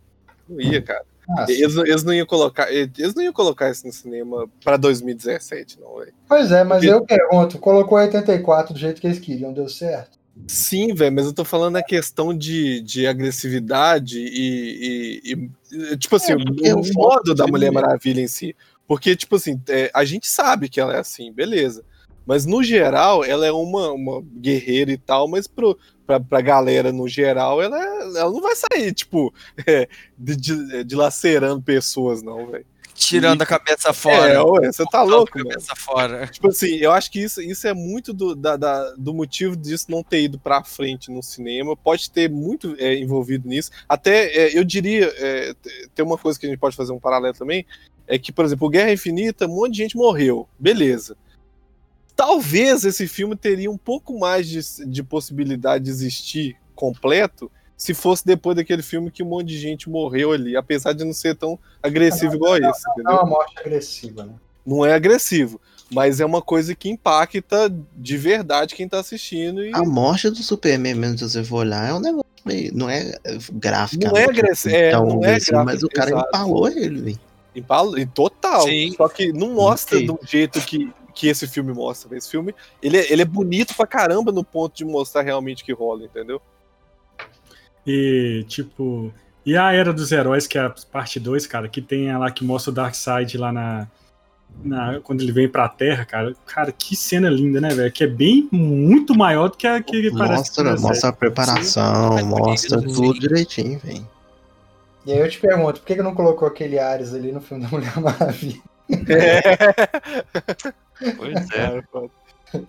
Não 0.49 0.61
ia, 0.61 0.81
cara. 0.83 1.03
Ah, 1.39 1.47
Eles, 1.49 1.75
não- 1.75 1.87
eles 1.87 2.05
não 2.05 2.13
iam 2.13 2.27
colocar. 2.27 2.71
Eles 2.71 3.15
não 3.15 3.23
iam 3.23 3.33
colocar 3.33 3.71
isso 3.71 3.87
no 3.87 3.93
cinema 3.93 4.47
pra 4.63 4.77
2017, 4.77 5.81
não, 5.81 5.97
velho. 5.99 6.13
Pois 6.29 6.53
é, 6.53 6.63
mas 6.63 6.85
Porque- 6.85 6.95
eu 6.95 7.03
pergunto, 7.05 7.59
colocou 7.59 7.97
84 7.99 8.75
do 8.75 8.79
jeito 8.79 9.01
que 9.01 9.07
eles 9.07 9.19
queriam, 9.19 9.53
deu 9.53 9.69
certo? 9.69 10.19
Sim, 10.49 10.93
velho, 10.95 11.15
mas 11.15 11.27
eu 11.27 11.33
tô 11.33 11.45
falando 11.45 11.77
a 11.77 11.83
questão 11.83 12.37
de, 12.37 12.81
de 12.81 13.07
agressividade 13.07 14.19
e, 14.19 15.21
e- 15.25 15.51
e, 15.73 15.97
Tipo 15.97 16.17
assim, 16.17 16.33
É, 16.65 16.75
o 16.75 16.83
modo 16.93 17.35
da 17.35 17.47
Mulher 17.47 17.71
Maravilha 17.73 18.21
em 18.21 18.29
si. 18.29 18.55
Porque, 18.87 19.16
tipo 19.16 19.37
assim, 19.37 19.61
é, 19.68 19.91
a 19.95 20.05
gente 20.05 20.26
sabe 20.28 20.68
que 20.68 20.80
ela 20.80 20.95
é 20.95 20.99
assim, 21.01 21.32
beleza. 21.32 21.85
Mas 22.26 22.47
no 22.47 22.62
geral, 22.62 23.22
ela 23.24 23.47
é 23.47 23.53
uma, 23.53 23.93
uma 23.93 24.22
guerreira 24.39 24.91
e 24.91 24.97
tal, 24.97 25.28
mas 25.28 25.47
pro, 25.47 25.78
pra, 26.07 26.18
pra 26.18 26.41
galera 26.41 26.91
no 26.93 27.07
geral, 27.07 27.61
ela, 27.62 27.78
é- 27.78 28.18
ela 28.18 28.30
não 28.30 28.41
vai 28.41 28.55
sair, 28.57 28.93
tipo, 28.95 29.32
é, 29.66 29.89
de, 30.16 30.37
de- 30.37 30.85
dilacerando 30.85 31.62
pessoas, 31.62 32.22
não, 32.22 32.47
velho. 32.51 32.64
Tirando 32.97 33.43
a 33.43 33.47
cabeça 33.47 33.93
fora. 33.93 34.32
É, 34.35 34.41
ué, 34.41 34.70
você 34.72 34.85
tá 34.87 35.03
louco, 35.03 35.37
a 35.37 35.43
mano. 35.43 35.51
cabeça 35.51 35.74
fora. 35.74 36.26
Tipo 36.28 36.49
assim, 36.49 36.76
eu 36.76 36.93
acho 36.93 37.11
que 37.11 37.18
isso, 37.20 37.43
isso 37.43 37.66
é 37.66 37.74
muito 37.74 38.12
do, 38.12 38.37
da- 38.37 38.57
da- 38.57 38.95
do 38.97 39.12
motivo 39.12 39.57
disso 39.57 39.87
não 39.91 40.01
ter 40.05 40.22
ido 40.22 40.39
pra 40.39 40.62
frente 40.62 41.11
no 41.11 41.20
cinema. 41.20 41.76
Pode 41.76 42.09
ter 42.09 42.30
muito 42.30 42.76
é, 42.78 42.95
envolvido 42.97 43.49
nisso. 43.49 43.72
Até, 43.89 44.26
é, 44.28 44.57
eu 44.57 44.62
diria, 44.62 45.12
é, 45.18 45.55
tem 45.93 46.05
uma 46.05 46.16
coisa 46.16 46.39
que 46.39 46.47
a 46.47 46.49
gente 46.49 46.59
pode 46.59 46.76
fazer 46.76 46.93
um 46.93 47.01
paralelo 47.01 47.35
também, 47.35 47.66
é 48.07 48.19
que, 48.19 48.33
por 48.33 48.45
exemplo, 48.45 48.69
Guerra 48.69 48.93
Infinita, 48.93 49.47
um 49.47 49.57
monte 49.57 49.73
de 49.73 49.79
gente 49.79 49.97
morreu. 49.97 50.49
Beleza. 50.59 51.17
Talvez 52.17 52.85
esse 52.85 53.09
filme 53.09 53.35
teria 53.35 53.71
um 53.71 53.77
pouco 53.79 54.19
mais 54.19 54.49
de, 54.49 54.61
de 54.87 55.03
possibilidade 55.03 55.85
de 55.85 55.91
existir 55.91 56.57
completo 56.75 57.51
se 57.77 57.93
fosse 57.93 58.25
depois 58.25 58.57
daquele 58.57 58.83
filme 58.83 59.11
que 59.11 59.23
um 59.23 59.27
monte 59.27 59.49
de 59.49 59.59
gente 59.59 59.91
morreu 59.91 60.33
ali, 60.33 60.57
apesar 60.57 60.93
de 60.93 61.05
não 61.05 61.13
ser 61.13 61.35
tão 61.35 61.59
agressivo 61.83 62.35
igual 62.35 62.57
esse, 62.57 62.63
Não 62.65 62.71
é 62.71 62.93
entendeu? 62.93 63.13
uma 63.15 63.27
morte 63.27 63.59
agressiva, 63.59 64.25
né? 64.25 64.35
não 64.65 64.87
é 64.87 64.95
agressivo, 64.95 65.61
mas 65.91 66.21
é 66.21 66.25
uma 66.25 66.41
coisa 66.41 66.75
que 66.75 66.89
impacta 66.89 67.71
de 67.97 68.17
verdade 68.17 68.75
quem 68.75 68.89
tá 68.89 69.01
assistindo 69.01 69.65
e 69.65 69.75
A 69.75 69.83
morte 69.83 70.31
do 70.31 70.37
Superman, 70.37 70.95
mesmo 70.95 71.19
se 71.19 71.29
você 71.29 71.45
for 71.45 71.59
olhar, 71.59 71.89
é 71.89 71.93
um 71.93 72.01
negócio 72.01 72.25
meio. 72.45 72.75
Não 72.75 72.89
é 72.89 73.13
gráfico. 73.53 74.05
Não 74.05 74.17
é 74.17 74.25
agressivo, 74.25 74.75
é, 74.75 74.93
não 74.93 75.25
é 75.25 75.33
mas 75.33 75.47
gráfico, 75.47 75.87
o 75.87 75.91
cara 75.91 76.11
exato. 76.11 76.29
empalou 76.29 76.69
ele, 76.69 77.01
velho. 77.01 77.21
Empala- 77.55 78.01
e 78.01 78.07
total. 78.07 78.63
Sim. 78.63 78.93
Só 78.97 79.09
que 79.09 79.33
não 79.33 79.51
mostra 79.55 80.01
do 80.01 80.19
jeito 80.27 80.61
que, 80.61 80.93
que 81.15 81.29
esse 81.29 81.47
filme 81.47 81.73
mostra. 81.73 82.17
Esse 82.17 82.31
filme 82.31 82.55
ele 82.83 82.97
é, 82.99 83.13
ele 83.13 83.23
é 83.23 83.25
bonito 83.27 83.75
pra 83.75 83.87
caramba 83.87 84.31
no 84.33 84.43
ponto 84.45 84.77
de 84.77 84.85
mostrar 84.85 85.23
realmente 85.23 85.65
que 85.65 85.73
rola, 85.73 86.05
entendeu? 86.05 86.41
E, 87.87 88.45
tipo. 88.49 89.13
E 89.47 89.57
a 89.59 89.73
Era 89.73 89.93
dos 89.93 90.11
Heróis, 90.11 90.47
que 90.47 90.57
é 90.57 90.63
a 90.63 90.75
parte 90.91 91.21
2, 91.21 91.47
cara, 91.47 91.69
que 91.69 91.83
tem 91.83 92.17
lá 92.17 92.31
que 92.31 92.43
mostra 92.43 92.71
o 92.71 92.75
Darkseid 92.75 93.37
lá 93.37 93.53
na, 93.53 93.87
na. 94.65 95.01
Quando 95.01 95.21
ele 95.21 95.33
vem 95.33 95.47
pra 95.49 95.69
Terra, 95.69 96.05
cara. 96.07 96.35
Cara, 96.47 96.73
que 96.73 96.97
cena 96.97 97.29
linda, 97.29 97.61
né, 97.61 97.69
velho? 97.69 97.93
Que 97.93 98.05
é 98.05 98.07
bem 98.07 98.49
muito 98.51 99.15
maior 99.15 99.51
do 99.51 99.57
que 99.59 99.67
a 99.67 99.83
que 99.83 100.11
parece. 100.13 100.51
que 100.51 100.63
Mostra, 100.63 100.77
mostra 100.81 101.11
a 101.11 101.13
preparação, 101.13 102.17
Sim. 102.19 102.25
mostra 102.25 102.81
tudo 102.81 103.21
direitinho, 103.21 103.79
velho. 103.81 104.09
E 105.07 105.13
aí 105.13 105.19
eu 105.19 105.29
te 105.29 105.39
pergunto, 105.39 105.81
por 105.81 105.87
que 105.87 105.97
que 105.97 106.03
não 106.03 106.15
colocou 106.15 106.49
aquele 106.49 106.79
Ares 106.79 107.13
ali 107.15 107.31
no 107.33 107.41
filme 107.41 107.63
da 107.65 107.69
Mulher 107.71 107.99
Maravilha? 108.01 108.61
Pois 111.17 111.51
é. 111.51 111.83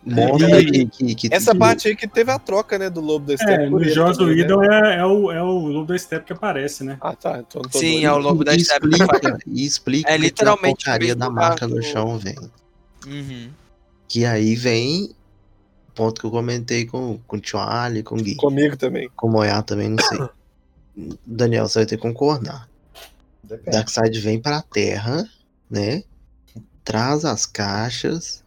Mostra 0.04 0.60
E- 0.62 0.66
que, 0.66 0.86
que, 0.88 1.16
que- 1.16 1.30
Essa 1.34 1.52
que- 1.52 1.60
parte 1.60 1.88
aí 1.88 1.96
que 1.96 2.08
teve 2.08 2.32
a 2.32 2.40
troca, 2.40 2.78
né, 2.80 2.90
do 2.90 3.00
Lobo 3.02 3.28
da 3.28 3.38
Steppe. 3.38 3.64
É, 3.66 3.70
no 3.70 3.84
Joss 3.84 4.18
né? 4.20 4.26
Whedon 4.26 4.64
é, 4.64 4.98
é 4.98 5.06
o, 5.06 5.32
é 5.32 5.44
o 5.44 5.52
Lobo 5.68 5.86
da 5.94 5.98
Step 5.98 6.26
que 6.26 6.34
aparece, 6.34 6.84
né? 6.84 6.98
Ah, 7.02 7.16
tá. 7.16 7.38
Então 7.48 7.62
Sim, 7.72 7.92
doido. 8.02 8.06
é 8.08 8.12
o 8.12 8.18
lobo 8.18 8.44
da 8.44 8.58
Steppe. 8.58 8.88
explica, 8.90 9.38
e 9.46 9.66
explica 9.66 10.10
É 10.10 10.14
que 10.14 10.18
tem 10.18 10.26
a 10.26 10.28
literalmente 10.30 10.86
porcaria 10.86 11.16
da 11.16 11.30
marca 11.30 11.68
no 11.68 11.82
chão, 11.84 12.18
velho. 12.18 12.50
Uhum. 13.06 13.50
Que 14.08 14.26
aí 14.26 14.56
vem 14.56 15.12
o 15.90 15.92
ponto 15.94 16.20
que 16.20 16.26
eu 16.26 16.32
comentei 16.32 16.86
com, 16.88 17.20
com 17.28 17.38
o 17.38 17.40
Tio 17.40 17.60
Ali, 17.60 18.02
com 18.02 18.16
o 18.16 18.18
Gui. 18.24 18.36
Comigo 18.38 18.76
também. 18.76 19.08
Com 19.16 19.28
o 19.28 19.32
Moyá 19.32 19.62
também, 19.62 19.90
não 19.90 20.00
sei. 20.04 20.18
Daniel, 21.26 21.68
você 21.68 21.80
vai 21.80 21.86
ter 21.86 21.98
que 21.98 22.02
concordar. 22.02 22.70
Depende. 23.44 23.78
Darkseid 23.78 24.20
vem 24.20 24.42
pra 24.42 24.62
Terra, 24.62 25.30
né? 25.70 26.04
Traz 26.84 27.26
as 27.26 27.46
caixas, 27.46 28.44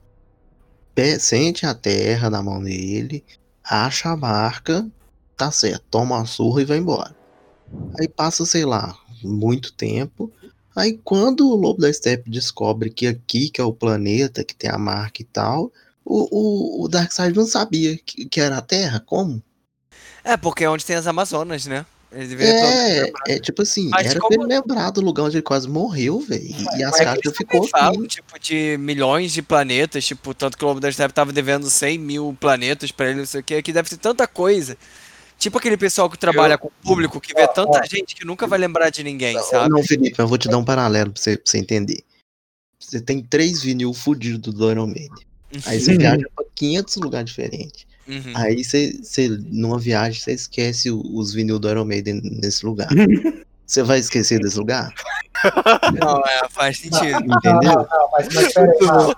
sente 1.20 1.66
a 1.66 1.74
Terra 1.74 2.30
na 2.30 2.42
mão 2.42 2.62
dele, 2.62 3.24
acha 3.62 4.10
a 4.10 4.16
marca, 4.16 4.88
tá 5.36 5.50
certo, 5.50 5.84
toma 5.90 6.20
a 6.20 6.24
surra 6.24 6.62
e 6.62 6.64
vai 6.64 6.78
embora. 6.78 7.14
Aí 7.98 8.08
passa, 8.08 8.44
sei 8.46 8.64
lá, 8.64 8.96
muito 9.22 9.72
tempo. 9.72 10.32
Aí 10.74 10.98
quando 11.04 11.48
o 11.48 11.56
Lobo 11.56 11.80
da 11.80 11.92
Steppe 11.92 12.30
descobre 12.30 12.90
que 12.90 13.06
aqui 13.06 13.50
que 13.50 13.60
é 13.60 13.64
o 13.64 13.72
planeta, 13.72 14.44
que 14.44 14.54
tem 14.54 14.70
a 14.70 14.78
marca 14.78 15.22
e 15.22 15.24
tal, 15.24 15.72
o, 16.04 16.28
o, 16.30 16.84
o 16.84 16.88
Darkseid 16.88 17.36
não 17.36 17.46
sabia 17.46 17.96
que, 17.98 18.24
que 18.24 18.40
era 18.40 18.58
a 18.58 18.62
Terra, 18.62 19.00
como? 19.00 19.42
É, 20.24 20.36
porque 20.36 20.64
é 20.64 20.70
onde 20.70 20.84
tem 20.84 20.96
as 20.96 21.06
Amazonas, 21.06 21.66
né? 21.66 21.84
Ele 22.10 22.26
deveria 22.28 22.54
ter- 22.54 23.12
É, 23.28 23.34
é 23.34 23.38
tipo 23.38 23.60
assim, 23.62 23.88
Mas 23.90 24.06
era 24.06 24.18
como- 24.20 24.42
lembrar 24.44 24.90
do 24.90 25.00
lugar 25.02 25.24
onde 25.24 25.36
ele 25.36 25.42
quase 25.42 25.68
morreu, 25.68 26.20
velho. 26.20 26.42
E 26.76 26.82
as 26.82 26.96
caixas 26.96 27.20
eles 27.24 27.36
ficou 27.36 27.68
falam, 27.68 28.00
aqui. 28.00 28.08
tipo, 28.08 28.38
de 28.40 28.76
milhões 28.78 29.30
de 29.32 29.42
planetas, 29.42 30.06
tipo, 30.06 30.32
tanto 30.32 30.56
que 30.56 30.64
o 30.64 30.68
Lobo 30.68 30.80
da 30.80 30.90
Steppe 30.90 31.12
tava 31.12 31.32
devendo 31.32 31.68
100 31.68 31.98
mil 31.98 32.36
planetas 32.40 32.90
pra 32.90 33.10
ele, 33.10 33.18
não 33.20 33.26
sei 33.26 33.40
o 33.40 33.44
que, 33.44 33.60
que 33.62 33.72
deve 33.72 33.90
ter 33.90 33.98
tanta 33.98 34.26
coisa. 34.26 34.76
Tipo 35.38 35.58
aquele 35.58 35.76
pessoal 35.76 36.08
que 36.10 36.18
trabalha 36.18 36.56
com 36.58 36.66
o 36.68 36.72
público, 36.82 37.20
que 37.20 37.32
vê 37.34 37.46
tanta 37.46 37.80
gente 37.86 38.14
que 38.16 38.24
nunca 38.24 38.46
vai 38.46 38.58
lembrar 38.58 38.90
de 38.90 39.04
ninguém, 39.04 39.38
sabe? 39.42 39.68
Não, 39.70 39.82
Felipe, 39.84 40.18
eu 40.18 40.26
vou 40.26 40.36
te 40.38 40.48
dar 40.48 40.58
um 40.58 40.64
paralelo 40.64 41.12
pra 41.12 41.20
você, 41.22 41.36
pra 41.36 41.44
você 41.48 41.58
entender. 41.58 42.02
Você 42.80 43.00
tem 43.00 43.22
três 43.22 43.62
vinil 43.62 43.92
fudidos 43.92 44.52
do 44.54 44.70
Iron 44.70 44.86
Maiden. 44.86 45.24
Aí 45.66 45.80
você 45.80 45.92
Uhum. 45.92 45.98
viaja 45.98 46.26
pra 46.34 46.44
500 46.54 46.96
lugares 46.96 47.28
diferentes. 47.30 47.86
Uhum. 48.08 48.32
Aí 48.34 48.64
você, 48.64 49.28
numa 49.50 49.78
viagem, 49.78 50.20
você 50.20 50.32
esquece 50.32 50.90
os 50.90 51.32
vinil 51.34 51.58
do 51.58 51.68
Iron 51.68 51.84
Maiden 51.84 52.20
nesse 52.22 52.64
lugar. 52.64 52.88
Você 53.68 53.82
vai 53.82 53.98
esquecer 53.98 54.40
desse 54.40 54.58
lugar? 54.58 54.94
Não, 56.02 56.22
é, 56.24 56.48
faz 56.48 56.78
sentido. 56.78 57.22
Entendeu? 57.22 57.74
Não, 57.74 58.08
mas, 58.12 58.34
mas 58.34 58.54
peraí, 58.54 58.78
calma. 58.78 59.14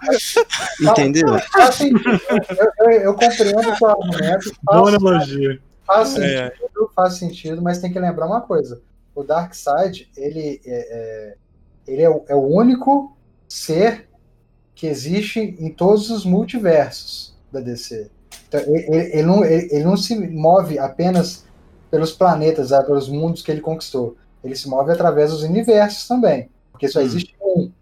Entendeu? 0.80 1.38
Faz 1.52 1.74
sentido. 1.76 2.20
Eu, 2.58 2.90
eu, 2.90 3.00
eu 3.00 3.14
compreendo 3.14 3.70
o 3.70 3.76
seu 3.76 3.88
argumento. 3.88 4.52
Boa 4.64 4.90
Faz, 4.90 4.94
analogia. 4.96 5.60
faz 5.86 6.16
É. 6.16 6.48
sentido, 6.50 6.90
faz 6.96 7.14
sentido, 7.14 7.62
mas 7.62 7.78
tem 7.78 7.92
que 7.92 8.00
lembrar 8.00 8.26
uma 8.26 8.40
coisa. 8.40 8.82
O 9.14 9.22
Darkseid, 9.22 10.10
ele, 10.16 10.60
é, 10.66 10.78
é, 10.90 11.34
ele 11.86 12.02
é, 12.02 12.10
o, 12.10 12.24
é 12.26 12.34
o 12.34 12.44
único 12.44 13.16
ser 13.48 14.08
que 14.74 14.88
existe 14.88 15.38
em 15.38 15.70
todos 15.72 16.10
os 16.10 16.24
multiversos 16.24 17.36
da 17.52 17.60
DC. 17.60 18.10
Então, 18.50 18.60
ele, 18.62 19.12
ele- 19.14 19.22
não, 19.24 19.44
ele, 19.44 19.68
ele 19.72 19.84
não 19.84 19.96
se 19.96 20.16
move 20.18 20.78
apenas 20.78 21.46
pelos 21.90 22.12
planetas, 22.12 22.72
ah, 22.72 22.84
pelos 22.84 23.08
mundos 23.08 23.42
que 23.42 23.50
ele 23.52 23.62
conquistou. 23.62 24.18
Ele 24.44 24.56
se 24.56 24.68
move 24.68 24.92
através 24.92 25.30
dos 25.32 25.42
universos 25.44 26.08
também. 26.08 26.50
Porque 26.72 26.88
só 26.88 27.00
Hum. 27.00 27.06
existe 27.06 27.34
um 27.42 27.72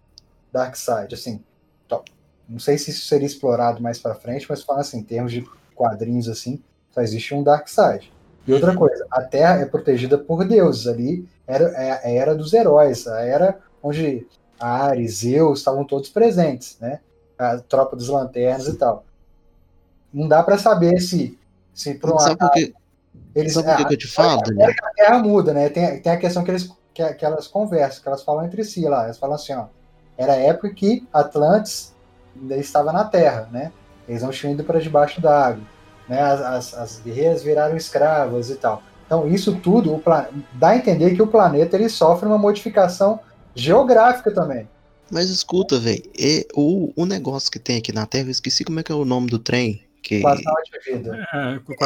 Darkseid, 0.51 1.13
assim. 1.13 1.45
Então, 1.85 2.03
Não 2.47 2.59
sei 2.59 2.77
se 2.77 2.91
isso 2.91 3.05
seria 3.07 3.27
explorado 3.27 3.81
mais 3.81 3.99
pra 3.99 4.15
frente, 4.15 4.47
mas 4.49 4.63
falando 4.63 4.81
assim, 4.81 4.99
em 4.99 5.03
termos 5.03 5.31
de 5.31 5.47
quadrinhos 5.75 6.27
assim, 6.29 6.63
só 6.91 7.01
existe 7.01 7.33
um 7.35 7.43
Darkseid. 7.43 8.13
E 8.47 8.53
outra 8.53 8.73
coisa, 8.73 9.05
a 9.11 9.21
Terra 9.23 9.61
é 9.61 9.65
protegida 9.65 10.17
por 10.17 10.45
deuses 10.47 10.87
ali, 10.87 11.29
era 11.47 11.65
é 11.75 11.91
a 11.91 12.09
era 12.11 12.35
dos 12.35 12.53
heróis, 12.53 13.07
a 13.07 13.21
era 13.21 13.59
onde 13.83 14.27
Ares, 14.59 15.19
Zeus 15.19 15.59
estavam 15.59 15.85
todos 15.85 16.09
presentes, 16.09 16.77
né? 16.79 17.01
A 17.37 17.59
tropa 17.59 17.95
dos 17.95 18.09
lanternas 18.09 18.67
e 18.67 18.77
tal. 18.77 19.08
Não 20.13 20.27
dá 20.27 20.43
pra 20.43 20.57
saber 20.57 20.99
se 20.99 21.37
se 21.73 21.93
por 21.93 22.13
um 22.13 22.19
Sabe 22.19 22.37
por 22.37 22.51
que, 22.51 22.73
eles 23.33 23.53
sabe 23.53 23.77
por 23.77 23.87
que 23.87 23.93
eu 23.93 23.97
te 23.97 24.07
falo, 24.07 24.41
a 24.41 24.93
Terra 24.95 25.19
muda, 25.19 25.53
né? 25.53 25.69
Tem, 25.69 25.99
tem 26.01 26.11
a 26.11 26.17
questão 26.17 26.43
que, 26.43 26.51
eles, 26.51 26.69
que, 26.93 27.13
que 27.13 27.25
elas 27.25 27.47
conversam, 27.47 28.01
que 28.01 28.07
elas 28.07 28.21
falam 28.21 28.45
entre 28.45 28.63
si 28.65 28.81
lá. 28.81 29.05
Elas 29.05 29.17
falam 29.17 29.35
assim, 29.35 29.53
ó. 29.53 29.67
Era 30.17 30.33
a 30.33 30.37
época 30.37 30.73
que 30.73 31.07
Atlantis 31.13 31.93
ainda 32.35 32.57
estava 32.57 32.91
na 32.91 33.05
Terra, 33.05 33.47
né? 33.51 33.71
Eles 34.07 34.21
não 34.21 34.31
tinham 34.31 34.53
ido 34.53 34.63
para 34.63 34.79
debaixo 34.79 35.21
da 35.21 35.47
água. 35.47 35.63
Né? 36.09 36.19
As, 36.19 36.41
as, 36.41 36.73
as 36.73 36.99
guerreiras 36.99 37.43
viraram 37.43 37.77
escravas 37.77 38.49
e 38.49 38.55
tal. 38.55 38.83
Então, 39.05 39.27
isso 39.27 39.55
tudo 39.55 39.93
o 39.93 40.03
dá 40.53 40.69
a 40.69 40.77
entender 40.77 41.15
que 41.15 41.21
o 41.21 41.27
planeta 41.27 41.77
ele 41.77 41.87
sofre 41.87 42.27
uma 42.27 42.37
modificação 42.37 43.19
geográfica 43.55 44.31
também. 44.33 44.67
Mas 45.09 45.29
escuta, 45.29 45.79
velho, 45.79 46.03
o, 46.53 46.91
o 46.95 47.05
negócio 47.05 47.49
que 47.49 47.57
tem 47.57 47.77
aqui 47.77 47.91
na 47.91 48.05
Terra, 48.05 48.25
eu 48.25 48.31
esqueci 48.31 48.63
como 48.63 48.79
é 48.79 48.83
que 48.83 48.91
é 48.91 48.95
o 48.95 49.05
nome 49.05 49.27
do 49.27 49.39
trem. 49.39 49.81
Que 50.01 50.15
Equação 50.15 50.53
de 50.63 50.91
vida. 50.91 51.27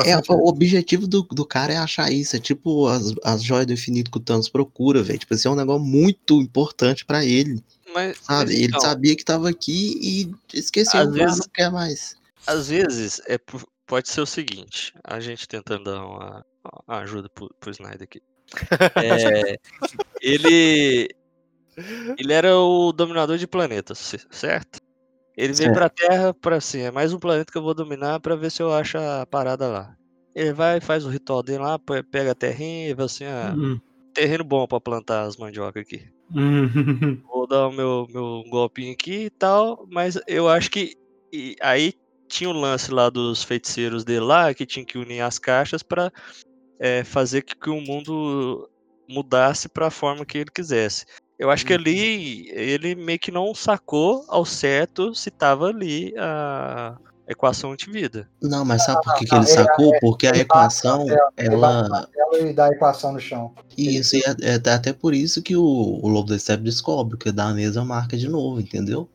É, 0.06 0.12
é, 0.12 0.18
o 0.18 0.48
objetivo 0.48 1.08
do, 1.08 1.24
do 1.24 1.46
cara 1.46 1.74
é 1.74 1.78
achar 1.78 2.12
isso. 2.12 2.36
É 2.36 2.40
tipo 2.40 2.88
as, 2.88 3.14
as 3.24 3.44
joias 3.44 3.66
do 3.66 3.74
infinito 3.74 4.12
que 4.12 4.18
o 4.18 4.22
Thanos 4.22 4.50
procura, 4.50 5.02
velho. 5.02 5.20
Tipo, 5.20 5.34
assim, 5.34 5.48
é 5.48 5.52
um 5.52 5.56
negócio 5.56 5.84
muito 5.84 6.40
importante 6.42 7.06
pra 7.06 7.26
ele. 7.26 7.64
Mas, 7.94 8.18
Sabe? 8.18 8.46
mas 8.46 8.50
Ele 8.52 8.66
então, 8.66 8.80
sabia 8.82 9.16
que 9.16 9.24
tava 9.24 9.50
aqui 9.50 9.98
e 10.02 10.58
esqueceu. 10.58 11.00
Às 11.00 11.08
ah, 11.08 11.12
vezes- 11.12 11.38
não 11.40 11.48
quer 11.54 11.72
mais. 11.72 12.16
às 12.46 12.70
vezes 12.70 13.22
é 13.28 13.38
pode 13.86 14.10
ser 14.10 14.22
o 14.22 14.26
seguinte, 14.26 14.94
a 15.04 15.20
gente 15.20 15.48
tentando 15.48 15.84
dar 15.84 16.06
uma, 16.06 16.46
uma 16.88 17.00
ajuda 17.00 17.30
pro, 17.30 17.54
pro 17.60 17.72
Snyder 17.72 18.04
aqui. 18.04 18.22
É, 18.96 19.58
ele 20.22 21.10
ele 22.18 22.34
era 22.34 22.56
o 22.56 22.92
dominador 22.92 23.38
de 23.38 23.48
planetas, 23.48 24.16
certo? 24.32 24.80
Ele 25.36 25.54
veio 25.54 25.70
Certo. 25.70 25.74
pra 25.74 25.90
Terra 25.90 26.34
pra 26.34 26.58
assim, 26.58 26.82
é 26.82 26.92
mais 26.92 27.14
um 27.14 27.20
planeta 27.20 27.52
que 27.52 27.58
eu 27.58 27.64
vou 27.64 27.74
dominar 27.74 28.20
pra 28.20 28.36
ver 28.36 28.52
se 28.52 28.62
eu 28.62 28.72
acho 28.74 28.98
a 28.98 29.26
parada 29.26 29.68
lá. 29.68 29.96
Ele 30.36 30.54
vai, 30.54 30.80
faz 30.82 31.06
o 31.06 31.10
ritual 31.10 31.44
dele 31.44 31.60
lá, 31.60 31.78
pe- 31.80 32.04
pega 32.04 32.32
a 32.32 32.36
terrinha 32.36 32.90
e 32.90 32.96
fala 32.96 33.06
assim, 33.06 33.26
ah, 33.26 33.56
Hum, 33.58 33.80
terreno 34.14 34.44
bom 34.44 34.68
pra 34.68 34.80
plantar 34.82 35.24
as 35.24 35.38
mandioca 35.38 35.80
aqui. 35.80 36.08
hum, 36.30 36.68
Vou 37.24 37.48
dar 37.48 37.68
o 37.68 37.72
meu, 37.72 38.06
meu 38.10 38.44
golpinho 38.50 38.94
aqui 38.94 39.26
e 39.26 39.30
tal, 39.32 39.88
mas 39.92 40.20
eu 40.28 40.48
acho 40.48 40.70
que 40.70 40.94
e 41.34 41.56
aí 41.62 41.94
tinha 42.30 42.50
o 42.50 42.54
lance 42.54 42.92
lá 42.92 43.10
dos 43.10 43.44
feiticeiros 43.44 44.04
dele 44.04 44.22
lá, 44.22 44.54
que 44.54 44.66
tinha 44.66 44.86
que 44.86 44.98
unir 44.98 45.22
as 45.22 45.40
caixas 45.40 45.82
pra 45.84 46.12
é, 46.80 47.04
fazer 47.04 47.44
que, 47.44 47.56
que 47.56 47.70
o 47.70 47.82
mundo 47.82 48.70
mudasse 49.10 49.70
pra 49.70 49.92
forma 49.92 50.26
que 50.26 50.38
ele 50.40 50.52
quisesse. 50.54 51.06
Eu 51.38 51.50
acho 51.50 51.66
que 51.66 51.74
ali 51.74 52.50
ele 52.52 52.96
meio 52.96 53.20
que 53.20 53.32
não 53.32 53.54
sacou 53.54 54.24
ao 54.28 54.46
certo 54.46 55.14
se 55.16 55.32
tava 55.32 55.68
ali 55.68 56.14
a 56.18 56.96
equação 57.28 57.72
antivida. 57.72 58.30
Não, 58.42 58.64
mas 58.64 58.84
sabe 58.84 59.02
por 59.04 59.16
que, 59.16 59.26
que 59.26 59.32
não, 59.34 59.42
ele 59.42 59.52
ele- 59.52 59.56
sacou? 59.64 59.94
Porque 60.00 60.28
a 60.28 60.30
ele 60.32 60.42
equação, 60.42 61.06
ele 61.38 61.56
ela. 61.56 61.90
martelo 61.90 62.48
e 62.48 62.54
dá 62.54 62.66
a 62.66 62.70
equação 62.70 63.14
no 63.14 63.20
chão. 63.20 63.54
Isso, 63.78 64.16
e 64.16 64.20
é, 64.20 64.52
é 64.68 64.74
até 64.74 64.94
por 64.94 65.14
isso 65.14 65.42
que 65.42 65.56
o, 65.56 65.64
o 65.64 66.08
Lobo 66.08 66.30
da 66.30 66.38
Steppe 66.38 66.64
descobre, 66.64 67.18
que 67.18 67.32
dá 67.32 67.50
a 67.50 67.54
mesma 67.54 67.84
marca 67.84 68.16
de 68.16 68.30
novo, 68.30 68.60
entendeu? 68.62 69.10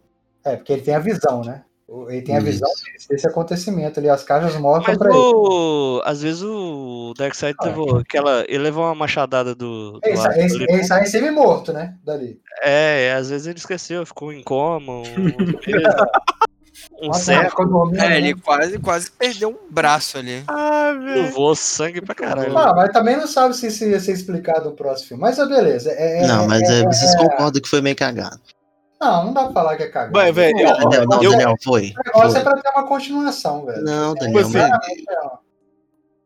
É, 0.44 0.56
porque 0.56 0.72
ele 0.72 0.82
tem 0.82 0.94
a 0.94 0.98
visão, 1.00 1.42
né? 1.42 1.64
Ele 2.10 2.20
tem 2.20 2.36
a 2.36 2.40
visão 2.40 2.68
Isso. 2.70 2.84
desse, 2.92 3.08
desse 3.08 3.26
acontecimento 3.26 3.98
ali. 3.98 4.10
As 4.10 4.22
caixas 4.22 4.54
mostram 4.60 4.88
Mas 4.88 4.98
pra 4.98 5.08
ele. 5.08 5.18
o... 5.18 6.02
às 6.04 6.20
vezes 6.20 6.42
o 6.42 7.14
Darkseid 7.16 7.56
Ah. 7.60 7.64
levou 7.64 7.96
aquela. 7.96 8.44
Ele 8.46 8.58
levou 8.58 8.84
uma 8.84 8.94
machadada 8.94 9.54
do. 9.54 9.92
do 9.92 10.00
Ele, 10.04 10.16
sa- 10.16 10.28
Atlas 10.28 10.52
ele, 10.52 10.66
ele 10.68 10.84
sai 10.84 11.06
semi-morto, 11.06 11.72
né? 11.72 11.94
Dali. 12.04 12.38
É, 12.62 13.14
às 13.16 13.30
vezes 13.30 13.46
ele 13.46 13.58
esqueceu, 13.58 14.04
ficou 14.04 14.30
em 14.32 14.42
coma, 14.42 14.92
um, 14.98 15.02
um 17.08 17.12
século, 17.14 17.90
É, 17.94 18.08
né? 18.08 18.16
ele 18.18 18.34
quase, 18.34 18.78
quase 18.78 19.10
perdeu 19.10 19.48
um 19.50 19.72
braço 19.72 20.18
ali. 20.18 20.42
Ah, 20.46 20.92
velho. 20.92 21.30
voou 21.32 21.54
sangue 21.56 22.02
pra 22.02 22.14
caralho. 22.14 22.56
Ah, 22.56 22.74
mas 22.74 22.92
também 22.92 23.16
não 23.16 23.26
sabe 23.26 23.56
se 23.56 23.66
isso 23.68 23.84
ia 23.84 23.98
ser 24.00 24.12
explicado 24.12 24.68
no 24.68 24.76
próximo 24.76 25.08
filme. 25.08 25.22
Mas 25.22 25.38
é 25.38 25.46
beleza. 25.46 25.90
É, 25.92 26.22
é- 26.22 26.26
não, 26.26 26.46
mas 26.46 26.60
é- 26.68 26.80
é, 26.80 26.82
é- 26.82 26.84
vocês 26.84 27.14
é- 27.14 27.18
concordam 27.18 27.62
que 27.62 27.68
foi 27.68 27.80
meio 27.80 27.96
cagado. 27.96 28.40
Não, 29.00 29.26
não 29.26 29.32
dá 29.32 29.44
pra 29.44 29.52
falar 29.52 29.76
que 29.76 29.84
é 29.84 29.88
cagado. 29.88 30.12
Vai, 30.12 30.32
velho, 30.32 30.56
Pô, 30.56 30.62
eu- 30.62 30.68
o 30.70 30.78
Daniel, 30.88 31.06
não, 31.08 31.22
eu- 31.22 31.30
Daniel, 31.30 31.54
foi. 31.62 31.94
negócio 32.04 32.30
foi. 32.32 32.40
é 32.40 32.42
pra 32.44 32.56
ter 32.60 32.68
uma 32.70 32.86
continuação, 32.86 33.64
velho. 33.64 33.84
Não, 33.84 34.14
Daniel, 34.14 34.40
assim, 34.40 34.52
mas- 34.58 34.70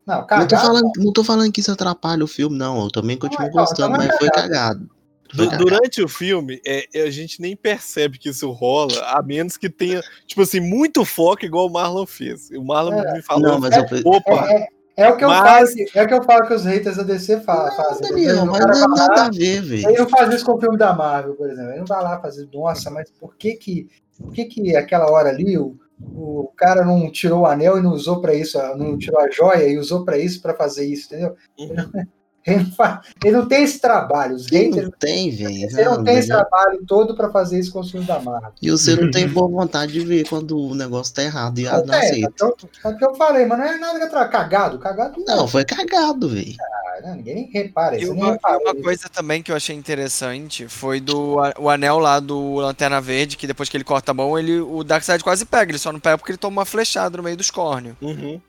Não, 0.07 0.16
não 0.16 0.20
tô, 0.23 0.27
cagado. 0.27 0.57
falando, 0.57 0.91
não 0.97 1.12
tô 1.12 1.25
falando 1.25 1.53
que 1.53 1.61
isso 1.61 1.70
atrapalha 1.70 2.25
o 2.25 2.29
filme, 2.29 2.57
não. 2.57 2.85
Eu 2.85 2.91
também 2.91 3.16
continuo 3.16 3.47
então, 3.49 3.61
gostando, 3.61 3.95
é 3.95 3.99
mas 3.99 4.16
foi 4.18 4.29
cagado. 4.31 4.51
cagado. 4.51 4.91
Foi 5.35 5.47
cagado. 5.47 5.64
durante 5.64 6.03
o 6.03 6.09
filme, 6.09 6.61
é, 6.66 6.87
a 7.07 7.11
gente 7.11 7.41
nem 7.41 7.57
percebe 7.57 8.18
que 8.18 8.29
isso 8.29 8.51
rola, 8.51 9.01
a 9.16 9.23
menos 9.23 9.57
que 9.57 9.70
tenha, 9.70 10.03
tipo 10.27 10.43
assim, 10.43 10.61
muito 10.61 11.05
foco 11.05 11.45
igual 11.47 11.66
o 11.68 11.73
Marlon 11.73 12.05
fez. 12.07 12.51
O 12.51 12.62
Marlon 12.64 12.99
É. 13.01 13.12
me 13.14 13.23
falou, 13.23 13.43
Não, 13.43 13.59
mas 13.61 13.75
eu. 13.77 13.85
opa, 14.05 14.47
É, 14.51 14.66
é- 14.97 15.09
o 15.11 15.16
que 15.16 15.24
eu 15.24 15.28
Mas- 15.28 15.70
falo, 15.70 15.74
que- 15.74 15.99
é 15.99 16.03
o 16.03 16.07
que 16.09 16.14
eu 16.14 16.22
falo 16.22 16.47
que 16.47 16.55
os 16.55 16.64
haters 16.64 16.97
da 16.97 17.03
DC 17.03 17.40
fa 17.40 17.66
Não, 17.66 17.76
fazem. 17.76 18.09
Daniel, 18.09 18.47
mas 18.47 18.59
cara 18.64 18.78
não 18.78 18.88
nada 18.88 19.22
a 19.26 19.30
ver, 19.30 19.62
velho. 19.62 19.88
Ele 19.88 19.99
não 19.99 20.09
faz 20.09 20.34
isso 20.34 20.45
com 20.45 20.53
o 20.53 20.61
filme 20.61 20.76
da 20.76 20.93
Marvel, 20.93 21.34
por 21.34 21.49
exemplo. 21.51 21.70
Ele 21.70 21.78
não 21.80 21.86
vai 21.86 22.03
lá 22.03 22.20
fazer, 22.20 22.49
nossa, 22.53 22.90
mas 22.90 23.11
por 23.11 23.34
que 23.36 23.55
que, 23.55 23.88
por 24.18 24.32
que, 24.32 24.45
que 24.45 24.76
aquela 24.76 25.11
hora 25.11 25.28
ali 25.30 25.57
o, 25.59 25.76
o 26.01 26.51
cara 26.57 26.84
não 26.84 27.11
tirou 27.11 27.40
o 27.43 27.47
anel 27.47 27.78
e 27.78 27.82
não 27.82 27.93
usou 27.93 28.20
pra 28.20 28.34
isso, 28.34 28.59
não 28.76 28.99
tirou 28.99 29.20
a 29.20 29.30
joia 29.30 29.68
e 29.68 29.78
usou 29.78 30.05
pra 30.05 30.18
isso, 30.18 30.43
pra 30.43 30.55
fazer 30.55 30.84
isso, 30.84 31.07
entendeu? 31.07 31.34
Uhum. 31.59 32.05
Ele 32.45 32.64
não, 32.64 32.72
faz- 32.72 33.01
ele 33.24 33.36
não 33.36 33.47
tem 33.47 33.62
esse 33.62 33.78
trabalho. 33.80 34.34
Os 34.34 34.47
haters 34.51 34.84
não 34.86 34.90
tem, 34.90 35.30
velho? 35.30 35.51
ele 35.51 35.84
não 35.84 35.97
Não, 35.99 36.05
tem 36.05 36.18
esse 36.18 36.28
Daniel. 36.28 36.47
trabalho 36.49 36.84
todo 36.86 37.14
pra 37.14 37.30
fazer 37.30 37.61
isso 37.61 37.72
com 37.72 37.78
os 37.78 37.88
filmes 37.90 38.09
da 38.09 38.18
Marvel. 38.20 38.51
E 38.61 38.68
você 38.70 38.97
não 38.97 39.11
tem 39.12 39.28
boa 39.28 39.47
vontade 39.49 39.93
de 39.93 40.01
ver 40.01 40.28
quando 40.28 40.59
o 40.59 40.74
negócio 40.74 41.14
tá 41.14 41.22
errado 41.22 41.61
e 41.61 41.64
Não 41.64 41.84
não 41.86 41.95
aceita. 41.95 42.45
é 42.45 42.45
o 42.45 42.53
que 42.53 42.64
eu- 42.64 42.70
é 42.84 42.88
o 42.88 42.97
que 42.99 43.05
eu 43.05 43.14
falei, 43.14 43.47
mas 43.47 43.59
não 43.59 43.64
é 43.66 43.78
nada 43.78 43.99
que 43.99 44.05
atra- 44.07 44.26
cagado. 44.28 44.78
Cagado 44.80 45.24
Não, 45.24 45.47
foi 45.47 45.64
cagado, 45.64 46.28
velho. 46.28 46.57
né? 47.03 47.14
Ninguém 47.16 47.49
repara 47.53 47.97
E 47.97 48.03
isso. 48.03 48.12
uma, 48.12 48.34
e 48.34 48.57
uma 48.57 48.74
coisa 48.82 49.09
também 49.09 49.40
que 49.40 49.53
eu 49.53 49.57
achei 49.57 49.76
interessante 49.76 50.66
foi 50.68 50.99
do 51.01 51.36
o 51.59 51.68
anel 51.70 51.99
lá 52.01 52.18
do 52.18 52.57
Lanterna 52.57 53.01
Verde, 53.01 53.36
que 53.36 53.47
depois 53.47 53.68
que 53.68 53.76
ele 53.76 53.84
corta 53.84 54.11
a 54.11 54.14
mão, 54.14 54.36
ele, 54.36 54.59
o 54.61 54.82
Darkseid 54.82 55.22
quase 55.22 55.45
pega. 55.45 55.70
Ele 55.70 55.78
só 55.78 55.93
não 55.93 56.01
pega 56.01 56.18
porque 56.18 56.32
ele 56.32 56.38
toma 56.38 56.59
uma 56.61 56.64
flechada 56.66 57.16
no 57.16 57.22
meio 57.22 57.36
dos 57.36 57.51
córneos. 57.53 57.95
Uhum. 58.03 58.40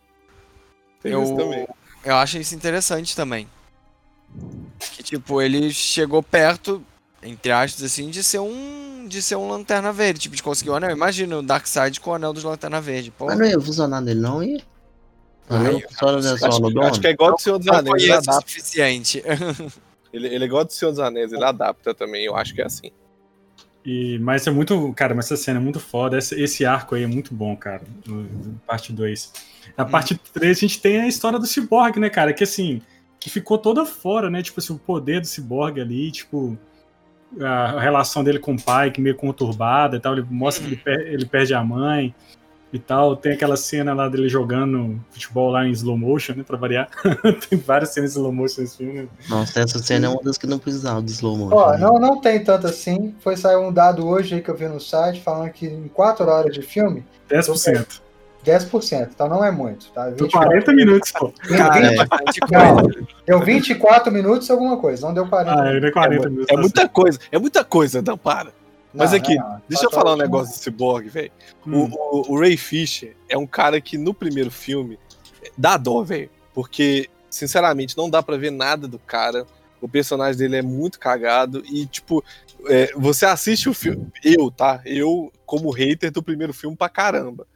Tem 1.01 1.11
Eu- 1.11 1.23
isso 1.23 1.35
também. 1.35 1.67
Eu 2.03 2.15
acho 2.15 2.37
isso 2.37 2.53
interessante 2.55 3.15
também. 3.15 3.47
Que 4.95 5.03
tipo, 5.03 5.41
ele 5.41 5.71
chegou 5.71 6.21
perto, 6.21 6.83
entre 7.21 7.51
aspas, 7.51 7.83
assim, 7.83 8.09
de 8.09 8.23
ser 8.23 8.39
um. 8.39 9.05
De 9.07 9.21
ser 9.21 9.35
um 9.35 9.49
lanterna 9.49 9.91
verde, 9.91 10.21
tipo, 10.21 10.35
de 10.35 10.41
conseguir 10.41 10.69
o 10.69 10.75
anel. 10.75 10.91
Imagina 10.91 11.37
o 11.37 11.43
Darkseid 11.43 11.99
com 11.99 12.11
o 12.11 12.13
anel 12.13 12.31
dos 12.31 12.43
lanterna 12.43 12.79
verde. 12.79 13.11
Pô, 13.11 13.25
Mas 13.25 13.37
não 13.37 13.45
ia 13.45 13.59
funcionar 13.59 13.99
nele, 13.99 14.19
não 14.21 14.41
ia? 14.41 14.61
Ai, 15.49 15.75
é 15.75 15.87
só 15.91 16.47
Acho, 16.47 16.79
acho 16.79 17.01
que 17.01 17.07
é 17.07 17.11
igual 17.11 17.35
do 17.35 17.41
Senhor 17.41 17.59
dos 17.59 17.67
Anéis, 17.67 18.03
ele 18.03 18.13
adapta. 18.13 18.47
suficiente. 18.47 19.23
Ele, 20.13 20.27
ele 20.27 20.43
é 20.43 20.47
igual 20.47 20.63
do 20.63 20.71
Senhor 20.71 20.91
dos 20.91 20.99
Anéis, 20.99 21.33
ele 21.33 21.43
adapta 21.43 21.91
também, 21.91 22.25
eu 22.25 22.35
acho 22.35 22.53
que 22.53 22.61
é 22.61 22.65
assim. 22.65 22.91
E, 23.83 24.17
mas 24.19 24.47
é 24.47 24.51
muito. 24.51 24.93
Cara, 24.93 25.13
mas 25.13 25.25
essa 25.25 25.35
cena 25.35 25.59
é 25.59 25.61
muito 25.61 25.79
foda. 25.79 26.17
Esse, 26.17 26.39
esse 26.39 26.65
arco 26.65 26.95
aí 26.95 27.03
é 27.03 27.07
muito 27.07 27.33
bom, 27.33 27.55
cara. 27.55 27.81
Parte 28.65 28.93
2. 28.93 29.33
Na 29.75 29.85
parte 29.85 30.15
3, 30.15 30.57
a 30.57 30.59
gente 30.59 30.79
tem 30.79 31.01
a 31.01 31.07
história 31.07 31.37
do 31.37 31.45
Cyborg, 31.45 31.99
né, 31.99 32.09
cara? 32.09 32.31
Que 32.31 32.43
assim. 32.43 32.81
Que 33.23 33.29
ficou 33.29 33.57
toda 33.57 33.85
fora, 33.85 34.29
né? 34.29 34.43
Tipo 34.43 34.59
assim, 34.59 34.73
o 34.73 34.77
poder 34.77 35.21
do 35.21 35.27
Cyborg 35.27 35.79
ali, 35.79 36.11
tipo. 36.11 36.57
A 37.41 37.79
relação 37.79 38.21
dele 38.21 38.37
com 38.37 38.53
o 38.53 38.61
pai, 38.61 38.91
que 38.91 38.99
meio 38.99 39.15
conturbada 39.15 39.95
e 39.95 39.99
tal. 40.01 40.11
Ele 40.11 40.25
mostra 40.29 40.65
que 40.65 40.73
ele, 40.73 40.81
per- 40.81 41.07
ele 41.07 41.25
perde 41.25 41.53
a 41.53 41.63
mãe 41.63 42.13
e 42.73 42.77
tal. 42.77 43.15
Tem 43.15 43.31
aquela 43.31 43.55
cena 43.55 43.93
lá 43.93 44.09
dele 44.09 44.27
jogando 44.27 44.99
futebol 45.09 45.51
lá 45.51 45.65
em 45.65 45.71
slow 45.71 45.97
motion, 45.97 46.33
né? 46.35 46.43
Pra 46.43 46.57
variar. 46.57 46.89
tem 47.49 47.57
várias 47.57 47.91
cenas 47.93 48.11
em 48.11 48.19
slow 48.19 48.33
motion 48.33 48.61
nesse 48.61 48.77
filme. 48.77 49.09
Nossa, 49.29 49.61
essa 49.61 49.79
cena 49.79 50.07
é 50.07 50.09
uma 50.09 50.21
das 50.21 50.37
que 50.37 50.45
não 50.45 50.59
precisava 50.59 51.01
de 51.01 51.11
slow 51.11 51.37
motion. 51.37 51.55
Ó, 51.55 51.71
né? 51.71 51.77
não, 51.77 51.97
não 51.97 52.19
tem 52.19 52.43
tanto 52.43 52.67
assim. 52.67 53.15
Foi 53.21 53.37
sair 53.37 53.55
um 53.55 53.71
dado 53.71 54.05
hoje 54.05 54.35
aí 54.35 54.41
que 54.41 54.49
eu 54.51 54.57
vi 54.57 54.67
no 54.67 54.81
site 54.81 55.21
falando 55.21 55.49
que 55.49 55.65
em 55.65 55.87
4 55.87 56.27
horas 56.27 56.53
de 56.53 56.61
filme, 56.61 57.05
10%. 57.29 58.01
10%. 58.43 59.09
Então 59.13 59.27
não 59.29 59.43
é 59.43 59.51
muito, 59.51 59.87
tá? 59.91 60.05
Deu 60.09 60.25
24 60.27 60.49
40 60.49 60.73
minutos, 60.73 61.11
pô. 61.11 61.33
Cara, 61.57 61.85
É. 61.85 61.93
é 61.93 62.05
bastante 62.05 62.39
Não, 62.51 63.05
deu 63.25 63.39
24 63.39 64.11
minutos 64.11 64.49
alguma 64.51 64.77
coisa, 64.77 65.07
não 65.07 65.13
deu 65.13 65.27
40. 65.27 65.61
Ah, 65.61 65.63
ainda 65.69 65.87
é 65.87 65.91
40 65.91 66.29
minutos. 66.29 66.49
É 66.49 66.55
tá 66.55 66.61
muita 66.61 66.89
coisa, 66.89 67.19
é 67.31 67.39
muita 67.39 67.63
coisa, 67.63 68.01
não 68.01 68.17
para. 68.17 68.51
Mas 68.93 69.11
Não, 69.11 69.17
aqui, 69.17 69.35
não, 69.35 69.49
não. 69.49 69.61
Deixa 69.67 69.85
eu 69.85 69.89
Quatro 69.89 70.05
falar 70.05 70.13
um 70.15 70.19
negócio 70.19 70.53
do 70.53 70.59
Cyborg, 70.63 71.09
velho. 71.09 71.31
Hum. 71.65 71.89
O, 71.91 72.31
o, 72.31 72.33
o 72.33 72.39
Ray 72.39 72.55
Fisher 72.55 73.15
é 73.27 73.37
um 73.37 73.47
cara 73.47 73.81
que 73.81 73.97
no 73.97 74.13
primeiro 74.13 74.51
filme 74.51 74.99
dá 75.57 75.77
dó, 75.77 76.03
velho. 76.03 76.29
Porque, 76.53 77.09
sinceramente, 77.29 77.97
não 77.97 78.07
dá 78.07 78.21
pra 78.21 78.37
ver 78.37 78.51
nada 78.51 78.87
do 78.87 78.99
cara. 78.99 79.47
O 79.81 79.89
personagem 79.89 80.37
dele 80.37 80.57
é 80.57 80.61
muito 80.61 80.99
cagado. 80.99 81.63
E, 81.65 81.87
tipo, 81.87 82.23
é, 82.67 82.93
você 82.95 83.25
assiste 83.25 83.67
o 83.67 83.73
filme. 83.73 84.07
Eu, 84.23 84.51
tá? 84.51 84.79
Eu, 84.85 85.31
como 85.43 85.71
hater 85.71 86.11
do 86.11 86.21
primeiro 86.21 86.53
filme 86.53 86.77
pra 86.77 86.87
caramba. 86.87 87.47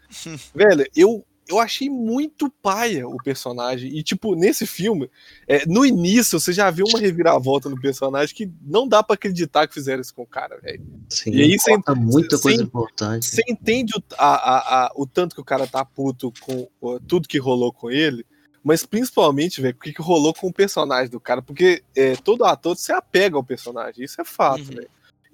Velho, 0.53 0.85
eu, 0.95 1.25
eu 1.47 1.59
achei 1.59 1.89
muito 1.89 2.49
paia 2.61 3.07
o 3.07 3.17
personagem. 3.23 3.95
E, 3.97 4.03
tipo, 4.03 4.35
nesse 4.35 4.65
filme, 4.65 5.09
é, 5.47 5.65
no 5.65 5.85
início, 5.85 6.39
você 6.39 6.51
já 6.51 6.69
viu 6.69 6.85
uma 6.87 6.99
reviravolta 6.99 7.69
no 7.69 7.79
personagem 7.79 8.35
que 8.35 8.51
não 8.61 8.87
dá 8.87 9.01
pra 9.01 9.13
acreditar 9.15 9.67
que 9.67 9.73
fizeram 9.73 10.01
isso 10.01 10.13
com 10.13 10.23
o 10.23 10.27
cara, 10.27 10.57
velho. 10.59 10.83
Sim, 11.09 11.31
E 11.31 11.41
aí 11.43 11.57
você- 11.59 11.71
muita 11.95 12.37
coisa 12.39 12.57
você- 12.57 12.63
importante. 12.63 13.25
Você 13.25 13.41
entende 13.47 13.93
o, 13.97 14.03
a- 14.17 14.35
a- 14.35 14.85
a- 14.87 14.91
o 14.95 15.05
tanto 15.05 15.35
que 15.35 15.41
o 15.41 15.45
cara 15.45 15.65
tá 15.67 15.83
puto 15.85 16.33
com 16.41 16.67
ó, 16.81 16.99
tudo 17.07 17.27
que 17.27 17.37
rolou 17.37 17.71
com 17.71 17.89
ele, 17.89 18.25
mas 18.63 18.85
principalmente, 18.85 19.61
velho, 19.61 19.75
o 19.75 19.79
que, 19.79 19.93
que 19.93 20.01
rolou 20.01 20.33
com 20.33 20.47
o 20.47 20.53
personagem 20.53 21.09
do 21.09 21.19
cara, 21.21 21.41
porque 21.41 21.81
é, 21.95 22.17
todo 22.17 22.43
ator 22.43 22.75
se 22.75 22.91
apega 22.91 23.37
ao 23.37 23.43
personagem, 23.43 24.03
isso 24.03 24.19
é 24.19 24.25
fato, 24.25 24.59
Uhum. 24.59 24.65
velho. 24.75 24.89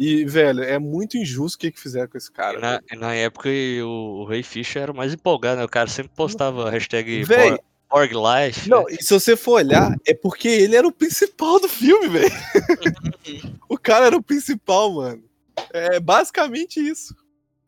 E, 0.06 0.26
velho, 0.26 0.62
é 0.62 0.78
muito 0.78 1.18
injusto 1.18 1.56
o 1.56 1.60
que, 1.60 1.72
que 1.72 1.80
fizeram 1.80 2.10
com 2.10 2.18
esse 2.18 2.30
cara. 2.30 2.60
Na, 2.60 2.72
velho. 2.72 3.00
na 3.00 3.16
época 3.16 3.48
o, 3.50 4.22
o 4.22 4.26
Ray 4.26 4.44
Fisher 4.44 4.84
era 4.84 4.92
o 4.92 4.96
mais 4.96 5.14
empolgado, 5.14 5.60
né? 5.60 5.64
O 5.64 5.70
cara 5.70 5.88
sempre 5.88 6.12
postava 6.14 6.68
a 6.68 6.72
hashtag 6.72 7.24
Véi, 7.24 7.52
Borg- 7.90 8.12
BorgLife. 8.12 8.70
Não, 8.70 8.84
e 8.90 9.02
se 9.02 9.14
você 9.14 9.38
for 9.38 9.54
olhar, 9.54 9.96
é 10.06 10.14
porque 10.14 10.50
ele 10.50 10.76
era 10.76 10.86
o 10.86 10.92
principal 10.92 11.58
do 11.58 11.70
filme, 11.70 12.10
velho. 12.10 12.32
o 13.70 13.78
cara 13.78 14.08
era 14.08 14.18
o 14.18 14.22
principal, 14.22 14.92
mano. 14.94 15.24
É 15.72 16.00
basicamente 16.02 16.82
isso. 16.82 17.16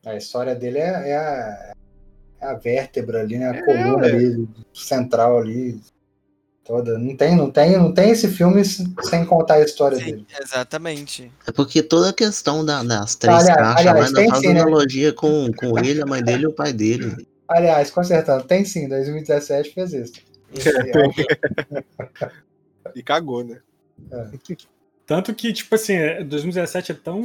A 0.05 0.15
história 0.17 0.53
dele 0.53 0.79
é, 0.79 1.09
é 1.11 1.15
a, 1.17 1.73
é 2.41 2.45
a 2.47 2.53
vértebra 2.55 3.21
ali, 3.21 3.38
né? 3.38 3.49
A 3.49 3.55
É, 3.55 3.61
coluna 3.61 4.07
ali, 4.07 4.47
central 4.73 5.38
ali. 5.39 5.79
Toda. 6.66 6.97
Não 6.97 7.16
tem, 7.16 7.36
não 7.36 7.51
tem, 7.51 7.78
não 7.78 7.91
tem 7.93 8.09
esse 8.09 8.28
filme 8.28 8.66
se- 8.66 8.91
sem 9.03 9.24
contar 9.24 9.55
a 9.55 9.61
história 9.61 9.97
Sim, 9.99 10.03
dele. 10.05 10.28
exatamente. 10.41 11.32
É 11.45 11.51
porque 11.51 11.84
toda 11.84 12.09
a 12.09 12.13
questão 12.13 12.66
da- 12.66 12.82
das 12.84 13.13
três 13.13 13.38
Aliás- 13.41 13.55
caixas 13.59 13.78
aliás, 13.88 13.99
lá 13.99 14.05
ainda 14.07 14.20
tem 14.20 14.30
faz 14.30 14.41
sim, 14.41 14.53
né? 14.53 14.61
analogia 14.61 15.13
com, 15.13 15.51
com 15.53 15.78
ele, 15.78 16.01
a 16.01 16.05
mãe 16.07 16.24
dele 16.24 16.43
e 16.43 16.47
o 16.47 16.51
pai 16.53 16.74
dele. 16.74 17.28
Aliás, 17.47 17.91
consertando, 17.91 18.43
tem 18.45 18.66
sim, 18.66 18.88
2017 18.89 19.74
fez 19.76 19.93
isso. 19.93 20.13
Esse 20.51 20.70
é 20.97 21.07
o- 21.07 21.13
E 22.95 23.03
cagou, 23.03 23.43
né? 23.43 23.59
Tanto 25.05 25.36
que, 25.36 25.53
tipo 25.53 25.76
assim, 25.76 25.93
é- 25.93 26.24
2017 26.24 26.91
é 26.91 26.95
tão. 26.95 27.22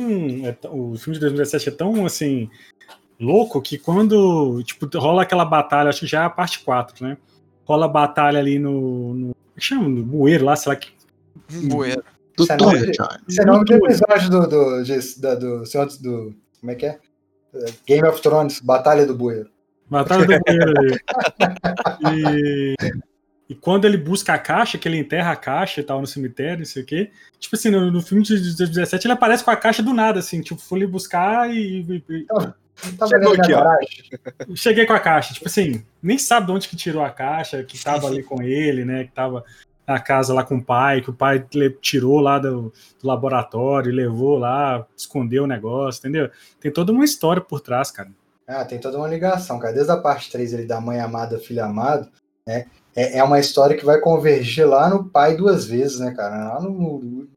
é 0.47 0.53
tão- 0.53 0.72
o 0.93 0.99
filme 0.99 1.14
de 1.14 1.20
2017 1.20 1.68
é 1.70 1.72
tão, 1.72 2.05
assim, 2.05 2.51
louco 3.18 3.61
que 3.62 3.78
quando, 3.78 4.62
tipo, 4.64 4.86
rola 4.99 5.22
aquela 5.22 5.47
batalha, 5.47 5.88
acho 5.88 6.01
que 6.01 6.07
já 6.07 6.22
é 6.22 6.26
a 6.26 6.30
parte 6.30 6.61
4, 6.61 7.03
né? 7.07 7.16
Rola 7.71 7.87
batalha 7.87 8.41
ali 8.41 8.59
no. 8.59 9.14
no 9.14 9.31
é 9.31 9.61
que 9.61 9.64
chama? 9.64 9.89
No 9.89 10.03
bueiro 10.03 10.45
lá, 10.45 10.57
sei 10.57 10.71
lá 10.73 10.77
que. 10.77 10.91
Bueiro. 11.68 12.03
Do 12.37 12.43
Isso 12.43 12.53
é 12.53 12.57
nome 12.57 12.79
é 12.81 13.43
o 13.43 13.47
nome 13.47 13.64
do 13.64 13.75
episódio 13.75 14.29
do, 14.29 14.47
do, 14.49 15.39
do, 15.39 15.66
Senhor 15.66 15.87
do. 16.01 16.35
Como 16.59 16.73
é 16.73 16.75
que 16.75 16.87
é? 16.87 16.99
Eh, 17.55 17.73
Game 17.87 18.09
of 18.09 18.21
Thrones, 18.21 18.61
Batalha 18.61 19.07
do 19.07 19.14
Bueiro. 19.14 19.49
Batalha 19.89 20.27
do 20.27 20.41
bueiro 20.45 20.75
ali. 20.81 20.99
E, 22.12 22.75
e 23.51 23.55
quando 23.55 23.85
ele 23.85 23.97
busca 23.97 24.35
a 24.35 24.39
caixa, 24.39 24.77
que 24.77 24.89
ele 24.89 24.99
enterra 24.99 25.31
a 25.31 25.37
caixa 25.37 25.81
e 25.81 25.85
tal 25.85 26.01
no 26.01 26.09
cemitério, 26.09 26.59
não 26.59 26.64
sei 26.66 26.83
o 26.83 26.87
quê. 26.87 27.12
Tipo 27.39 27.55
assim, 27.55 27.71
no, 27.71 27.89
no 27.93 28.03
filme 28.03 28.25
de 28.25 28.35
2017 28.35 29.07
ele 29.07 29.14
aparece 29.14 29.45
com 29.45 29.51
a 29.53 29.57
caixa 29.57 29.81
do 29.81 29.95
nada, 29.95 30.18
assim, 30.18 30.41
tipo, 30.41 30.61
foi 30.61 30.79
ali 30.81 30.87
buscar 30.89 31.49
e- 31.55 31.83
e- 31.83 32.05
e 32.09 32.27
Não 32.29 32.55
tava 32.99 33.09
Chegou 33.09 33.35
aqui, 33.35 33.53
ó. 33.55 34.55
Cheguei 34.55 34.87
com 34.87 34.93
a 34.93 35.01
caixa, 35.01 35.35
tipo 35.35 35.47
assim, 35.49 35.85
nem 36.03 36.18
sabe 36.18 36.47
de 36.47 36.53
onde 36.53 36.68
que 36.68 36.77
tirou 36.77 37.03
a 37.03 37.11
caixa, 37.11 37.62
que 37.62 37.83
tava 37.83 38.07
ali 38.07 38.23
com 38.23 38.43
ele, 38.43 38.85
né? 38.85 39.05
Que 39.05 39.12
tava 39.12 39.45
na 39.87 39.99
casa 39.99 40.33
lá 40.33 40.45
com 40.45 40.57
o 40.57 40.64
pai, 40.64 41.01
que 41.01 41.11
o 41.11 41.14
pai 41.14 41.45
tirou 41.81 42.21
lá 42.21 42.39
do, 42.39 42.73
do 43.01 43.07
laboratório, 43.07 43.93
levou 43.93 44.39
lá, 44.39 44.87
escondeu 44.97 45.45
o 45.45 45.49
negócio, 45.49 46.01
entendeu? 46.01 46.31
Tem 46.61 46.73
toda 46.73 46.93
uma 46.93 47.05
história 47.05 47.43
por 47.43 47.61
trás, 47.61 47.91
cara. 47.91 48.11
Ah, 48.47 48.64
tem 48.64 48.79
toda 48.79 48.99
uma 48.99 49.09
ligação, 49.09 49.59
cara. 49.59 49.75
Desde 49.75 49.91
a 49.93 49.97
parte 49.97 50.31
3 50.31 50.55
ali 50.55 50.66
da 50.66 50.81
mãe 50.81 51.01
amada, 51.01 51.39
filho 51.39 51.64
amado, 51.64 52.09
né? 52.47 52.66
É, 52.95 53.18
é 53.18 53.25
uma 53.25 53.39
história 53.39 53.77
que 53.77 53.85
vai 53.85 54.01
convergir 54.01 54.66
lá 54.66 54.89
no 54.89 55.05
pai 55.05 55.37
duas 55.37 55.64
vezes, 55.64 56.01
né, 56.01 56.12
cara? 56.12 56.55
Lá 56.55 56.61
no 56.61 57.29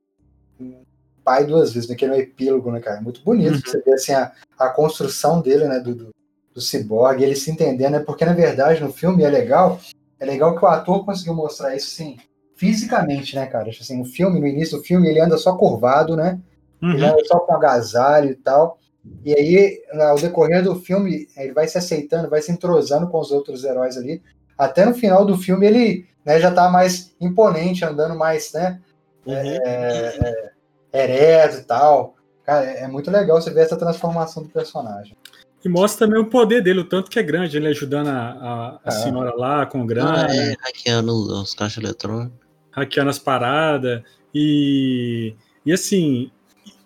pai 1.24 1.45
duas 1.45 1.74
vezes, 1.74 1.89
né? 1.89 1.95
Que 1.95 2.05
é 2.05 2.07
no 2.07 2.15
epílogo, 2.15 2.71
né, 2.71 2.80
cara? 2.80 3.01
Muito 3.01 3.21
bonito 3.24 3.55
Uhum. 3.55 3.61
você 3.65 3.82
ver 3.82 3.93
assim, 3.93 4.13
a, 4.13 4.32
a 4.57 4.69
construção 4.69 5.41
dele, 5.41 5.67
né? 5.67 5.80
Do, 5.80 5.95
do, 5.95 6.09
do 6.53 6.61
ciborgue, 6.61 7.24
ele 7.24 7.36
se 7.36 7.49
entendendo, 7.51 7.93
né? 7.93 7.99
Porque 7.99 8.26
na 8.26 8.34
verdade 8.34 8.82
no 8.82 8.91
filme 8.91 9.24
é 9.24 9.30
legal, 9.30 9.80
é 10.19 10.26
legal 10.26 10.55
que 10.55 10.63
o 10.63 10.67
ator 10.67 11.03
conseguiu 11.05 11.34
mostrar 11.34 11.76
isso 11.76 11.88
assim, 11.93 12.17
fisicamente, 12.55 13.36
né, 13.36 13.45
cara? 13.45 13.69
Tipo 13.69 13.84
Assim, 13.84 14.01
o 14.01 14.05
filme, 14.05 14.39
no 14.39 14.47
início 14.47 14.78
do 14.78 14.84
filme, 14.84 15.07
ele 15.07 15.19
anda 15.19 15.38
só 15.38 15.55
curvado, 15.55 16.15
né? 16.15 16.39
Ele 16.82 17.03
Uhum. 17.03 17.11
anda 17.11 17.26
só 17.26 17.39
com 17.39 17.53
agasalho 17.53 18.32
e 18.32 18.36
tal. 18.36 18.78
E 19.26 19.34
aí, 19.34 19.82
ao 19.93 20.17
decorrer 20.17 20.63
do 20.63 20.76
filme, 20.76 21.28
ele 21.36 21.51
vai 21.53 21.67
se 21.67 21.78
aceitando, 21.78 22.30
vai 22.30 22.41
se 22.41 22.51
entrosando 22.51 23.07
com 23.07 23.19
os 23.19 23.32
outros 23.32 23.63
heróis 23.63 23.97
ali. 23.97 24.21
Até 24.57 24.86
no 24.86 24.93
final 24.93 25.26
do 25.26 25.38
filme, 25.38 25.65
ele 25.65 26.05
né, 26.24 26.39
já 26.39 26.51
tá 26.51 26.69
mais 26.69 27.13
imponente, 27.19 27.84
andando 27.84 28.15
mais, 28.17 28.51
né? 28.53 28.80
É, 29.26 29.57
é, 29.65 30.51
ereto 30.94 31.58
e 31.58 31.64
tal. 31.64 32.16
Cara, 32.46 32.66
é, 32.66 32.84
é 32.84 32.88
muito 32.88 33.10
legal 33.10 33.41
você 33.41 33.52
ver 33.52 33.62
essa 33.62 33.78
transformação 33.78 34.44
do 34.44 34.50
personagem. 34.50 35.16
E 35.64 35.70
mostra 35.70 36.06
também 36.06 36.22
o 36.22 36.30
poder 36.30 36.62
dele, 36.62 36.82
o 36.82 36.84
tanto 36.89 37.10
que 37.10 37.18
é 37.18 37.24
grande, 37.24 37.56
ele 37.56 37.68
ajudando 37.70 38.08
a, 38.10 38.12
a- 38.20 38.70
a 38.76 38.80
Ah. 38.86 38.91
senhora 38.91 39.34
lá 39.36 39.66
com 39.66 39.86
grana, 39.88 40.28
Ah, 40.30 40.36
é, 40.36 40.56
hackeando 40.62 41.14
os 41.41 41.54
caixas 41.54 41.82
eletrônicos. 41.84 42.38
hackeando 42.72 43.10
as 43.10 43.20
paradas. 43.20 44.02
E, 44.36 45.36
e 45.66 45.72
assim, 45.72 46.30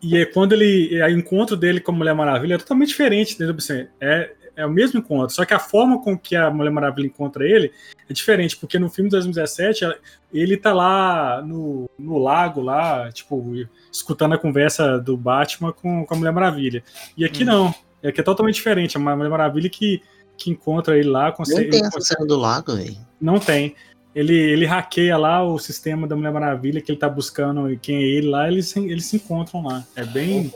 e 0.01 0.17
é 0.17 0.25
quando 0.25 0.53
ele. 0.53 1.01
O 1.03 1.09
encontro 1.09 1.55
dele 1.57 1.79
com 1.79 1.91
a 1.91 1.95
Mulher 1.95 2.13
Maravilha 2.13 2.53
é 2.55 2.57
totalmente 2.57 2.89
diferente, 2.89 3.33
entendeu? 3.33 3.55
Assim, 3.57 3.87
é, 3.99 4.31
é 4.57 4.65
o 4.65 4.69
mesmo 4.69 4.99
encontro, 4.99 5.33
só 5.33 5.45
que 5.45 5.53
a 5.53 5.59
forma 5.59 6.01
com 6.01 6.17
que 6.17 6.35
a 6.35 6.49
Mulher 6.49 6.71
Maravilha 6.71 7.05
encontra 7.07 7.45
ele 7.47 7.71
é 8.09 8.13
diferente, 8.13 8.57
porque 8.57 8.77
no 8.79 8.89
filme 8.89 9.09
de 9.09 9.15
2017 9.15 9.83
ela- 9.85 9.95
ele 10.33 10.57
tá 10.57 10.73
lá 10.73 11.41
no, 11.41 11.89
no 11.97 12.17
lago, 12.17 12.59
lá, 12.61 13.09
tipo, 13.11 13.53
escutando 13.91 14.33
a 14.33 14.37
conversa 14.37 14.99
do 14.99 15.15
Batman 15.15 15.71
com, 15.71 16.03
com 16.05 16.13
a 16.13 16.17
Mulher 16.17 16.31
Maravilha. 16.33 16.83
E 17.15 17.23
aqui 17.23 17.43
Hum. 17.43 17.47
não, 17.47 17.75
aqui 18.03 18.19
é 18.19 18.23
totalmente 18.23 18.55
diferente. 18.55 18.97
É 18.97 18.99
uma 18.99 19.15
Mulher 19.15 19.29
Maravilha 19.29 19.69
que, 19.69 20.01
que 20.35 20.49
encontra 20.51 20.97
ele 20.97 21.07
lá, 21.09 21.25
Não 21.27 21.31
consegue. 21.33 21.69
tem 21.69 21.79
ele 21.79 21.87
essa 21.87 21.91
consegue- 21.97 22.17
cena 22.17 22.27
do 22.27 22.35
lago, 22.37 22.75
velho. 22.75 22.97
não 23.21 23.39
tem. 23.39 23.75
Ele, 24.15 24.33
ele 24.35 24.65
hackeia 24.65 25.15
lá 25.15 25.43
o 25.43 25.59
sistema 25.59 26.07
da 26.07 26.15
Mulher 26.15 26.31
Maravilha 26.33 26.81
que 26.81 26.91
ele 26.91 26.97
tá 26.99 27.07
buscando 27.07 27.71
e 27.71 27.77
quem 27.77 27.97
é 27.97 28.01
ele 28.01 28.27
lá, 28.27 28.47
eles, 28.47 28.67
se- 28.69 28.79
eles 28.79 29.05
se 29.05 29.17
encontram 29.17 29.63
lá. 29.63 29.83
É 29.95 30.03
bem, 30.03 30.51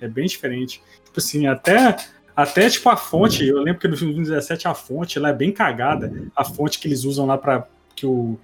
é 0.00 0.08
bem 0.08 0.26
diferente. 0.26 0.82
Tipo 1.04 1.20
assim, 1.20 1.46
até, 1.46 1.96
até 2.36 2.68
tipo 2.68 2.88
a 2.88 2.96
fonte, 2.96 3.46
eu 3.46 3.58
lembro 3.58 3.80
que 3.80 3.88
no 3.88 3.96
filme 3.96 4.14
2017 4.14 4.66
a 4.66 4.74
fonte 4.74 5.18
ela 5.18 5.28
é 5.28 5.32
bem 5.32 5.52
cagada. 5.52 6.12
A 6.34 6.44
fonte 6.44 6.78
que 6.78 6.88
eles 6.88 7.04
usam 7.04 7.26
lá 7.26 7.38
para 7.38 7.66
que 7.94 8.06
o 8.06 8.38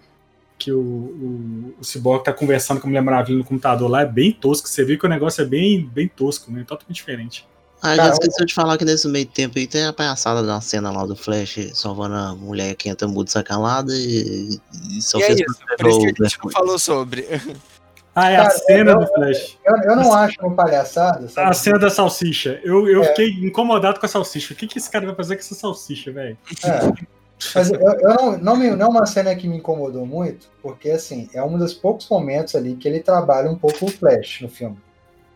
que 0.60 0.70
o, 0.70 0.78
o, 0.78 1.74
o 1.80 1.84
Cyborg 1.84 2.22
tá 2.22 2.34
conversando 2.34 2.80
com 2.80 2.86
a 2.86 2.90
Mulher 2.90 3.00
Maravilha 3.00 3.38
no 3.38 3.44
computador 3.44 3.90
lá 3.90 4.02
é 4.02 4.06
bem 4.06 4.30
tosco. 4.30 4.68
Você 4.68 4.84
vê 4.84 4.96
que 4.98 5.06
o 5.06 5.08
negócio 5.08 5.40
é 5.40 5.46
bem, 5.46 5.86
bem 5.86 6.06
tosco, 6.06 6.52
né? 6.52 6.64
Totalmente 6.68 6.96
diferente. 6.96 7.48
Ah, 7.82 7.96
já 7.96 8.10
esqueceu 8.10 8.44
de 8.44 8.52
falar 8.52 8.76
que 8.76 8.84
nesse 8.84 9.08
meio 9.08 9.24
tempo 9.24 9.58
aí 9.58 9.66
tem 9.66 9.86
a 9.86 9.92
palhaçada 9.92 10.42
da 10.42 10.60
cena 10.60 10.90
lá 10.90 11.06
do 11.06 11.16
Flash 11.16 11.70
salvando 11.72 12.14
a 12.14 12.34
mulher 12.34 12.74
que 12.74 12.90
entra 12.90 13.08
muito 13.08 13.30
sacalada 13.30 13.90
e, 13.94 14.60
e 14.90 15.00
só 15.00 15.18
E 15.18 15.22
é 15.22 15.26
fez 15.28 15.40
isso, 15.40 15.58
pra 15.66 15.76
por 15.78 15.88
isso 15.88 16.00
que 16.00 16.06
a 16.06 16.28
gente 16.28 16.38
não 16.44 16.50
falou 16.50 16.78
sobre. 16.78 17.26
Ah, 18.14 18.30
é 18.30 18.36
a 18.36 18.42
Cara, 18.42 18.50
cena 18.58 18.90
eu- 18.92 18.98
do 19.00 19.06
Flash. 19.06 19.58
Eu, 19.64 19.76
eu 19.76 19.96
não 19.96 20.12
acho 20.12 20.36
uma 20.40 20.54
palhaçada, 20.56 21.28
sabe? 21.28 21.50
A 21.50 21.52
cena 21.52 21.78
da 21.78 21.90
salsicha. 21.90 22.60
Eu, 22.64 22.88
eu 22.88 23.02
É. 23.04 23.06
fiquei 23.08 23.28
incomodado 23.46 24.00
com 24.00 24.06
a 24.06 24.08
salsicha. 24.08 24.52
O 24.52 24.56
que, 24.56 24.66
que 24.66 24.78
esse 24.78 24.90
cara 24.90 25.06
vai 25.06 25.14
fazer 25.14 25.36
com 25.36 25.40
essa 25.40 25.54
salsicha, 25.54 26.10
velho? 26.12 26.36
É. 26.64 27.10
Mas 27.54 27.70
eu, 27.70 27.80
eu 27.80 28.08
não, 28.16 28.38
não, 28.38 28.56
me- 28.56 28.70
não 28.72 28.86
é 28.86 28.88
uma 28.90 29.06
cena 29.06 29.34
que 29.34 29.48
me 29.48 29.56
incomodou 29.56 30.04
muito, 30.04 30.48
porque 30.60 30.90
assim, 30.90 31.30
é 31.32 31.42
um 31.42 31.56
dos 31.56 31.72
poucos 31.72 32.06
momentos 32.10 32.54
ali 32.54 32.74
que 32.74 32.86
ele 32.86 33.00
trabalha 33.00 33.48
um 33.50 33.56
pouco 33.56 33.86
o 33.86 33.88
Flash 33.88 34.40
no 34.42 34.48
filme. 34.48 34.76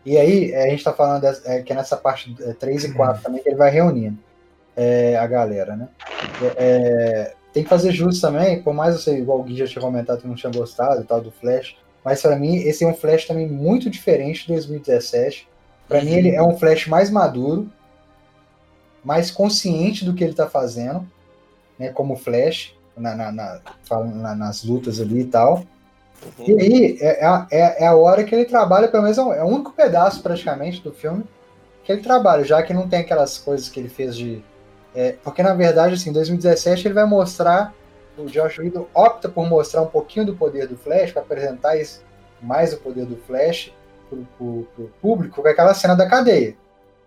E 0.05 0.15
aí, 0.17 0.51
é, 0.51 0.65
a 0.65 0.69
gente 0.69 0.83
tá 0.83 0.93
falando 0.93 1.21
dessa- 1.21 1.49
é, 1.51 1.61
que 1.63 1.71
é 1.73 1.75
nessa 1.75 1.97
parte 1.97 2.35
é, 2.41 2.53
3 2.53 2.83
e 2.83 2.93
4 2.93 3.23
também, 3.23 3.41
que 3.41 3.49
ele 3.49 3.55
vai 3.57 3.71
reunindo 3.71 4.17
é, 4.75 5.15
a 5.17 5.25
galera, 5.25 5.75
né? 5.75 5.87
É, 6.43 6.53
é, 6.57 7.33
tem 7.53 7.63
que 7.63 7.69
fazer 7.69 7.91
justo 7.91 8.21
também, 8.21 8.61
por 8.61 8.73
mais 8.73 8.93
eu 8.93 8.99
sei, 9.01 9.15
igual 9.17 9.39
o 9.39 9.43
Gui 9.43 9.55
já 9.55 9.65
tinha 9.65 9.81
comentado 9.81 10.21
que 10.21 10.27
não 10.27 10.35
tinha 10.35 10.51
gostado 10.51 11.01
e 11.01 11.05
tal 11.05 11.21
do 11.21 11.31
Flash, 11.31 11.75
mas 12.05 12.21
pra 12.21 12.35
mim 12.37 12.55
esse 12.57 12.83
é 12.83 12.87
um 12.87 12.93
Flash 12.93 13.25
também 13.25 13.47
muito 13.47 13.89
diferente 13.89 14.43
de 14.43 14.47
2017. 14.53 15.47
Pra 15.89 16.01
mim 16.01 16.11
ele 16.13 16.29
é 16.35 16.41
um 16.41 16.57
Flash 16.57 16.87
mais 16.87 17.09
maduro, 17.09 17.67
mais 19.03 19.29
consciente 19.31 20.03
do 20.05 20.13
que 20.13 20.23
ele 20.23 20.33
tá 20.33 20.47
fazendo, 20.47 21.05
né, 21.77 21.89
como 21.89 22.15
Flash, 22.15 22.73
na, 22.95 23.13
na- 23.15 23.31
na- 23.31 24.35
nas 24.35 24.63
lutas 24.63 25.01
ali 25.01 25.21
e 25.21 25.25
tal. 25.25 25.63
E 26.39 26.53
aí 26.59 26.97
é, 27.01 27.21
é 27.21 27.25
a- 27.25 27.47
é- 27.51 27.83
é 27.83 27.87
a 27.87 27.95
hora 27.95 28.23
que 28.23 28.33
ele 28.33 28.45
trabalha, 28.45 28.87
pelo 28.87 29.03
menos 29.03 29.17
é 29.17 29.21
o- 29.21 29.33
é 29.33 29.43
o 29.43 29.47
único 29.47 29.73
pedaço 29.73 30.23
praticamente 30.23 30.81
do 30.81 30.91
filme 30.93 31.23
que 31.83 31.91
ele 31.91 32.01
trabalha, 32.01 32.43
já 32.43 32.63
que 32.63 32.73
não 32.73 32.87
tem 32.87 32.99
aquelas 33.01 33.37
coisas 33.37 33.67
que 33.69 33.79
ele 33.79 33.89
fez 33.89 34.15
de. 34.15 34.41
é, 34.97 35.11
porque 35.23 35.43
na 35.43 35.53
verdade, 35.53 35.95
assim, 35.95 36.09
em 36.09 36.13
2017 36.13 36.87
ele 36.87 36.93
vai 36.93 37.05
mostrar, 37.05 37.73
o 38.17 38.25
Josh 38.25 38.57
Whedon 38.59 38.87
opta 38.93 39.27
por 39.29 39.47
mostrar 39.47 39.81
um 39.81 39.87
pouquinho 39.87 40.25
do 40.25 40.35
poder 40.35 40.67
do 40.67 40.77
Flash, 40.77 41.11
para 41.11 41.21
apresentar 41.21 41.77
esse, 41.77 41.99
mais 42.41 42.73
o 42.73 42.77
poder 42.77 43.05
do 43.05 43.17
Flash, 43.17 43.73
pro, 44.09 44.25
pro- 44.37 44.67
pro 44.75 44.87
público 45.01 45.41
com 45.41 45.47
aquela 45.47 45.73
cena 45.73 45.95
da 45.95 46.07
cadeia. 46.07 46.55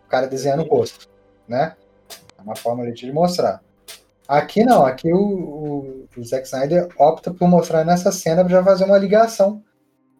O 0.06 0.08
cara 0.10 0.26
desenhando 0.26 0.62
o 0.64 0.68
rosto, 0.68 1.08
né? 1.46 1.74
É 2.38 2.42
uma 2.42 2.56
forma 2.56 2.90
de 2.92 3.12
mostrar. 3.12 3.62
Aqui 4.26 4.62
não, 4.64 4.84
aqui 4.84 5.12
o, 5.12 5.18
o, 5.18 6.04
o 6.16 6.24
Zack 6.24 6.44
Snyder 6.46 6.88
opta 6.98 7.32
por 7.32 7.48
mostrar 7.48 7.84
nessa 7.84 8.12
cena 8.12 8.42
pra 8.44 8.52
já 8.52 8.62
fazer 8.64 8.84
uma 8.84 8.98
ligação, 8.98 9.62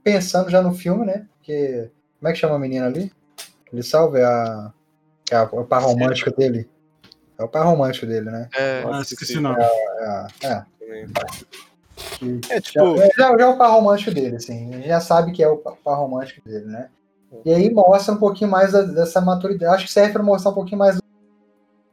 pensando 0.03 0.51
já 0.51 0.63
no 0.63 0.73
filme, 0.75 1.05
né? 1.05 1.27
Porque, 1.37 1.91
como 2.19 2.29
é 2.29 2.33
que 2.33 2.39
chama 2.39 2.55
a 2.57 2.59
menina 2.59 2.87
ali? 2.87 3.13
Ele 3.73 3.83
salva 3.83 4.19
é 4.19 4.25
a, 4.25 4.73
é 5.31 5.37
a- 5.37 5.43
o 5.53 5.65
par 5.65 5.83
romântico 5.83 6.31
dele. 6.35 6.69
É 7.39 7.45
o 7.45 7.49
par 7.49 7.65
romântico 7.67 8.07
dele, 8.07 8.31
né? 8.31 8.49
É, 8.57 8.83
Ah, 8.91 9.01
esqueci 9.01 9.37
o 9.39 9.41
nome. 9.43 9.63
É, 9.63 9.67
a- 10.07 10.27
é. 10.43 10.65
Que- 12.19 12.41
É 12.51 12.55
já, 12.57 12.61
tipo, 12.61 12.97
já, 12.97 13.09
já 13.17 13.45
é 13.45 13.47
o 13.47 13.57
par 13.57 13.71
romântico 13.71 14.13
dele, 14.13 14.37
assim. 14.37 14.73
A 14.73 14.77
gente 14.77 14.89
já 14.89 15.01
sabe 15.01 15.33
que 15.33 15.43
é 15.43 15.49
o 15.49 15.57
pa- 15.57 15.75
par 15.85 15.97
romântico 15.99 16.47
dele, 16.49 16.65
né? 16.67 16.89
E 17.45 17.53
aí 17.53 17.73
mostra 17.73 18.15
um 18.15 18.19
pouquinho 18.19 18.51
mais 18.51 18.73
da- 18.73 18.83
dessa 18.83 19.21
maturidade. 19.21 19.75
Acho 19.75 19.87
que 19.87 19.93
serve 19.93 20.13
para 20.13 20.23
mostrar 20.23 20.51
um 20.51 20.55
pouquinho 20.55 20.79
mais 20.79 20.99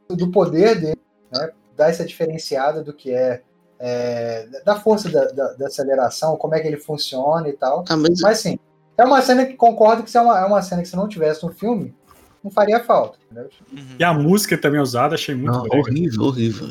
do, 0.08 0.16
do 0.16 0.30
poder 0.30 0.80
dele, 0.80 1.00
né? 1.32 1.50
Dar 1.76 1.90
essa 1.90 2.04
diferenciada 2.04 2.82
do 2.82 2.92
que 2.92 3.10
é, 3.12 3.42
é, 3.78 4.46
da 4.64 4.76
força 4.80 5.10
da, 5.10 5.26
da- 5.26 5.52
da 5.54 5.66
aceleração, 5.66 6.36
como 6.36 6.54
é 6.54 6.60
que 6.60 6.66
ele 6.68 6.78
funciona 6.78 7.48
e 7.48 7.52
tal. 7.52 7.84
Ah, 7.88 7.96
mas 7.96 8.20
Mas 8.20 8.38
sim, 8.38 8.58
é 8.96 9.04
uma 9.04 9.20
cena 9.20 9.44
que 9.44 9.54
concordo 9.54 10.02
que 10.02 10.10
se 10.10 10.16
é 10.16 10.20
uma, 10.22 10.40
é 10.40 10.44
uma 10.46 10.62
cena 10.62 10.80
que 10.82 10.88
se 10.88 10.96
não 10.96 11.06
tivesse 11.08 11.44
no 11.44 11.52
filme, 11.52 11.94
não 12.42 12.50
faria 12.50 12.82
falta. 12.82 13.18
Entendeu? 13.30 13.50
Uhum. 13.72 13.96
E 13.98 14.04
a 14.04 14.14
música 14.14 14.56
também 14.56 14.80
usada, 14.80 15.14
achei 15.16 15.34
muito 15.34 15.52
não, 15.52 15.64
horrível, 15.78 16.22
horrível. 16.22 16.68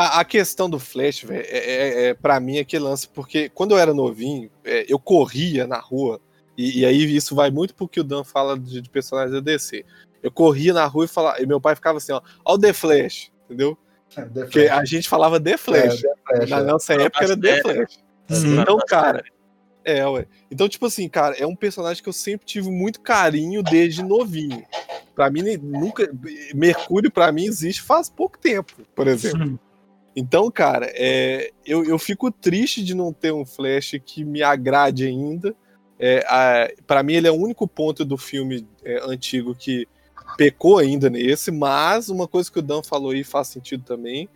A, 0.00 0.20
a 0.20 0.24
questão 0.24 0.70
do 0.70 0.78
Flash, 0.78 1.24
velho, 1.24 1.44
é, 1.46 1.58
é, 1.58 2.08
é, 2.08 2.14
pra 2.14 2.40
mim 2.40 2.56
é 2.56 2.60
aquele 2.60 2.84
lance, 2.84 3.06
porque 3.06 3.50
quando 3.50 3.72
eu 3.72 3.78
era 3.78 3.92
novinho, 3.92 4.50
é, 4.64 4.86
eu 4.88 4.98
corria 4.98 5.66
na 5.66 5.78
rua, 5.78 6.18
e, 6.56 6.80
e 6.80 6.86
aí 6.86 7.14
isso 7.14 7.34
vai 7.34 7.50
muito 7.50 7.74
porque 7.74 8.00
o 8.00 8.04
Dan 8.04 8.24
fala 8.24 8.58
de, 8.58 8.80
de 8.80 8.88
personagens 8.88 9.34
da 9.34 9.40
DC. 9.40 9.84
Eu 10.22 10.30
corria 10.30 10.72
na 10.72 10.86
rua 10.86 11.04
e, 11.04 11.08
falava, 11.08 11.42
e 11.42 11.46
meu 11.46 11.60
pai 11.60 11.74
ficava 11.74 11.98
assim, 11.98 12.12
ó, 12.12 12.22
ó 12.42 12.54
o 12.54 12.58
The 12.58 12.72
Flash, 12.72 13.30
entendeu? 13.44 13.76
The 14.14 14.24
Porque 14.24 14.60
a 14.60 14.82
gente 14.86 15.06
falava 15.06 15.38
The 15.38 15.52
É, 15.52 15.58
Flash. 15.58 16.00
The 16.00 16.14
Flash, 16.26 16.48
na 16.50 16.58
é. 16.60 16.62
nossa 16.62 16.94
época 16.94 17.24
era 17.24 17.38
The 17.38 17.60
Flash. 17.60 17.98
Uhum. 18.30 18.62
Então, 18.62 18.78
cara, 18.88 19.22
é, 19.84 20.06
ué. 20.06 20.26
Então, 20.50 20.66
tipo 20.66 20.86
assim, 20.86 21.10
cara, 21.10 21.36
é 21.36 21.46
um 21.46 21.54
personagem 21.54 22.02
que 22.02 22.08
eu 22.08 22.12
sempre 22.14 22.46
tive 22.46 22.70
muito 22.70 23.02
carinho 23.02 23.62
desde 23.62 24.02
novinho. 24.02 24.64
Pra 25.14 25.28
mim, 25.28 25.42
nunca. 25.58 26.10
Mercúrio, 26.54 27.10
pra 27.10 27.30
mim, 27.30 27.44
existe 27.44 27.82
faz 27.82 28.08
pouco 28.08 28.38
tempo, 28.38 28.72
por 28.94 29.06
exemplo. 29.06 29.42
Uhum. 29.42 29.58
Então, 30.14 30.50
cara, 30.50 30.90
é, 30.92 31.50
eu, 31.64 31.84
eu 31.84 31.98
fico 31.98 32.30
triste 32.30 32.82
de 32.82 32.94
não 32.94 33.12
ter 33.12 33.32
um 33.32 33.44
Flash 33.44 33.94
que 34.04 34.24
me 34.24 34.42
agrade 34.42 35.06
ainda. 35.06 35.54
É, 35.98 36.74
para 36.86 37.02
mim, 37.02 37.14
ele 37.14 37.28
é 37.28 37.30
o 37.30 37.36
único 37.36 37.68
ponto 37.68 38.04
do 38.04 38.16
filme 38.16 38.66
é, 38.84 39.00
antigo 39.04 39.54
que 39.54 39.86
pecou 40.36 40.78
ainda 40.78 41.10
nesse, 41.10 41.50
mas 41.50 42.08
uma 42.08 42.26
coisa 42.26 42.50
que 42.50 42.58
o 42.58 42.62
Dan 42.62 42.82
falou 42.82 43.10
aí 43.10 43.22
faz 43.22 43.48
sentido 43.48 43.84
também, 43.84 44.28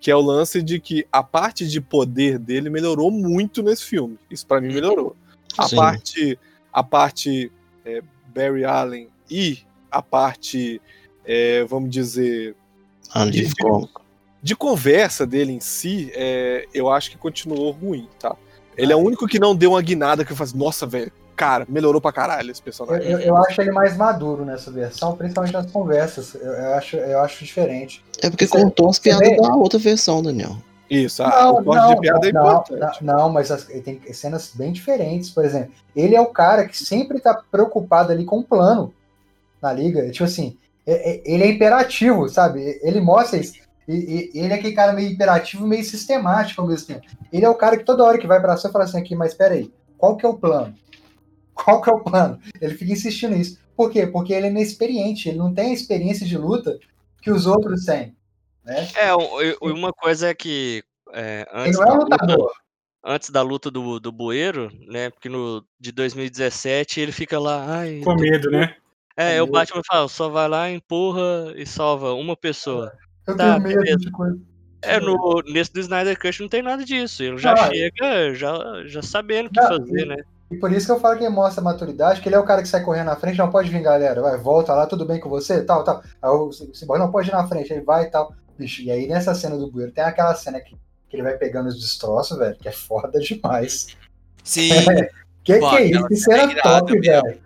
que 0.00 0.10
é 0.10 0.16
o 0.16 0.20
lance 0.20 0.62
de 0.62 0.80
que 0.80 1.06
a 1.12 1.22
parte 1.22 1.66
de 1.66 1.80
poder 1.80 2.38
dele 2.38 2.68
melhorou 2.68 3.10
muito 3.10 3.62
nesse 3.62 3.84
filme. 3.84 4.18
Isso 4.30 4.46
pra 4.46 4.60
mim 4.60 4.72
melhorou. 4.72 5.16
A 5.56 5.68
Sim. 5.68 5.76
parte, 5.76 6.38
a 6.72 6.82
parte 6.82 7.52
é, 7.84 8.02
Barry 8.34 8.64
Allen 8.64 9.08
e 9.30 9.58
a 9.90 10.02
parte, 10.02 10.80
é, 11.24 11.64
vamos 11.64 11.90
dizer, 11.90 12.56
Alívio 13.12 13.54
cômico. 13.60 14.01
De 14.42 14.56
conversa 14.56 15.26
dele 15.26 15.52
em 15.52 15.60
si, 15.60 16.10
é, 16.14 16.66
eu 16.74 16.90
acho 16.90 17.10
que 17.10 17.16
continuou 17.18 17.70
ruim, 17.70 18.08
tá? 18.18 18.34
Ele 18.76 18.92
é 18.92 18.96
o 18.96 18.98
único 18.98 19.26
que 19.26 19.38
não 19.38 19.54
deu 19.54 19.72
uma 19.72 19.82
guinada 19.82 20.24
que 20.24 20.32
eu 20.32 20.36
faço, 20.36 20.56
nossa, 20.56 20.86
velho, 20.86 21.12
cara, 21.36 21.64
melhorou 21.68 22.00
pra 22.00 22.10
caralho 22.12 22.50
esse 22.50 22.60
Eu, 22.60 22.64
personagem. 22.64 23.10
eu- 23.10 23.20
eu 23.20 23.36
acho 23.36 23.60
ele 23.60 23.70
mais 23.70 23.96
maduro 23.96 24.44
nessa 24.44 24.70
versão, 24.70 25.14
principalmente 25.16 25.52
nas 25.52 25.70
conversas. 25.70 26.34
Eu, 26.34 26.52
eu 26.52 26.74
acho, 26.74 26.96
eu 26.96 27.20
acho 27.20 27.44
diferente. 27.44 28.04
É 28.20 28.28
porque 28.30 28.46
Você- 28.46 28.60
contou 28.62 28.88
as 28.90 28.98
piadas 28.98 29.28
vê? 29.28 29.36
da 29.36 29.54
outra 29.54 29.78
versão, 29.78 30.22
Daniel. 30.22 30.56
Isso, 30.90 31.22
a, 31.22 31.50
o 31.50 31.64
corte 31.64 31.94
de 31.94 32.00
piada 32.00 32.28
é 32.28 32.32
não, 32.32 32.42
importante. 32.52 33.04
não, 33.04 33.16
não, 33.16 33.28
mas 33.30 33.50
as- 33.50 33.68
ele 33.70 33.80
tem 33.80 34.12
cenas 34.12 34.50
bem 34.54 34.72
diferentes. 34.72 35.30
Por 35.30 35.44
exemplo, 35.44 35.72
ele 35.96 36.14
é 36.14 36.20
o 36.20 36.26
cara 36.26 36.66
que 36.68 36.76
sempre 36.76 37.18
tá 37.20 37.40
preocupado 37.50 38.12
ali 38.12 38.24
com 38.26 38.40
o 38.40 38.44
plano 38.44 38.92
na 39.60 39.72
liga. 39.72 40.10
Tipo 40.10 40.24
assim, 40.24 40.56
é- 40.86 41.12
é- 41.14 41.22
ele 41.24 41.44
é 41.44 41.50
imperativo, 41.50 42.28
sabe? 42.28 42.78
Ele 42.82 43.00
mostra 43.00 43.38
isso. 43.38 43.54
E, 43.88 44.30
e- 44.34 44.38
ele 44.38 44.52
é 44.52 44.56
aquele 44.56 44.74
cara 44.74 44.92
meio 44.92 45.10
imperativo, 45.10 45.66
meio 45.66 45.84
sistemático 45.84 46.60
ao 46.60 46.68
mesmo 46.68 46.86
tempo. 46.86 47.06
Ele 47.32 47.44
é 47.44 47.48
o 47.48 47.54
cara 47.54 47.76
que 47.76 47.84
toda 47.84 48.04
hora 48.04 48.18
que 48.18 48.26
vai 48.26 48.40
pra 48.40 48.54
ação 48.54 48.70
fala 48.70 48.84
assim 48.84 48.98
aqui, 48.98 49.14
mas 49.14 49.34
peraí, 49.34 49.72
qual 49.98 50.16
que 50.16 50.24
é 50.24 50.28
o 50.28 50.38
plano? 50.38 50.74
Qual 51.54 51.80
que 51.82 51.90
é 51.90 51.92
o 51.92 52.00
plano? 52.00 52.40
Ele 52.60 52.74
fica 52.74 52.92
insistindo 52.92 53.36
nisso. 53.36 53.58
Por 53.76 53.90
quê? 53.90 54.06
Porque 54.06 54.32
ele 54.32 54.46
é 54.46 54.50
inexperiente, 54.50 55.28
ele 55.28 55.38
não 55.38 55.52
tem 55.52 55.70
a 55.70 55.74
experiência 55.74 56.26
de 56.26 56.36
luta 56.36 56.78
que 57.20 57.30
os 57.30 57.46
outros 57.46 57.84
têm. 57.84 58.14
Né? 58.64 58.88
É, 58.96 59.14
uma 59.60 59.92
coisa 59.92 60.28
é 60.28 60.34
que 60.34 60.82
é, 61.12 61.46
Ele 61.50 61.60
antes, 61.68 61.78
não 61.78 61.82
é 61.82 61.86
da 61.86 61.92
um 61.92 61.96
luta, 61.98 62.10
lutador. 62.22 62.52
antes 63.04 63.30
da 63.30 63.42
luta 63.42 63.70
do, 63.70 63.98
do 64.00 64.12
Bueiro, 64.12 64.70
né? 64.86 65.10
Porque 65.10 65.28
no 65.28 65.64
de 65.80 65.90
2017 65.92 67.00
ele 67.00 67.12
fica 67.12 67.38
lá, 67.38 67.64
ai, 67.80 68.00
Com 68.04 68.14
medo, 68.14 68.50
né? 68.50 68.76
é, 69.16 69.42
o. 69.42 69.46
Batman 69.46 69.82
fala, 69.86 70.08
só 70.08 70.28
vai 70.28 70.48
lá, 70.48 70.70
empurra 70.70 71.52
e 71.56 71.66
salva 71.66 72.12
uma 72.14 72.36
pessoa. 72.36 72.92
Eu 73.26 73.36
Tá, 73.36 73.54
tenho 73.54 73.62
medo 73.62 73.80
beleza. 73.80 73.98
de 73.98 74.10
coisa. 74.10 74.38
É, 74.82 74.98
no, 74.98 75.42
nesse 75.46 75.72
do 75.72 75.80
Snyder 75.80 76.18
Cut 76.18 76.40
não 76.40 76.48
tem 76.48 76.60
nada 76.62 76.84
disso. 76.84 77.22
Ele 77.22 77.38
já 77.38 77.52
Ah, 77.52 77.68
chega 77.70 78.34
já, 78.34 78.58
já 78.86 79.00
sabendo 79.02 79.46
o 79.46 79.50
que 79.50 79.60
Não, 79.60 79.68
fazer, 79.68 80.02
e- 80.02 80.06
né? 80.06 80.16
E 80.50 80.56
por 80.56 80.70
isso 80.70 80.84
que 80.86 80.92
eu 80.92 81.00
falo 81.00 81.16
que 81.16 81.24
ele 81.24 81.32
mostra 81.34 81.62
maturidade, 81.62 82.20
que 82.20 82.28
ele 82.28 82.34
é 82.34 82.38
o 82.38 82.44
cara 82.44 82.60
que 82.60 82.68
sai 82.68 82.82
correndo 82.84 83.06
na 83.06 83.16
frente, 83.16 83.38
não 83.38 83.50
pode 83.50 83.70
vir, 83.70 83.80
galera. 83.80 84.20
Vai, 84.20 84.36
volta 84.36 84.74
lá, 84.74 84.86
tudo 84.86 85.06
bem 85.06 85.18
com 85.18 85.28
você, 85.30 85.62
tal, 85.64 85.82
tal. 85.82 86.02
Aí 86.20 86.28
o 86.30 86.50
Cyborg 86.52 86.98
não 86.98 87.10
pode 87.10 87.28
ir 87.30 87.32
na 87.32 87.46
frente, 87.46 87.72
ele 87.72 87.80
vai 87.82 88.04
e 88.04 88.10
tal. 88.10 88.34
Bicho, 88.58 88.82
e 88.82 88.90
aí 88.90 89.06
nessa 89.08 89.34
cena 89.34 89.56
do 89.56 89.70
bueiro, 89.70 89.92
tem 89.92 90.04
aquela 90.04 90.34
cena 90.34 90.60
que, 90.60 90.76
que 91.08 91.16
ele 91.16 91.22
vai 91.22 91.38
pegando 91.38 91.68
os 91.68 91.80
destroços, 91.80 92.36
velho, 92.36 92.54
que 92.60 92.68
é 92.68 92.72
foda 92.72 93.18
demais. 93.20 93.96
Sim, 94.44 94.68
Que 95.44 95.58
Pô, 95.58 95.70
que 95.70 95.76
é 95.76 95.84
isso? 95.86 96.06
Que 96.08 96.16
cena 96.16 96.52
é 96.52 96.60
top, 96.60 97.00
velho. 97.00 97.40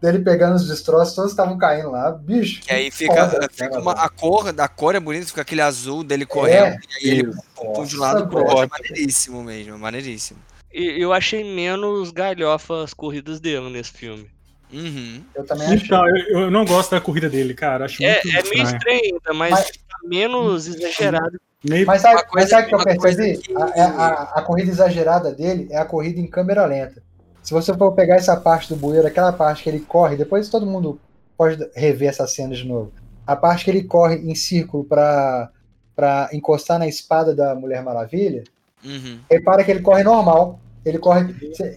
Dele 0.00 0.20
pegando 0.20 0.56
os 0.56 0.66
destroços, 0.66 1.14
todos 1.14 1.30
estavam 1.32 1.58
caindo 1.58 1.90
lá. 1.90 2.10
Bicho. 2.12 2.62
que 2.62 2.72
aí 2.72 2.90
fica, 2.90 3.28
foda, 3.28 3.48
fica 3.52 3.68
cara, 3.68 3.80
uma, 3.82 3.92
a 3.92 4.08
cor, 4.08 4.48
a 4.58 4.68
cor 4.68 4.94
é 4.94 5.00
bonita, 5.00 5.26
fica 5.26 5.42
aquele 5.42 5.60
azul 5.60 6.02
dele 6.02 6.24
correndo, 6.24 6.78
e 7.02 7.10
aí 7.10 7.18
ele 7.18 7.30
pula 7.54 7.86
de 7.86 7.96
um 7.96 8.00
lado 8.00 8.26
pro 8.28 8.38
outro. 8.44 8.62
É 8.64 8.66
maneiríssimo 8.68 9.42
mesmo, 9.44 9.74
é 9.74 9.76
maneiríssimo. 9.76 10.38
E 10.72 11.02
eu 11.02 11.12
achei 11.12 11.44
menos 11.54 12.10
galhofa 12.12 12.82
as 12.84 12.94
corridas 12.94 13.40
dele 13.40 13.68
nesse 13.68 13.90
filme. 13.92 14.26
Uhum. 14.72 15.20
Eu 15.34 15.44
também 15.44 15.66
achei. 15.66 15.84
Então, 15.84 16.08
eu, 16.08 16.40
eu 16.42 16.50
não 16.50 16.64
gosto 16.64 16.92
da 16.92 17.00
corrida 17.00 17.28
dele, 17.28 17.52
cara. 17.54 17.86
Acho 17.86 18.02
É, 18.04 18.22
muito 18.24 18.28
é 18.38 18.42
meio 18.50 18.62
estranho. 18.62 19.00
ainda, 19.04 19.34
mas, 19.34 19.50
Mas- 19.50 19.66
tá 19.70 19.96
menos 20.04 20.66
exagerado. 20.68 21.38
Meio- 21.62 21.86
Mas 21.86 22.00
sabe, 22.00 22.14
Uma 22.14 22.22
coisa- 22.24 22.34
mas 22.40 22.48
sabe 22.50 22.62
o 22.62 22.68
que 22.68 22.74
eu 22.74 23.00
percebi? 23.00 23.36
que- 23.38 23.54
A, 23.54 23.72
é 23.76 23.80
a- 23.82 23.86
a- 23.86 24.32
a 24.36 24.42
corrida 24.42 24.70
exagerada 24.70 25.30
dele 25.34 25.68
é 25.70 25.76
a 25.76 25.84
corrida 25.84 26.18
em 26.20 26.26
câmera 26.26 26.64
lenta. 26.64 27.02
Se 27.42 27.52
você 27.52 27.74
for 27.76 27.92
pegar 27.92 28.16
essa 28.16 28.36
parte 28.36 28.68
do 28.68 28.76
bueiro, 28.76 29.06
aquela 29.06 29.32
parte 29.32 29.62
que 29.62 29.68
ele 29.70 29.80
corre, 29.80 30.16
depois 30.16 30.48
todo 30.48 30.66
mundo 30.66 31.00
pode 31.36 31.68
rever 31.74 32.08
essa 32.10 32.26
cena 32.26 32.54
de 32.54 32.64
novo. 32.66 32.92
A 33.26 33.34
parte 33.34 33.64
que 33.64 33.70
ele 33.70 33.84
corre 33.84 34.16
em 34.16 34.34
círculo 34.34 34.84
pra, 34.84 35.50
pra 35.96 36.28
encostar 36.32 36.78
na 36.78 36.86
espada 36.86 37.34
da 37.34 37.54
Mulher 37.54 37.82
Maravilha, 37.82 38.44
Uhum. 38.84 39.18
repara 39.30 39.62
que 39.62 39.70
ele 39.70 39.80
corre 39.82 40.02
normal. 40.02 40.58
Ele 40.84 40.98
corre, 40.98 41.34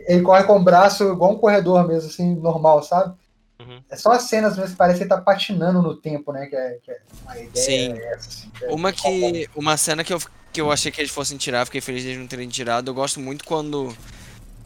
ele 0.07 0.21
corre 0.21 0.45
com 0.45 0.55
o 0.55 0.63
braço 0.63 1.03
igual 1.11 1.33
um 1.33 1.37
corredor 1.37 1.85
mesmo, 1.85 2.09
assim, 2.09 2.33
normal, 2.35 2.81
sabe? 2.81 3.13
Uhum. 3.59 3.81
É 3.89 3.97
só 3.97 4.13
as 4.13 4.23
cenas 4.23 4.55
mesmo 4.55 4.71
que 4.71 4.77
parece 4.77 4.99
que 4.99 5.03
ele 5.03 5.09
tá 5.09 5.19
patinando 5.19 5.81
no 5.81 5.95
tempo, 5.95 6.31
né? 6.31 6.45
Que 6.45 6.55
é, 6.55 6.77
que 6.81 6.89
é 6.91 6.97
a 7.27 7.37
ideia 7.39 7.51
Sim. 7.65 7.93
é 7.99 8.13
essa. 8.13 8.29
Assim, 8.29 8.49
que 8.57 8.63
é- 8.65 8.71
Uma 8.71 8.93
que. 8.93 9.49
Uma 9.53 9.75
cena 9.75 10.03
que 10.05 10.13
eu, 10.13 10.19
que 10.53 10.61
eu 10.61 10.71
achei 10.71 10.89
que 10.91 11.01
eles 11.01 11.11
fossem 11.11 11.37
tirar, 11.37 11.65
fiquei 11.65 11.81
feliz 11.81 12.01
de 12.03 12.09
eles 12.09 12.19
não 12.19 12.27
terem 12.27 12.47
tirado. 12.47 12.89
Eu 12.89 12.93
gosto 12.95 13.19
muito 13.19 13.43
quando 13.43 13.93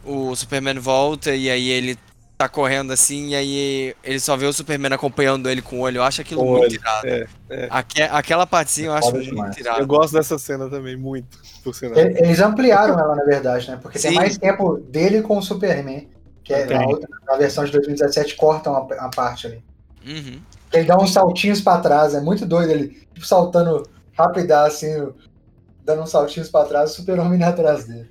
o 0.07 0.35
Superman 0.35 0.79
volta 0.79 1.35
e 1.35 1.49
aí 1.49 1.69
ele 1.69 1.97
tá 2.37 2.47
correndo 2.47 2.93
assim, 2.93 3.29
e 3.29 3.35
aí 3.35 3.95
ele 4.03 4.19
só 4.19 4.37
vê 4.37 4.45
o 4.45 4.53
Superman 4.53 4.93
acompanhando 4.93 5.49
ele 5.49 5.61
com 5.61 5.77
o 5.77 5.81
olho. 5.81 5.97
Eu 5.97 6.03
acho 6.03 6.21
aquilo 6.21 6.41
Com 6.41 6.47
o 6.47 6.51
muito 6.57 6.63
olho, 6.65 6.73
irado. 6.75 7.07
é, 7.07 7.27
é. 7.49 7.67
Aque- 7.69 8.01
aquela 8.03 8.45
partezinha 8.45 8.89
eu 8.89 8.93
acho 8.93 9.07
Foda 9.07 9.17
muito 9.17 9.29
demais. 9.31 9.57
irado. 9.57 9.79
Eu 9.81 9.87
gosto 9.87 10.13
dessa 10.13 10.37
cena 10.37 10.69
também, 10.69 10.95
muito, 10.95 11.39
por 11.63 11.73
sinal. 11.73 11.97
Eles 11.97 12.39
ampliaram 12.39 12.93
ela, 12.99 13.15
na 13.15 13.23
verdade, 13.23 13.69
né? 13.71 13.79
Porque 13.81 13.97
tem 13.97 14.11
Sim. 14.11 14.17
mais 14.17 14.37
tempo 14.37 14.77
dele 14.77 15.21
com 15.23 15.37
o 15.37 15.41
Superman. 15.41 16.07
Que 16.43 16.53
é 16.53 16.61
na, 16.65 16.77
Tem. 16.79 16.87
outra, 16.87 17.09
na 17.25 17.35
versão 17.35 17.65
de 17.65 17.71
2017 17.73 18.35
cortam 18.37 18.73
a, 18.75 19.05
a 19.05 19.09
parte 19.09 19.47
ali. 19.47 19.61
Uhum. 20.07 20.39
Ele 20.71 20.85
dá 20.85 20.95
uns 20.97 21.11
saltinhos 21.11 21.59
pra 21.59 21.79
trás, 21.79 22.13
é 22.13 22.21
muito 22.21 22.45
doido 22.45 22.71
ele, 22.71 22.89
tipo, 23.13 23.25
saltando 23.25 23.83
rapidaço, 24.17 24.85
assim, 24.85 25.11
dando 25.83 26.03
uns 26.03 26.09
saltinhos 26.11 26.49
pra 26.49 26.63
trás, 26.65 26.91
o 26.91 26.95
super-homem 26.95 27.43
atrás 27.43 27.85
dele. 27.85 28.09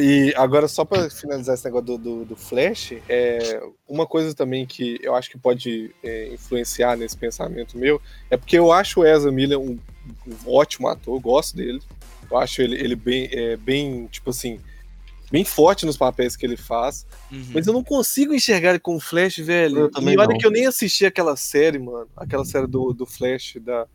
E 0.00 0.32
agora, 0.36 0.66
só 0.66 0.82
pra 0.82 1.10
finalizar 1.10 1.54
esse 1.54 1.64
negócio 1.66 1.86
do, 1.86 1.98
do, 1.98 2.24
do 2.24 2.36
Flash, 2.36 2.94
é, 3.06 3.62
uma 3.86 4.06
coisa 4.06 4.34
também 4.34 4.64
que 4.64 4.98
eu 5.02 5.14
acho 5.14 5.30
que 5.30 5.36
pode 5.36 5.94
é, 6.02 6.32
influenciar 6.32 6.96
nesse 6.96 7.16
pensamento 7.16 7.76
meu 7.76 8.00
é 8.30 8.36
porque 8.38 8.58
eu 8.58 8.72
acho 8.72 9.00
o 9.00 9.06
Ezra 9.06 9.30
Miller 9.30 9.58
um, 9.58 9.78
um 10.26 10.36
ótimo 10.46 10.88
ator, 10.88 11.14
eu 11.14 11.20
gosto 11.20 11.56
dele. 11.56 11.82
Eu 12.30 12.38
acho 12.38 12.62
ele, 12.62 12.76
ele 12.76 12.96
bem, 12.96 13.28
é, 13.30 13.56
bem, 13.58 14.06
tipo 14.06 14.30
assim, 14.30 14.58
bem 15.30 15.44
forte 15.44 15.84
nos 15.84 15.96
papéis 15.96 16.36
que 16.36 16.46
ele 16.46 16.56
faz. 16.56 17.06
Uhum. 17.30 17.50
Mas 17.52 17.66
eu 17.66 17.72
não 17.72 17.84
consigo 17.84 18.32
enxergar 18.32 18.70
ele 18.70 18.78
com 18.78 18.96
o 18.96 19.00
Flash, 19.00 19.38
velho. 19.38 19.80
Eu 19.80 19.90
também 19.90 20.14
e 20.14 20.18
olha 20.18 20.28
não. 20.28 20.38
que 20.38 20.46
eu 20.46 20.50
nem 20.50 20.66
assisti 20.66 21.04
aquela 21.04 21.36
série, 21.36 21.78
mano. 21.78 22.08
Aquela 22.16 22.44
série 22.44 22.66
do, 22.66 22.92
do 22.92 23.04
Flash 23.04 23.56
da. 23.60 23.86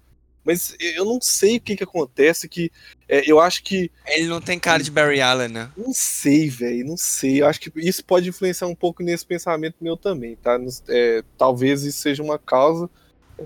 Mas 0.44 0.76
eu 0.80 1.06
não 1.06 1.20
sei 1.22 1.58
o 1.58 1.62
que 1.62 1.76
que 1.76 1.84
acontece, 1.84 2.48
que 2.48 2.72
é, 3.08 3.30
eu 3.30 3.40
acho 3.40 3.64
que. 3.64 3.92
Ele 4.08 4.28
não 4.28 4.42
tem 4.42 4.58
cara 4.58 4.82
de 4.82 4.92
Barry 4.92 5.22
Allen, 5.22 5.50
né? 5.50 5.70
Não 5.76 5.94
sei, 5.94 6.50
velho, 6.50 6.86
não 6.86 6.98
sei. 6.98 7.42
Eu 7.42 7.48
acho 7.48 7.60
que 7.60 7.72
isso 7.76 8.04
pode 8.04 8.30
influenciar 8.30 8.68
um 8.68 8.76
pouco 8.76 9.04
nesse 9.04 9.26
pensamento 9.26 9.76
meu 9.82 9.98
também, 9.98 10.36
tá? 10.36 10.60
É, 10.88 11.24
talvez 11.38 11.84
isso 11.84 12.00
seja 12.00 12.24
uma 12.24 12.40
causa. 12.40 12.90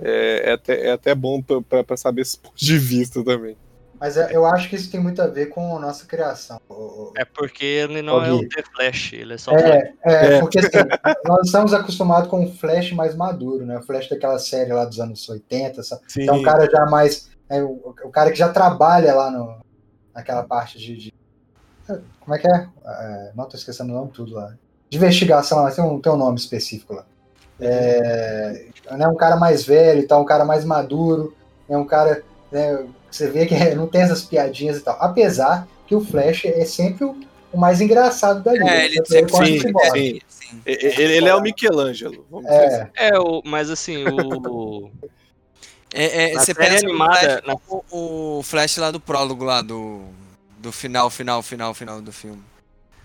É, 0.02 0.50
é 0.50 0.52
até, 0.54 0.88
é 0.88 0.92
até 0.92 1.14
bom 1.14 1.42
pra 1.42 1.98
saber 1.98 2.22
esse 2.22 2.38
ponto 2.38 2.56
de 2.58 2.78
vista 2.78 3.24
também. 3.24 3.56
Mas 4.04 4.18
é- 4.18 4.36
eu 4.36 4.46
acho 4.46 4.68
que 4.70 4.76
isso 4.76 4.92
tem 4.92 5.00
muito 5.00 5.22
a 5.22 5.28
ver 5.28 5.46
com 5.46 5.78
a 5.78 5.80
nossa 5.80 6.06
criação. 6.06 6.60
o- 6.68 6.74
o- 6.74 7.14
É 7.18 7.24
porque 7.24 7.64
ele 7.64 8.02
não 8.02 8.22
é 8.22 8.34
o. 8.34 8.46
The 8.50 8.62
Flash, 8.76 9.14
ele 9.14 9.34
é 9.36 9.38
só 9.38 9.54
o 9.54 9.58
Flash. 9.58 9.72
É, 9.72 9.94
é, 10.04 10.34
É. 10.36 10.40
porque 10.42 10.60
assim, 10.60 10.68
nós 11.26 11.46
estamos 11.46 11.74
acostumados 11.74 12.30
com 12.30 12.44
o 12.44 12.52
Flash 12.54 12.92
mais 12.92 13.16
maduro, 13.16 13.66
né? 13.66 13.78
O 13.78 13.82
Flash 13.82 14.10
daquela 14.10 14.38
série 14.40 14.74
lá 14.74 14.84
dos 14.84 15.00
anos 15.00 15.30
80, 15.30 15.82
sabe? 15.84 16.02
Sim. 16.10 16.28
É 16.28 16.34
um 16.34 16.42
cara 16.44 16.70
já 16.70 16.86
mais. 16.86 17.30
é, 17.50 17.64
o, 17.64 17.96
o 18.04 18.10
cara 18.10 18.30
que 18.30 18.38
já 18.38 18.50
trabalha 18.50 19.14
lá 19.16 19.32
no, 19.32 19.64
naquela 20.14 20.44
parte 20.44 20.78
de, 20.78 20.98
de- 20.98 21.14
Como 22.20 22.36
é 22.36 22.40
que 22.40 22.48
é? 22.48 22.68
É, 22.86 23.32
Não 23.34 23.46
tô 23.46 23.56
esquecendo 23.56 23.94
o 23.94 23.96
nome 23.96 24.12
tudo 24.12 24.36
lá. 24.36 24.54
De 24.90 24.98
investigação, 24.98 25.64
mas 25.64 25.76
tem 25.76 25.84
um, 25.84 26.02
tem 26.02 26.12
um 26.12 26.18
nome 26.18 26.38
específico 26.38 26.94
lá. 26.94 27.06
É, 27.58 28.66
né, 28.98 29.08
um 29.08 29.16
cara 29.16 29.38
mais 29.38 29.64
velho 29.64 30.02
e 30.02 30.08
tal, 30.08 30.22
um 30.22 30.26
cara 30.26 30.44
mais 30.44 30.66
maduro, 30.66 31.34
é 31.70 31.78
um 31.78 31.86
cara. 31.86 32.22
né, 32.52 32.86
você 33.16 33.30
vê 33.30 33.46
que 33.46 33.56
não 33.76 33.88
tem 33.88 34.02
essas 34.02 34.24
piadinhas 34.24 34.78
e 34.78 34.82
tal. 34.82 34.98
Apesar 35.00 35.68
que 35.88 35.96
o 35.96 36.02
Flash 36.04 36.46
é 36.46 36.66
sempre 36.66 37.06
o, 37.06 37.16
o 37.52 37.58
mais 37.58 37.82
engraçado 37.82 38.44
da 38.44 38.54
vida. 38.54 38.70
É, 38.70 38.86
ele 38.86 39.06
sempre 39.06 39.32
sim, 39.34 39.58
o 39.74 39.92
sim. 39.92 40.20
Sim. 40.28 40.62
Ele, 40.66 41.14
ele 41.14 41.30
é 41.30 41.36
o 41.36 41.42
Michelangelo. 41.42 42.26
Vamos 42.30 42.48
dizer 42.50 42.66
assim. 42.66 42.92
É, 42.96 43.10
É, 43.10 43.20
o, 43.20 43.42
mas 43.46 43.70
assim, 43.70 44.06
o. 44.08 44.92
É, 45.96 46.32
é, 46.32 46.34
Na 46.34 46.42
você 46.44 46.54
no 46.54 46.90
animada, 46.90 47.20
Flash 47.20 47.42
na- 47.46 47.56
o 47.92 48.42
Flash 48.42 48.78
lá 48.78 48.90
do 48.90 49.00
prólogo 49.00 49.44
lá 49.46 49.62
do, 49.62 50.02
do 50.58 50.72
final, 50.72 51.08
final, 51.12 51.44
final, 51.44 51.72
final 51.76 52.02
do 52.02 52.12
filme. 52.12 52.42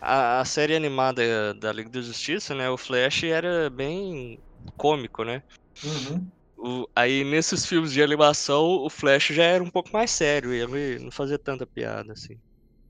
A, 0.00 0.40
a 0.40 0.44
série 0.46 0.74
animada 0.74 1.52
da 1.52 1.70
Liga 1.70 1.90
da 1.90 2.00
Justiça, 2.00 2.54
né? 2.54 2.70
O 2.70 2.78
Flash 2.78 3.24
era 3.24 3.68
bem 3.68 4.38
cômico, 4.76 5.22
né? 5.22 5.42
uhum. 5.84 6.26
O- 6.58 6.88
aí 6.94 7.22
nesses 7.24 7.64
filmes 7.64 7.92
de 7.92 8.02
animação, 8.02 8.64
o 8.84 8.90
Flash 8.90 9.28
já 9.28 9.44
era 9.44 9.62
um 9.62 9.70
pouco 9.70 9.90
mais 9.92 10.10
sério, 10.10 10.52
ele 10.52 10.98
não 10.98 11.10
fazia 11.10 11.38
tanta 11.38 11.64
piada, 11.66 12.12
assim. 12.12 12.36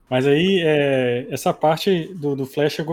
Mas 0.09 0.25
aí, 0.25 0.61
é, 0.65 1.27
essa 1.29 1.53
parte 1.53 2.11
do, 2.15 2.35
do 2.35 2.45
Flash, 2.47 2.79
eu 2.79 2.85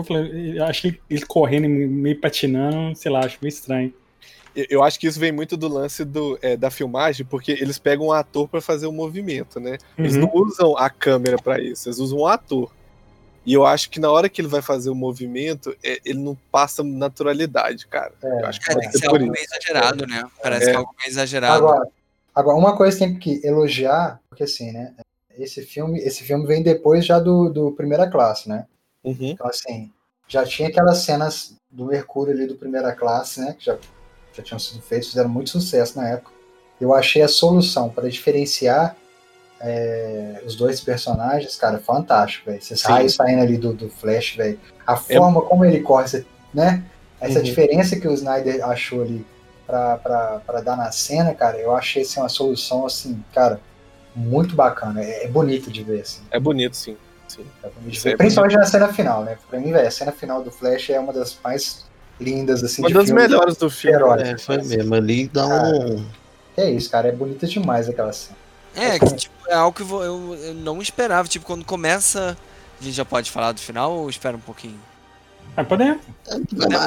acho 0.65 0.87
ele, 0.87 1.01
ele 1.09 1.25
correndo 1.25 1.65
e 1.65 1.87
meio 1.87 2.21
patinando, 2.21 2.95
sei 2.95 3.11
lá, 3.11 3.21
acho 3.25 3.39
meio 3.41 3.49
estranho. 3.49 3.91
Eu- 4.55 4.83
acho 4.83 4.99
que 4.99 5.05
isso 5.07 5.19
vem 5.19 5.31
muito 5.31 5.55
do 5.57 5.67
lance 5.67 6.03
do, 6.03 6.37
é, 6.41 6.55
da 6.57 6.71
filmagem, 6.71 7.25
porque 7.25 7.51
eles 7.51 7.77
pegam 7.77 8.07
um 8.07 8.11
ator 8.11 8.47
pra 8.47 8.59
fazer 8.61 8.87
o 8.87 8.91
movimento, 8.91 9.59
né? 9.59 9.77
Eles 9.97 10.15
Uhum. 10.15 10.21
não 10.21 10.31
usam 10.33 10.77
a 10.77 10.89
câmera 10.89 11.37
pra 11.37 11.59
isso, 11.59 11.87
eles 11.89 11.99
usam 11.99 12.19
um 12.19 12.25
ator. 12.27 12.71
E 13.47 13.53
eu 13.53 13.65
acho 13.65 13.89
que 13.89 13.97
na 13.97 14.11
hora 14.11 14.27
que 14.27 14.41
ele 14.41 14.49
vai 14.49 14.61
fazer 14.61 14.89
o 14.89 14.95
movimento, 14.95 15.73
é, 15.81 16.01
ele 16.03 16.19
não 16.19 16.35
passa 16.51 16.83
naturalidade, 16.83 17.87
cara. 17.87 18.11
eu 18.21 18.45
acho 18.45 18.59
que 18.59 18.69
É, 18.69 18.75
tem 18.75 18.89
que 18.89 18.97
ser 18.97 19.05
por 19.07 19.21
algo 19.21 19.31
meio 19.31 19.45
exagerado, 19.45 20.05
né? 20.05 20.21
Parece 20.43 20.63
É. 20.65 20.69
que 20.71 20.75
é 20.75 20.79
algo 20.79 20.93
meio 20.99 21.09
exagerado. 21.09 21.65
Agora, 21.65 21.87
agora, 22.35 22.57
uma 22.57 22.75
coisa 22.75 22.97
que 22.97 23.05
tem 23.05 23.17
que 23.17 23.47
elogiar, 23.47 24.19
porque 24.27 24.43
assim, 24.43 24.73
né? 24.73 24.93
Esse 25.39 25.61
filme, 25.61 25.97
esse 25.99 26.23
filme 26.25 26.45
vem 26.45 26.61
depois 26.61 27.05
já 27.05 27.19
do, 27.19 27.47
do 27.49 27.71
Primeira 27.71 28.09
Classe, 28.09 28.49
né? 28.49 28.65
Uhum. 29.01 29.15
Então, 29.31 29.47
assim, 29.47 29.93
já 30.27 30.43
tinha 30.45 30.67
aquelas 30.67 30.97
cenas 30.97 31.55
do 31.71 31.85
Mercúrio 31.85 32.33
ali 32.33 32.47
do 32.47 32.55
Primeira 32.55 32.91
Classe, 32.93 33.39
né? 33.39 33.55
Que 33.57 33.63
já, 33.63 33.77
já 34.33 34.43
tinham 34.43 34.59
sido 34.59 34.81
feitas, 34.81 35.07
fizeram 35.07 35.29
muito 35.29 35.51
sucesso 35.51 35.97
na 35.97 36.09
época. 36.09 36.31
Eu 36.81 36.93
achei 36.93 37.21
a 37.21 37.29
solução 37.29 37.89
para 37.89 38.09
diferenciar 38.09 38.97
é, 39.59 40.41
os 40.45 40.55
dois 40.55 40.79
personagens, 40.81 41.55
cara, 41.55 41.79
fantástico, 41.79 42.49
velho. 42.49 42.61
Sim. 42.61 42.75
raios 42.85 43.15
saindo 43.15 43.41
ali 43.41 43.57
do, 43.57 43.73
do 43.73 43.89
Flash, 43.89 44.35
velho. 44.35 44.59
A 44.85 44.95
forma 44.95 45.41
como 45.41 45.65
ele 45.65 45.79
corre, 45.81 46.07
você- 46.07 46.25
né? 46.53 46.83
Essa 47.19 47.39
Uhum. 47.39 47.43
diferença 47.43 47.95
que 47.99 48.07
o 48.07 48.13
Snyder 48.13 48.63
achou 48.63 49.01
ali 49.01 49.25
pra, 49.65 49.97
pra, 49.97 50.41
pra 50.45 50.61
dar 50.61 50.77
na 50.77 50.91
cena, 50.91 51.33
cara, 51.33 51.57
eu 51.57 51.75
achei 51.75 52.03
assim, 52.03 52.19
uma 52.19 52.29
solução, 52.29 52.85
assim, 52.85 53.23
cara, 53.33 53.59
muito 54.15 54.55
bacana. 54.55 55.03
É, 55.03 55.25
é 55.25 55.27
bonito 55.27 55.71
de 55.71 55.83
ver, 55.83 56.01
assim. 56.01 56.21
É 56.31 56.39
bonito, 56.39 56.75
sim. 56.77 56.95
sim. 57.27 57.45
É 57.63 57.69
bonito 57.69 58.01
ver. 58.01 58.13
é 58.13 58.17
Principalmente 58.17 58.55
na 58.55 58.65
cena 58.65 58.93
final, 58.93 59.23
né? 59.23 59.37
Pra 59.49 59.59
mim, 59.59 59.71
velho, 59.71 59.87
a 59.87 59.91
cena 59.91 60.11
final 60.11 60.43
do 60.43 60.51
Flash 60.51 60.91
é 60.91 60.99
uma 60.99 61.11
das 61.11 61.37
mais 61.43 61.85
lindas, 62.21 62.63
assim, 62.63 62.81
Uma 62.83 62.87
de 62.89 62.93
das 62.93 63.05
filme. 63.07 63.21
melhores 63.21 63.57
do 63.57 63.69
filme. 63.69 63.95
Herói. 63.97 64.23
né? 64.23 64.31
É, 64.31 64.37
foi 64.37 64.57
mesmo. 64.61 64.93
Ali 64.95 65.27
dá 65.27 65.45
um. 65.47 66.05
É 66.55 66.69
isso, 66.69 66.89
cara, 66.89 67.07
é 67.09 67.11
bonita 67.11 67.45
demais 67.47 67.89
aquela 67.89 68.13
cena. 68.13 68.37
É, 68.77 68.99
que 68.99 69.15
tipo, 69.15 69.33
é 69.49 69.55
algo 69.55 69.75
que 69.75 69.81
eu, 69.81 70.35
eu 70.35 70.53
não 70.53 70.81
esperava. 70.81 71.27
Tipo, 71.27 71.45
quando 71.45 71.65
começa. 71.65 72.37
A 72.79 72.83
gente 72.83 72.93
já 72.93 73.03
pode 73.03 73.31
falar 73.31 73.51
do 73.53 73.59
final 73.59 73.91
ou 73.91 74.09
espera 74.09 74.37
um 74.37 74.39
pouquinho? 74.41 74.79
Ah, 75.55 75.63
pode 75.63 75.83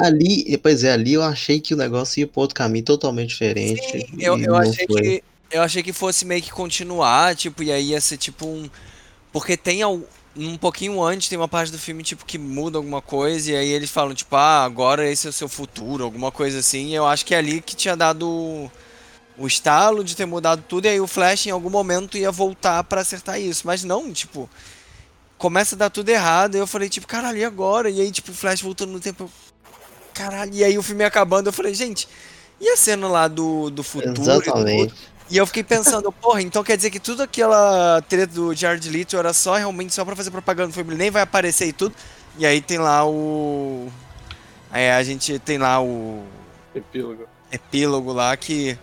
Ali, 0.01 0.57
pois 0.63 0.85
é, 0.85 0.93
ali 0.93 1.13
eu 1.13 1.21
achei 1.21 1.59
que 1.59 1.73
o 1.73 1.77
negócio 1.77 2.21
ia 2.21 2.27
pra 2.27 2.41
outro 2.41 2.55
caminho 2.55 2.85
totalmente 2.85 3.29
diferente. 3.29 3.81
Sim, 3.91 4.07
eu, 4.17 4.37
eu 4.37 4.55
achei 4.55 4.87
foi. 4.87 5.01
que. 5.01 5.23
Eu 5.51 5.61
achei 5.61 5.83
que 5.83 5.91
fosse 5.91 6.23
meio 6.23 6.41
que 6.41 6.49
continuar, 6.49 7.35
tipo, 7.35 7.61
e 7.61 7.69
aí 7.73 7.89
ia 7.89 7.99
ser 7.99 8.15
tipo 8.15 8.47
um. 8.47 8.69
Porque 9.33 9.57
tem 9.57 9.83
um 9.83 10.57
pouquinho 10.57 11.03
antes, 11.03 11.27
tem 11.27 11.37
uma 11.37 11.47
parte 11.47 11.73
do 11.73 11.77
filme, 11.77 12.03
tipo, 12.03 12.23
que 12.23 12.37
muda 12.37 12.77
alguma 12.77 13.01
coisa, 13.01 13.51
e 13.51 13.55
aí 13.57 13.67
eles 13.67 13.89
falam, 13.89 14.15
tipo, 14.15 14.33
ah, 14.37 14.63
agora 14.63 15.09
esse 15.09 15.27
é 15.27 15.29
o 15.29 15.33
seu 15.33 15.49
futuro, 15.49 16.05
alguma 16.05 16.31
coisa 16.31 16.59
assim. 16.59 16.87
E 16.87 16.95
eu 16.95 17.05
acho 17.05 17.25
que 17.25 17.35
é 17.35 17.37
ali 17.37 17.59
que 17.59 17.75
tinha 17.75 17.97
dado 17.97 18.71
o- 19.43 19.47
estalo 19.47 20.03
de 20.03 20.15
ter 20.15 20.25
mudado 20.25 20.63
tudo, 20.67 20.85
e 20.85 20.89
aí 20.89 20.99
o 21.01 21.07
Flash 21.07 21.47
em 21.47 21.51
algum 21.51 21.69
momento 21.69 22.17
ia 22.17 22.31
voltar 22.31 22.83
pra 22.83 23.01
acertar 23.01 23.39
isso. 23.39 23.65
Mas 23.65 23.83
não, 23.83 24.11
tipo, 24.13 24.49
começa 25.37 25.75
a 25.75 25.77
dar 25.77 25.89
tudo 25.89 26.09
errado, 26.09 26.55
e 26.55 26.59
eu 26.59 26.67
falei, 26.67 26.89
tipo, 26.89 27.07
caralho, 27.07 27.37
e 27.37 27.43
agora? 27.45 27.89
E 27.89 27.99
aí, 28.01 28.11
tipo, 28.11 28.31
o 28.31 28.35
Flash 28.35 28.61
voltando 28.61 28.91
no 28.91 28.99
tempo. 28.99 29.29
Caralho, 30.13 30.53
e 30.53 30.63
aí 30.63 30.77
o 30.77 30.83
filme 30.83 31.03
acabando, 31.03 31.47
eu 31.47 31.53
falei, 31.53 31.73
gente, 31.73 32.07
e 32.59 32.67
a 32.69 32.77
cena 32.77 33.07
lá 33.07 33.27
do, 33.27 33.69
do 33.69 33.81
futuro? 33.83 34.13
e? 34.21 34.21
Exatamente. 34.49 34.93
E 35.29 35.37
eu 35.37 35.47
fiquei 35.47 35.63
pensando, 35.63 36.11
porra, 36.21 36.41
então 36.41 36.63
quer 36.63 36.75
dizer 36.75 36.89
que 36.91 36.99
tudo 36.99 37.23
aquela 37.23 38.01
treta 38.07 38.33
do 38.33 38.53
Jared 38.53 38.87
Leto 38.89 39.15
era 39.17 39.33
só 39.33 39.55
realmente 39.55 39.93
só 39.93 40.03
pra 40.03 40.15
fazer 40.15 40.29
propaganda 40.29 40.67
do 40.67 40.73
filme, 40.73 40.91
ele 40.91 40.97
nem 40.99 41.09
vai 41.09 41.21
aparecer 41.21 41.67
e 41.67 41.73
tudo. 41.73 41.95
E 42.37 42.45
aí 42.45 42.61
tem 42.61 42.77
lá 42.77 43.05
o. 43.07 43.89
Aí 44.69 44.89
a 44.91 45.01
gente 45.03 45.39
tem 45.39 45.57
lá 45.57 45.81
o 45.81 46.23
Epílogo. 46.75 47.25
epílogo 47.51 48.11
lá 48.13 48.35
que. 48.37 48.77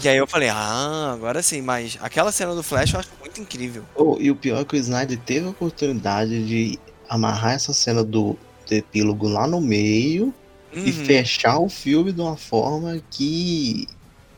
Que 0.00 0.08
aí 0.08 0.16
eu 0.16 0.26
falei, 0.26 0.48
ah, 0.48 1.12
agora 1.14 1.42
sim, 1.42 1.60
mas 1.62 1.98
aquela 2.00 2.30
cena 2.32 2.54
do 2.54 2.62
Flash 2.62 2.92
eu 2.94 3.00
acho 3.00 3.10
muito 3.20 3.40
incrível. 3.40 3.84
Oh, 3.94 4.16
e 4.20 4.30
o 4.30 4.36
pior 4.36 4.60
é 4.60 4.64
que 4.64 4.76
o 4.76 4.78
Snyder 4.78 5.18
teve 5.18 5.46
a 5.46 5.50
oportunidade 5.50 6.46
de 6.46 6.78
amarrar 7.08 7.54
essa 7.54 7.72
cena 7.72 8.02
do, 8.04 8.36
do 8.68 8.74
epílogo 8.74 9.28
lá 9.28 9.46
no 9.46 9.60
meio 9.60 10.32
e 10.72 10.78
Uhum. 10.90 11.04
fechar 11.04 11.58
o 11.58 11.68
filme 11.68 12.12
de 12.12 12.20
uma 12.20 12.36
forma 12.36 12.98
que, 13.10 13.86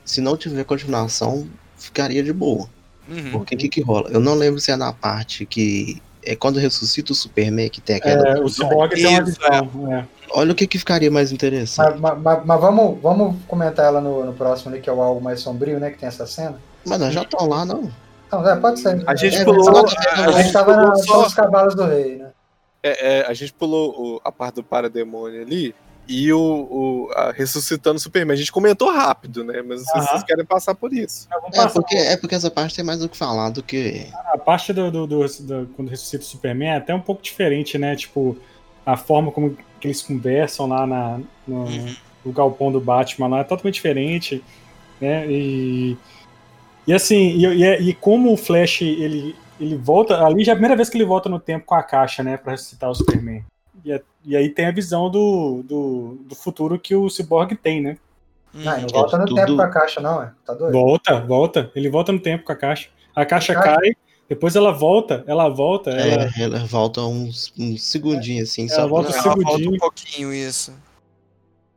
se 0.05 0.21
não 0.21 0.37
tiver 0.37 0.65
continuação, 0.65 1.47
ficaria 1.79 2.23
de 2.23 2.33
boa. 2.33 2.69
Uhum. 3.09 3.31
Porque 3.33 3.55
o 3.55 3.59
que 3.59 3.69
que 3.69 3.81
rola? 3.81 4.11
Eu 4.11 4.19
não 4.21 4.35
lembro 4.35 4.61
se 4.61 4.71
é 4.73 4.77
na 4.77 4.93
parte 4.93 5.45
que. 5.47 6.01
É 6.27 6.35
quando 6.35 6.59
ressuscita 6.59 7.12
o 7.12 7.15
Superman 7.15 7.69
que 7.69 7.81
tem 7.83 7.97
aquela. 7.97 8.29
É, 8.31 8.41
o 8.41 8.49
Cyborg 8.49 8.95
tem 8.95 9.07
uma 9.07 9.23
visão. 9.23 9.93
é. 9.93 10.05
Olha 10.30 10.52
o 10.52 10.55
que 10.55 10.66
que 10.66 10.78
ficaria 10.78 11.10
mais 11.10 11.30
interessante. 11.32 11.98
Mas, 12.01 12.18
mas- 12.20 12.44
mas 12.44 12.60
vamos, 12.60 13.01
vamos 13.01 13.36
comentar 13.46 13.86
ela 13.86 14.01
no, 14.01 14.24
no 14.24 14.32
próximo 14.32 14.72
ali, 14.72 14.80
que 14.82 14.88
é 14.88 14.92
o 14.92 15.01
algo 15.02 15.20
mais 15.20 15.40
sombrio, 15.40 15.78
né? 15.78 15.90
Que 15.90 15.98
tem 15.98 16.09
essa 16.09 16.26
cena. 16.26 16.59
Mas 16.84 16.98
nós 17.01 17.12
já 17.14 17.22
estamos 17.22 17.48
lá, 17.48 17.64
não. 17.64 17.90
Então, 18.26 18.48
é, 18.48 18.56
pode 18.56 18.80
ser. 18.80 19.02
A 19.06 19.14
gente 19.14 19.36
É, 19.36 19.44
pulou. 19.44 19.68
A, 19.78 19.82
A 19.82 19.86
gente 20.32 20.42
gente 20.44 20.52
tava 20.52 20.74
pulou 20.74 20.88
na, 20.88 20.96
só. 20.96 21.02
só 21.05 21.26
os 21.26 21.34
cavalos 21.34 21.74
do 21.74 21.84
rei, 21.84 22.16
né? 22.16 22.30
é, 22.82 23.18
é, 23.20 23.26
a 23.26 23.32
gente 23.32 23.52
pulou 23.52 23.90
o- 23.96 24.20
a 24.24 24.30
parte 24.32 24.56
do 24.56 24.62
parademônio 24.64 25.40
ali 25.40 25.74
e 26.06 26.30
o, 26.32 26.38
o 26.38 27.10
a- 27.14 27.30
ressuscitando 27.32 27.96
o 27.96 28.01
Superman. 28.01 28.34
A 28.34 28.36
gente 28.36 28.52
comentou 28.52 28.90
rápido, 28.92 29.42
né? 29.44 29.62
Mas 29.66 29.80
não 29.80 29.86
sei 29.86 29.92
se 29.92 29.98
Aham. 29.98 30.06
vocês 30.09 30.22
querem 30.24 30.44
passar 30.44 30.74
por 30.74 30.92
isso. 30.92 31.26
É 31.30 31.56
passar. 31.56 31.70
porque, 31.70 31.94
é 31.96 32.16
porque 32.16 32.34
essa 32.34 32.51
parte 32.51 32.74
tem 32.74 32.84
mais 32.84 33.02
o 33.02 33.09
que 33.09 33.16
falar 33.16 33.51
do 33.51 33.62
que. 33.62 34.06
A 34.32 34.36
parte 34.36 34.72
do, 34.72 34.90
do, 34.90 35.06
do- 35.06 35.26
do- 35.26 35.66
quando 35.76 35.88
ressuscita 35.88 36.24
o 36.24 36.26
Superman 36.26 36.70
é 36.70 36.76
até 36.76 36.94
um 36.94 37.01
pouco 37.01 37.22
diferente, 37.22 37.78
né? 37.78 37.94
Tipo, 37.96 38.36
a 38.84 38.96
forma 38.98 39.30
como 39.32 39.56
que 39.85 39.89
eles 39.89 40.01
conversam 40.02 40.66
lá 40.66 40.86
na, 40.86 41.20
no, 41.47 41.65
Uhum. 41.65 41.94
no 42.24 42.32
galpão 42.32 42.73
do 42.73 42.81
Batman 42.81 43.27
lá 43.28 43.40
é 43.40 43.44
totalmente 43.44 43.74
diferente, 43.74 44.43
né? 44.98 45.27
E, 45.31 45.94
e 46.86 46.93
assim, 46.94 47.32
e, 47.36 47.44
e, 47.47 47.65
é- 47.65 47.82
e 47.82 47.93
como 47.93 48.32
o 48.32 48.36
Flash 48.36 48.81
ele, 48.81 49.36
ele 49.61 49.77
volta, 49.77 50.24
ali 50.24 50.43
já 50.43 50.52
é 50.52 50.55
a 50.55 50.56
primeira 50.56 50.74
vez 50.74 50.89
que 50.89 50.97
ele 50.97 51.05
volta 51.05 51.28
no 51.28 51.39
tempo 51.39 51.66
com 51.66 51.74
a 51.74 51.82
caixa, 51.82 52.23
né? 52.23 52.39
Pra 52.39 52.52
ressuscitar 52.52 52.89
o 52.90 52.94
Superman. 52.94 53.44
E, 53.85 53.93
é- 53.93 54.01
e 54.24 54.35
aí 54.35 54.48
tem 54.48 54.65
a 54.66 54.73
visão 54.73 55.11
do, 55.11 55.62
do, 55.65 56.19
do 56.27 56.35
futuro 56.35 56.78
que 56.78 56.94
o 56.97 57.11
Cyborg 57.11 57.55
tem, 57.55 57.82
né? 57.82 57.98
Uhum. 58.55 58.62
Não, 58.65 58.81
não 58.81 58.89
volta 58.89 59.19
no 59.19 59.27
tudo- 59.27 59.36
tempo 59.36 59.56
com 59.56 59.62
a 59.62 59.69
caixa, 59.69 60.01
não, 60.01 60.23
é? 60.23 60.32
Tá 60.47 60.55
doido? 60.55 60.73
Volta, 60.73 61.20
volta. 61.20 61.70
Ele 61.77 61.90
volta 61.90 62.11
no 62.11 62.19
tempo 62.20 62.43
com 62.44 62.52
a 62.52 62.56
caixa. 62.56 62.89
A 63.15 63.27
caixa 63.27 63.52
Caixa? 63.52 63.77
cai, 63.81 63.90
Depois 64.28 64.56
ela 64.56 64.72
volta, 64.72 65.22
ela 65.26 65.48
volta, 65.48 65.90
ela, 65.90 66.24
É, 66.36 66.42
ela 66.42 66.64
volta 66.64 67.02
uns, 67.02 67.52
uns 67.59 67.82
segundinhos 67.82 68.51
assim, 68.51 68.62
Ela 68.70 68.74
só 68.82 68.88
volta 68.88 69.10
pra- 69.12 69.20
um 69.20 69.24
Ela 69.24 69.42
volta 69.42 69.68
um 69.68 69.76
pouquinho 69.78 70.32
isso. 70.32 70.72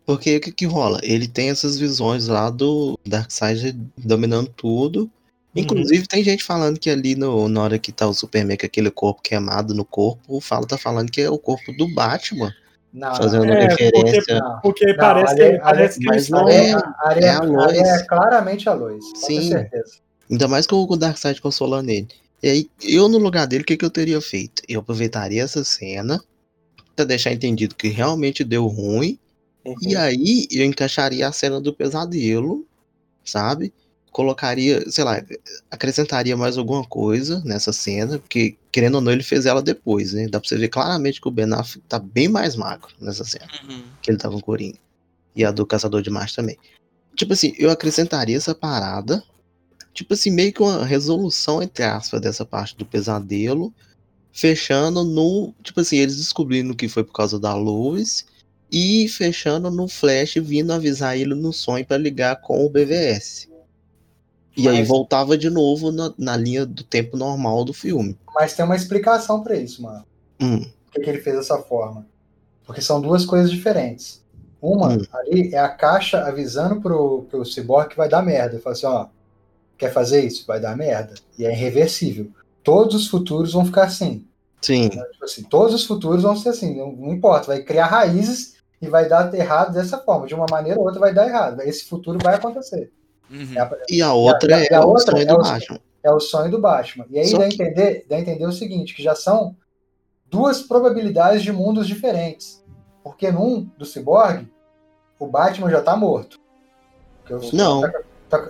Porque 0.06 0.38
o 0.38 0.40
que 0.42 0.52
que 0.54 0.66
rola? 0.66 1.00
Ele 1.04 1.28
tem 1.28 1.50
essas 1.50 1.78
visões 1.78 2.28
lá 2.28 2.50
do 2.50 2.98
Darkseid 3.06 3.78
dominando 3.98 4.48
tudo. 4.56 5.12
Inclusive, 5.54 6.08
tem 6.08 6.24
gente 6.24 6.44
falando 6.44 6.80
que 6.80 6.90
ali 6.90 7.16
no, 7.16 7.50
na 7.50 7.64
hora 7.64 7.80
que 7.80 7.92
tá 7.92 8.08
o 8.08 8.14
Superman 8.14 8.56
com 8.58 8.66
aquele 8.66 8.92
corpo 8.92 9.22
queimado 9.22 9.74
no 9.74 9.84
corpo, 9.84 10.22
o 10.28 10.40
Fala 10.40 10.66
tá 10.68 10.78
falando 10.78 11.12
que 11.12 11.20
é 11.20 11.30
o 11.30 11.38
corpo 11.38 11.74
do 11.76 11.94
Batman, 11.94 12.54
Não, 12.94 13.14
fazendo 13.16 13.46
É, 13.46 13.68
referência. 13.68 14.40
não. 14.40 14.60
porque 14.62 14.86
Não, 14.86 14.96
parece 14.98 15.34
ali- 15.42 15.52
que, 15.54 15.60
parece 15.60 16.00
que 16.00 16.10
eles 16.10 16.30
não 16.30 16.48
é. 16.48 16.72
A 16.74 16.94
área, 17.08 17.26
é 17.26 17.30
a 17.30 17.42
Lois. 17.42 17.80
área 17.80 17.90
é 17.90 18.04
claramente 18.06 18.70
a 18.70 18.78
ter 18.78 19.00
Sim. 19.16 19.50
certeza. 19.50 19.96
Ainda 20.30 20.48
mais 20.48 20.66
com 20.68 20.76
o 20.84 20.96
Darkseid 20.96 21.42
consolando 21.42 21.90
ele. 21.90 22.08
E 22.48 22.50
aí, 22.50 22.70
eu 22.82 23.10
no 23.10 23.18
lugar 23.18 23.46
dele, 23.46 23.64
o 23.64 23.66
que, 23.66 23.76
que 23.76 23.84
eu 23.84 23.90
teria 23.90 24.22
feito? 24.22 24.64
Eu 24.70 24.80
aproveitaria 24.80 25.44
essa 25.44 25.66
cena 25.66 26.24
pra 26.96 27.04
deixar 27.04 27.34
entendido 27.34 27.76
que 27.76 27.90
realmente 27.90 28.42
deu 28.42 28.66
ruim. 28.68 29.20
E 29.82 29.98
aí 29.98 30.48
eu 30.50 30.64
encaixaria 30.64 31.28
a 31.28 31.32
cena 31.34 31.60
do 31.60 31.74
pesadelo, 31.74 32.66
sabe? 33.26 33.74
Colocaria, 34.14 34.90
sei 34.90 35.04
lá, 35.04 35.22
acrescentaria 35.70 36.38
mais 36.38 36.58
alguma 36.58 36.86
coisa 36.86 37.42
nessa 37.44 37.74
cena, 37.74 38.18
porque 38.18 38.56
querendo 38.72 38.96
ou 38.96 39.02
não, 39.02 39.12
ele 39.12 39.24
fez 39.24 39.46
ela 39.46 39.62
depois, 39.62 40.14
né? 40.14 40.30
Dá 40.30 40.40
pra 40.40 40.48
você 40.48 40.56
ver 40.56 40.70
claramente 40.70 41.20
que 41.20 41.28
o 41.28 41.32
Ben 41.32 41.52
Affleck 41.52 41.86
tá 41.86 42.00
bem 42.00 42.30
mais 42.30 42.56
magro 42.56 42.94
nessa 43.02 43.26
cena 43.26 43.50
Uhum. 43.68 43.84
que 44.02 44.10
ele 44.10 44.18
tava 44.18 44.36
com 44.36 44.40
o 44.40 44.44
Coringa. 44.44 44.78
E 45.36 45.44
a 45.44 45.52
do 45.52 45.66
Caçador 45.66 46.02
de 46.02 46.10
Marte 46.10 46.38
também. 46.38 46.58
Tipo 47.14 47.34
assim, 47.34 47.54
eu 47.60 47.70
acrescentaria 47.70 48.38
essa 48.38 48.56
parada. 48.56 49.22
Tipo 49.98 50.14
assim, 50.14 50.30
meio 50.30 50.54
que 50.54 50.62
uma 50.62 50.86
resolução, 50.86 51.60
entre 51.60 51.84
aspas, 51.84 52.22
dessa 52.22 52.46
parte 52.46 52.78
do 52.78 52.86
pesadelo. 52.86 53.74
Fechando 54.32 55.04
no. 55.04 55.56
Tipo 55.64 55.80
assim, 55.82 55.98
eles 55.98 56.18
descobrindo 56.18 56.76
que 56.76 56.88
foi 56.88 57.04
por 57.04 57.14
causa 57.14 57.40
da 57.40 57.56
Lois. 57.56 58.26
E 58.72 59.08
fechando 59.10 59.72
no 59.72 59.88
Flash 59.88 60.36
vindo 60.36 60.72
avisar 60.72 61.18
ele 61.18 61.34
no 61.34 61.52
sonho 61.52 61.84
pra 61.86 61.98
ligar 61.98 62.40
com 62.42 62.64
o 62.64 62.70
BVS. 62.70 63.48
E 64.56 64.68
aí 64.68 64.80
Mas- 64.80 64.88
voltava 64.88 65.36
de 65.38 65.50
novo 65.50 65.92
na, 65.92 66.14
na 66.18 66.38
linha 66.38 66.64
do 66.66 66.84
tempo 66.84 67.18
normal 67.18 67.64
do 67.66 67.74
filme. 67.74 68.16
Mas 68.36 68.54
tem 68.54 68.64
uma 68.66 68.76
explicação 68.76 69.42
pra 69.42 69.56
isso, 69.56 69.82
mano. 69.82 70.06
Hum, 70.40 70.60
Por 70.60 70.92
que, 70.94 71.02
que 71.02 71.10
ele 71.10 71.22
fez 71.22 71.38
dessa 71.38 71.58
forma? 71.60 72.06
Porque 72.66 72.82
são 72.82 73.02
duas 73.02 73.26
coisas 73.26 73.50
diferentes. 73.50 74.22
Uma 74.62 74.90
Hum. 74.94 75.02
ali 75.14 75.56
é 75.56 75.60
a 75.60 75.70
caixa 75.70 76.20
avisando 76.28 76.80
pro, 76.82 77.24
pro 77.32 77.44
Cyborg 77.46 77.90
que 77.90 77.98
vai 77.98 78.10
dar 78.10 78.22
merda. 78.22 78.56
Ele 78.56 78.62
fala 78.62 78.76
assim, 78.76 78.86
ó, 78.86 79.08
quer 79.78 79.92
fazer 79.94 80.24
isso? 80.26 80.46
Vai 80.48 80.60
dar 80.60 80.76
merda. 80.76 81.14
E 81.38 81.46
é 81.46 81.52
irreversível. 81.52 82.30
Todos 82.64 82.96
os 82.96 83.08
futuros 83.08 83.54
vão 83.54 83.66
ficar 83.66 83.84
assim. 83.84 84.26
sim. 84.62 84.90
Tipo 84.90 85.06
assim, 85.24 85.44
todos 85.44 85.74
os 85.74 85.86
futuros 85.86 86.24
vão 86.24 86.36
ser 86.36 86.50
assim, 86.50 86.76
não, 86.78 86.92
não 86.92 87.14
importa, 87.14 87.48
vai 87.48 87.62
criar 87.62 87.86
raízes 87.88 88.58
e 88.82 88.88
vai 88.90 89.08
dar 89.08 89.34
errado 89.34 89.74
dessa 89.74 89.98
forma. 89.98 90.28
De 90.28 90.36
uma 90.36 90.46
maneira 90.50 90.80
ou 90.80 90.86
outra 90.86 91.00
vai 91.00 91.14
dar 91.14 91.28
errado. 91.28 91.62
Esse 91.62 91.86
futuro 91.86 92.20
vai 92.22 92.36
acontecer. 92.36 92.92
Uhum. 93.30 93.54
É 93.56 93.60
a- 93.60 93.78
E 93.90 94.02
a 94.02 94.14
outra 94.14 94.50
e 94.52 94.54
a 94.74 94.78
é 94.78 94.80
o 94.80 94.88
outra 94.88 95.12
sonho 95.12 95.22
é 95.24 95.26
do 95.26 95.34
o- 95.36 95.38
Batman. 95.44 95.80
é 96.04 96.12
o 96.12 96.20
sonho 96.20 96.52
do 96.52 96.60
Batman. 96.60 97.06
E 97.10 97.20
aí 97.20 97.28
Só 97.28 97.38
dá 97.38 97.46
a 97.46 97.50
que- 97.50 97.56
entender, 97.56 98.06
dá 98.10 98.16
a 98.16 98.20
entender 98.20 98.46
o 98.46 98.52
seguinte, 98.52 98.94
que 98.96 99.04
já 99.04 99.16
são 99.16 99.56
duas 100.30 100.62
probabilidades 100.62 101.42
de 101.44 101.52
mundos 101.52 101.88
diferentes. 101.88 102.64
Porque 103.04 103.32
num 103.32 103.70
do 103.78 103.86
Cyborg, 103.86 104.48
o 105.20 105.26
Batman 105.28 105.70
já 105.70 105.82
tá 105.82 105.96
morto. 105.96 106.38
O 107.30 107.56
Não. 107.56 107.82
tá- 107.82 107.92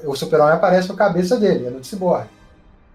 o 0.06 0.16
Super-Homem 0.16 0.54
aparece 0.54 0.88
com 0.88 0.94
a 0.94 0.98
cabeça 0.98 1.38
dele, 1.38 1.68
é 1.68 1.70
no 1.70 1.84
Cyborg. 1.84 2.28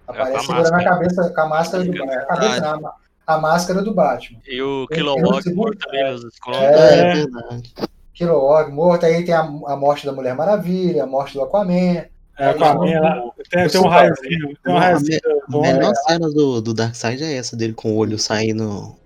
Aparece 0.07 0.33
com 0.33 0.39
a 0.39 0.41
segurando 0.43 0.67
a 0.67 0.71
máscara. 0.73 0.91
cabeça, 0.97 1.31
com 1.35 1.41
a 1.41 1.49
máscara 1.49 1.85
do 1.85 2.03
a 2.03 2.25
cabeça, 2.27 2.61
não, 2.61 2.87
a- 2.87 2.95
a 3.25 3.39
máscara 3.39 3.83
do 3.83 3.95
Batman. 3.95 4.39
E 4.47 4.61
o 4.61 4.87
Kilowog 4.89 5.53
morto 5.55 5.89
ali 5.89 6.11
nos 6.11 6.25
escombros. 6.25 6.63
É. 6.63 6.75
É, 6.75 6.99
é 7.11 7.15
verdade. 7.15 7.75
Kilowog 8.15 8.73
morto, 8.73 9.07
aí 9.07 9.25
tem 9.25 9.33
a, 9.35 9.41
a 9.41 9.77
morte 9.77 10.05
da 10.07 10.13
Mulher 10.13 10.35
Maravilha, 10.35 11.05
a 11.05 11.07
morte 11.07 11.35
do 11.35 11.43
Aquaman. 11.43 12.05
É, 12.39 12.53
com 12.55 12.65
a 12.65 12.75
minha, 12.81 12.97
ela- 12.97 13.31
tem, 13.51 13.69
tem 13.69 13.81
um 13.81 13.87
raiozinho. 13.89 14.57
Tem 14.65 14.73
um 14.75 14.77
a 14.77 14.81
raiozinho. 14.81 15.21
A 15.49 15.59
melhor 15.61 15.95
cena 16.07 16.29
do, 16.31 16.61
do 16.61 16.75
Darkseid 16.75 17.23
é 17.23 17.37
essa 17.37 17.57
dele 17.57 17.73
com 17.75 17.93
o 17.93 17.97
olho 17.97 18.19
saindo 18.19 18.97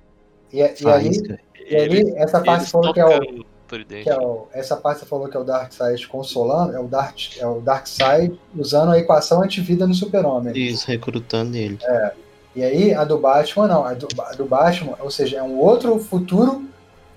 E, 0.53 0.59
e 0.61 0.89
ali, 0.89 1.39
e 1.69 1.77
ali, 1.77 2.13
essa 2.17 2.41
parte 2.41 2.71
falou 2.71 2.95
que 2.95 3.01
é 3.01 3.05
o, 3.07 3.45
que 4.03 4.09
é 4.11 4.17
o- 4.19 4.47
essa 4.53 4.77
parte 4.77 5.01
você 5.01 5.07
falou 5.07 5.29
que 5.29 5.37
é 5.37 5.41
o 5.41 5.45
Darkseid 5.45 6.07
consolando, 6.09 6.75
é 6.75 6.79
o 6.81 6.87
Dark, 6.87 7.17
é 7.39 7.47
o 7.47 7.61
Darkseid 7.61 8.39
usando 8.57 8.93
a 8.93 8.99
equação 8.99 9.43
antivida 9.43 9.87
no 9.87 9.95
Super-Homem. 9.95 10.57
Isso, 10.57 10.87
recrutando 10.87 11.57
ele. 11.57 11.79
E 12.55 12.63
aí 12.65 12.95
a 12.95 13.05
do 13.05 13.19
Batman 13.19 13.67
não, 13.69 13.85
a 13.85 13.93
do, 13.95 14.09
a 14.21 14.33
do 14.33 14.47
Batman, 14.47 14.95
ou 15.01 15.11
seja, 15.11 15.39
é 15.39 15.43
um 15.43 15.59
outro 15.59 15.99
futuro 15.99 16.65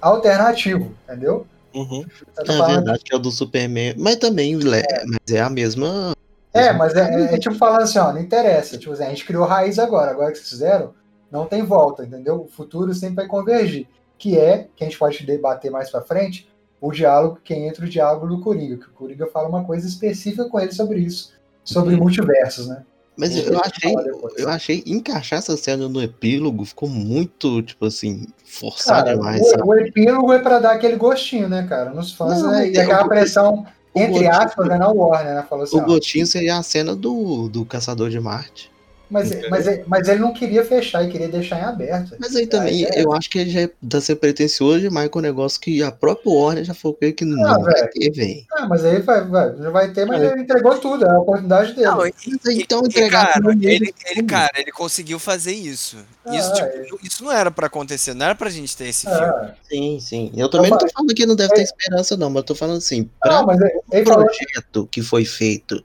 alternativo, 0.01 0.91
entendeu? 1.07 1.45
Uhum. 1.73 2.03
Tô 2.35 2.41
É 2.41 2.45
falando- 2.57 2.75
verdade 2.75 2.99
que 3.03 3.13
é 3.13 3.15
o 3.15 3.19
do 3.19 3.31
Superman, 3.31 3.93
mas 3.97 4.15
também 4.15 4.55
le- 4.55 4.83
mas 5.07 5.19
é 5.35 5.39
a 5.41 5.49
mesma. 5.49 6.13
É, 6.53 6.73
mas 6.73 6.95
é, 6.95 7.01
é- 7.01 7.35
é 7.35 7.37
tipo 7.37 7.55
falando 7.55 7.83
assim, 7.83 7.99
ó, 7.99 8.11
não 8.11 8.19
interessa. 8.19 8.77
Tipo 8.77 8.93
assim, 8.93 9.03
a 9.03 9.09
gente 9.09 9.23
criou 9.25 9.45
raiz 9.45 9.77
agora, 9.77 10.09
agora 10.11 10.31
que 10.31 10.37
vocês 10.39 10.49
fizeram, 10.49 10.93
não 11.31 11.45
tem 11.45 11.63
volta, 11.63 12.03
entendeu? 12.03 12.41
O 12.41 12.47
futuro 12.47 12.93
sempre 12.93 13.17
vai 13.17 13.27
convergir. 13.27 13.87
Que 14.19 14.37
é, 14.37 14.67
que 14.75 14.83
a 14.83 14.87
gente 14.87 14.99
pode 14.99 15.25
debater 15.25 15.71
mais 15.71 15.89
pra 15.89 16.01
frente, 16.01 16.47
o 16.79 16.91
diálogo, 16.91 17.39
que 17.43 17.53
entra 17.53 17.85
o 17.85 17.89
diálogo 17.89 18.27
do 18.27 18.41
Coringa, 18.41 18.77
que 18.77 18.87
o 18.87 18.93
Coringa 18.93 19.25
fala 19.27 19.49
uma 19.49 19.63
coisa 19.63 19.87
específica 19.87 20.45
com 20.45 20.59
ele 20.59 20.71
sobre 20.71 20.99
isso, 20.99 21.33
sobre 21.63 21.95
multiversos, 21.95 22.67
né? 22.67 22.83
Mas 23.19 23.35
eu 23.35 23.59
achei, 23.59 23.93
eu 24.37 24.49
achei 24.49 24.83
encaixar 24.87 25.39
essa 25.39 25.57
cena 25.57 25.89
no 25.89 26.01
epílogo 26.01 26.63
ficou 26.63 26.87
muito, 26.87 27.61
tipo 27.61 27.85
assim, 27.85 28.27
forçado 28.45 29.07
Cara, 29.07 29.17
demais, 29.17 29.41
o, 29.41 29.45
sabe? 29.45 29.63
o 29.65 29.75
epílogo 29.75 30.31
é 30.31 30.39
pra 30.39 30.59
dar 30.59 30.71
aquele 30.71 30.95
gostinho, 30.95 31.49
né, 31.49 31.65
cara? 31.67 31.89
Nos 31.89 32.13
fãs, 32.13 32.41
Não, 32.41 32.51
né? 32.51 32.69
E 32.69 32.77
é 32.77 32.81
aquela 32.81 33.05
pressão, 33.09 33.65
o 33.93 33.99
entre 33.99 34.25
aspas, 34.25 34.69
né, 34.69 34.77
na 34.77 34.87
Warner, 34.87 35.35
né? 35.35 35.45
Falou 35.49 35.65
assim, 35.65 35.75
O 35.75 35.81
ó, 35.81 35.85
gotinho 35.85 36.25
seria 36.25 36.57
a 36.57 36.63
cena 36.63 36.95
do, 36.95 37.49
do 37.49 37.65
Caçador 37.65 38.09
de 38.09 38.21
Marte. 38.21 38.71
Mas, 39.09 39.49
mas, 39.49 39.87
mas 39.87 40.07
ele 40.07 40.19
não 40.19 40.33
queria 40.33 40.63
fechar, 40.63 41.01
ele 41.03 41.11
queria 41.11 41.27
deixar 41.27 41.59
em 41.59 41.63
aberto. 41.63 42.15
Mas 42.19 42.35
aí 42.35 42.45
também, 42.47 42.85
é. 42.85 43.03
eu 43.03 43.11
acho 43.13 43.29
que 43.29 43.39
ele 43.39 43.49
já 43.49 43.69
tá 43.89 43.99
sendo 43.99 44.17
pretencioso 44.17 44.79
demais 44.81 45.09
com 45.09 45.19
o 45.19 45.21
negócio 45.21 45.59
que 45.59 45.81
a 45.81 45.91
própria 45.91 46.31
Warner 46.31 46.63
já 46.63 46.73
falou 46.73 46.95
que 46.97 47.25
não 47.25 47.43
Ah, 47.45 47.57
vai 47.57 47.73
velho. 47.73 47.89
ter, 47.91 48.11
velho. 48.11 48.45
Ah, 48.53 48.67
mas 48.67 48.85
aí 48.85 48.99
vai, 49.01 49.25
vai, 49.27 49.55
já 49.57 49.69
vai 49.69 49.91
ter, 49.91 50.05
mas 50.05 50.21
É. 50.21 50.31
ele 50.31 50.41
entregou 50.41 50.77
tudo, 50.79 51.05
é 51.05 51.09
a 51.09 51.19
oportunidade 51.19 51.73
dele. 51.73 51.87
Não, 51.87 52.05
e, 52.05 52.13
então 52.61 52.83
e, 52.83 52.87
entregar 52.87 53.33
cara, 53.33 53.55
meio 53.55 53.69
ele, 53.71 53.85
ele, 53.85 53.93
filme. 54.13 54.29
cara, 54.29 54.51
ele 54.57 54.71
conseguiu 54.71 55.19
fazer 55.19 55.53
isso. 55.53 55.97
Ah, 56.25 56.35
Isso, 56.35 56.51
é. 56.53 56.83
tipo, 56.83 56.99
isso 57.03 57.23
não 57.23 57.31
era 57.31 57.49
pra 57.49 57.67
acontecer, 57.67 58.13
não 58.13 58.25
era 58.25 58.35
pra 58.35 58.49
gente 58.49 58.77
ter 58.77 58.85
esse 58.89 59.07
filme. 59.07 59.25
É. 59.25 59.53
Sim, 59.67 59.99
sim. 59.99 60.31
Eu 60.35 60.49
também 60.49 60.69
não 60.69 60.77
tô 60.77 60.87
falando 60.89 61.13
que 61.15 61.25
não 61.25 61.35
deve 61.35 61.53
ter 61.55 61.63
esperança, 61.63 62.15
não, 62.15 62.29
mas 62.29 62.37
eu 62.37 62.43
tô 62.43 62.55
falando 62.55 62.77
assim, 62.77 63.09
pra 63.19 63.33
Não, 63.39 63.45
mas 63.47 63.59
ele, 63.59 63.71
um 63.75 63.81
ele 63.97 64.05
falou, 64.05 64.25
projeto 64.25 64.87
que 64.91 65.01
foi 65.01 65.25
feito 65.25 65.83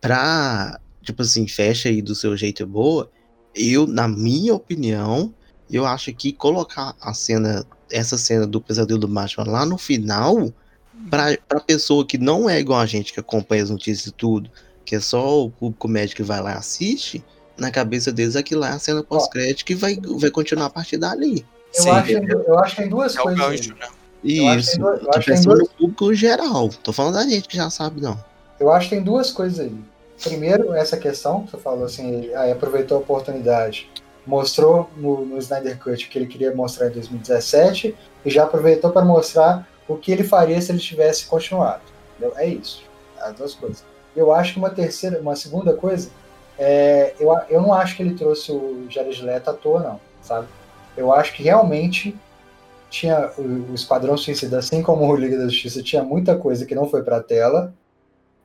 pra, 0.00 0.78
tipo 1.08 1.22
assim, 1.22 1.48
fecha 1.48 1.88
aí 1.88 2.02
do 2.02 2.14
seu 2.14 2.36
jeito 2.36 2.66
boa, 2.66 3.10
eu, 3.54 3.86
na 3.86 4.06
minha 4.06 4.54
opinião, 4.54 5.32
eu 5.70 5.86
acho 5.86 6.12
que 6.12 6.32
colocar 6.32 6.94
a 7.00 7.14
cena, 7.14 7.64
essa 7.90 8.18
cena 8.18 8.46
do 8.46 8.60
pesadelo 8.60 9.00
do 9.00 9.08
Batman 9.08 9.44
lá 9.50 9.64
no 9.64 9.78
final, 9.78 10.52
pra, 11.10 11.36
pra 11.48 11.60
pessoa 11.60 12.06
que 12.06 12.18
não 12.18 12.48
é 12.48 12.60
igual 12.60 12.80
a 12.80 12.86
gente, 12.86 13.12
que 13.12 13.20
acompanha 13.20 13.62
as 13.62 13.70
notícias 13.70 14.06
e 14.06 14.12
tudo, 14.12 14.50
que 14.84 14.96
é 14.96 15.00
só 15.00 15.44
o 15.44 15.50
público 15.50 15.88
médico 15.88 16.16
que 16.16 16.22
vai 16.22 16.42
lá 16.42 16.52
e 16.52 16.56
assiste, 16.56 17.24
na 17.56 17.70
cabeça 17.70 18.12
deles 18.12 18.36
aquilo 18.36 18.60
lá 18.60 18.68
é 18.70 18.72
a 18.72 18.78
cena 18.78 19.02
pós-crédito 19.02 19.64
que 19.64 19.74
vai, 19.74 19.98
vai 20.18 20.30
continuar 20.30 20.66
a 20.66 20.70
partir 20.70 20.98
dali. 20.98 21.44
eu, 21.74 21.82
Sim, 21.84 21.90
acho, 21.90 22.06
que 22.06 22.20
tem- 22.20 22.28
eu 22.46 22.58
acho 22.58 22.76
que 22.76 22.82
tem 22.82 22.90
duas 22.90 23.16
é 23.16 23.20
coisas. 23.22 23.40
gancho, 23.46 23.74
né? 23.74 23.88
Eu 24.24 24.48
acho 24.48 24.56
que 24.56 24.60
Isso, 24.60 24.70
tem 24.72 24.80
duas- 24.80 24.98
eu 25.00 25.04
tô 25.04 25.10
acho 25.10 25.20
que 25.20 25.32
tem 25.32 25.42
duas- 25.42 25.58
no 25.58 25.68
público 25.68 26.14
geral, 26.14 26.68
tô 26.82 26.92
falando 26.92 27.14
da 27.14 27.26
gente 27.26 27.48
que 27.48 27.56
já 27.56 27.70
sabe, 27.70 28.00
não. 28.00 28.22
Eu 28.60 28.70
acho 28.72 28.88
que 28.88 28.94
tem 28.96 29.04
duas 29.04 29.30
coisas 29.30 29.60
aí. 29.60 29.72
Primeiro, 30.22 30.74
essa 30.74 30.96
questão 30.96 31.44
que 31.44 31.52
você 31.52 31.58
falou 31.58 31.84
assim, 31.84 32.24
ele 32.24 32.34
aproveitou 32.52 32.98
a 32.98 33.00
oportunidade, 33.00 33.88
mostrou 34.26 34.90
no, 34.96 35.24
no 35.24 35.38
Snyder 35.38 35.78
Cut 35.78 36.04
o 36.06 36.08
que 36.10 36.18
ele 36.18 36.26
queria 36.26 36.54
mostrar 36.54 36.88
em 36.88 36.90
2017 36.90 37.96
e 38.24 38.30
já 38.30 38.44
aproveitou 38.44 38.90
para 38.90 39.04
mostrar 39.04 39.68
o 39.86 39.96
que 39.96 40.10
ele 40.12 40.24
faria 40.24 40.60
se 40.60 40.72
ele 40.72 40.80
tivesse 40.80 41.26
continuado. 41.26 41.82
Entendeu? 42.16 42.36
É 42.36 42.46
isso. 42.46 42.84
As 43.20 43.34
duas 43.34 43.54
coisas. 43.54 43.84
Eu 44.14 44.32
acho 44.32 44.52
que 44.54 44.58
uma 44.58 44.70
terceira, 44.70 45.20
uma 45.20 45.36
segunda 45.36 45.72
coisa, 45.74 46.10
é, 46.58 47.14
eu, 47.20 47.30
a- 47.32 47.46
eu 47.48 47.62
não 47.62 47.72
acho 47.72 47.96
que 47.96 48.02
ele 48.02 48.14
trouxe 48.14 48.50
o 48.50 48.86
Jared 48.90 49.22
Leto 49.22 49.50
à 49.50 49.54
toa, 49.54 49.80
não, 49.80 50.00
sabe? 50.20 50.48
Eu 50.96 51.12
acho 51.12 51.32
que 51.34 51.42
realmente 51.42 52.16
tinha 52.90 53.30
o, 53.38 53.70
o 53.70 53.74
Esquadrão 53.74 54.16
Suicida, 54.16 54.58
assim 54.58 54.82
como 54.82 55.06
o 55.06 55.16
Liga 55.16 55.38
da 55.38 55.44
Justiça, 55.44 55.82
tinha 55.82 56.02
muita 56.02 56.36
coisa 56.36 56.66
que 56.66 56.74
não 56.74 56.88
foi 56.88 57.02
pra 57.02 57.22
tela, 57.22 57.72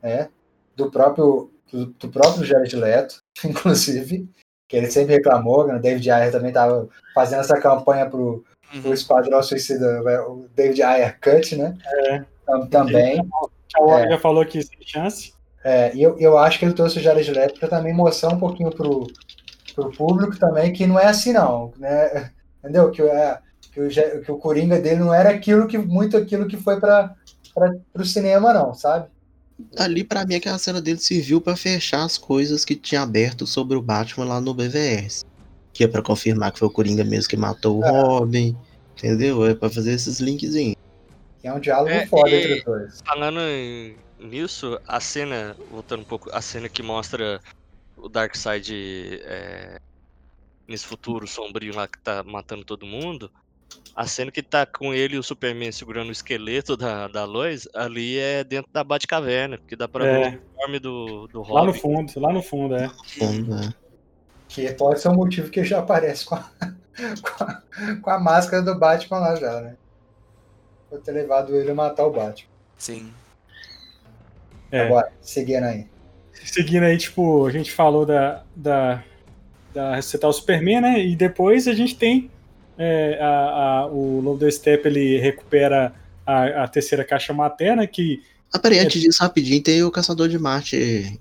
né? 0.01 0.29
Do 0.75 0.89
próprio, 0.89 1.51
do, 1.71 1.85
do 1.87 2.09
próprio 2.09 2.43
Jared 2.45 2.75
Leto, 2.75 3.17
inclusive, 3.45 4.29
que 4.67 4.75
ele 4.77 4.89
sempre 4.89 5.15
reclamou, 5.15 5.67
né? 5.67 5.75
o 5.75 5.79
David 5.81 6.09
Ayer 6.09 6.31
também 6.31 6.49
estava 6.49 6.87
fazendo 7.13 7.41
essa 7.41 7.59
campanha 7.59 8.09
pro, 8.09 8.43
pro 8.71 8.87
Uhum. 8.87 8.93
Esquadrão 8.93 9.43
Suicida, 9.43 10.01
o 10.27 10.47
David 10.55 10.81
Ayer 10.81 11.19
Cut, 11.19 11.55
né? 11.55 11.77
É. 11.85 12.23
Tam- 12.45 12.67
Também. 12.67 13.21
Warner 13.79 14.07
É. 14.07 14.11
já 14.11 14.19
falou 14.19 14.45
que 14.45 14.61
sem 14.63 14.77
chance. 14.81 15.33
É, 15.63 15.95
e 15.95 16.01
eu, 16.03 16.17
eu 16.19 16.37
acho 16.37 16.57
que 16.59 16.65
ele 16.65 16.73
trouxe 16.73 16.97
o 16.97 17.01
Jared 17.01 17.29
Leto 17.31 17.59
para 17.59 17.69
também 17.69 17.93
mostrar 17.93 18.29
um 18.33 18.39
pouquinho 18.39 18.69
pro, 18.71 19.07
pro 19.75 19.91
público 19.91 20.37
também 20.37 20.73
que 20.73 20.85
não 20.87 20.99
é 20.99 21.05
assim 21.05 21.31
não, 21.33 21.71
né? 21.77 22.31
Entendeu? 22.59 22.91
Que, 22.91 23.01
é, 23.03 23.39
que, 23.71 23.79
o, 23.79 23.89
que 24.23 24.31
o 24.31 24.37
Coringa 24.37 24.79
dele 24.79 24.99
não 25.01 25.13
era 25.13 25.29
aquilo 25.29 25.67
que 25.67 25.77
muito 25.77 26.17
aquilo 26.17 26.47
que 26.47 26.57
foi 26.57 26.79
para 26.79 27.15
o 27.95 28.03
cinema 28.03 28.53
não, 28.53 28.73
sabe? 28.73 29.07
Ali, 29.77 30.03
pra 30.03 30.25
mim, 30.25 30.35
aquela 30.35 30.57
cena 30.57 30.81
dele 30.81 30.99
serviu 30.99 31.39
pra 31.41 31.55
fechar 31.55 32.03
as 32.03 32.17
coisas 32.17 32.63
que 32.65 32.75
tinha 32.75 33.01
aberto 33.01 33.45
sobre 33.47 33.75
o 33.77 33.81
Batman 33.81 34.25
lá 34.25 34.41
no 34.41 34.53
BVS. 34.53 35.25
Que 35.71 35.83
é 35.83 35.87
pra 35.87 36.01
confirmar 36.01 36.51
que 36.51 36.59
foi 36.59 36.67
o 36.67 36.71
Coringa 36.71 37.03
mesmo 37.03 37.29
que 37.29 37.37
matou 37.37 37.79
o 37.79 37.85
É. 37.85 37.89
Robin. 37.89 38.55
Entendeu? 38.97 39.45
É 39.45 39.55
pra 39.55 39.69
fazer 39.69 39.93
esses 39.93 40.19
linkzinhos. 40.19 40.75
Que 41.41 41.47
é 41.47 41.53
um 41.53 41.59
diálogo 41.59 41.89
É, 41.89 42.05
foda 42.05 42.29
e- 42.29 42.35
entre 42.35 42.59
os 42.59 42.63
dois. 42.63 43.01
Falando 43.05 43.39
em- 43.41 43.95
nisso, 44.19 44.79
a 44.87 44.99
cena, 44.99 45.57
voltando 45.71 46.01
um 46.01 46.05
pouco, 46.05 46.29
a 46.31 46.41
cena 46.41 46.69
que 46.69 46.81
mostra 46.83 47.41
o 47.97 48.07
Darkseid 48.07 49.19
é, 49.23 49.79
nesse 50.67 50.85
futuro 50.85 51.27
sombrio 51.27 51.75
lá 51.75 51.87
que 51.87 51.97
tá 51.99 52.23
matando 52.23 52.63
todo 52.63 52.85
mundo, 52.85 53.29
a 53.95 54.07
cena 54.07 54.31
que 54.31 54.41
tá 54.41 54.65
com 54.65 54.93
ele 54.93 55.15
e 55.15 55.19
o 55.19 55.23
Superman 55.23 55.71
segurando 55.71 56.09
o 56.09 56.11
esqueleto 56.11 56.75
da, 56.75 57.07
da 57.07 57.25
Lois, 57.25 57.67
ali 57.75 58.17
é 58.17 58.43
dentro 58.43 58.71
da 58.73 58.83
Batcaverna, 58.83 59.57
porque 59.57 59.75
dá 59.75 59.87
pra 59.87 60.05
É. 60.05 60.11
ver 60.11 60.25
o 60.25 60.27
uniforme 60.29 60.79
do, 60.79 61.27
do 61.27 61.41
Lá 61.41 61.61
no 61.63 61.67
Robin. 61.71 61.79
fundo, 61.79 62.19
lá 62.19 62.33
no 62.33 62.41
fundo, 62.41 62.75
é. 62.75 62.89
Fundo, 63.19 63.55
né? 63.55 63.73
Que 64.49 64.71
pode 64.73 64.99
ser 65.01 65.09
o 65.09 65.13
motivo 65.13 65.49
que 65.49 65.63
já 65.63 65.79
aparece 65.79 66.25
com 66.25 66.35
a, 66.35 66.43
com 67.37 67.43
a, 67.43 67.61
com 68.01 68.09
a 68.09 68.19
máscara 68.19 68.63
do 68.63 68.77
Batman 68.77 69.19
lá 69.19 69.35
já, 69.35 69.61
né? 69.61 69.75
Por 70.89 70.99
ter 71.01 71.11
levado 71.11 71.55
ele 71.55 71.71
a 71.71 71.75
matar 71.75 72.05
o 72.05 72.11
Batman. 72.11 72.49
Sim. 72.77 73.11
É. 74.71 74.81
Agora, 74.81 75.11
seguindo 75.21 75.63
aí. 75.63 75.87
Seguindo 76.45 76.83
aí, 76.83 76.97
tipo, 76.97 77.45
a 77.45 77.51
gente 77.51 77.71
falou 77.71 78.05
da, 78.05 78.43
da, 78.55 79.03
da 79.73 79.95
ressuscitar 79.95 80.29
o 80.29 80.33
Superman, 80.33 80.81
né? 80.81 80.99
E 80.99 81.15
depois 81.15 81.67
a 81.67 81.73
gente 81.73 81.95
tem 81.95 82.29
é, 82.77 83.17
a, 83.21 83.81
a- 83.81 83.87
o 83.87 84.19
Lobo 84.21 84.49
Step, 84.51 84.87
ele 84.87 85.19
recupera 85.19 85.93
a, 86.25 86.63
a 86.63 86.67
terceira 86.67 87.03
caixa 87.03 87.33
materna, 87.33 87.85
que. 87.87 88.21
Ah, 88.51 88.59
peraí, 88.59 88.79
antes 88.79 89.01
disso, 89.01 89.21
rapidinho, 89.23 89.61
tem 89.63 89.83
o 89.83 89.91
Caçador 89.91 90.27
de 90.29 90.37
Marte 90.39 91.19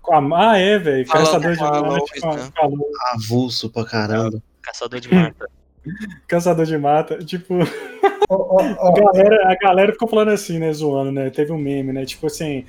com 0.00 0.14
a- 0.34 0.50
Ah, 0.52 0.58
é, 0.58 0.78
velho. 0.78 1.06
Caçador 1.06 1.52
de 1.54 1.60
Marte. 1.60 2.20
Com 2.20 2.28
a- 2.30 2.36
né? 2.36 2.50
com 2.56 2.64
a 2.64 2.68
Lois, 2.68 2.92
avulso 3.14 3.70
pra 3.70 3.84
caramba. 3.84 4.42
Caçador 4.62 5.00
de 5.00 5.12
Marta. 5.14 5.46
Caçador 6.28 6.64
de 6.64 6.78
mata. 6.78 7.18
Tipo, 7.18 7.54
a 8.30 8.92
galera, 8.92 9.50
a 9.52 9.56
galera 9.56 9.92
ficou 9.92 10.08
falando 10.08 10.28
assim, 10.30 10.58
né? 10.58 10.72
Zoando, 10.72 11.10
né? 11.12 11.28
Teve 11.30 11.52
um 11.52 11.58
meme, 11.58 11.92
né? 11.92 12.04
Tipo 12.04 12.26
assim, 12.28 12.64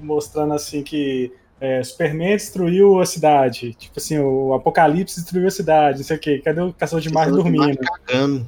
mostrando 0.00 0.52
assim 0.54 0.82
que. 0.82 1.32
É, 1.60 1.82
Superman 1.82 2.36
destruiu 2.36 3.00
a 3.00 3.06
cidade. 3.06 3.74
Tipo 3.74 3.98
assim, 3.98 4.18
o 4.18 4.52
Apocalipse 4.54 5.20
destruiu 5.20 5.48
a 5.48 5.50
cidade. 5.50 5.98
Não 5.98 6.04
sei 6.04 6.16
o 6.16 6.20
quê. 6.20 6.38
Cadê 6.44 6.60
o 6.60 6.72
Caçador 6.72 7.00
de 7.00 7.12
Marte 7.12 7.32
dormindo? 7.32 7.78
Cagando. 7.78 8.46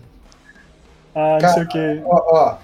Ah, 1.14 1.38
não 1.40 1.48
sei 1.54 1.62
o 1.62 1.68
quê. 1.68 2.02
ó, 2.04 2.22
ó. 2.34 2.58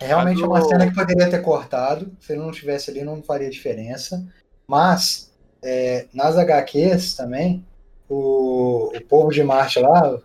É 0.00 0.06
realmente 0.08 0.40
Mas 0.40 0.48
uma 0.48 0.68
cena 0.68 0.86
que 0.88 0.94
poderia 0.94 1.30
ter 1.30 1.40
cortado. 1.40 2.10
Se 2.20 2.32
ele 2.32 2.40
não 2.40 2.50
estivesse 2.50 2.90
ali, 2.90 3.02
não 3.04 3.22
faria 3.22 3.48
diferença. 3.50 4.24
Mas, 4.66 5.30
é, 5.62 6.06
nas 6.12 6.36
HQs 6.36 7.14
também, 7.14 7.64
o, 8.08 8.90
o 8.94 9.00
povo 9.02 9.30
de 9.30 9.42
Marte 9.42 9.78
lá, 9.80 10.18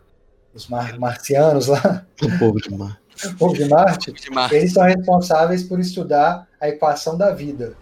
os 0.54 0.68
mar- 0.68 0.98
marcianos 1.00 1.68
lá, 1.68 2.06
O 2.22 2.40
povo 2.40 2.60
de 2.60 2.76
Marte. 2.76 3.00
o 3.28 3.38
povo 3.38 3.54
de 3.54 3.66
Marte, 3.68 4.12
eles 4.56 4.74
são 4.74 4.84
responsáveis 4.84 5.64
por 5.64 5.80
estudar 5.80 6.48
a 6.60 6.68
equação 6.68 7.18
da 7.18 7.32
vida, 7.32 7.76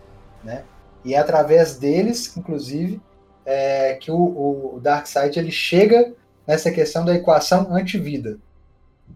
né? 0.43 0.63
E 1.07 1.13
é 1.13 1.19
através 1.19 1.77
deles, 1.77 2.35
inclusive, 2.35 3.01
é, 3.45 3.93
que 3.93 4.11
o, 4.11 4.75
o 4.75 4.79
Darkseid 4.81 5.39
ele 5.39 5.51
chega 5.51 6.13
nessa 6.45 6.69
questão 6.69 7.05
da 7.05 7.15
equação 7.15 7.73
antivida, 7.73 8.37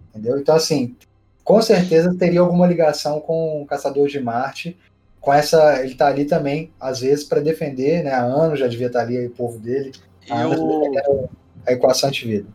entendeu? 0.09 0.39
Então, 0.39 0.55
assim, 0.55 0.95
com 1.43 1.61
certeza 1.61 2.15
teria 2.17 2.39
alguma 2.39 2.65
ligação 2.65 3.19
com 3.19 3.61
o 3.61 3.65
Caçador 3.65 4.07
de 4.07 4.21
Marte, 4.21 4.79
com 5.19 5.33
essa, 5.33 5.83
ele 5.83 5.93
tá 5.95 6.07
ali 6.07 6.23
também, 6.23 6.71
às 6.79 7.01
vezes, 7.01 7.25
para 7.25 7.41
defender, 7.41 8.05
né? 8.05 8.11
A 8.13 8.23
Ano 8.23 8.55
já 8.55 8.67
devia 8.67 8.87
estar 8.87 9.01
ali, 9.01 9.17
aí, 9.17 9.27
o 9.27 9.31
povo 9.31 9.59
dele, 9.59 9.91
a 10.29 10.43
Ano 10.43 10.63
o, 10.63 10.79
defendendo 10.79 11.29
a 11.67 11.73
equação 11.73 12.07
antivida. 12.07 12.47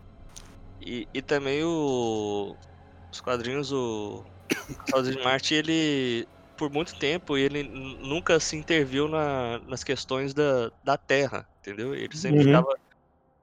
e, 0.80 1.06
e 1.12 1.20
também 1.20 1.62
o, 1.62 2.56
os 3.12 3.20
quadrinhos, 3.20 3.70
o 3.70 4.24
Caçador 4.86 5.12
de 5.12 5.22
Marte, 5.22 5.52
ele, 5.52 6.26
por 6.56 6.70
muito 6.70 6.98
tempo, 6.98 7.36
ele 7.36 7.62
nunca 7.62 8.40
se 8.40 8.56
interviu 8.56 9.08
na, 9.08 9.58
nas 9.60 9.84
questões 9.84 10.34
da, 10.34 10.70
da 10.82 10.96
Terra, 10.96 11.48
entendeu? 11.60 11.94
Ele 11.94 12.16
sempre 12.16 12.40
Uhum. 12.40 12.46
ficava 12.46 12.74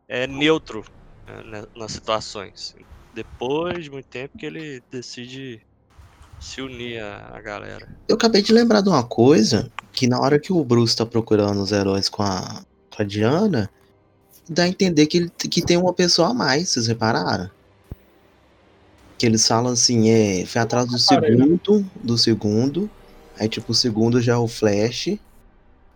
é, 0.07 0.27
neutro 0.27 0.83
né, 1.27 1.43
na- 1.43 1.67
nas 1.75 1.91
situações. 1.93 2.73
Depois 3.13 3.83
de 3.85 3.91
muito 3.91 4.09
tempo 4.09 4.35
que 4.37 4.45
ele 4.45 4.81
decide 4.91 5.61
se 6.39 6.61
unir 6.61 7.01
à, 7.01 7.37
à 7.37 7.41
galera. 7.41 7.87
Eu 8.07 8.15
acabei 8.15 8.41
de 8.41 8.53
lembrar 8.53 8.81
de 8.81 8.89
uma 8.89 9.03
coisa, 9.03 9.71
que 9.93 10.07
na 10.07 10.19
hora 10.19 10.39
que 10.39 10.51
o 10.51 10.63
Bruce 10.63 10.95
tá 10.95 11.05
procurando 11.05 11.61
os 11.61 11.71
heróis 11.71 12.09
com 12.09 12.23
a, 12.23 12.63
com 12.95 13.01
a 13.01 13.05
Diana, 13.05 13.69
dá 14.49 14.63
a 14.63 14.67
entender 14.67 15.07
que, 15.07 15.17
ele, 15.17 15.29
que 15.29 15.61
tem 15.61 15.77
uma 15.77 15.93
pessoa 15.93 16.29
a 16.29 16.33
mais, 16.33 16.69
vocês 16.69 16.87
repararam? 16.87 17.49
Que 19.17 19.25
eles 19.25 19.47
falam 19.47 19.71
assim, 19.73 20.09
é, 20.09 20.45
foi 20.45 20.61
atrás 20.61 20.85
do 20.87 20.93
né? 20.93 20.99
segundo, 20.99 21.85
do 22.03 22.17
segundo, 22.17 22.89
aí 23.39 23.47
tipo, 23.49 23.71
o 23.71 23.75
segundo 23.75 24.21
já 24.21 24.33
é 24.33 24.37
o 24.37 24.47
Flash, 24.47 25.17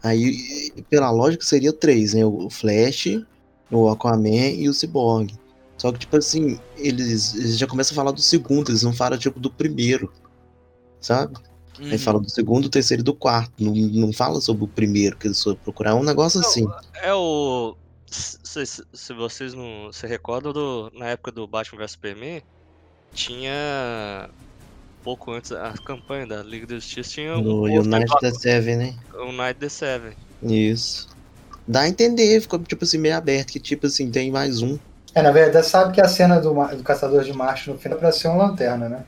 aí 0.03 0.71
pela 0.89 1.09
lógica 1.11 1.43
seria 1.45 1.73
três, 1.73 2.13
né, 2.13 2.25
o 2.25 2.49
Flash, 2.49 3.07
o 3.71 3.89
Aquaman 3.89 4.29
e 4.51 4.69
o 4.69 4.73
Cyborg. 4.73 5.33
Só 5.77 5.91
que, 5.91 5.99
tipo 5.99 6.17
assim, 6.17 6.59
eles, 6.75 7.35
eles 7.35 7.57
já 7.57 7.67
começam 7.67 7.93
a 7.93 7.95
falar 7.95 8.11
do 8.11 8.21
segundo, 8.21 8.71
eles 8.71 8.81
não 8.81 8.93
falam, 8.93 9.17
tipo, 9.17 9.39
do 9.39 9.51
primeiro, 9.51 10.11
sabe? 10.99 11.37
Aí 11.79 11.91
Uhum. 11.91 11.99
fala 11.99 12.19
do 12.19 12.27
segundo, 12.31 12.69
terceiro 12.69 13.01
e 13.01 13.03
do 13.03 13.13
quarto. 13.13 13.51
Não, 13.63 13.71
não 13.75 14.11
fala 14.11 14.41
sobre 14.41 14.63
o 14.63 14.67
primeiro 14.67 15.15
que 15.15 15.27
eles 15.27 15.43
foram 15.43 15.57
procurar. 15.57 15.91
É 15.91 15.93
um 15.93 16.01
negócio 16.01 16.41
Não, 16.41 16.47
assim. 16.47 16.65
É 17.03 17.13
o. 17.13 17.75
Se, 18.07 18.65
se- 18.65 18.83
se 18.91 19.13
vocês 19.13 19.53
não 19.53 19.91
se 19.93 20.07
recordam, 20.07 20.51
do, 20.51 20.91
na 20.95 21.05
época 21.09 21.31
do 21.31 21.45
Batman 21.45 21.77
vs 21.77 21.91
Superman, 21.91 22.41
tinha. 23.13 24.27
Pouco 25.07 25.31
antes, 25.31 25.53
a 25.53 25.73
campanha 25.85 26.27
da 26.27 26.43
Liga 26.43 26.67
da 26.67 26.75
Justiça 26.75 27.11
tinha 27.11 27.37
No 27.37 27.61
um 27.61 27.63
United 27.63 28.13
the 28.19 28.29
Seven, 28.29 28.75
né? 28.75 28.93
o 29.13 29.31
Night 29.31 29.57
the 29.57 29.69
Seven. 29.69 30.11
Isso. 30.43 31.07
Dá 31.65 31.83
a 31.83 31.87
entender, 31.87 32.41
ficou 32.41 32.59
tipo 32.59 32.83
assim, 32.83 32.97
meio 32.97 33.15
aberto, 33.15 33.53
que 33.53 33.59
tipo 33.61 33.87
assim, 33.87 34.11
tem 34.11 34.29
mais 34.29 34.61
um. 34.61 34.77
É, 35.15 35.21
na 35.21 35.31
verdade, 35.31 35.65
sabe 35.65 35.93
que 35.93 36.01
a 36.01 36.09
cena 36.09 36.41
do, 36.41 36.51
do 36.51 36.83
Caçador 36.83 37.23
de 37.23 37.31
Marte 37.31 37.69
no 37.69 37.77
final 37.77 37.97
é 37.97 38.01
pra 38.01 38.11
ser 38.11 38.27
uma 38.27 38.47
lanterna, 38.47 38.89
né? 38.89 39.05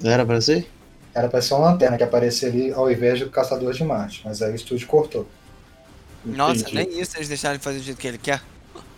Não 0.00 0.10
era 0.10 0.26
pra 0.26 0.40
ser? 0.40 0.68
Era 1.14 1.28
pra 1.28 1.40
ser 1.40 1.54
uma 1.54 1.70
lanterna 1.70 1.96
que 1.96 2.02
apareceria 2.02 2.74
ao 2.74 2.90
invés 2.90 3.20
do 3.20 3.30
Caçador 3.30 3.72
de 3.72 3.84
Marte, 3.84 4.22
mas 4.24 4.42
aí 4.42 4.50
o 4.50 4.56
estúdio 4.56 4.88
cortou. 4.88 5.28
Nossa, 6.24 6.62
Entendi. 6.62 6.74
nem 6.74 7.00
isso 7.00 7.16
eles 7.16 7.28
deixaram 7.28 7.54
ele 7.54 7.62
fazer 7.62 7.78
do 7.78 7.84
jeito 7.84 7.98
que 8.00 8.08
ele 8.08 8.18
quer. 8.18 8.42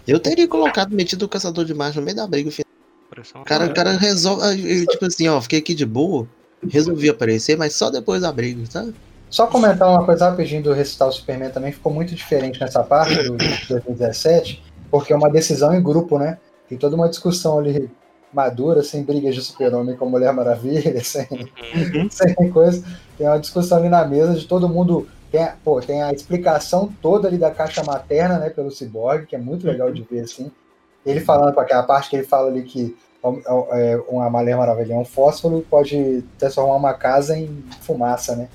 Eu 0.09 0.19
teria 0.19 0.49
colocado, 0.49 0.95
metido 0.95 1.27
o 1.27 1.29
caçador 1.29 1.67
de 1.67 1.75
marcha 1.75 2.01
no 2.01 2.07
meio 2.07 2.17
da 2.17 2.27
briga. 2.27 2.51
Parecia 2.51 2.64
uma 3.35 3.43
O 3.43 3.45
cara, 3.45 3.67
o 3.67 3.75
cara 3.75 3.93
resolve. 3.93 4.81
eu, 4.81 4.87
Tipo 4.87 5.07
assim, 5.07 5.29
ó, 5.29 5.41
fiquei 5.41 5.59
aqui 5.59 5.75
de 5.75 5.87
boa. 5.87 6.27
Resolvi 6.69 7.09
aparecer, 7.11 7.57
mas 7.59 7.75
só 7.75 7.91
depois 7.91 8.23
da 8.23 8.33
briga, 8.33 8.65
sabe? 8.71 8.95
Só 9.29 9.47
comentar 9.47 9.89
uma 9.89 10.05
coisa 10.05 10.31
rapidinho 10.31 10.63
do 10.63 10.73
recital 10.73 11.11
Superman 11.13 11.51
também, 11.51 11.73
ficou 11.73 11.93
muito 11.93 12.15
diferente 12.15 12.61
nessa 12.61 12.83
parte 12.83 13.15
do 13.23 13.37
de 13.37 13.67
2017, 13.69 14.63
porque 14.91 15.13
é 15.13 15.17
uma 15.17 15.29
decisão 15.31 15.75
em 15.75 15.83
grupo, 15.83 16.19
né? 16.19 16.39
Tem 16.69 16.79
toda 16.79 16.95
uma 16.97 17.09
discussão 17.09 17.59
ali 17.59 17.91
madura, 18.33 18.83
sem 18.83 19.03
brigas 19.03 19.35
de 19.35 19.43
super-homem 19.43 19.97
com 19.97 20.09
Mulher 20.09 20.33
Maravilha, 20.33 20.99
sem, 21.05 21.27
Uhum. 21.31 22.09
sem 22.11 22.35
coisa. 22.51 22.85
Tem 23.19 23.27
uma 23.27 23.39
discussão 23.39 23.79
ali 23.79 23.89
na 23.89 24.05
mesa 24.05 24.35
de 24.35 24.47
todo 24.47 24.69
mundo. 24.69 25.07
Tem 25.31 25.43
a, 25.43 25.57
pô, 25.65 25.81
tem 25.81 26.03
a 26.03 26.13
explicação 26.13 26.93
toda 27.03 27.27
ali 27.29 27.37
da 27.37 27.51
caixa 27.51 27.83
materna, 27.85 28.39
né, 28.39 28.51
pelo 28.51 28.71
Cyborg, 28.71 29.27
que 29.27 29.35
é 29.35 29.39
muito 29.39 29.67
legal 29.67 29.93
de 29.93 30.03
ver 30.03 30.21
assim. 30.21 30.51
Ele 31.05 31.21
falando 31.21 31.53
com 31.53 31.61
aquela 31.61 31.83
parte 31.83 32.09
que 32.09 32.17
ele 32.17 32.25
fala 32.25 32.49
ali 32.49 32.63
que 32.63 32.97
uma 34.09 34.29
Mulher 34.31 34.57
Maravilha 34.57 34.95
é 34.95 34.97
um 34.97 35.05
fósforo 35.05 35.65
pode 35.69 36.23
transformar 36.39 36.77
uma 36.77 36.95
casa 36.95 37.37
em 37.37 37.65
fumaça, 37.81 38.37
né? 38.37 38.49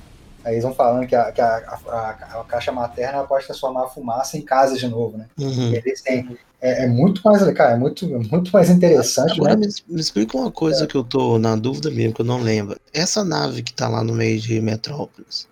Aí 0.44 0.54
eles 0.54 0.64
vão 0.64 0.74
falando 0.74 1.06
que 1.06 1.16
a, 1.16 1.32
que 1.32 1.42
a, 1.42 1.80
a, 1.88 2.10
a 2.40 2.44
caixa 2.48 2.72
materna 2.72 3.24
pode 3.24 3.46
transformar 3.46 3.84
a 3.84 3.88
fumaça 3.88 4.38
em 4.38 4.42
casa 4.42 4.78
de 4.78 4.88
novo, 4.88 5.18
né? 5.18 5.26
Uhum. 5.38 5.74
Eles 5.74 6.02
têm. 6.02 6.38
É, 6.62 6.86
é 6.86 6.88
muito 6.88 7.22
mais, 7.24 7.42
cara, 7.54 7.72
é 7.74 7.78
muito, 7.78 8.06
muito 8.08 8.52
mais 8.52 8.70
interessante, 8.70 9.34
Agora 9.40 9.56
né? 9.56 9.68
me, 9.68 9.96
me 9.96 10.02
explica 10.02 10.38
uma 10.38 10.52
coisa 10.52 10.86
que 10.86 10.96
eu 10.96 11.04
tô 11.04 11.40
na 11.40 11.56
dúvida 11.56 11.90
mesmo, 11.90 12.14
que 12.14 12.22
eu 12.22 12.26
não 12.26 12.42
lembro. 12.42 12.78
Essa 12.94 13.24
nave 13.24 13.64
que 13.64 13.74
tá 13.74 13.88
lá 13.88 14.04
no 14.04 14.14
meio 14.14 14.40
de 14.40 14.60
Metrópolis, 14.60 15.48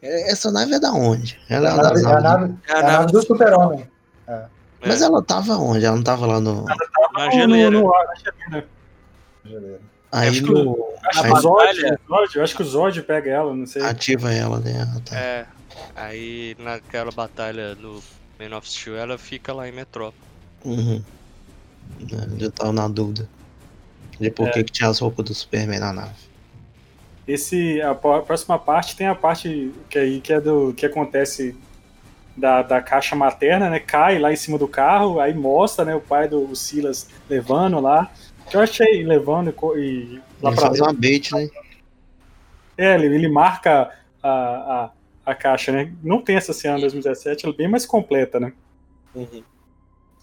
é- 0.00 0.30
essa 0.30 0.50
nave 0.50 0.74
é 0.74 0.80
da 0.80 0.92
onde? 0.92 1.38
Ela 1.48 1.68
é 1.68 1.72
A 1.72 2.20
nave, 2.20 2.54
É 2.68 2.72
a 2.74 3.04
do 3.04 3.22
super-homem. 3.22 3.86
Mas 4.84 5.00
É, 5.00 5.04
ela 5.04 5.22
tava 5.22 5.56
onde? 5.56 5.84
Ela 5.84 5.96
não 5.96 6.02
tava 6.02 6.26
lá 6.26 6.40
no. 6.40 6.64
na 6.64 7.26
No- 7.26 7.30
geleira. 7.32 7.70
no- 7.70 7.82
no- 7.82 7.92
na 8.50 8.62
geleira. 9.44 9.80
Aí 10.10 10.28
acho 10.28 10.42
que 10.44 10.50
no. 10.50 10.88
Acho 11.04 11.20
que 11.22 11.26
Aí 11.26 11.32
o 11.32 11.40
Zod, 11.40 12.36
eu 12.36 12.42
acho 12.44 12.56
que 12.56 12.62
o 12.62 12.66
Zod 12.66 13.02
pega 13.02 13.30
ela, 13.30 13.54
não 13.54 13.66
sei. 13.66 13.82
ativa 13.82 14.32
ela, 14.32 14.58
né? 14.60 14.86
Ah, 14.96 15.00
tá. 15.04 15.16
É. 15.18 15.46
Aí 15.96 16.54
naquela 16.58 17.10
batalha 17.10 17.74
no 17.76 18.02
Man 18.38 18.56
of 18.56 18.68
Steel 18.70 18.96
ela 18.96 19.16
fica 19.16 19.52
lá 19.52 19.68
em 19.68 19.72
Metrópole. 19.72 20.20
Uhum. 20.64 21.02
É, 22.00 22.44
Eu 22.44 22.50
tava 22.50 22.72
na 22.72 22.88
dúvida. 22.88 23.28
De 24.20 24.30
por 24.30 24.48
É. 24.48 24.50
que, 24.50 24.64
que 24.64 24.72
tinha 24.72 24.88
as 24.90 24.98
roupas 24.98 25.24
do 25.24 25.34
Superman 25.34 25.80
na 25.80 25.92
nave. 25.92 26.14
Esse, 27.26 27.80
a, 27.80 27.94
próxima 27.94 28.58
parte 28.58 28.94
tem 28.96 29.06
a 29.06 29.14
parte 29.14 29.72
que, 29.88 29.98
aí, 29.98 30.20
que 30.20 30.32
é 30.32 30.40
do 30.40 30.74
que 30.74 30.84
acontece 30.84 31.56
da, 32.36 32.62
da 32.62 32.80
caixa 32.82 33.14
materna, 33.14 33.68
né? 33.70 33.78
Cai 33.78 34.18
lá 34.18 34.32
em 34.32 34.36
cima 34.36 34.58
do 34.58 34.68
carro, 34.68 35.20
aí 35.20 35.34
mostra, 35.34 35.84
né? 35.84 35.94
O 35.94 36.00
pai 36.00 36.28
do 36.28 36.50
o 36.50 36.56
Silas 36.56 37.08
levando 37.28 37.80
lá. 37.80 38.10
Que 38.48 38.56
eu 38.56 38.60
achei 38.60 39.04
levando 39.04 39.54
e 39.76 39.78
e, 39.78 40.22
lá 40.42 40.52
faz 40.52 40.72
dentro. 40.72 40.86
uma 40.86 40.92
bait, 40.92 41.32
né? 41.32 41.48
É, 42.76 42.94
ele, 42.94 43.06
ele 43.14 43.28
marca 43.28 43.90
a, 44.22 44.30
a, 44.30 44.90
a 45.26 45.34
caixa, 45.34 45.72
né? 45.72 45.92
Não 46.02 46.20
tem 46.22 46.36
essa 46.36 46.52
cena 46.52 46.78
em 46.78 46.80
2017, 46.80 47.44
ela 47.44 47.54
é 47.54 47.56
bem 47.56 47.68
mais 47.68 47.86
completa, 47.86 48.40
né? 48.40 48.52
Uhum. 49.14 49.42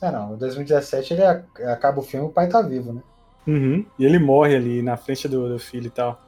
É, 0.02 0.11
não, 0.11 0.34
em 0.34 0.38
2017 0.38 1.14
ele 1.14 1.23
ac- 1.23 1.64
acaba 1.64 1.99
o 1.99 2.03
filme 2.03 2.26
e 2.26 2.30
o 2.30 2.31
pai 2.31 2.48
tá 2.48 2.61
vivo, 2.61 2.94
né? 2.94 3.02
Uhum. 3.48 3.86
E 3.98 4.06
ele 4.06 4.19
morre 4.19 4.56
ali 4.56 4.81
na 4.81 4.98
frente 4.98 5.27
do, 5.27 5.49
do 5.49 5.60
filho 5.60 5.88
e 5.88 5.91
tal. 5.91 6.19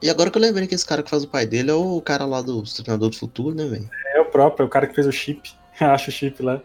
E 0.00 0.10
agora 0.10 0.30
que 0.30 0.36
eu 0.36 0.42
lembrei 0.42 0.66
que 0.66 0.74
esse 0.74 0.86
cara 0.86 1.02
que 1.02 1.10
faz 1.10 1.22
o 1.22 1.28
pai 1.28 1.46
dele 1.46 1.70
é 1.70 1.74
o 1.74 2.00
cara 2.00 2.24
lá 2.24 2.42
do 2.42 2.62
Treinador 2.62 3.10
do 3.10 3.16
Futuro, 3.16 3.54
né, 3.54 3.66
velho? 3.66 3.88
É 4.32 4.34
o 4.34 4.44
próprio, 4.44 4.64
é 4.64 4.66
o 4.66 4.70
cara 4.70 4.86
que 4.86 4.94
fez 4.94 5.06
o 5.06 5.12
chip. 5.12 5.52
Acha 5.78 6.08
o 6.10 6.12
chip 6.12 6.42
lá. 6.42 6.60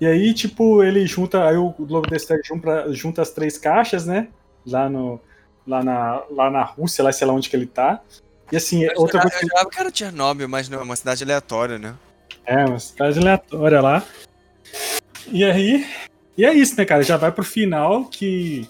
E 0.00 0.06
aí, 0.06 0.34
tipo, 0.34 0.82
ele 0.82 1.06
junta. 1.06 1.48
Aí 1.48 1.56
o 1.56 1.70
Globo 1.70 2.08
Destag 2.08 2.42
junta, 2.46 2.92
junta 2.92 3.22
as 3.22 3.30
três 3.30 3.56
caixas, 3.56 4.04
né? 4.06 4.28
Lá, 4.66 4.88
no, 4.90 5.18
lá, 5.66 5.82
na, 5.82 6.22
lá 6.30 6.50
na 6.50 6.62
Rússia, 6.62 7.02
lá 7.02 7.10
sei 7.12 7.26
lá 7.26 7.32
onde 7.32 7.48
que 7.48 7.56
ele 7.56 7.66
tá. 7.66 8.00
E 8.52 8.56
assim, 8.56 8.84
Eu 8.84 8.92
outra 9.00 9.20
coisa 9.22 9.36
eu 9.40 9.68
que 9.68 9.80
era 9.80 9.90
Chernobyl, 9.92 10.48
mas 10.48 10.68
não, 10.68 10.80
é 10.80 10.82
uma 10.82 10.94
cidade 10.96 11.24
aleatória, 11.24 11.78
né? 11.78 11.94
É, 12.44 12.64
uma 12.64 12.78
cidade 12.78 13.18
aleatória 13.18 13.80
lá. 13.80 14.04
E 15.28 15.42
aí. 15.44 15.86
E 16.36 16.44
é 16.44 16.52
isso, 16.52 16.76
né, 16.76 16.84
cara? 16.84 17.02
Já 17.02 17.16
vai 17.16 17.32
pro 17.32 17.44
final 17.44 18.04
que. 18.04 18.68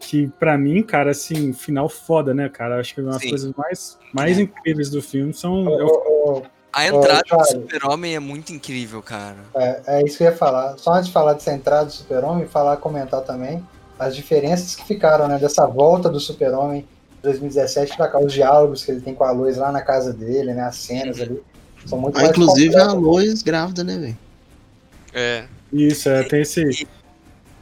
Que 0.00 0.28
pra 0.38 0.56
mim, 0.58 0.82
cara, 0.82 1.10
assim, 1.12 1.52
final 1.52 1.88
foda, 1.88 2.34
né, 2.34 2.48
cara? 2.48 2.78
Acho 2.78 2.94
que 2.94 3.00
uma 3.00 3.12
das 3.12 3.22
coisas 3.24 3.52
mais, 3.56 3.98
mais 4.12 4.38
incríveis 4.38 4.90
do 4.90 5.00
filme 5.00 5.32
são. 5.32 5.64
Ô, 5.64 5.80
é 5.80 5.84
o- 5.84 5.86
ô, 5.88 6.38
ô, 6.38 6.42
A 6.74 6.86
entrada 6.86 7.22
do 7.22 7.28
Charlie. 7.28 7.52
super-homem 7.52 8.14
é 8.14 8.18
muito 8.18 8.52
incrível, 8.52 9.00
cara. 9.02 9.36
É, 9.54 9.80
é 9.86 10.02
isso 10.04 10.18
que 10.18 10.24
eu 10.24 10.30
ia 10.30 10.36
falar. 10.36 10.76
Só 10.78 10.92
antes 10.94 11.06
de 11.06 11.12
falar 11.12 11.34
dessa 11.34 11.52
entrada 11.52 11.86
do 11.86 11.92
Super-Homem, 11.92 12.46
falar, 12.46 12.76
comentar 12.78 13.20
também 13.22 13.64
as 13.98 14.14
diferenças 14.16 14.74
que 14.74 14.84
ficaram, 14.84 15.28
né? 15.28 15.38
Dessa 15.38 15.66
volta 15.66 16.08
do 16.08 16.18
Super-Homem 16.18 16.80
de 16.80 17.22
2017 17.22 17.96
pra 17.96 18.08
cá, 18.08 18.18
os 18.18 18.32
diálogos 18.32 18.84
que 18.84 18.90
ele 18.90 19.00
tem 19.00 19.14
com 19.14 19.24
a 19.24 19.30
Lois 19.30 19.56
lá 19.56 19.70
na 19.70 19.82
casa 19.82 20.12
dele, 20.12 20.52
né? 20.52 20.62
As 20.62 20.76
cenas 20.76 21.20
ali. 21.20 21.40
São 21.86 21.98
muito 21.98 22.16
Ah, 22.16 22.22
mais 22.22 22.30
inclusive 22.30 22.74
a. 22.76 22.92
Lois 22.92 23.42
grávida, 23.42 23.84
né, 23.84 23.96
velho? 23.98 24.18
É. 25.12 25.44
Isso, 25.72 26.08
é, 26.08 26.22
tem 26.24 26.40
esse. 26.42 26.86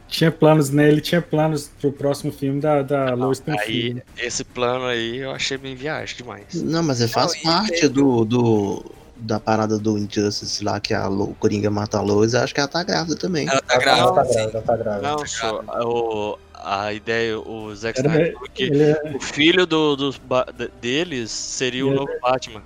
Tinha 0.07 0.31
planos, 0.31 0.69
né? 0.69 0.87
Ele 0.87 1.01
tinha 1.01 1.21
planos 1.21 1.69
pro 1.81 1.91
próximo 1.91 2.31
filme 2.31 2.59
da, 2.61 2.81
da 2.83 3.13
Lois 3.15 3.39
ter 3.39 3.51
um 3.51 3.59
Aí, 3.59 3.65
filho. 3.65 4.03
esse 4.17 4.43
plano 4.43 4.85
aí 4.85 5.17
eu 5.17 5.31
achei 5.31 5.57
bem 5.57 5.75
viagem 5.75 6.15
demais. 6.17 6.45
Não, 6.53 6.83
mas 6.83 7.01
ele 7.01 7.11
faz 7.11 7.33
e 7.33 7.41
parte 7.43 7.87
do, 7.87 8.23
do. 8.23 8.85
Da 9.25 9.39
parada 9.39 9.79
do 9.79 9.97
Injustice 9.97 10.61
lá, 10.65 10.81
que 10.81 10.93
a 10.93 11.07
Lo- 11.07 11.29
o 11.31 11.35
Coringa 11.35 11.69
mata 11.69 11.97
a 11.97 12.01
Lois, 12.01 12.35
acho 12.35 12.53
que 12.53 12.59
ela 12.59 12.67
tá 12.67 12.83
grávida 12.83 13.15
também. 13.15 13.47
Ela 13.47 13.61
tá 13.61 13.73
Ela 13.75 13.79
tá 13.79 13.85
grávida. 13.85 14.11
grávida, 14.13 14.41
ela 14.57 14.61
tá 14.61 14.75
grávida. 14.75 15.07
Não, 15.09 15.25
só 15.25 15.61
o, 15.85 16.37
a 16.55 16.91
ideia, 16.93 17.39
o 17.39 17.73
Zack 17.73 17.99
Snyder 18.01 18.35
que 18.53 18.69
é- 18.73 19.15
o 19.15 19.21
filho 19.21 19.65
do, 19.65 19.95
de- 19.95 20.71
deles 20.81 21.31
seria 21.31 21.85
o 21.85 21.89
Ele- 21.89 21.95
novo 21.95 22.11
Batman. 22.21 22.61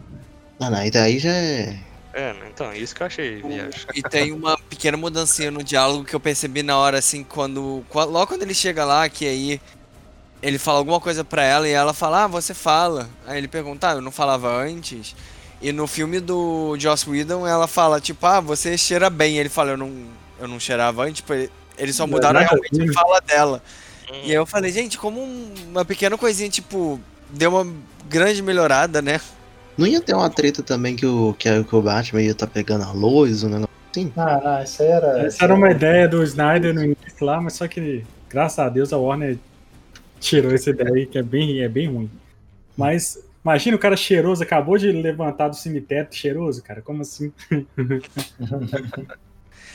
Ah, 0.60 0.70
não, 0.72 0.84
e 0.84 0.90
daí 0.90 1.20
já 1.20 1.30
é. 1.32 1.78
É, 2.14 2.34
né, 2.34 2.50
então, 2.52 2.74
isso 2.74 2.96
que 2.96 3.04
eu 3.04 3.08
achei 3.08 3.40
viagem. 3.44 3.80
E 3.94 4.02
tem 4.02 4.32
uma 4.32 4.58
pequena 4.58 4.98
mudancinha 4.98 5.52
no 5.52 5.62
diálogo 5.64 6.04
que 6.06 6.16
eu 6.16 6.20
percebi 6.20 6.64
na 6.64 6.76
hora, 6.76 6.98
assim, 6.98 7.24
quando. 7.24 7.86
qua- 7.90 8.06
Logo 8.06 8.26
quando 8.26 8.42
ele 8.42 8.56
chega 8.56 8.84
lá, 8.84 9.08
que 9.08 9.28
aí 9.28 9.62
ele 10.42 10.58
fala 10.58 10.80
alguma 10.80 11.00
coisa 11.00 11.24
pra 11.24 11.44
ela 11.44 11.68
e 11.70 11.72
ela 11.72 11.94
fala, 11.94 12.24
ah, 12.24 12.28
você 12.28 12.56
fala. 12.56 13.08
Aí 13.28 13.38
ele 13.38 13.48
pergunta, 13.48 13.90
ah, 13.90 13.94
eu 13.94 14.02
não 14.02 14.12
falava 14.12 14.50
antes. 14.50 15.16
E 15.62 15.72
no 15.72 15.88
filme 15.88 16.20
do 16.20 16.76
Joss 16.78 17.10
Whedon, 17.10 17.48
ela 17.48 17.68
fala, 17.68 18.00
tipo, 18.00 18.26
ah, 18.26 18.40
você 18.40 18.78
cheira 18.78 19.10
bem. 19.10 19.38
Ele 19.38 19.50
fala, 19.50 19.72
eu 19.72 19.78
não, 19.78 19.92
eu 20.40 20.48
não 20.48 20.60
cheirava 20.60 21.04
antes. 21.04 21.18
Tipo, 21.18 21.34
ele- 21.34 21.50
eles 21.78 21.96
só 21.96 22.06
mudaram 22.08 22.40
realmente 22.40 22.90
a 22.90 22.94
fala 22.94 23.20
dela. 23.22 23.64
Hum, 24.12 24.16
E 24.24 24.30
aí 24.30 24.34
eu 24.34 24.46
falei, 24.46 24.72
gente, 24.72 24.98
como 24.98 25.20
um- 25.22 25.54
uma 25.70 25.84
pequena 25.84 26.18
coisinha, 26.18 26.50
tipo, 26.50 27.00
deu 27.30 27.50
uma 27.56 27.74
grande 28.08 28.42
melhorada, 28.42 29.02
né? 29.02 29.20
Não 29.78 29.86
ia 29.86 30.02
ter 30.02 30.14
uma 30.14 30.30
treta 30.30 30.64
também 30.64 30.96
que 30.96 31.06
o, 31.06 31.36
que, 31.38 31.50
o 31.50 31.82
Batman 31.82 32.22
ia 32.22 32.34
tá 32.34 32.48
pegando 32.48 32.84
a 32.84 32.92
Lois, 32.92 33.44
um 33.44 33.50
negócio 33.50 33.70
assim? 33.92 34.12
Não, 34.16 34.42
não, 34.44 34.64
isso 34.64 34.82
aí 34.82 34.88
era. 34.90 35.20
Essa 35.26 35.44
era 35.44 35.54
uma 35.54 35.70
ideia 35.72 36.08
do 36.08 36.24
Snyder 36.24 36.74
no 36.74 36.84
início 36.84 37.26
lá, 37.26 37.40
mas 37.42 37.54
só 37.54 37.68
que, 37.68 38.04
graças 38.30 38.58
a 38.60 38.70
Deus, 38.70 38.92
a 38.94 38.98
Warner 38.98 39.38
tirou 40.20 40.52
essa 40.52 40.70
ideia 40.72 40.92
aí, 40.94 41.06
que 41.06 41.18
é 41.18 41.24
bem, 41.24 41.62
é 41.62 41.70
bem 41.70 41.88
ruim. 41.88 42.10
Mas 42.76 43.20
imagina 43.48 43.76
o 43.76 43.80
cara 43.80 43.95
cheiroso, 43.95 44.44
acabou 44.44 44.78
de 44.78 44.91
levantar 44.91 45.48
do 45.48 45.56
cemitério 45.56 46.07
cheiroso, 46.11 46.61
cara. 46.64 46.82
Como 46.82 47.02
assim? 47.02 47.32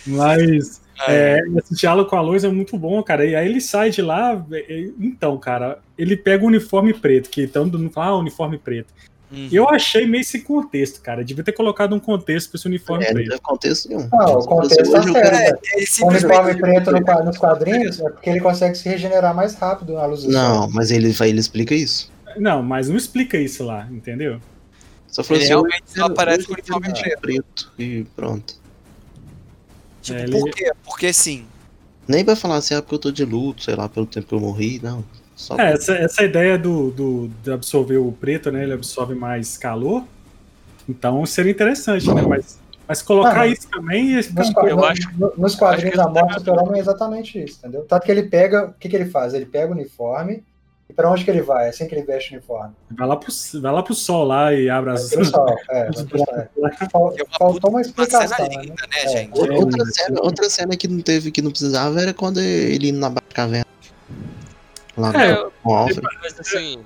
Mas 0.06 0.80
é, 1.08 1.40
esse 1.58 1.74
diálogo 1.76 2.10
com 2.10 2.16
a 2.16 2.20
Lois 2.20 2.44
é 2.44 2.48
muito 2.48 2.76
bom, 2.76 3.02
cara. 3.02 3.24
E 3.24 3.34
aí 3.34 3.48
ele 3.48 3.60
sai 3.60 3.90
de 3.90 4.02
lá. 4.02 4.44
é, 4.52 4.88
Então, 4.98 5.36
cara, 5.38 5.78
ele 5.96 6.16
pega 6.16 6.44
o 6.44 6.48
uniforme 6.48 6.92
preto, 6.92 7.30
que 7.30 7.42
então 7.44 7.64
não 7.66 7.90
fala 7.90 8.16
ah, 8.16 8.18
uniforme 8.18 8.58
preto. 8.58 8.92
Uhum. 9.30 9.48
Eu 9.50 9.66
achei 9.70 10.06
meio 10.06 10.20
esse 10.20 10.42
contexto, 10.42 11.00
cara. 11.00 11.24
Devia 11.24 11.42
ter 11.42 11.52
colocado 11.52 11.94
um 11.94 11.98
contexto 12.00 12.50
pra 12.50 12.58
esse 12.58 12.66
uniforme 12.66 13.04
É, 13.04 13.08
não 13.08 13.14
preto. 13.14 13.28
teve 13.30 13.40
contexto 13.40 13.88
nenhum. 13.88 14.08
Não, 14.12 14.32
o 14.34 14.46
contexto 14.46 14.92
tá 14.92 15.02
certo. 15.02 15.16
É, 15.24 15.52
O 16.04 16.08
uniforme 16.08 16.54
preto 16.60 16.90
no 16.90 17.24
nos 17.24 17.38
quadrinhos 17.38 17.98
é 18.00 18.10
porque 18.10 18.28
ele 18.28 18.40
consegue 18.40 18.76
se 18.76 18.86
regenerar 18.88 19.34
mais 19.34 19.54
rápido 19.54 19.94
na 19.94 20.04
luz 20.04 20.24
do 20.24 20.30
Não, 20.30 20.64
sol. 20.64 20.70
mas 20.74 20.90
ele, 20.90 21.12
vai- 21.12 21.30
ele 21.30 21.40
explica 21.40 21.74
isso. 21.74 22.11
Não, 22.36 22.62
mas 22.62 22.88
não 22.88 22.96
explica 22.96 23.36
isso 23.36 23.64
lá, 23.64 23.86
entendeu? 23.90 24.40
Só 25.08 25.22
falou 25.22 25.36
Ele 25.42 25.44
assim, 25.44 25.52
realmente 25.52 25.82
só 25.86 26.04
aparece 26.06 26.46
com 26.46 26.52
o 26.52 26.54
uniforme 26.54 26.88
vesti 26.88 27.16
preto. 27.20 27.72
E 27.78 28.04
pronto. 28.16 28.54
Tipo, 30.00 30.18
É, 30.18 30.24
por 30.26 30.40
ele- 30.48 30.52
quê? 30.52 30.72
Porque 30.84 31.12
sim. 31.12 31.46
Nem 32.08 32.24
vai 32.24 32.34
falar 32.34 32.56
assim, 32.56 32.74
ah, 32.74 32.82
porque 32.82 32.94
eu 32.96 32.98
tô 32.98 33.12
de 33.12 33.24
luto, 33.24 33.62
sei 33.62 33.76
lá, 33.76 33.88
pelo 33.88 34.06
tempo 34.06 34.26
que 34.26 34.34
eu 34.34 34.40
morri, 34.40 34.80
não. 34.82 35.04
Só 35.36 35.56
É, 35.58 35.72
essa, 35.72 35.94
essa 35.94 36.22
ideia 36.24 36.58
do, 36.58 36.90
do, 36.90 37.30
de 37.42 37.52
absorver 37.52 37.98
o 37.98 38.10
preto, 38.12 38.50
né? 38.50 38.62
Ele 38.64 38.72
absorve 38.72 39.14
mais 39.14 39.56
calor. 39.56 40.04
Então 40.88 41.24
seria 41.26 41.52
interessante, 41.52 42.12
né? 42.12 42.22
Mas, 42.22 42.58
mas 42.88 43.02
colocar 43.02 43.30
Ah, 43.32 43.34
mas- 43.36 43.58
isso 43.58 43.68
também 43.70 44.20
ficar 44.22 44.42
Nos, 44.42 44.70
eu 44.70 44.76
no- 44.76 44.84
acho- 44.84 45.10
no- 45.18 45.32
nos 45.36 45.54
quadrinhos 45.54 45.98
acho 45.98 46.08
da 46.08 46.12
que 46.12 46.26
morte 46.26 46.44
do 46.44 46.74
é 46.76 46.78
exatamente 46.80 47.42
isso, 47.44 47.58
entendeu? 47.58 47.84
Tanto 47.84 48.04
que 48.04 48.10
ele 48.10 48.24
pega. 48.24 48.66
O 48.66 48.72
que, 48.74 48.88
que 48.88 48.96
ele 48.96 49.06
faz? 49.08 49.32
Ele 49.34 49.46
pega 49.46 49.68
o 49.68 49.72
uniforme 49.76 50.42
e 50.92 50.94
pra 50.94 51.10
onde 51.10 51.24
que 51.24 51.30
ele 51.30 51.42
vai? 51.42 51.68
Assim 51.68 51.88
que 51.88 51.94
ele 51.94 52.02
veste 52.02 52.30
o 52.30 52.34
uniforme. 52.36 52.74
Vai 52.90 53.08
lá, 53.08 53.16
pro, 53.16 53.32
vai 53.60 53.72
lá 53.72 53.82
pro 53.82 53.94
sol 53.94 54.24
lá 54.24 54.52
e 54.52 54.68
abre 54.68 54.90
as. 54.92 55.08
Vai 55.10 55.16
pro 55.18 55.24
sol, 55.24 55.56
é, 55.70 55.84
pro 55.84 56.18
sol, 56.18 56.26
é. 56.36 56.48
Fal- 56.92 57.14
É 57.18 57.22
uma 57.22 57.38
Faltou 57.38 57.70
uma 57.70 57.78
Uma 57.78 57.80
explicação. 57.80 58.28
cena 58.36 58.48
né? 58.48 58.62
linda, 58.62 58.74
né, 58.90 59.02
É. 59.04 59.08
gente? 59.08 59.38
Outra, 59.38 59.54
outra 59.58 59.82
É, 59.82 59.86
cena, 59.86 60.20
outra 60.22 60.50
cena 60.50 60.76
que 60.76 60.86
não 60.88 61.00
teve, 61.00 61.30
que 61.30 61.40
não 61.42 61.50
precisava, 61.50 62.00
era 62.00 62.12
quando 62.14 62.38
ele 62.40 62.88
indo 62.90 62.98
na 62.98 63.08
Batcaverna. 63.10 63.66
Lá 64.96 65.10
É, 65.22 65.32
no- 65.34 65.50
com 65.62 65.70
o 65.70 65.74
Alfred. 65.74 66.00
Mas 66.22 66.38
assim. 66.40 66.84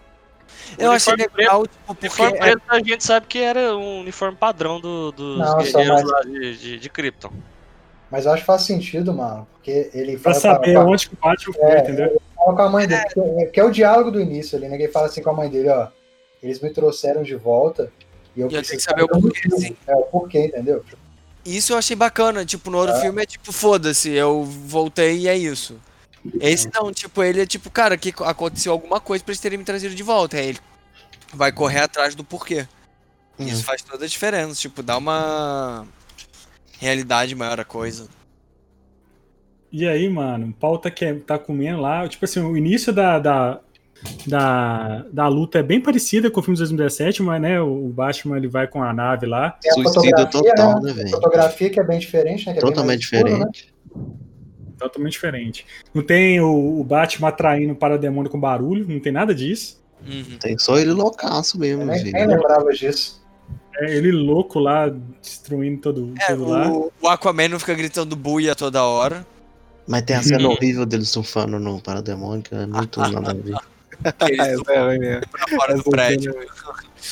Eu 0.79 0.91
achei 0.93 1.13
uniforme 1.15 1.17
preto- 1.31 1.37
legal, 1.39 1.67
tipo, 1.67 1.95
porque. 1.95 2.07
uniforme 2.07 2.37
é- 2.39 2.41
preto 2.41 2.63
a 2.69 2.79
gente 2.79 3.05
sabe 3.05 3.27
que 3.27 3.39
era 3.39 3.77
um 3.77 4.01
uniforme 4.01 4.37
padrão 4.37 4.81
do- 4.81 5.13
dos 5.13 5.39
Não, 5.39 5.59
guerreiros 5.59 6.03
mais- 6.03 6.11
lá 6.11 6.21
de, 6.23 6.57
de, 6.57 6.79
de 6.79 6.89
Krypton. 6.89 7.31
Mas 8.11 8.25
eu 8.27 8.33
acho 8.33 8.43
que 8.43 8.47
faz 8.47 8.63
sentido, 8.63 9.13
mano. 9.13 9.47
Porque 9.55 9.91
ele 9.93 10.17
Pra 10.17 10.33
fala 10.35 10.55
saber 10.55 10.75
com 10.75 10.81
a- 10.81 10.85
onde 10.85 11.09
que 11.09 11.15
o 11.15 11.19
Batman 11.21 11.53
foi, 11.55 11.63
É, 11.71 11.79
entendeu? 11.81 12.23
fala 12.37 12.57
com 12.57 12.63
a 12.63 12.69
mãe 12.71 12.87
dele. 12.87 13.05
Que 13.13 13.21
é, 13.21 13.47
que 13.47 13.61
é 13.61 13.65
o 13.65 13.71
diálogo 13.71 14.11
do 14.11 14.21
início 14.21 14.57
ali, 14.57 14.69
né? 14.69 14.77
Que 14.77 14.85
ele 14.85 14.93
fala 14.93 15.07
assim 15.07 15.23
com 15.23 15.31
a 15.31 15.35
mãe 15.35 15.49
dele, 15.51 15.69
ó. 15.69 15.89
Eles 16.43 16.61
me 16.61 16.71
trouxeram 16.71 17.23
de 17.23 17.35
volta 17.35 17.91
e 18.37 18.41
eu 18.41 18.49
E 18.49 18.55
eu 18.55 18.59
preciso 18.61 18.69
tenho 18.69 18.79
que 18.79 18.85
saber 18.85 19.03
o 19.05 19.21
porquê, 19.21 19.51
sim. 19.57 19.77
É, 19.87 19.95
o 19.97 20.03
porquê, 20.03 20.45
entendeu? 20.47 20.85
Isso 21.45 21.73
eu 21.73 21.79
achei 21.79 21.97
bacana. 21.97 22.45
Tipo, 22.45 22.71
no 22.71 22.79
outro 22.79 22.97
filme 23.01 23.23
é 23.23 23.27
tipo, 23.27 23.53
foda-se, 23.53 24.11
eu 24.11 24.45
voltei 24.45 25.19
e 25.19 25.29
é 25.29 25.37
isso. 25.37 25.77
Esse 26.41 26.69
não, 26.75 26.93
tipo, 26.93 27.23
ele 27.23 27.41
é 27.41 27.47
tipo, 27.47 27.71
cara, 27.71 27.97
que 27.97 28.13
aconteceu 28.21 28.73
alguma 28.73 29.01
coisa 29.01 29.23
pra 29.25 29.33
eles 29.33 29.41
terem 29.41 29.59
me 29.59 29.65
trazido 29.65 29.95
de 29.95 30.03
volta. 30.03 30.37
Aí 30.37 30.49
ele 30.51 30.59
vai 31.35 31.51
correr 31.53 31.81
atrás 31.81 32.15
do 32.15 32.23
porquê. 32.25 32.67
Uhum. 33.39 33.47
Isso 33.47 33.65
faz 33.65 33.83
toda 33.83 34.05
a 34.05 34.09
diferença, 34.09 34.55
tipo, 34.55 34.83
dá 34.83 34.97
uma 34.97 35.87
realidade 36.79 37.35
maior 37.35 37.61
a 37.61 37.65
coisa. 37.65 38.09
E 39.71 39.87
aí, 39.87 40.09
mano, 40.09 40.49
o 40.49 40.53
pau 40.53 40.79
tá, 40.79 40.91
que, 40.91 41.15
tá 41.15 41.39
comendo 41.39 41.81
lá. 41.81 42.09
Tipo 42.09 42.25
assim, 42.25 42.41
o 42.41 42.57
início 42.57 42.93
da, 42.93 43.19
da, 43.19 43.61
da, 44.27 45.05
da 45.13 45.29
luta 45.29 45.59
é 45.59 45.63
bem 45.63 45.81
parecida 45.81 46.31
com 46.31 46.41
o 46.41 46.43
filme 46.43 46.57
de 46.57 46.61
2017, 46.61 47.23
mas 47.23 47.43
né, 47.43 47.61
o 47.61 47.89
Batman 47.89 48.37
ele 48.37 48.49
vai 48.49 48.67
com 48.67 48.83
a 48.83 48.93
nave 48.93 49.27
lá. 49.27 49.51
Tem 49.51 49.71
a 49.71 49.75
Suicida 49.75 50.27
fotografia, 50.27 50.55
total, 50.55 50.81
né? 50.81 50.89
né, 50.89 50.93
velho? 50.93 51.11
fotografia 51.11 51.71
que 51.71 51.81
é 51.81 51.85
bem 51.85 51.99
diferente, 51.99 52.47
né? 52.47 52.53
Que 52.53 52.59
é 52.59 52.63
Totalmente 52.63 53.03
escuro, 53.03 53.25
né? 53.25 53.47
diferente. 53.53 53.75
Totalmente 54.79 55.13
diferente. 55.13 55.67
Não 55.93 56.03
tem 56.03 56.41
o, 56.41 56.81
o 56.81 56.85
Batman 56.85 57.29
atraindo 57.29 57.73
o 57.73 57.77
parademônio 57.77 58.31
com 58.31 58.39
barulho, 58.39 58.87
não 58.89 59.01
tem 59.01 59.13
nada 59.13 59.35
disso. 59.35 59.83
Uhum. 60.07 60.39
Tem 60.39 60.59
só 60.59 60.79
ele 60.79 60.93
loucaço 60.93 61.59
mesmo, 61.59 61.85
velho. 61.87 62.13
nem 62.13 62.27
lembrava 62.27 62.71
disso. 62.73 63.26
É 63.79 63.95
ele 63.95 64.11
louco 64.11 64.59
lá, 64.59 64.89
destruindo 65.21 65.81
todo, 65.83 66.15
É, 66.21 66.27
tudo 66.29 66.49
lá. 66.49 66.69
o, 66.71 66.91
o 67.01 67.09
Aquaman 67.09 67.49
não 67.49 67.59
fica 67.59 67.75
gritando 67.75 68.17
buia 68.17 68.55
toda 68.55 68.83
hora. 68.83 69.27
Mas 69.87 70.03
tem 70.03 70.17
a 70.17 70.23
cena 70.23 70.49
horrível 70.49 70.85
dele 70.87 71.05
surfando 71.05 71.59
no 71.61 71.81
Parademônio, 71.81 72.43
que 72.43 72.55
é 72.55 72.67
muito 72.67 72.99
nada 73.11 73.31
a 73.31 73.35
ver. 73.35 73.55
Eles 74.29 74.63
É, 74.69 74.75
é 74.75 74.81
ruim 74.83 74.99
mesmo. 74.99 75.29
pra 75.31 75.47
fora 75.49 75.75
do 75.77 75.85
prédio. 75.85 76.35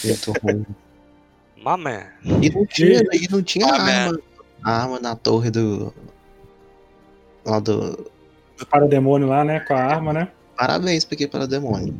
Muito 0.04 0.32
ruim. 0.42 0.66
Man. 1.62 2.06
E 2.42 2.50
não 2.50 2.66
tinha, 2.66 3.02
e 3.12 3.28
não 3.30 3.42
tinha 3.42 3.66
arma, 3.66 4.18
arma 4.62 5.00
na 5.00 5.14
torre 5.16 5.50
do. 5.50 5.94
Lá 7.44 7.58
do. 7.58 8.10
O 8.60 8.66
parademônio 8.66 9.28
lá, 9.28 9.44
né? 9.44 9.60
Com 9.60 9.74
a 9.74 9.78
arma, 9.82 10.12
né? 10.12 10.28
Parabéns 10.56 11.04
pra 11.04 11.16
Parademônio. 11.28 11.94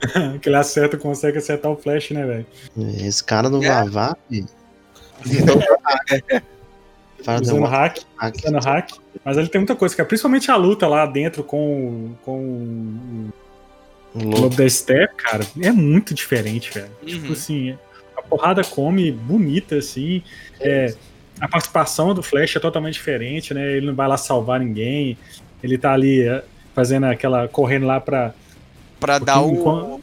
Que 0.40 0.48
ele 0.48 0.56
acerta, 0.56 0.96
consegue 0.96 1.38
acertar 1.38 1.70
o 1.70 1.76
flash, 1.76 2.10
né, 2.10 2.24
velho? 2.26 2.46
Esse 3.04 3.22
cara 3.24 3.48
no 3.48 3.62
É. 3.62 3.68
Vavá, 3.68 4.16
filho. 4.28 4.46
Usando 7.18 7.24
Parademônio. 7.24 7.66
hack, 7.66 7.98
hack. 8.18 8.34
usando 8.36 8.60
hack. 8.64 8.90
Mas 9.24 9.36
ele 9.36 9.48
tem 9.48 9.58
muita 9.60 9.74
coisa, 9.74 9.96
cara. 9.96 10.06
Principalmente 10.08 10.50
a 10.50 10.56
luta 10.56 10.86
lá 10.86 11.06
dentro 11.06 11.42
com, 11.42 12.14
com 12.22 12.38
o. 14.14 14.18
Lobo 14.24 14.54
da 14.54 14.68
Steppe, 14.68 15.14
cara. 15.16 15.44
É 15.60 15.72
muito 15.72 16.14
diferente, 16.14 16.72
velho. 16.72 16.90
Tipo 17.04 17.26
Uhum. 17.26 17.32
assim, 17.32 17.78
a 18.16 18.22
porrada 18.22 18.62
come 18.62 19.10
bonita, 19.10 19.76
assim. 19.76 20.22
É, 20.60 20.94
a 21.40 21.48
participação 21.48 22.14
do 22.14 22.22
Flash 22.22 22.56
é 22.56 22.60
totalmente 22.60 22.94
diferente, 22.94 23.52
né? 23.52 23.72
Ele 23.76 23.86
não 23.86 23.94
vai 23.94 24.06
lá 24.08 24.16
salvar 24.16 24.60
ninguém. 24.60 25.18
Ele 25.62 25.76
tá 25.76 25.92
ali 25.92 26.22
é, 26.22 26.44
fazendo 26.74 27.04
aquela. 27.06 27.48
correndo 27.48 27.86
lá 27.86 27.98
pra. 28.00 28.34
Pra 29.00 29.18
dar 29.18 29.40
o. 29.42 29.50
enquanto- 29.52 30.02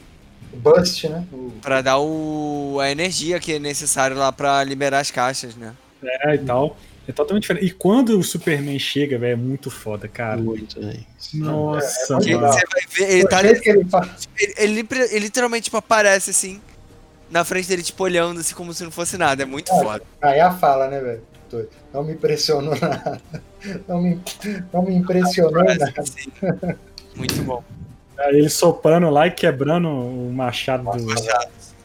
O 0.54 0.58
Bust, 0.58 1.08
né? 1.10 1.26
O- 1.34 1.52
Pra 1.62 1.82
dar 1.82 1.98
o. 2.00 2.78
a 2.80 2.92
energia 2.92 3.40
que 3.40 3.54
é 3.54 3.60
necessário 3.60 4.16
lá 4.16 4.32
pra 4.32 4.64
liberar 4.64 5.00
as 5.00 5.10
caixas, 5.10 5.56
né? 5.56 5.74
É, 6.04 6.36
e 6.36 6.38
tal. 6.40 6.78
É 7.08 7.12
totalmente 7.12 7.42
diferente. 7.44 7.66
E 7.66 7.72
quando 7.72 8.18
o 8.20 8.24
Superman 8.24 8.78
chega, 8.80 9.18
velho, 9.18 9.34
é 9.34 9.36
muito 9.36 9.70
foda, 9.72 10.08
cara. 10.08 10.38
Muito, 10.40 10.80
velho. 10.80 11.06
Nossa, 11.34 12.14
É, 12.14 12.18
é 12.18 12.20
Que 12.22 12.36
mano. 12.36 12.54
você 12.54 12.64
vai 12.72 12.82
ver, 12.90 13.12
ele 13.18 13.28
tá 13.28 13.42
ele. 13.44 14.88
Ele, 15.12 15.20
literalmente, 15.20 15.64
tipo, 15.66 15.78
aparece 15.78 16.30
assim, 16.30 16.62
na 17.32 17.44
frente 17.44 17.68
dele, 17.68 17.82
tipo, 17.84 18.02
olhando 18.04 18.40
assim 18.40 18.54
como 18.56 18.74
se 18.74 18.84
não 18.84 18.92
fosse 18.92 19.18
nada. 19.18 19.44
É 19.44 19.46
muito 19.46 19.72
Ah, 19.74 19.80
foda. 19.84 20.04
Aí 20.22 20.40
a 20.40 20.52
fala, 20.54 20.88
né, 20.88 21.00
velho? 21.02 21.22
Doido. 21.50 21.70
Não 21.94 22.04
me 22.04 22.14
impressionou 22.14 22.74
nada. 22.80 23.22
Não 23.88 24.02
me, 24.02 24.22
não 24.72 24.84
me 24.84 24.96
impressionou 24.96 25.64
nada. 25.64 25.94
assim. 25.98 26.32
Muito 27.16 27.42
bom. 27.44 27.64
Ele 28.30 28.50
soprando 28.50 29.10
lá 29.10 29.28
e 29.28 29.32
quebrando 29.32 29.88
o 29.90 30.32
machado 30.34 30.84
do. 30.84 31.14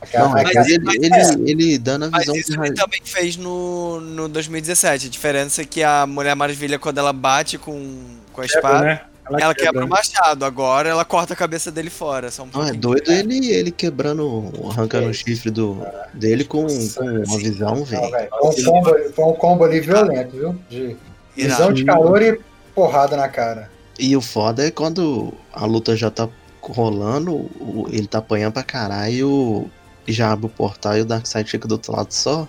Aquela, 0.00 0.26
Não, 0.26 0.34
mas 0.34 0.68
ele, 0.68 0.84
ele, 1.04 1.14
é. 1.14 1.50
ele 1.50 1.78
dando 1.78 2.04
a 2.04 2.10
Mas 2.10 2.20
visão 2.20 2.36
isso 2.36 2.64
ele 2.64 2.74
também 2.74 3.00
fez 3.04 3.36
no, 3.36 4.00
no 4.00 4.28
2017. 4.28 5.08
A 5.08 5.10
diferença 5.10 5.62
é 5.62 5.64
que 5.64 5.82
a 5.82 6.06
Mulher 6.06 6.36
Maravilha, 6.36 6.78
quando 6.78 6.98
ela 6.98 7.12
bate 7.12 7.58
com, 7.58 8.00
com 8.32 8.40
a 8.40 8.46
espada, 8.46 8.84
né? 8.84 9.00
ela 9.40 9.54
quebra 9.54 9.80
né? 9.80 9.86
o 9.86 9.88
machado. 9.88 10.44
Agora 10.44 10.88
ela 10.88 11.04
corta 11.04 11.34
a 11.34 11.36
cabeça 11.36 11.70
dele 11.72 11.90
fora. 11.90 12.30
Só 12.30 12.44
um 12.44 12.50
Não, 12.54 12.64
é 12.64 12.72
doido 12.72 13.10
ele, 13.10 13.50
ele 13.50 13.72
quebrando, 13.72 14.52
arrancando 14.70 15.06
É. 15.06 15.10
o 15.10 15.14
chifre 15.14 15.50
do, 15.50 15.84
dele 16.14 16.44
com, 16.44 16.66
com 16.66 17.04
uma 17.04 17.38
visão, 17.38 17.84
velho. 17.84 18.08
foi, 18.30 18.50
um 18.50 18.64
combo, 18.64 19.12
foi 19.14 19.24
um 19.24 19.32
combo 19.32 19.64
ali 19.64 19.80
violento, 19.80 20.36
viu? 20.36 20.56
De 20.70 20.96
visão 21.34 21.72
de 21.72 21.84
calor 21.84 22.22
e 22.22 22.40
porrada 22.72 23.16
na 23.16 23.28
cara. 23.28 23.68
E 23.98 24.16
o 24.16 24.20
foda 24.20 24.66
é 24.66 24.70
quando 24.70 25.32
a 25.52 25.66
luta 25.66 25.96
já 25.96 26.10
tá 26.10 26.28
rolando, 26.62 27.50
ele 27.90 28.06
tá 28.06 28.18
apanhando 28.18 28.52
pra 28.52 28.62
caralho 28.62 29.70
e 30.06 30.12
já 30.12 30.32
abre 30.32 30.46
o 30.46 30.50
portal 30.50 30.96
e 30.96 31.00
o 31.00 31.04
Darkseid 31.04 31.50
fica 31.50 31.66
do 31.66 31.72
outro 31.72 31.92
lado 31.92 32.12
só. 32.12 32.46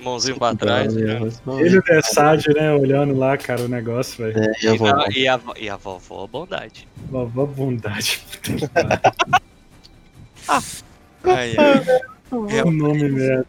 Mãozinho 0.00 0.36
pra 0.38 0.54
trás. 0.54 0.94
né? 0.94 1.18
Ele 1.58 1.76
e 1.76 1.78
o 1.78 1.82
Dessad, 1.82 2.46
né, 2.54 2.72
olhando 2.74 3.16
lá, 3.16 3.36
cara, 3.38 3.62
o 3.62 3.68
negócio, 3.68 4.24
velho. 4.24 4.38
É, 4.38 4.52
e 4.62 4.68
a 4.68 4.72
E, 5.10 5.20
e, 5.20 5.28
a, 5.28 5.40
e 5.58 5.68
a 5.70 5.76
vovó, 5.76 6.26
bondade. 6.26 6.86
Vovó 7.10 7.46
bondade. 7.46 8.20
Ai, 10.48 11.56
ai, 11.58 11.82
Que 12.48 12.70
nome 12.70 13.08
merda. 13.10 13.46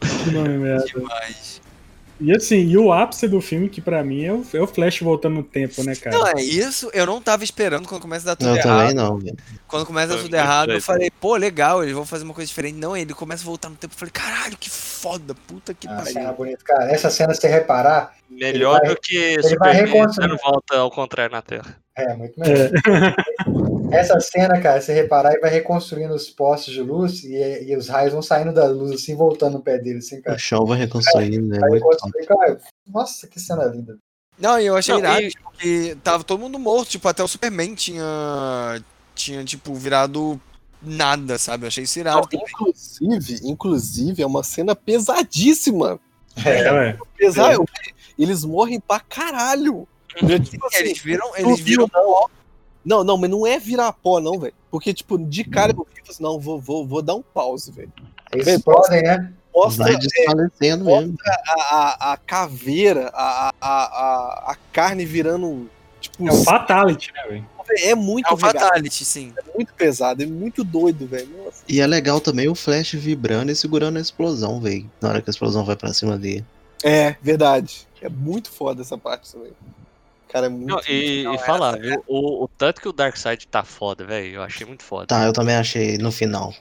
Que 0.00 0.30
nome 0.30 0.56
merda. 0.56 0.84
demais. 0.86 1.60
E 2.20 2.32
assim, 2.34 2.56
e 2.56 2.76
o 2.76 2.92
ápice 2.92 3.28
do 3.28 3.40
filme, 3.40 3.68
que 3.68 3.80
pra 3.80 4.02
mim 4.02 4.24
é 4.24 4.32
o, 4.32 4.44
é 4.52 4.60
o 4.60 4.66
Flash 4.66 5.00
voltando 5.00 5.36
no 5.36 5.42
tempo, 5.44 5.84
né, 5.84 5.94
cara? 5.94 6.16
Não, 6.18 6.26
é 6.26 6.42
isso. 6.42 6.90
Eu 6.92 7.06
não 7.06 7.20
tava 7.22 7.44
esperando 7.44 7.86
quando 7.86 8.02
começa 8.02 8.24
a 8.24 8.34
dar 8.34 8.36
tudo 8.36 8.48
Eu 8.50 8.56
errado. 8.56 8.78
também 8.80 8.94
não, 8.94 9.18
velho. 9.18 9.36
Quando 9.68 9.86
começa 9.86 10.08
Foi 10.08 10.16
tudo 10.16 10.22
muito 10.22 10.34
errado, 10.34 10.72
eu 10.72 10.82
falei, 10.82 11.10
pô, 11.20 11.36
legal, 11.36 11.82
eles 11.82 11.94
vão 11.94 12.04
fazer 12.04 12.24
uma 12.24 12.34
coisa 12.34 12.48
diferente. 12.48 12.76
Não, 12.76 12.96
ele 12.96 13.14
começa 13.14 13.42
a 13.44 13.46
voltar 13.46 13.68
no 13.68 13.76
tempo. 13.76 13.94
Eu 13.94 13.98
falei, 13.98 14.12
caralho, 14.12 14.56
que 14.58 14.68
foda, 14.68 15.34
puta 15.46 15.72
que 15.74 15.86
A 15.86 16.04
cena 16.04 16.20
pariu. 16.24 16.36
bonita. 16.36 16.64
Cara, 16.64 16.90
essa 16.90 17.08
cena, 17.08 17.32
se 17.34 17.40
você 17.42 17.48
reparar, 17.48 18.14
Melhor 18.28 18.80
vai- 18.80 18.88
do 18.90 19.00
que 19.00 19.34
vai 19.40 19.42
Superman 19.50 19.86
reconstruir. 19.86 20.28
dando 20.28 20.38
volta 20.42 20.76
ao 20.76 20.90
contrário 20.90 21.32
na 21.32 21.42
Terra. 21.42 21.76
é 21.96 22.14
muito 22.14 22.34
melhor. 22.40 22.70
Essa 23.90 24.20
cena, 24.20 24.60
cara, 24.60 24.80
se 24.80 24.86
você 24.86 24.92
reparar, 24.94 25.32
ele 25.32 25.40
vai 25.40 25.50
reconstruindo 25.50 26.14
os 26.14 26.28
postes 26.28 26.74
de 26.74 26.80
luz 26.80 27.24
e, 27.24 27.64
e 27.64 27.76
os 27.76 27.88
raios 27.88 28.12
vão 28.12 28.22
saindo 28.22 28.52
da 28.52 28.66
luz, 28.66 28.92
assim, 28.92 29.16
voltando 29.16 29.54
no 29.54 29.62
pé 29.62 29.78
dele, 29.78 29.98
assim, 29.98 30.20
cara. 30.20 30.36
O 30.36 30.38
chão 30.38 30.66
vai 30.66 30.78
reconstruindo, 30.78 31.48
né? 31.48 31.58
Nossa, 32.86 33.26
que 33.26 33.40
cena 33.40 33.64
linda. 33.64 33.96
Não, 34.38 34.60
e 34.60 34.66
eu 34.66 34.76
achei 34.76 34.94
Não, 34.94 35.00
irado, 35.00 35.22
e- 35.22 35.30
tipo, 35.30 35.52
que 35.52 35.96
tava 36.02 36.22
todo 36.22 36.38
mundo 36.38 36.58
morto, 36.58 36.90
tipo, 36.90 37.08
até 37.08 37.22
o 37.22 37.28
Superman 37.28 37.74
tinha, 37.74 38.82
tinha 39.14 39.44
tipo, 39.44 39.74
virado 39.74 40.40
nada, 40.80 41.38
sabe? 41.38 41.64
Eu 41.64 41.68
achei 41.68 41.84
isso 41.84 41.98
irado 41.98 42.28
Não, 42.32 42.38
inclusive, 42.40 43.40
inclusive, 43.42 44.22
é 44.22 44.26
uma 44.26 44.44
cena 44.44 44.76
pesadíssima. 44.76 45.98
É, 46.44 46.72
ué. 46.72 46.98
Pesado, 47.16 47.64
eles 48.16 48.44
morrem 48.44 48.78
pra 48.78 49.00
caralho. 49.00 49.88
É, 50.14 50.38
tipo 50.38 50.66
assim, 50.66 50.78
Eles 50.78 50.98
viram, 50.98 51.28
não 51.28 51.36
eles 51.36 51.60
viram, 51.60 51.86
viram 51.86 52.28
não. 52.88 53.04
Não, 53.04 53.16
mas 53.16 53.30
não 53.30 53.46
é 53.46 53.58
virar 53.58 53.92
pó, 53.92 54.20
não, 54.20 54.38
velho. 54.38 54.54
Porque, 54.70 54.92
tipo, 54.92 55.18
de 55.18 55.44
cara 55.44 55.72
eu 55.76 55.86
fico 55.94 56.10
assim, 56.10 56.22
não, 56.22 56.38
vou, 56.38 56.60
vou, 56.60 56.86
vou 56.86 57.02
dar 57.02 57.14
um 57.14 57.22
pause, 57.22 57.70
velho. 57.70 57.92
Eles 58.32 58.46
explodem, 58.46 59.02
né? 59.02 59.32
Mostra 59.54 59.84
Vai 59.84 59.96
desfalecendo 59.96 60.84
mesmo. 60.84 61.16
a, 61.26 61.74
a, 61.74 62.12
a 62.12 62.16
caveira, 62.16 63.10
a, 63.12 63.52
a, 63.60 63.70
a, 63.70 64.52
a 64.52 64.56
carne 64.72 65.04
virando. 65.04 65.68
Tipo, 66.00 66.28
É 66.28 66.32
o 66.32 66.44
Fatality, 66.44 67.12
né, 67.12 67.22
velho? 67.28 67.46
é 67.82 67.94
muito 67.94 68.32
É 68.32 68.36
Fatality, 68.36 69.04
sim. 69.04 69.32
é 69.36 69.56
muito 69.56 69.74
pesado, 69.74 70.22
é 70.22 70.26
muito 70.26 70.62
doido, 70.64 71.06
velho. 71.06 71.28
E 71.68 71.80
é 71.80 71.86
legal 71.86 72.20
também 72.20 72.48
o 72.48 72.54
Flash 72.54 72.92
vibrando 72.92 73.50
e 73.50 73.56
segurando 73.56 73.98
a 73.98 74.00
explosão, 74.00 74.60
velho. 74.60 74.88
Na 75.00 75.08
hora 75.10 75.22
que 75.22 75.28
a 75.28 75.32
explosão 75.32 75.64
vai 75.64 75.76
pra 75.76 75.92
cima 75.92 76.16
dele. 76.16 76.44
É, 76.84 77.16
verdade. 77.20 77.86
É 78.00 78.08
muito 78.08 78.50
foda 78.50 78.82
essa 78.82 78.96
parte 78.96 79.32
também. 79.32 79.50
Cara, 80.28 80.46
é 80.46 80.48
muito. 80.48 80.66
Não, 80.66 80.80
e, 80.88 81.26
e 81.26 81.38
falar, 81.38 81.78
viu? 81.78 82.02
O, 82.06 82.44
o 82.44 82.48
tanto 82.48 82.80
que 82.80 82.88
o 82.88 82.92
Darkseid 82.92 83.46
tá 83.46 83.64
foda, 83.64 84.04
velho. 84.04 84.34
Eu 84.34 84.42
achei 84.42 84.66
muito 84.66 84.82
foda. 84.82 85.06
Tá, 85.06 85.24
eu 85.24 85.32
também 85.32 85.56
achei 85.56 85.96
no 85.98 86.12
final. 86.12 86.52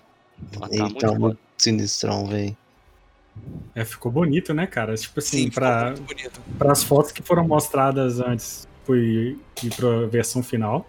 Tá 0.52 0.68
Ele 0.72 0.82
muito 0.84 1.00
tá 1.00 1.08
foda. 1.08 1.20
muito 1.20 1.40
sinistrão, 1.58 2.28
velho. 2.28 2.56
É, 3.76 3.86
ficou 3.86 4.12
bonito, 4.12 4.54
né, 4.54 4.66
cara? 4.66 4.96
Tipo 4.96 5.20
assim, 5.20 5.44
Sim, 5.44 5.50
pra, 5.52 5.94
para 6.58 6.72
as 6.72 6.84
fotos 6.84 7.12
que 7.12 7.22
foram 7.22 7.48
mostradas 7.48 8.20
antes 8.20 8.68
foi 8.84 9.38
ir 9.64 9.76
pra 9.76 10.08
versão 10.08 10.42
final. 10.42 10.88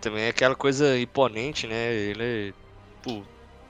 Também 0.00 0.24
é 0.24 0.28
aquela 0.28 0.54
coisa 0.54 0.98
imponente, 0.98 1.66
né? 1.66 1.92
Ele, 1.94 2.54
pô, 3.02 3.22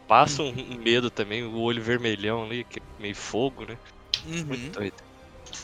passa 0.09 0.43
um, 0.43 0.49
um 0.49 0.79
medo 0.79 1.09
também, 1.11 1.45
o 1.45 1.61
olho 1.61 1.83
vermelhão 1.83 2.45
ali, 2.45 2.65
que 2.65 2.81
é 2.81 2.83
meio 3.01 3.15
fogo, 3.15 3.65
né? 3.65 3.77
Uhum. 4.27 4.45
Muito 4.45 4.79
doido. 4.79 4.97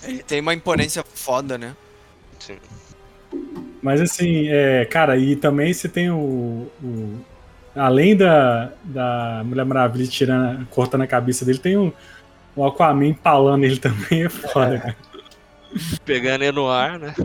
Ele 0.04 0.22
tem 0.22 0.40
uma 0.40 0.54
imponência 0.54 1.02
foda, 1.02 1.58
né? 1.58 1.74
Sim. 2.38 2.58
Mas 3.82 4.00
assim, 4.00 4.48
é, 4.48 4.84
cara, 4.84 5.16
e 5.16 5.36
também 5.36 5.72
você 5.72 5.88
tem 5.88 6.10
o. 6.10 6.68
o- 6.82 7.20
além 7.74 8.16
da, 8.16 8.72
da 8.82 9.42
Mulher 9.44 9.64
Maravilha 9.64 10.06
tirando, 10.06 10.66
cortando 10.66 11.02
a 11.02 11.06
cabeça 11.06 11.44
dele, 11.44 11.58
tem 11.58 11.76
o, 11.76 11.92
o 12.56 12.64
Aquaman 12.66 13.06
empalando 13.06 13.64
ele 13.64 13.78
também, 13.80 14.24
é 14.24 14.28
foda, 14.28 14.78
cara. 14.80 14.96
Pegando 16.04 16.42
ele 16.42 16.52
no 16.52 16.66
ar, 16.68 16.98
né? 16.98 17.14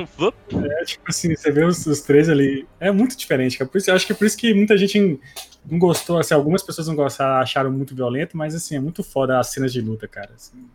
É 0.79 0.85
tipo 0.85 1.03
assim, 1.07 1.33
você 1.35 1.49
vê 1.51 1.63
os, 1.65 1.85
os 1.87 2.01
três 2.01 2.29
ali. 2.29 2.67
É 2.79 2.91
muito 2.91 3.17
diferente, 3.17 3.57
cara. 3.57 3.69
Por 3.69 3.77
isso, 3.77 3.89
eu 3.89 3.95
acho 3.95 4.05
que 4.05 4.11
é 4.11 4.15
por 4.15 4.25
isso 4.27 4.37
que 4.37 4.53
muita 4.53 4.77
gente 4.77 5.19
não 5.65 5.79
gostou, 5.79 6.19
assim, 6.19 6.33
algumas 6.33 6.61
pessoas 6.61 6.87
não 6.87 6.95
gostaram, 6.95 7.41
acharam 7.41 7.71
muito 7.71 7.95
violento, 7.95 8.35
mas 8.37 8.53
assim, 8.53 8.75
é 8.75 8.79
muito 8.79 9.01
foda 9.01 9.39
as 9.39 9.47
cenas 9.47 9.71
de 9.73 9.79
luta, 9.81 10.07
cara. 10.07 10.31
assim. 10.35 10.67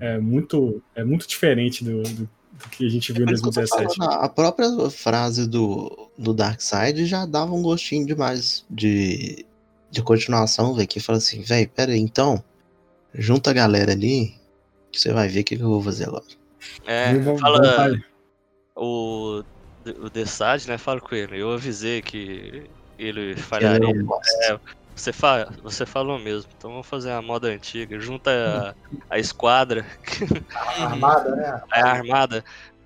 é 0.00 0.18
muito, 0.18 0.82
é 0.94 1.04
muito 1.04 1.28
diferente 1.28 1.84
do- 1.84 2.02
do 2.02 2.28
que 2.68 2.86
a 2.86 2.88
gente 2.90 3.12
viu 3.12 3.22
em 3.22 3.26
Por 3.26 3.34
isso 3.34 3.42
que 3.42 3.48
eu 3.48 3.52
tô 3.52 3.60
2017. 3.60 3.96
falando, 3.98 4.24
A 4.24 4.28
própria 4.28 4.90
frase 4.90 5.48
do, 5.48 6.10
do 6.18 6.32
Darkseid 6.34 7.06
já 7.06 7.24
dava 7.26 7.52
um 7.54 7.62
gostinho 7.62 8.06
demais 8.06 8.64
de, 8.70 9.44
de 9.90 10.02
continuação, 10.02 10.74
velho. 10.74 10.88
Que 10.88 11.00
fala 11.00 11.18
assim, 11.18 11.40
velho, 11.42 11.68
pera 11.68 11.92
aí, 11.92 12.00
então, 12.00 12.42
junta 13.14 13.50
a 13.50 13.54
galera 13.54 13.92
ali, 13.92 14.34
que 14.92 15.00
você 15.00 15.12
vai 15.12 15.28
ver 15.28 15.40
o 15.40 15.44
que, 15.44 15.56
que 15.56 15.62
eu 15.62 15.68
vou 15.68 15.82
fazer 15.82 16.08
agora. 16.08 16.24
É, 16.86 17.12
E 17.12 17.18
vamos- 17.18 17.40
fala 17.40 17.90
o, 18.76 19.42
o 20.02 20.10
Desad, 20.10 20.66
né? 20.66 20.76
Fala 20.78 21.00
com 21.00 21.14
ele. 21.14 21.40
Eu 21.40 21.52
avisei 21.52 22.02
que 22.02 22.68
ele 22.98 23.20
Ele 23.20 23.36
falharia. 23.36 23.78
não 23.94 24.04
gosta. 24.04 24.60
Você, 24.94 25.12
fa 25.12 25.48
você 25.62 25.86
falou 25.86 26.18
mesmo. 26.18 26.50
Então 26.56 26.70
vamos 26.70 26.86
fazer 26.86 27.10
a 27.10 27.22
moda 27.22 27.48
antiga. 27.48 27.98
Junta 27.98 28.74
a, 29.08 29.14
a 29.14 29.18
esquadra, 29.18 29.84
A 30.54 30.84
armada, 30.84 31.34
né? 31.36 31.62
a 31.72 31.88
armada. 31.88 32.44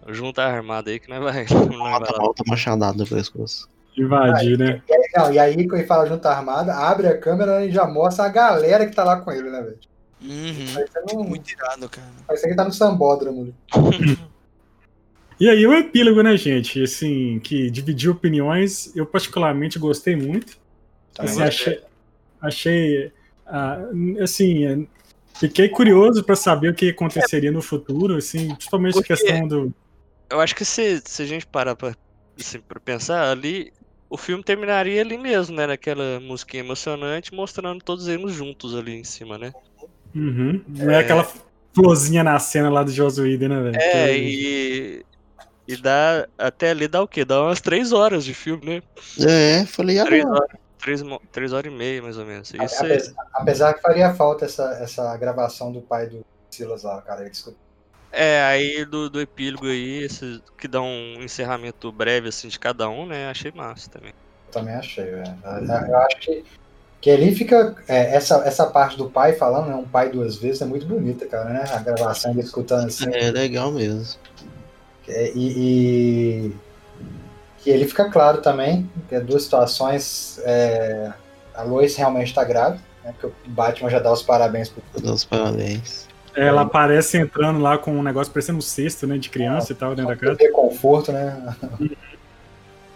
Junta 0.09 0.43
a 0.43 0.47
armada 0.53 0.91
aí 0.91 1.01
que 1.01 1.09
nós 1.09 1.23
vai. 1.23 1.45
Bota, 1.69 2.13
bota 2.19 2.45
machadada 2.47 2.97
no 2.97 3.07
pescoço. 3.07 3.69
Invadir, 3.97 4.59
né? 4.59 4.83
E 4.89 4.93
aí- 4.93 5.09
Não, 5.17 5.33
e 5.33 5.39
aí, 5.39 5.55
quando 5.69 5.79
ele 5.79 5.87
fala 5.87 6.07
junta 6.07 6.29
armada, 6.31 6.75
abre 6.75 7.07
a 7.07 7.17
câmera 7.17 7.65
e 7.65 7.71
já 7.73 7.87
mostra 7.87 8.25
a 8.25 8.29
galera 8.29 8.87
que 8.87 8.95
tá 8.95 9.05
lá 9.05 9.21
com 9.21 9.31
ele, 9.33 9.51
né, 9.51 9.63
velho? 9.63 9.79
Uhum. 10.23 10.67
Parece 10.75 11.17
um- 11.17 11.25
Muito 11.25 11.53
irado, 11.53 11.89
cara. 11.89 12.07
Parece 12.27 12.43
que 12.45 12.49
ele 12.51 12.57
tá 12.57 12.65
no 12.65 12.73
sambódromo. 12.73 13.55
E 15.41 15.49
aí 15.51 15.67
o 15.67 15.75
epílogo, 15.75 16.23
né, 16.23 16.37
gente? 16.37 16.81
Assim, 16.81 17.41
que 17.41 17.69
dividiu 17.69 18.13
opiniões. 18.13 18.95
Eu 18.95 19.05
particularmente 19.05 19.81
gostei 19.81 20.15
muito. 20.15 20.57
Também 21.13 21.33
Assim, 21.33 21.43
achei, 21.43 21.83
achei 22.45 23.13
ah, 23.47 23.79
assim, 24.23 24.67
é, 24.67 24.87
fiquei 25.39 25.69
curioso 25.69 26.25
para 26.25 26.37
saber 26.37 26.71
o 26.71 26.75
que 26.75 26.91
aconteceria 26.91 27.53
no 27.53 27.61
futuro, 27.61 28.17
assim, 28.17 28.55
principalmente 28.55 28.99
a 28.99 29.03
questão 29.03 29.47
do. 29.47 29.75
Eu 30.31 30.41
acho 30.41 30.55
que 30.55 30.65
se, 30.65 31.03
se 31.05 31.23
a 31.23 31.27
gente 31.27 31.47
parar 31.47 31.77
pra, 31.77 31.95
assim, 32.39 32.61
pra 32.61 32.81
pensar 32.81 33.31
ali, 33.31 33.73
o 34.09 34.17
filme 34.17 34.43
terminaria 34.43 35.01
ali 35.01 35.19
mesmo, 35.19 35.55
né? 35.55 35.67
Naquela 35.67 36.19
musiquinha 36.21 36.63
emocionante, 36.63 37.35
mostrando 37.35 37.83
todos 37.85 38.09
eles 38.09 38.33
juntos 38.33 38.75
ali 38.75 38.95
em 38.95 39.05
cima, 39.05 39.37
né? 39.37 39.53
Uhum, 40.15 40.63
não 40.69 40.91
é 40.91 41.01
aquela 41.01 41.29
florzinha 41.75 42.23
na 42.23 42.39
cena 42.39 42.71
lá 42.71 42.83
do 42.83 42.91
Whedon, 42.93 43.49
né, 43.49 43.63
velho? 43.63 43.77
É, 43.77 44.15
Que- 44.15 44.21
e. 44.21 45.05
E 45.67 45.77
dá. 45.77 46.29
Até 46.37 46.71
ali 46.71 46.87
dá 46.87 47.03
o 47.03 47.09
quê? 47.09 47.25
Dá 47.25 47.43
umas 47.43 47.61
três 47.61 47.91
horas 47.91 48.25
de 48.25 48.35
filme, 48.35 48.65
né? 48.67 48.83
É, 49.27 49.65
falei, 49.67 49.99
Três 50.03 50.25
agora. 50.25 50.64
Três, 50.85 51.03
três 51.33 51.53
horas 51.55 51.73
e 51.73 51.75
meia, 51.75 52.03
mais 52.03 52.19
ou 52.19 52.27
menos. 52.27 52.53
Isso 52.53 52.85
é. 52.85 52.93
Apesar, 52.93 53.15
apesar 53.33 53.73
que 53.75 53.81
faria 53.81 54.13
falta 54.13 54.45
essa, 54.45 54.65
essa 54.83 55.17
gravação 55.17 55.73
do 55.73 55.81
pai 55.81 56.07
do 56.09 56.23
Silas 56.51 56.83
lá, 56.83 57.01
cara. 57.01 57.23
Ele. 57.23 57.33
É, 58.13 58.43
aí 58.43 58.85
do, 58.85 59.09
do 59.09 59.19
epílogo 59.19 59.67
aí, 59.67 60.05
esse, 60.05 60.43
que 60.59 60.69
dá 60.69 60.83
um 60.83 61.23
encerramento 61.23 61.91
breve 61.91 62.29
assim 62.29 62.49
de 62.49 62.59
cada 62.59 62.87
um, 62.87 63.07
né? 63.07 63.31
Achei 63.31 63.51
massa 63.51 63.89
também. 63.91 64.13
Eu 64.49 64.53
também 64.53 64.75
achei, 64.75 65.07
velho. 65.07 65.35
Eu- 65.43 65.89
Eu 65.89 65.99
acho 66.01 66.21
que, 66.21 66.45
que 67.01 67.11
ali 67.11 67.35
fica. 67.35 67.75
é, 67.89 68.15
essa, 68.15 68.37
essa 68.47 68.67
parte 68.67 68.99
do 68.99 69.09
pai 69.09 69.33
falando, 69.33 69.69
né? 69.69 69.75
Um 69.75 69.89
pai 69.89 70.11
duas 70.11 70.37
vezes 70.37 70.61
é 70.61 70.67
muito 70.67 70.85
bonita, 70.85 71.25
cara, 71.27 71.49
né? 71.49 71.65
A 71.73 71.79
gravação 71.79 72.31
ele 72.33 72.41
escutando 72.41 72.89
assim. 72.89 73.07
É 73.11 73.31
legal 73.31 73.73
mesmo. 73.73 74.21
É, 75.09 75.33
e, 75.35 76.49
e 76.51 76.57
que 77.65 77.71
ele 77.71 77.87
fica 77.87 78.11
claro 78.11 78.43
também 78.43 78.89
que 79.09 79.15
é 79.15 79.21
duas 79.21 79.45
situações. 79.45 80.39
é, 80.45 81.13
a 81.55 81.63
Lois 81.63 81.97
realmente 81.97 82.29
está 82.29 82.45
grávida, 82.45 82.83
né, 83.03 83.13
porque 83.13 83.27
o 83.27 83.51
Batman 83.51 83.89
já 83.89 83.99
dá 83.99 84.13
os 84.13 84.23
parabéns 84.23 84.69
pro 84.69 84.83
Vou 84.93 85.03
dar 85.03 85.15
os 85.15 85.25
parabéns. 85.25 86.07
Ela 86.37 86.63
aparece 86.63 87.17
entrando 87.17 87.61
lá 87.61 87.79
com 87.79 87.93
um 87.93 88.03
negócio 88.03 88.33
parecendo 88.33 88.59
um 88.59 88.63
cesto, 88.63 89.07
né, 89.07 89.17
de 89.17 89.31
criança 89.31 89.73
e 89.73 89.75
tal, 89.75 89.95
dentro 89.95 90.11
da 90.11 90.17
casa. 90.17 90.37
ter 90.37 90.51
conforto, 90.51 91.13
né? 91.13 91.57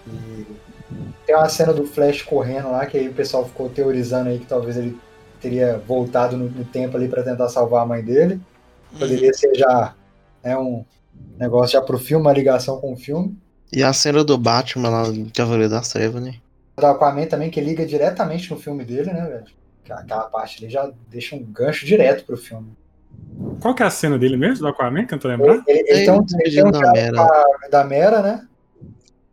E 0.07 0.47
tem 1.25 1.37
uma 1.37 1.49
cena 1.49 1.73
do 1.73 1.87
Flash 1.87 2.23
correndo 2.23 2.71
lá, 2.71 2.85
que 2.87 2.99
aí 2.99 3.09
o 3.09 3.15
pessoal 3.15 3.45
ficou 3.45 3.69
teorizando 3.69 4.31
aí 4.31 4.39
que 4.39 4.47
talvez 4.47 4.77
ele 4.77 4.99
teria 5.41 5.81
voltado 5.87 6.37
no, 6.37 6.51
no 6.51 6.65
tempo 6.65 6.97
ali 6.97 7.07
para 7.09 7.23
tentar 7.23 7.49
salvar 7.49 7.83
a 7.83 7.87
mãe 7.87 8.03
dele. 8.03 8.41
Poderia 8.99 9.33
ser 9.33 9.55
já 9.55 9.95
né, 10.43 10.57
um 10.59 10.85
negócio 11.39 11.79
já 11.79 11.83
pro 11.83 11.99
filme, 11.99 12.25
uma 12.25 12.33
ligação 12.33 12.81
com 12.81 12.93
o 12.93 12.97
filme. 12.97 13.37
E 13.73 13.83
a 13.83 13.93
cena 13.93 14.25
do 14.25 14.37
Batman 14.39 14.89
lá 14.89 15.03
do 15.11 15.31
Cavaleiro 15.33 15.71
das 15.71 15.89
Trevas, 15.89 16.23
né? 16.23 16.35
do 16.77 16.87
Aquaman 16.87 17.27
também, 17.27 17.51
que 17.51 17.61
liga 17.61 17.85
diretamente 17.85 18.49
no 18.53 18.57
filme 18.59 18.85
dele, 18.85 19.13
né, 19.13 19.23
velho? 19.27 19.45
Aquela- 19.91 20.25
parte 20.25 20.63
ali 20.63 20.73
já 20.73 20.89
deixa 21.09 21.35
um 21.35 21.43
gancho 21.43 21.85
direto 21.85 22.25
pro 22.25 22.37
filme. 22.37 22.73
Qual 23.61 23.75
que 23.75 23.83
é 23.83 23.87
a 23.87 23.91
cena 23.91 24.17
dele 24.17 24.37
mesmo, 24.37 24.59
do 24.61 24.69
Aquaman, 24.69 25.05
que 25.05 25.13
eu 25.13 25.17
não 25.17 25.23
tô 25.23 25.27
lembrando? 25.29 25.65
Ele, 25.67 25.81
ele 25.81 26.03
É, 26.03 26.05
tem 26.05 26.11
um, 26.13 26.25
ele 26.25 26.43
ele 26.45 26.55
tem 26.55 26.65
um 26.65 26.71
da 26.71 26.93
Mera. 26.93 27.29
da 27.71 27.85
Mera, 27.85 28.23
né? 28.23 28.47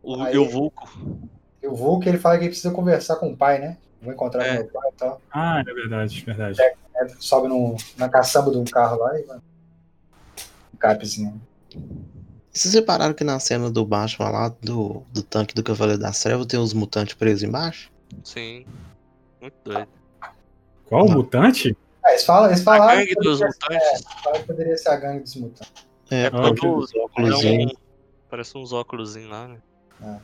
O, 0.02 0.16
Aí- 0.24 0.34
e 0.34 0.38
o 0.40 0.50
Vulco. 0.50 0.90
E 1.62 1.68
o 1.68 1.76
Vulk, 1.76 2.08
ele 2.10 2.18
fala 2.18 2.36
que 2.38 2.44
ele 2.46 2.50
precisa 2.50 2.74
conversar 2.74 3.18
com 3.18 3.30
o 3.32 3.38
pai, 3.38 3.60
né? 3.60 3.78
Vou 4.02 4.12
encontrar 4.12 4.44
É. 4.44 4.58
com 4.58 4.64
meu 4.64 4.72
pai 4.72 4.90
e 4.90 4.96
tal. 4.96 5.22
Ah, 5.32 5.60
é 5.68 5.74
verdade, 5.74 6.24
verdade. 6.26 6.58
né? 6.58 6.72
Sobe 7.20 7.48
no, 7.48 7.76
na 7.98 8.10
caçamba 8.10 8.50
de 8.50 8.58
um 8.58 8.66
carro 8.66 8.98
lá 9.00 9.20
e 9.20 9.24
vai. 9.24 9.38
Um 10.74 10.78
capzinho. 10.80 11.40
E 12.56 12.60
Vocês 12.60 12.74
repararam 12.74 13.14
que 13.14 13.24
na 13.26 13.38
cena 13.38 13.70
do 13.70 13.86
Batman 13.86 14.30
lá, 14.30 14.50
do, 14.62 15.04
do 15.12 15.22
tanque 15.22 15.54
do 15.54 15.62
Cavaleiro 15.62 16.02
das 16.02 16.22
Trevas, 16.24 16.46
tem 16.46 16.58
uns 16.58 16.74
mutantes 16.74 17.14
presos 17.14 17.44
embaixo? 17.44 17.92
Sim. 18.24 18.66
Muito 19.42 19.56
doido. 19.64 19.90
Qual 20.86 21.06
Não. 21.06 21.16
mutante? 21.16 21.76
É, 22.06 22.12
eles, 22.12 22.24
falam, 22.24 22.50
eles 22.50 22.62
A 22.62 22.64
falaram 22.64 23.00
gangue 23.00 23.08
que 23.10 23.16
dos 23.16 23.40
poderia, 23.40 23.80
mutantes 23.82 24.06
que 24.40 24.48
poderia 24.48 24.78
ser 24.78 24.90
a 24.90 24.96
gangue 24.96 25.20
dos 25.24 25.36
mutantes. 25.36 25.74
É, 26.10 26.24
é 26.24 26.30
os 26.30 26.96
é 26.96 26.98
óculos. 27.00 27.44
um- 27.44 27.68
parece 28.30 28.58
uns 28.58 28.72
óculos 28.72 29.16
lá, 29.16 29.48
né? 29.50 30.22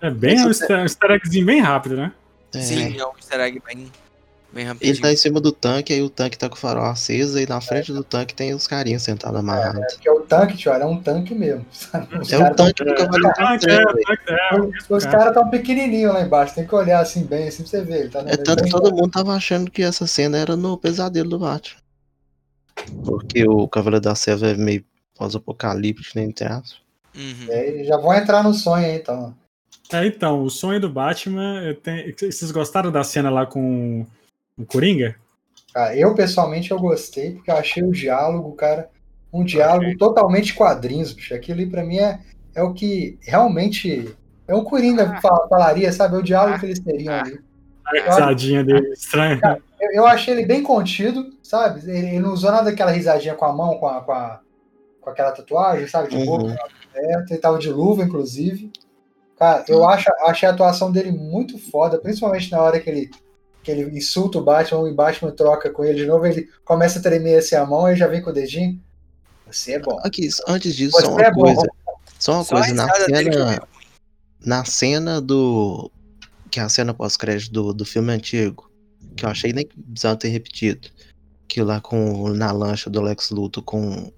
É 0.00 0.10
bem 0.10 0.40
um 0.44 0.48
easter, 0.48 0.78
um 0.78 0.82
easter 0.82 1.10
eggzinho 1.12 1.46
bem 1.46 1.60
rápido, 1.60 1.96
né? 1.96 2.12
Sim, 2.52 2.98
é 2.98 3.06
um 3.06 3.12
easter 3.16 3.38
egg 3.40 3.62
bem, 3.64 3.92
bem 4.52 4.62
Ele 4.64 4.72
rapidinho. 4.72 5.00
tá 5.02 5.12
em 5.12 5.16
cima 5.16 5.40
do 5.40 5.52
tanque, 5.52 5.92
aí 5.92 6.02
o 6.02 6.10
tanque 6.10 6.36
tá 6.38 6.48
com 6.48 6.54
o 6.56 6.58
farol 6.58 6.84
aceso, 6.84 7.38
e 7.38 7.46
na 7.46 7.60
frente 7.60 7.92
do 7.92 8.02
tanque 8.04 8.34
tem 8.34 8.52
os 8.54 8.66
carinhas 8.66 9.02
sentados 9.02 9.38
amarrados. 9.38 9.94
Porque 9.94 10.10
o 10.10 10.20
tanque, 10.20 10.56
tio, 10.56 10.72
é 10.72 10.84
um 10.84 11.00
tanque 11.00 11.34
mesmo. 11.34 11.64
sabe? 11.70 12.18
Os 12.18 12.32
É 12.32 12.38
o 12.38 12.54
tanque 12.54 12.84
do 12.84 12.94
Cavaleiro 12.94 13.22
das 13.22 13.38
Ah, 13.38 13.58
é, 13.68 13.72
é, 13.72 14.34
é, 14.34 14.48
tão- 14.50 14.96
Os 14.96 15.04
caras 15.06 15.28
estão 15.28 15.48
pequenininhos 15.50 16.12
lá 16.14 16.20
embaixo, 16.22 16.54
tem 16.54 16.66
que 16.66 16.74
olhar 16.74 17.00
assim 17.00 17.24
bem, 17.24 17.48
assim 17.48 17.62
pra 17.62 17.70
você 17.70 17.82
ver. 17.82 18.00
Ele 18.00 18.08
tá 18.08 18.20
É 18.26 18.36
tanto 18.36 18.64
que 18.64 18.70
todo 18.70 18.90
mundo 18.94 19.10
tava 19.10 19.34
achando 19.34 19.70
que 19.70 19.82
essa 19.82 20.06
cena 20.06 20.38
era 20.38 20.56
no 20.56 20.76
pesadelo 20.76 21.28
do 21.30 21.38
Batman. 21.38 21.80
Porque 23.04 23.46
o 23.46 23.68
Cavaleiro 23.68 24.02
da 24.04 24.14
Selva 24.14 24.48
é 24.48 24.54
meio 24.54 24.84
pós-apocalíptico, 25.16 26.18
nem 26.18 26.28
entre 26.28 26.46
aspas. 26.46 26.76
Uhum. 27.14 27.46
É, 27.48 27.84
já 27.84 27.96
vão 27.96 28.14
entrar 28.14 28.42
no 28.42 28.54
sonho 28.54 28.86
aí, 28.86 28.96
então. 28.96 29.34
É, 29.92 30.06
então, 30.06 30.42
o 30.44 30.48
sonho 30.48 30.80
do 30.80 30.88
Batman. 30.88 31.76
tenho- 31.82 32.14
Vocês 32.16 32.50
gostaram 32.52 32.90
da 32.92 33.02
cena 33.04 33.28
lá 33.28 33.44
com 33.44 34.06
o 34.62 34.66
Coringa? 34.66 35.16
Cara, 35.72 35.96
eu 35.96 36.14
pessoalmente 36.14 36.70
eu 36.70 36.78
gostei, 36.78 37.32
porque 37.32 37.50
eu 37.50 37.56
achei 37.56 37.82
o 37.82 37.92
diálogo, 37.92 38.52
cara, 38.52 38.90
um 39.32 39.44
diálogo 39.44 39.96
totalmente 39.98 40.54
quadrinhos, 40.54 41.12
bicho. 41.12 41.34
Aquilo 41.34 41.60
ali 41.60 41.70
pra 41.70 41.84
mim 41.84 41.98
é, 41.98 42.18
é 42.54 42.62
o 42.62 42.72
que 42.74 43.18
realmente. 43.22 44.14
É 44.48 44.54
o 44.54 44.64
Coringa 44.64 45.20
fal- 45.20 45.48
falaria, 45.48 45.92
sabe? 45.92 46.16
É 46.16 46.18
o 46.18 46.22
diálogo 46.22 46.58
que 46.58 46.66
eles 46.66 46.80
teriam 46.80 47.14
ali. 47.14 47.38
A 47.86 48.10
risadinha 48.10 48.64
dele 48.64 48.92
estranha. 48.92 49.40
Eu, 49.80 49.90
eu 49.92 50.06
achei 50.06 50.34
ele 50.34 50.44
bem 50.44 50.62
contido, 50.62 51.30
sabe? 51.42 51.80
Ele, 51.88 52.08
ele 52.08 52.18
não 52.20 52.32
usou 52.32 52.50
nada 52.50 52.64
daquela 52.64 52.90
risadinha 52.90 53.34
com 53.36 53.44
a 53.44 53.52
mão, 53.52 53.78
com, 53.78 53.86
a, 53.86 54.00
com, 54.00 54.12
a- 54.12 54.40
com 55.00 55.10
aquela 55.10 55.30
tatuagem, 55.30 55.86
sabe? 55.86 56.08
De 56.10 56.24
boca, 56.24 56.44
Uhum. 56.44 56.56
aberta, 56.94 57.32
ele 57.32 57.40
tava 57.40 57.58
de 57.58 57.70
luva, 57.70 58.02
inclusive. 58.02 58.72
Cara, 59.38 59.64
eu 59.68 59.88
acho, 59.88 60.10
achei 60.26 60.48
a 60.48 60.52
atuação 60.52 60.90
dele 60.90 61.12
muito 61.12 61.56
foda, 61.56 61.98
principalmente 61.98 62.50
na 62.50 62.60
hora 62.60 62.78
que 62.80 62.90
ele, 62.90 63.10
que 63.62 63.70
ele 63.70 63.96
insulta 63.96 64.38
o 64.38 64.42
Batman 64.44 64.88
e 64.88 64.92
o 64.92 64.94
Batman 64.94 65.30
troca 65.32 65.70
com 65.70 65.84
ele 65.84 65.98
de 65.98 66.06
novo, 66.06 66.26
ele 66.26 66.48
começa 66.64 66.98
a 66.98 67.02
tremer 67.02 67.38
assim 67.38 67.54
a 67.56 67.64
mão 67.66 67.90
e 67.90 67.96
já 67.96 68.06
vem 68.06 68.22
com 68.22 68.30
o 68.30 68.32
dedinho. 68.32 68.80
Você 69.46 69.72
é 69.72 69.78
bom. 69.78 69.98
Aqui, 70.02 70.28
antes 70.46 70.74
disso, 70.74 70.92
Você 70.92 71.02
só 71.06 71.12
uma 71.12 71.22
é 71.22 71.30
bom. 71.30 71.42
coisa. 71.42 71.68
Só 72.18 72.32
uma 72.34 72.44
Só 72.44 72.54
coisa, 72.56 72.74
na 72.74 72.94
cena. 72.94 73.62
Na 74.44 74.64
cena 74.64 75.20
do. 75.20 75.90
Que 76.50 76.60
é 76.60 76.62
a 76.62 76.68
cena 76.68 76.94
pós-crédito 76.94 77.52
do, 77.52 77.72
do 77.74 77.84
filme 77.84 78.12
antigo. 78.12 78.70
Que 79.16 79.24
eu 79.24 79.30
achei 79.30 79.52
nem 79.52 79.66
que 79.66 79.76
precisava 79.80 80.16
ter 80.16 80.28
repetido. 80.28 80.88
Que 81.48 81.62
lá 81.62 81.80
com 81.80 82.28
na 82.30 82.52
lancha 82.52 82.88
do 82.88 83.00
Lex 83.00 83.30
Luthor 83.30 83.62
com, 83.64 83.80
com 83.92 83.98
o 83.98 84.10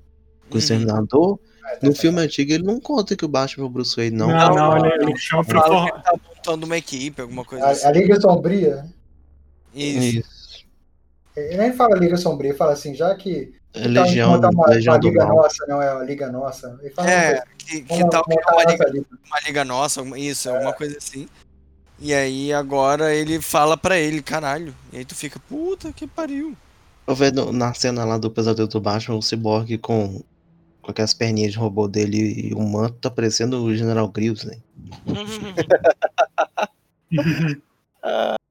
Uhum. 0.52 0.58
Exterminador. 0.58 1.38
No 1.80 1.94
filme 1.94 2.20
antigo 2.20 2.52
ele 2.52 2.64
não 2.64 2.78
conta 2.78 3.16
que 3.16 3.24
o 3.24 3.28
Batman 3.28 3.64
é 3.64 3.66
o 3.66 3.70
Bruce 3.70 3.96
Wayne, 3.96 4.14
não. 4.16 4.28
Não, 4.28 4.54
não, 4.54 4.54
não, 4.76 4.86
ele, 4.86 4.98
não. 4.98 5.08
ele 5.08 5.18
chama 5.18 5.44
pra 5.44 5.62
tá 5.62 6.12
montando 6.28 6.66
uma 6.66 6.76
equipe, 6.76 7.22
alguma 7.22 7.44
coisa 7.44 7.64
A, 7.64 7.70
assim. 7.70 7.86
a 7.86 7.92
Liga 7.92 8.20
Sombria, 8.20 8.84
Isso. 9.74 10.18
Isso. 10.18 10.64
ele 11.36 11.56
nem 11.56 11.72
fala 11.72 11.96
Liga 11.96 12.16
Sombria, 12.16 12.50
ele 12.50 12.58
fala 12.58 12.72
assim, 12.72 12.94
já 12.94 13.14
que. 13.14 13.54
É 13.74 13.82
tá, 13.82 13.88
Legião, 13.88 14.32
montar 14.32 14.50
uma, 14.50 14.66
Legião 14.68 14.94
uma 14.94 15.00
do 15.00 15.08
Liga 15.08 15.26
Mal. 15.26 15.36
Nossa, 15.36 15.66
não 15.66 15.82
é 15.82 15.88
a 15.88 15.98
Liga 16.00 16.30
Nossa. 16.30 16.78
Ele 16.82 16.90
fala 16.90 17.10
É, 17.10 17.42
que, 17.56 17.80
que 17.80 18.10
tal 18.10 18.24
que 18.24 18.32
é 18.32 18.36
montar 18.36 18.52
uma 18.52 18.64
liga, 18.64 18.88
liga. 18.90 19.06
uma 19.26 19.40
liga 19.40 19.64
nossa, 19.64 20.02
isso, 20.18 20.50
alguma 20.50 20.72
coisa 20.74 20.98
assim. 20.98 21.26
E 21.98 22.12
aí 22.12 22.52
agora 22.52 23.14
ele 23.14 23.40
fala 23.40 23.76
pra 23.76 23.98
ele, 23.98 24.20
caralho. 24.20 24.74
E 24.92 24.98
aí 24.98 25.04
tu 25.04 25.14
fica, 25.14 25.38
puta 25.38 25.92
que 25.92 26.06
pariu. 26.06 26.56
Eu 27.06 27.14
vejo 27.14 27.52
na 27.52 27.72
cena 27.74 28.04
lá 28.04 28.18
do 28.18 28.30
Pesadelo 28.30 28.68
do 28.68 28.80
Batman, 28.80 29.16
o 29.16 29.22
Cyborg 29.22 29.78
com, 29.78 30.22
com 30.82 30.90
aquelas 30.90 31.14
perninhas 31.14 31.52
de 31.52 31.58
robô 31.58 31.88
dele 31.88 32.50
e 32.50 32.54
o 32.54 32.60
manto 32.60 32.96
tá 32.96 33.10
parecendo 33.10 33.62
o 33.62 33.74
General 33.74 34.08
Grievous, 34.08 34.44
né? 34.44 34.58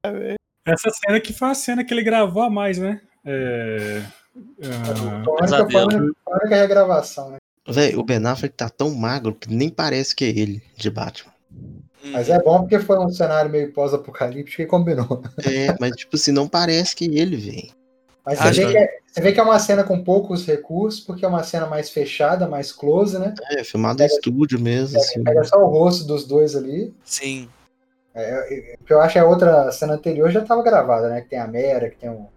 Essa 0.64 0.90
cena 0.90 1.20
que 1.20 1.32
foi 1.32 1.48
a 1.48 1.54
cena 1.54 1.84
que 1.84 1.92
ele 1.92 2.02
gravou 2.02 2.42
a 2.42 2.50
mais, 2.50 2.78
né? 2.78 3.00
É... 3.24 4.02
ah, 4.64 5.22
a 6.26 6.30
única 6.36 6.56
regravação, 6.56 7.30
né? 7.30 7.36
Véi, 7.68 7.94
o 7.94 8.02
Ben 8.02 8.24
Affleck 8.26 8.54
tá 8.56 8.68
tão 8.68 8.92
magro 8.94 9.34
que 9.34 9.52
nem 9.52 9.68
parece 9.68 10.14
que 10.14 10.24
é 10.24 10.28
ele 10.28 10.62
de 10.76 10.90
Batman. 10.90 11.32
Mas 12.04 12.28
é 12.28 12.40
bom 12.42 12.60
porque 12.60 12.80
foi 12.80 12.98
um 12.98 13.08
cenário 13.08 13.50
meio 13.50 13.72
pós-apocalíptico 13.72 14.62
e 14.62 14.66
combinou. 14.66 15.22
É, 15.44 15.74
mas 15.78 15.92
tipo 15.96 16.16
assim, 16.16 16.32
não 16.32 16.48
parece 16.48 16.96
que 16.96 17.04
é 17.04 17.20
ele, 17.20 17.36
velho. 17.36 17.70
Mas 18.24 18.38
você 18.38 18.50
vê, 18.52 18.66
que- 18.66 18.72
que 18.72 18.78
é, 18.78 18.98
Você 19.12 19.20
vê 19.20 19.32
que 19.32 19.40
é 19.40 19.42
uma 19.42 19.58
cena 19.58 19.84
com 19.84 20.02
poucos 20.02 20.46
recursos, 20.46 21.00
porque 21.00 21.24
é 21.24 21.28
uma 21.28 21.42
cena 21.44 21.66
mais 21.66 21.90
fechada, 21.90 22.48
mais 22.48 22.72
close, 22.72 23.18
né? 23.18 23.34
É, 23.50 23.62
filmado 23.62 24.02
em 24.02 24.06
estúdio 24.06 24.58
mesmo, 24.60 24.98
assim. 24.98 25.22
Pega 25.22 25.44
só 25.44 25.58
o 25.58 25.66
rosto 25.66 26.04
dos 26.04 26.26
dois 26.26 26.56
ali. 26.56 26.92
Sim. 27.04 27.48
É, 28.14 28.76
o 28.80 28.84
que 28.84 28.92
eu 28.92 29.00
acho 29.00 29.16
é 29.18 29.20
a 29.22 29.26
outra 29.26 29.70
cena 29.72 29.94
anterior 29.94 30.30
já 30.30 30.42
estava 30.42 30.62
gravada, 30.62 31.08
né? 31.08 31.22
Que 31.22 31.30
tem 31.30 31.38
a 31.38 31.46
Mera, 31.46 31.88
que 31.90 31.96
tem 31.96 32.10
o. 32.10 32.28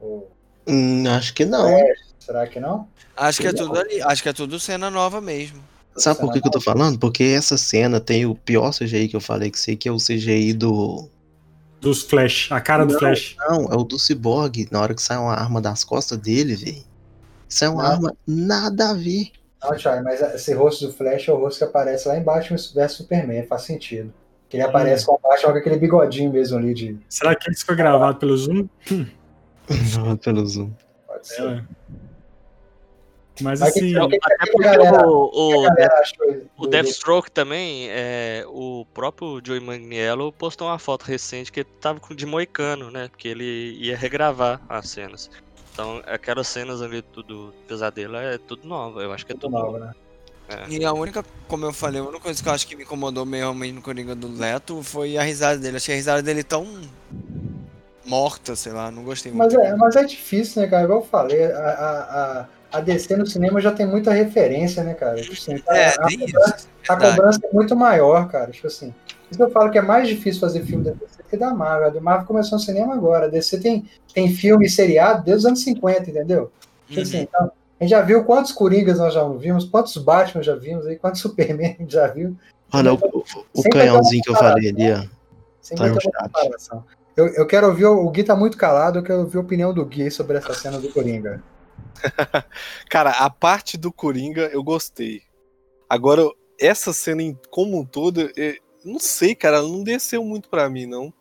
o- 0.00 0.26
Hum, 0.66 1.04
acho 1.08 1.34
que 1.34 1.44
não. 1.44 1.68
É, 1.68 1.92
será 2.20 2.46
que 2.46 2.60
não? 2.60 2.88
Acho 3.16 3.40
que 3.40 3.48
é 3.48 3.52
tudo 3.52 3.78
ali. 3.78 4.00
Acho 4.02 4.22
que 4.22 4.28
é 4.28 4.32
tudo 4.32 4.60
cena 4.60 4.88
nova 4.90 5.20
mesmo. 5.20 5.60
Sabe 5.96 6.20
por 6.20 6.32
que, 6.32 6.40
que 6.40 6.46
eu 6.48 6.52
tô 6.52 6.60
falando? 6.60 6.98
Porque 6.98 7.22
essa 7.24 7.58
cena 7.58 8.00
tem 8.00 8.24
o 8.24 8.34
pior 8.34 8.72
CGI 8.72 9.08
que 9.08 9.16
eu 9.16 9.20
falei 9.20 9.50
que 9.50 9.58
sei, 9.58 9.76
que 9.76 9.88
é 9.88 9.92
o 9.92 9.98
CGI 9.98 10.54
do. 10.54 11.08
Dos 11.80 12.02
Flash, 12.04 12.50
a 12.52 12.60
cara 12.60 12.86
do 12.86 12.92
Não. 12.92 12.98
Flash. 13.00 13.34
Não, 13.40 13.64
é 13.64 13.76
o 13.76 13.82
do 13.82 13.98
Cyborg, 13.98 14.68
na 14.70 14.80
hora 14.80 14.94
que 14.94 15.02
sai 15.02 15.18
uma 15.18 15.34
arma 15.34 15.60
das 15.60 15.82
costas 15.84 16.16
dele, 16.16 16.54
velho. 16.54 16.84
Isso 17.48 17.64
é 17.64 17.68
uma 17.68 17.82
Não. 17.82 17.90
arma 17.90 18.16
nada 18.26 18.90
a 18.90 18.94
ver. 18.94 19.32
Não, 19.62 19.76
Thiago, 19.76 20.04
mas 20.04 20.20
esse 20.22 20.54
rosto 20.54 20.86
do 20.86 20.92
Flash 20.92 21.28
é 21.28 21.32
o 21.32 21.36
rosto 21.36 21.58
que 21.58 21.64
aparece 21.64 22.06
lá 22.08 22.16
embaixo 22.16 22.54
no 22.54 22.58
vs 22.58 22.92
Superman, 22.92 23.44
faz 23.46 23.62
sentido. 23.62 24.14
Que 24.52 24.58
ele 24.58 24.64
aparece 24.64 25.06
com, 25.06 25.18
baixo, 25.22 25.44
com 25.50 25.56
aquele 25.56 25.78
bigodinho 25.78 26.30
mesmo 26.30 26.58
ali 26.58 26.74
de. 26.74 26.98
Será 27.08 27.34
que 27.34 27.50
isso 27.50 27.64
foi 27.64 27.74
gravado 27.74 28.18
pelo 28.18 28.36
Zoom? 28.36 28.68
Pelo 30.22 30.44
zoom. 30.44 30.70
Pode 31.06 31.26
ser. 31.26 31.40
É. 31.42 31.64
Mas 33.40 33.60
Mas 33.60 33.62
assim, 33.62 33.94
que- 33.94 33.98
o 33.98 34.08
que, 34.10 34.18
que 34.18 34.32
Até 34.34 34.52
porque 34.52 34.62
galera, 34.62 35.08
o, 35.08 35.24
o 35.24 35.74
que 35.74 36.46
o, 36.58 36.66
Deathstroke 36.66 37.30
também, 37.30 37.88
é, 37.88 38.44
o 38.46 38.84
próprio 38.92 39.40
Joey 39.42 39.58
Manganiello 39.58 40.30
postou 40.32 40.68
uma 40.68 40.78
foto 40.78 41.04
recente 41.04 41.50
que 41.50 41.60
ele 41.60 41.68
tava 41.80 41.98
com 41.98 42.14
de 42.14 42.26
moicano, 42.26 42.90
né? 42.90 43.08
Porque 43.08 43.28
ele 43.28 43.78
ia 43.80 43.96
regravar 43.96 44.60
as 44.68 44.86
cenas. 44.90 45.30
Então, 45.72 46.02
aquelas 46.04 46.46
cenas 46.46 46.82
ali 46.82 47.02
do, 47.14 47.22
do 47.22 47.54
pesadelo 47.66 48.16
é 48.16 48.36
tudo 48.36 48.68
nova. 48.68 49.02
Eu 49.02 49.14
acho 49.14 49.24
que 49.24 49.32
é 49.32 49.34
tudo 49.34 49.50
nova, 49.52 49.78
novo. 49.78 49.94
Né? 50.48 50.66
E 50.68 50.84
a 50.84 50.92
única, 50.92 51.24
como 51.48 51.64
eu 51.66 51.72
falei, 51.72 52.00
a 52.00 52.04
única 52.04 52.20
coisa 52.20 52.42
que 52.42 52.48
eu 52.48 52.52
acho 52.52 52.66
que 52.66 52.76
me 52.76 52.82
incomodou 52.82 53.24
realmente 53.24 53.72
no 53.74 53.82
Coringa 53.82 54.14
do 54.14 54.28
Leto 54.28 54.82
foi 54.82 55.16
a 55.16 55.22
risada 55.22 55.58
dele. 55.58 55.76
Achei 55.78 55.94
a 55.94 55.96
risada 55.96 56.22
dele 56.22 56.42
tão 56.42 56.66
morta, 58.04 58.56
sei 58.56 58.72
lá, 58.72 58.90
não 58.90 59.04
gostei 59.04 59.32
muito. 59.32 59.54
Mas 59.54 59.64
é, 59.64 59.76
mas 59.76 59.96
é 59.96 60.04
difícil, 60.04 60.62
né, 60.62 60.68
cara? 60.68 60.84
Igual 60.84 61.00
eu 61.00 61.06
falei, 61.06 61.44
a, 61.44 61.58
a, 61.58 62.40
a, 62.72 62.78
a 62.78 62.80
DC 62.80 63.16
no 63.16 63.26
cinema 63.26 63.60
já 63.60 63.72
tem 63.72 63.86
muita 63.86 64.12
referência, 64.12 64.82
né, 64.82 64.94
cara? 64.94 65.20
Tipo 65.20 65.32
assim, 65.34 65.58
tá- 65.58 65.76
É, 65.76 65.88
a, 65.88 66.06
tem 66.06 66.24
isso. 66.24 66.68
a 66.88 66.96
cobrança 66.96 67.40
é 67.44 67.52
muito 67.54 67.76
maior, 67.76 68.28
cara. 68.28 68.50
Tipo 68.50 68.66
assim. 68.66 68.90
Por 68.90 69.30
isso 69.30 69.38
que 69.38 69.42
eu 69.44 69.50
falo 69.50 69.70
que 69.70 69.78
é 69.78 69.82
mais 69.82 70.08
difícil 70.08 70.40
fazer 70.40 70.62
filme 70.64 70.84
da 70.84 70.90
DC 70.90 71.22
que 71.30 71.36
da 71.38 71.54
Marvel. 71.54 71.86
A 71.86 71.90
do 71.90 72.00
Marvel 72.02 72.26
começou 72.26 72.58
no 72.58 72.64
cinema 72.64 72.92
agora. 72.94 73.26
A 73.26 73.28
DC 73.28 73.60
tem, 73.60 73.88
tem 74.12 74.28
filme 74.34 74.68
seriado 74.68 75.24
desde 75.24 75.38
os 75.40 75.46
anos 75.46 75.62
50, 75.64 76.10
entendeu? 76.10 76.52
Tipo 76.88 77.00
assim, 77.00 77.16
Uhum. 77.18 77.22
então, 77.22 77.52
a 77.82 77.84
gente 77.84 77.90
já 77.90 78.00
viu 78.00 78.22
quantos 78.24 78.52
Coringas 78.52 78.98
nós 79.00 79.12
já 79.12 79.26
vimos, 79.28 79.64
quantos 79.64 79.96
Batman 79.96 80.40
já 80.40 80.54
vimos 80.54 80.86
aí, 80.86 80.96
quantos 80.96 81.18
Superman 81.20 81.74
a 81.78 81.82
gente 81.82 81.92
já 81.92 82.06
viu. 82.06 82.36
Olha, 82.72 82.94
o, 82.94 83.24
o- 83.54 83.62
canhãozinho 83.70 84.22
que 84.22 84.30
eu 84.30 84.36
falei 84.36 84.68
ali, 84.70 84.92
ó. 84.92 85.04
Sempre 85.60 85.86
Tá 85.88 85.92
uma 85.92 86.28
comparação. 86.28 86.84
Eu, 87.16 87.26
eu 87.34 87.44
quero 87.46 87.66
ouvir, 87.66 87.84
o 87.86 88.08
Gui 88.10 88.22
tá 88.22 88.36
muito 88.36 88.56
calado, 88.56 89.00
eu 89.00 89.02
quero 89.02 89.18
ouvir 89.20 89.36
a 89.36 89.40
opinião 89.40 89.74
do 89.74 89.84
Gui 89.84 90.10
sobre 90.12 90.38
essa 90.38 90.54
cena 90.54 90.78
do 90.78 90.88
Coringa. 90.90 91.42
Cara, 92.88 93.10
a 93.10 93.28
parte 93.28 93.76
do 93.76 93.92
Coringa 93.92 94.42
eu 94.52 94.62
gostei. 94.62 95.22
Agora, 95.88 96.22
essa 96.60 96.92
cena 96.92 97.20
em- 97.22 97.36
como 97.50 97.80
um 97.80 97.84
todo, 97.84 98.30
eu 98.36 98.54
não 98.84 98.98
sei, 99.00 99.34
cara, 99.34 99.56
ela 99.58 99.68
não 99.68 99.82
desceu 99.82 100.24
muito 100.24 100.48
pra 100.48 100.70
mim, 100.70 100.86
não. 100.86 101.12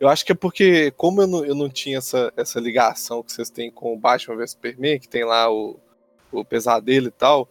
Eu 0.00 0.08
acho 0.08 0.24
que 0.24 0.32
é 0.32 0.34
porque, 0.34 0.92
como 0.92 1.22
eu 1.22 1.26
não, 1.26 1.44
eu 1.44 1.54
não 1.54 1.68
tinha 1.68 1.98
essa, 1.98 2.32
essa 2.36 2.60
ligação 2.60 3.22
que 3.22 3.32
vocês 3.32 3.50
têm 3.50 3.70
com 3.70 3.92
o 3.92 3.98
Batman 3.98 4.36
vs 4.36 4.52
Superman, 4.52 4.98
que 5.00 5.08
tem 5.08 5.24
lá 5.24 5.50
o, 5.52 5.78
o 6.34 6.44
pesadelo 6.44 7.08
e 7.08 7.10
tal, 7.10 7.48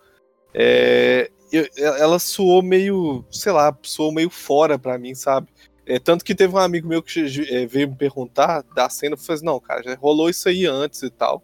é, 0.54 1.30
eu- 1.52 1.68
ela 1.78 2.20
soou 2.20 2.62
meio, 2.62 3.24
sei 3.32 3.52
lá, 3.52 3.76
soou 3.84 4.12
meio 4.12 4.30
fora 4.30 4.78
pra 4.78 4.98
mim, 4.98 5.14
sabe? 5.16 5.48
É, 5.86 6.00
tanto 6.00 6.24
que 6.24 6.34
teve 6.34 6.54
um 6.54 6.58
amigo 6.60 6.88
meu 6.88 7.02
que 7.04 7.20
é, 7.50 7.66
veio 7.66 7.90
me 7.90 7.96
perguntar 7.96 8.64
da 8.74 8.90
cena, 8.90 9.14
eu 9.14 9.18
falei 9.18 9.36
assim, 9.36 9.46
não, 9.46 9.60
cara, 9.60 9.84
já 9.84 9.96
rolou 9.96 10.30
isso 10.30 10.48
aí 10.48 10.66
antes 10.66 11.02
e 11.04 11.10
tal. 11.10 11.44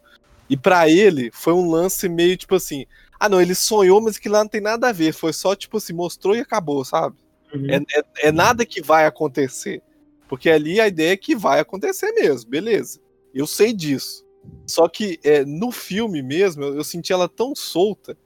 E 0.49 0.55
pra 0.57 0.89
ele 0.89 1.29
foi 1.33 1.53
um 1.53 1.69
lance 1.69 2.07
meio 2.09 2.37
tipo 2.37 2.55
assim, 2.55 2.85
ah 3.19 3.27
não, 3.29 3.41
ele 3.41 3.53
sonhou, 3.53 4.01
mas 4.01 4.17
que 4.17 4.29
lá 4.29 4.39
não 4.39 4.47
tem 4.49 4.61
nada 4.61 4.89
a 4.89 4.91
ver, 4.93 5.13
foi 5.13 5.33
só 5.33 5.55
tipo 5.55 5.77
assim, 5.77 5.93
mostrou 5.93 6.35
e 6.35 6.39
acabou, 6.39 6.83
sabe? 6.85 7.17
Uhum. 7.53 7.67
É, 7.69 7.75
é- 7.75 8.27
é 8.27 8.31
nada 8.31 8.65
que 8.65 8.81
vai 8.81 9.05
acontecer. 9.05 9.81
Porque 10.27 10.49
ali 10.49 10.79
a 10.79 10.87
ideia 10.87 11.13
é 11.13 11.17
que 11.17 11.35
vai 11.35 11.59
acontecer 11.59 12.11
mesmo, 12.13 12.49
beleza. 12.49 12.99
Eu 13.33 13.45
sei 13.47 13.73
disso. 13.73 14.23
Só 14.65 14.87
que 14.87 15.19
é, 15.23 15.43
no 15.45 15.71
filme 15.71 16.21
mesmo, 16.21 16.63
eu, 16.63 16.75
eu 16.75 16.83
senti 16.83 17.11
ela 17.11 17.27
tão 17.27 17.55
solta 17.55 18.17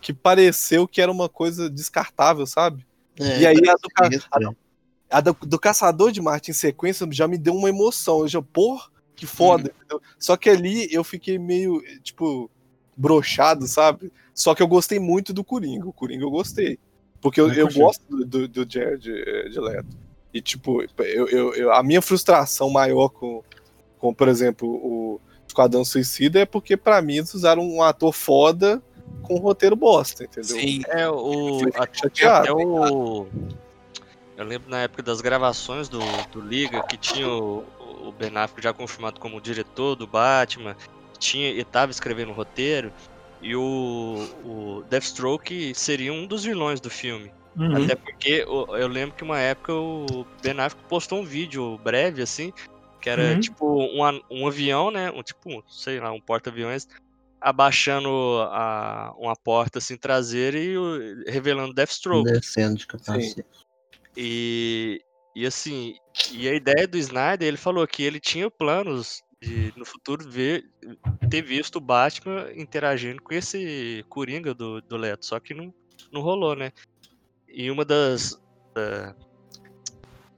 que 0.00 0.12
pareceu 0.12 0.86
que 0.86 1.00
era 1.00 1.10
uma 1.10 1.28
coisa 1.28 1.70
descartável, 1.70 2.46
sabe? 2.46 2.86
É, 3.18 3.40
E 3.40 3.46
aí 3.46 3.56
a 3.68 3.74
do, 3.74 3.88
ca- 3.88 4.02
parece 4.02 4.26
a 4.30 4.38
do- 4.38 4.56
a 5.10 5.20
do, 5.20 5.32
do 5.46 5.58
Caçador 5.58 6.10
de 6.12 6.20
Marte 6.20 6.50
em 6.50 6.54
sequência 6.54 7.06
já 7.10 7.28
me 7.28 7.38
deu 7.38 7.54
uma 7.54 7.68
emoção. 7.68 8.20
Eu 8.20 8.28
já, 8.28 8.42
pô, 8.42 8.80
que 9.14 9.26
foda. 9.26 9.72
entendeu? 9.76 10.02
Só 10.18 10.36
que 10.36 10.50
ali 10.50 10.92
eu 10.92 11.04
fiquei 11.04 11.38
meio, 11.38 11.80
tipo, 12.02 12.50
brochado, 12.96 13.66
sabe? 13.66 14.12
Só 14.34 14.54
que 14.54 14.62
eu 14.62 14.66
gostei 14.68 14.98
muito 14.98 15.32
do 15.32 15.44
Coringa. 15.44 15.86
O 15.88 15.92
Coringa 15.92 16.24
eu 16.24 16.30
gostei. 16.30 16.78
Porque 17.20 17.40
eu, 17.40 17.50
Eu 17.52 17.68
gosto 17.72 18.04
do, 18.08 18.26
do, 18.26 18.48
do 18.48 18.70
Jared 18.70 19.10
eh, 19.10 19.48
de 19.48 19.60
Leto. 19.60 19.96
E, 20.32 20.40
tipo, 20.42 20.82
eu, 20.98 21.28
eu- 21.28 21.54
eu- 21.54 21.72
a 21.72 21.82
minha 21.82 22.02
frustração 22.02 22.68
maior 22.68 23.08
com, 23.08 23.42
com, 23.98 24.12
por 24.12 24.26
exemplo, 24.28 24.68
o 24.68 25.20
Esquadrão 25.54 25.84
Suicida 25.84 26.40
é 26.40 26.44
porque, 26.44 26.76
pra 26.76 27.00
mim, 27.00 27.18
eles 27.18 27.32
usaram 27.32 27.62
um 27.62 27.80
ator 27.80 28.12
foda 28.12 28.82
com 29.22 29.36
um 29.36 29.38
roteiro 29.38 29.76
bosta, 29.76 30.24
entendeu? 30.24 30.56
Sim. 30.58 30.82
É, 30.88 31.08
o. 31.08 31.60
Até, 31.76 31.98
chateado. 31.98 32.42
até 32.42 32.52
o. 32.52 33.26
Eu 34.36 34.44
lembro 34.44 34.68
na 34.68 34.80
época 34.80 35.00
das 35.00 35.20
gravações 35.20 35.88
do, 35.88 36.00
do 36.32 36.40
Liga 36.40 36.82
que 36.82 36.96
tinha 36.96 37.28
o, 37.28 37.58
o 38.04 38.12
Ben 38.18 38.36
Affleck 38.36 38.60
já 38.60 38.72
confirmado 38.72 39.20
como 39.20 39.40
diretor 39.40 39.94
do 39.94 40.08
Batman, 40.08 40.76
tinha 41.20 41.48
e 41.50 41.62
tava 41.62 41.92
escrevendo 41.92 42.30
o 42.30 42.34
roteiro, 42.34 42.92
e 43.40 43.54
o, 43.54 44.28
o 44.44 44.82
Deathstroke 44.90 45.72
seria 45.76 46.12
um 46.12 46.26
dos 46.26 46.42
vilões 46.42 46.80
do 46.80 46.90
filme. 46.90 47.30
Uhum. 47.56 47.84
Até 47.84 47.94
porque 47.94 48.44
o- 48.48 48.76
eu 48.76 48.88
lembro 48.88 49.14
que 49.14 49.22
uma 49.22 49.38
época 49.38 49.72
o 49.72 50.26
Ben 50.42 50.58
Affleck 50.58 50.84
postou 50.88 51.20
um 51.20 51.24
vídeo 51.24 51.78
breve, 51.84 52.20
assim, 52.20 52.52
que 53.04 53.10
era 53.10 53.34
Uhum. 53.34 53.40
tipo 53.40 53.82
um, 53.82 54.20
um 54.30 54.46
avião, 54.46 54.90
né? 54.90 55.10
Um, 55.10 55.22
tipo, 55.22 55.62
sei 55.68 56.00
lá, 56.00 56.10
um 56.10 56.20
porta-aviões, 56.22 56.88
abaixando 57.38 58.08
a, 58.50 59.12
uma 59.18 59.36
porta 59.36 59.78
assim 59.78 59.94
traseira 59.98 60.58
e 60.58 60.78
o- 60.78 61.22
revelando 61.26 61.74
Deathstroke. 61.74 62.32
Descendo 62.32 62.78
de 62.78 62.86
capacete. 62.86 63.44
E, 64.16 65.04
e 65.36 65.44
assim, 65.44 65.98
e 66.32 66.48
a 66.48 66.54
ideia 66.54 66.88
do 66.88 66.96
Snyder, 66.96 67.46
ele 67.46 67.58
falou 67.58 67.86
que 67.86 68.02
ele 68.02 68.18
tinha 68.18 68.50
planos 68.50 69.22
de 69.38 69.70
no 69.76 69.84
futuro 69.84 70.26
ver, 70.26 70.64
ter 71.28 71.42
visto 71.42 71.76
o 71.76 71.82
Batman 71.82 72.50
interagindo 72.54 73.20
com 73.20 73.34
esse 73.34 74.02
Coringa 74.08 74.54
do, 74.54 74.80
do 74.80 74.96
Leto, 74.96 75.26
só 75.26 75.38
que 75.38 75.52
não, 75.52 75.70
não 76.10 76.22
rolou, 76.22 76.56
né? 76.56 76.70
E 77.46 77.70
uma 77.70 77.84
das, 77.84 78.34
da- 78.74 79.14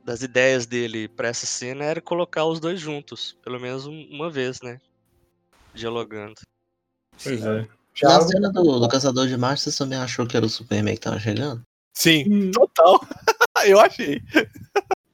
das 0.06 0.22
ideias 0.22 0.66
dele 0.66 1.08
pra 1.08 1.26
essa 1.26 1.44
cena 1.46 1.84
era 1.84 2.00
colocar 2.00 2.44
os 2.44 2.60
dois 2.60 2.80
juntos, 2.80 3.36
pelo 3.42 3.58
menos 3.58 3.86
um- 3.88 4.06
uma 4.08 4.30
vez, 4.30 4.60
né? 4.62 4.78
Dialogando. 5.74 6.34
Pois 7.22 7.44
é. 7.44 7.66
Já 7.92 8.08
Na 8.10 8.20
cena 8.20 8.52
do, 8.52 8.78
do 8.78 8.88
Caçador 8.88 9.26
de 9.26 9.36
Marte, 9.36 9.62
você 9.62 9.76
também 9.76 9.98
achou 9.98 10.24
que 10.24 10.36
era 10.36 10.46
o 10.46 10.48
Superman 10.48 10.94
que 10.94 11.00
tava 11.00 11.18
chegando? 11.18 11.60
Sim, 11.92 12.24
Hum, 12.28 12.50
total. 12.52 13.00
eu 13.66 13.80
achei. 13.80 14.22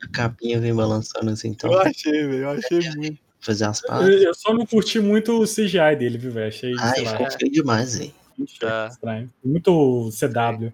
A 0.03 0.09
capinha 0.13 0.61
vem 0.61 0.75
balançando 0.75 1.31
assim, 1.31 1.49
então, 1.49 1.73
Eu 1.73 1.79
achei, 1.81 2.13
velho. 2.27 2.43
Eu 2.43 2.51
achei 2.51 2.91
muito. 2.91 3.19
fazer 3.41 3.65
as 3.65 3.81
eu, 3.83 3.87
pazes. 3.89 4.23
eu 4.23 4.35
só 4.35 4.53
não 4.53 4.67
curti 4.67 5.01
muito 5.01 5.41
o 5.41 5.47
CGI 5.47 5.97
dele, 5.97 6.19
viu, 6.19 6.33
velho? 6.33 6.49
Achei, 6.49 6.75
Ai, 6.79 7.03
lá, 7.03 7.13
ficou 7.13 7.31
feio 7.31 7.51
demais, 7.51 7.97
velho. 7.97 8.13
muito 8.37 8.59
Tá. 8.59 8.89
estranho. 8.93 9.33
Muito 9.43 10.11
CW. 10.11 10.71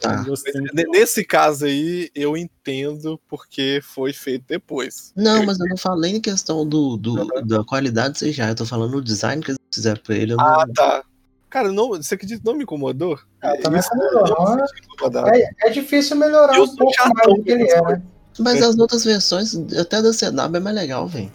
Tá. 0.00 0.24
Nesse 0.72 1.24
caso 1.24 1.64
aí, 1.64 2.10
eu 2.14 2.36
entendo 2.36 3.20
porque 3.28 3.80
foi 3.82 4.12
feito 4.12 4.44
depois. 4.48 5.12
Não, 5.16 5.44
mas 5.44 5.58
eu 5.58 5.66
não 5.66 5.76
falei 5.76 6.16
em 6.16 6.20
questão 6.20 6.66
do, 6.66 6.96
do, 6.96 7.26
da 7.42 7.64
qualidade 7.64 8.14
do 8.14 8.18
CGI, 8.18 8.48
eu 8.48 8.54
tô 8.54 8.64
falando 8.64 8.92
do 8.92 9.02
design 9.02 9.42
que 9.42 9.50
eles 9.50 9.60
fizeram 9.74 10.00
pra 10.00 10.14
ele. 10.14 10.32
Eu 10.32 10.36
não... 10.36 10.44
Ah, 10.44 10.66
tá. 10.74 11.04
Cara, 11.50 11.72
não, 11.72 11.88
você 11.88 12.14
acredita 12.14 12.40
que 12.40 12.46
não 12.46 12.54
me 12.54 12.62
incomodou? 12.62 13.18
Ah, 13.42 13.56
também 13.56 13.80
Isso 13.80 13.88
tá 13.88 13.96
eu 13.96 14.84
incomodado. 14.84 15.30
É, 15.34 15.50
é 15.64 15.70
difícil 15.70 16.16
melhorar 16.16 16.56
Eu 16.56 16.64
um 16.64 16.76
pouco 16.76 16.92
mais 17.14 17.34
do 17.34 17.42
que 17.42 17.50
ele 17.50 17.70
é, 17.70 17.82
né? 17.82 18.02
Mas 18.38 18.62
as 18.62 18.78
outras 18.78 19.04
versões, 19.04 19.54
até 19.76 20.00
da 20.00 20.12
CW, 20.12 20.56
é 20.56 20.60
mais 20.60 20.76
legal, 20.76 21.08
velho. 21.08 21.32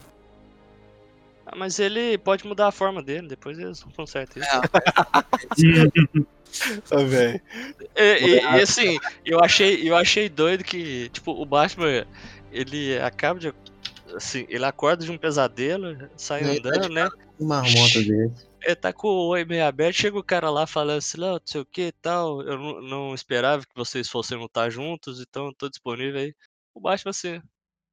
Ah, 1.46 1.56
mas 1.58 1.80
ele 1.80 2.18
pode 2.18 2.46
mudar 2.48 2.68
a 2.68 2.72
forma 2.72 3.02
dele, 3.04 3.28
depois 3.28 3.60
eles 3.60 3.84
consertam 3.96 4.42
isso. 4.42 4.52
Ah, 5.14 5.24
velho. 7.08 7.42
E, 7.96 8.26
e- 8.26 8.36
e, 8.36 8.62
assim, 8.62 8.98
eu 9.26 9.40
achei, 9.40 9.88
eu 9.90 9.96
achei 9.96 10.30
doido 10.30 10.64
que, 10.64 11.10
tipo, 11.10 11.32
o 11.32 11.46
Batman, 11.46 12.06
ele 12.52 12.98
acaba 13.00 13.40
de 13.40 13.54
assim, 14.16 14.46
ele 14.48 14.66
acorda 14.66 15.04
de 15.04 15.12
um 15.12 15.18
pesadelo, 15.18 16.10
sai 16.16 16.44
Ele 16.44 16.62
tá 16.62 16.70
andando, 16.70 16.88
de 16.90 16.94
né? 16.94 17.10
Um 17.40 17.48
marmota 17.48 18.00
desse. 18.00 18.48
Ele 18.66 18.76
tá 18.76 18.94
com 18.94 19.08
o 19.08 19.28
oi 19.28 19.44
meio 19.44 19.66
aberto, 19.66 19.96
chega 19.96 20.18
o 20.18 20.24
cara 20.24 20.50
lá 20.50 20.66
falando 20.66 21.00
assim, 21.00 21.20
não, 21.20 21.34
não 21.34 21.42
sei 21.44 21.62
o 21.62 21.66
que 21.66 21.88
e 21.88 21.92
tal, 21.92 22.42
eu 22.42 22.58
não, 22.58 22.82
não 22.82 23.14
esperava 23.16 23.64
que 23.64 23.76
vocês 23.76 24.08
fossem 24.08 24.38
lutar 24.38 24.72
juntos, 24.72 25.20
então 25.20 25.48
eu 25.48 25.54
tô 25.54 25.68
disponível 25.70 26.22
aí. 26.22 26.34
O 26.74 26.80
Batman 26.80 27.10
assim, 27.10 27.42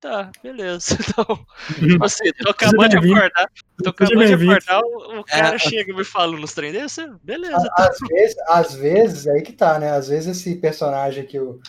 tá, 0.01 0.31
beleza. 0.43 0.97
Então, 1.11 1.89
tipo 1.89 2.05
assim, 2.05 2.33
tô 2.43 2.51
acabando 2.51 2.89
de 2.89 2.97
acordar, 2.97 3.51
tô 3.83 3.91
acabando 3.91 4.27
de 4.27 4.35
acordar, 4.35 4.81
o, 4.81 5.21
o 5.21 5.25
cara 5.25 5.55
É. 5.55 5.59
chega 5.59 5.93
e 5.93 5.95
me 5.95 6.05
fala 6.05 6.37
nos 6.37 6.53
trem 6.53 6.73
desse, 6.73 7.07
beleza, 7.23 7.69
tá. 7.77 7.89
Às 7.89 7.99
vezes, 8.09 8.37
às 8.49 8.75
vezes, 8.75 9.27
aí 9.27 9.43
que 9.43 9.53
tá, 9.53 9.79
né? 9.79 9.91
Às 9.91 10.09
vezes 10.09 10.39
esse 10.39 10.57
personagem 10.57 11.25
que 11.25 11.39
o, 11.39 11.61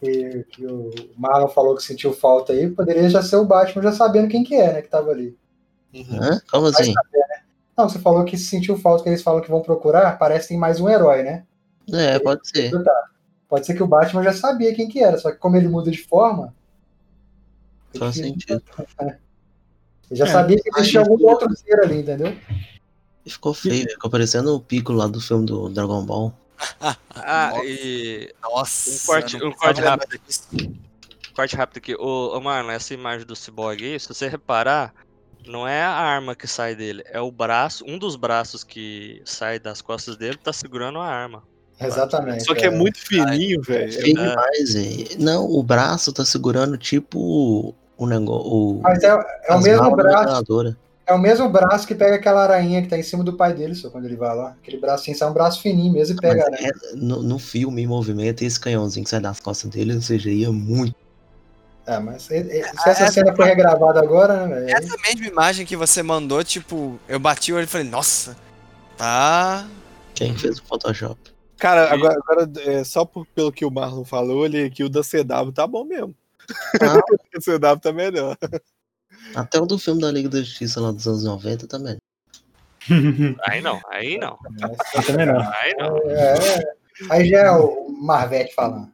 que, 0.00 0.44
que 0.50 0.66
o 0.66 0.90
Marlon 1.16 1.48
falou 1.48 1.76
que 1.76 1.82
sentiu 1.82 2.12
falta 2.12 2.52
aí, 2.52 2.70
poderia 2.70 3.08
já 3.10 3.22
ser 3.22 3.36
o 3.36 3.44
Batman 3.44 3.82
já 3.82 3.92
sabendo 3.92 4.28
quem 4.28 4.44
que 4.44 4.54
é, 4.54 4.72
né? 4.72 4.82
Que 4.82 4.88
tava 4.88 5.10
ali. 5.10 5.36
Hã? 5.94 6.40
Como 6.50 6.66
assim? 6.66 6.94
Não, 7.76 7.88
você 7.88 7.98
falou 7.98 8.24
que 8.24 8.36
sentiu 8.36 8.78
falta, 8.78 9.02
que 9.02 9.08
eles 9.08 9.22
falam 9.22 9.40
que 9.40 9.50
vão 9.50 9.62
procurar, 9.62 10.18
parece 10.18 10.48
que 10.48 10.48
tem 10.54 10.58
mais 10.58 10.80
um 10.80 10.88
herói, 10.88 11.22
né? 11.22 11.44
É, 11.92 12.18
pode 12.18 12.46
ser. 12.48 12.70
Pode 13.48 13.66
ser 13.66 13.74
que 13.74 13.82
o 13.82 13.86
Batman 13.86 14.22
já 14.22 14.32
sabia 14.32 14.74
quem 14.74 14.88
que 14.88 15.02
era, 15.02 15.18
só 15.18 15.30
que 15.30 15.38
como 15.38 15.56
ele 15.56 15.66
muda 15.66 15.90
de 15.90 15.98
forma. 15.98 16.54
Faz 17.98 18.14
sentido. 18.16 18.62
Ele 19.00 19.16
já 20.12 20.24
É, 20.24 20.28
sabia 20.28 20.56
que 20.60 20.68
existia 20.70 21.00
algum 21.00 21.24
outro 21.26 21.54
ser 21.56 21.80
ali, 21.84 22.00
entendeu? 22.00 22.36
E 23.24 23.30
ficou 23.30 23.52
feio, 23.54 23.88
ficou 23.88 24.10
parecendo 24.10 24.54
o 24.54 24.60
pico 24.60 24.92
lá 24.92 25.06
do 25.06 25.20
filme 25.20 25.46
do 25.46 25.68
Dragon 25.68 26.04
Ball. 26.04 26.34
Ah, 27.22 27.50
Nossa. 27.52 27.64
e 27.66 28.34
Nossa. 28.42 28.90
Um 28.90 29.06
corte- 29.06 29.38
eu 29.40 29.48
um 29.48 29.52
corte 29.52 29.80
rápido. 29.80 30.20
disso. 30.26 30.48
corte 31.34 31.56
rápido 31.56 31.78
aqui, 31.78 31.94
ô, 31.94 32.36
ô 32.36 32.40
Marlon, 32.40 32.70
essa 32.70 32.92
imagem 32.94 33.26
do 33.26 33.34
Cyborg 33.36 33.82
aí, 33.84 33.98
se 34.00 34.08
você 34.08 34.28
reparar, 34.28 34.92
não 35.46 35.66
é 35.66 35.82
a 35.82 35.90
arma 35.90 36.34
que 36.34 36.46
sai 36.46 36.74
dele, 36.74 37.02
é 37.06 37.20
o 37.20 37.30
braço, 37.30 37.84
um 37.86 37.98
dos 37.98 38.16
braços 38.16 38.62
que 38.64 39.22
sai 39.24 39.58
das 39.58 39.80
costas 39.82 40.16
dele 40.16 40.36
tá 40.36 40.52
segurando 40.52 40.98
a 40.98 41.06
arma. 41.06 41.42
Exatamente. 41.80 42.44
Só 42.44 42.54
que 42.54 42.66
é 42.66 42.70
muito 42.70 42.98
fininho, 42.98 43.60
É 43.60 43.64
velho. 43.64 43.92
feio 43.92 44.14
demais, 44.14 44.74
velho. 44.74 45.08
Não, 45.18 45.44
o 45.46 45.62
braço 45.62 46.12
tá 46.12 46.24
segurando 46.24 46.76
tipo 46.76 47.74
o 47.96 48.06
negócio. 48.06 48.80
Mas 48.82 49.02
é, 49.02 49.08
é 49.48 49.54
o 49.54 49.60
mesmo 49.60 49.96
braço. 49.96 50.44
É 51.06 51.12
o 51.12 51.18
mesmo 51.18 51.48
braço 51.48 51.88
que 51.88 51.94
pega 51.94 52.14
aquela 52.16 52.42
aranha 52.44 52.80
que 52.82 52.88
tá 52.88 52.96
em 52.96 53.02
cima 53.02 53.24
do 53.24 53.32
pai 53.32 53.52
dele, 53.52 53.74
só 53.74 53.90
quando 53.90 54.04
ele 54.04 54.14
vai 54.14 54.34
lá. 54.36 54.54
Aquele 54.62 54.78
bracinho 54.78 55.16
sai 55.16 55.28
um 55.28 55.32
braço 55.32 55.60
fininho 55.60 55.92
mesmo 55.92 56.14
e 56.16 56.20
pega 56.20 56.44
aranha. 56.44 56.68
é- 56.68 56.94
no, 56.96 57.20
no 57.22 57.38
filme, 57.38 57.82
em 57.82 57.86
movimento, 57.86 58.42
esse 58.42 58.60
canhãozinho 58.60 59.02
que 59.04 59.10
sai 59.10 59.20
das 59.20 59.40
costas 59.40 59.70
dele, 59.70 59.94
ou 59.94 60.00
seja, 60.02 60.30
ia 60.30 60.52
muito. 60.52 60.94
É, 61.86 61.98
mas 61.98 62.22
se 62.22 62.36
essa 62.86 63.08
cena 63.10 63.34
foi 63.34 63.46
regravada 63.46 63.98
agora, 64.00 64.46
né, 64.46 64.54
velho? 64.60 64.76
Essa 64.76 64.96
mesma 64.98 65.26
imagem 65.26 65.66
que 65.66 65.74
você 65.76 66.00
mandou, 66.02 66.44
tipo, 66.44 67.00
eu 67.08 67.18
bati 67.18 67.52
o 67.52 67.56
olho 67.56 67.64
e 67.64 67.66
falei, 67.66 67.88
nossa, 67.88 68.36
tá. 68.96 69.66
Quem 70.14 70.36
fez 70.36 70.58
o 70.58 70.62
Photoshop? 70.64 71.18
Cara, 71.60 71.92
agora, 71.92 72.18
agora, 72.18 72.50
é, 72.64 72.82
só 72.84 73.04
por- 73.04 73.26
pelo 73.26 73.52
que 73.52 73.64
o 73.64 73.70
Marlon 73.70 74.04
falou, 74.04 74.38
olhei 74.38 74.64
aqui, 74.64 74.82
o 74.82 74.88
da 74.88 75.02
CW 75.02 75.52
tá 75.52 75.66
bom 75.66 75.84
mesmo. 75.84 76.14
Ah, 76.80 77.00
O 77.36 77.40
CW 77.40 77.78
tá 77.80 77.92
melhor. 77.92 78.36
até 79.34 79.60
o 79.60 79.66
do 79.66 79.78
filme 79.78 80.00
da 80.00 80.10
Liga 80.10 80.28
da 80.28 80.38
Justiça 80.40 80.80
lá 80.80 80.90
dos 80.90 81.06
anos 81.06 81.24
90 81.24 81.66
também. 81.66 81.98
Aí 83.46 83.60
não, 83.60 83.78
aí 83.90 84.18
não, 84.18 84.38
não. 84.58 84.70
aí 85.52 85.74
não. 85.78 85.96
é, 86.10 86.62
aí 87.10 87.28
já 87.28 87.38
é 87.40 87.50
o 87.50 87.88
Marvete 87.90 88.54
falando. 88.54 88.90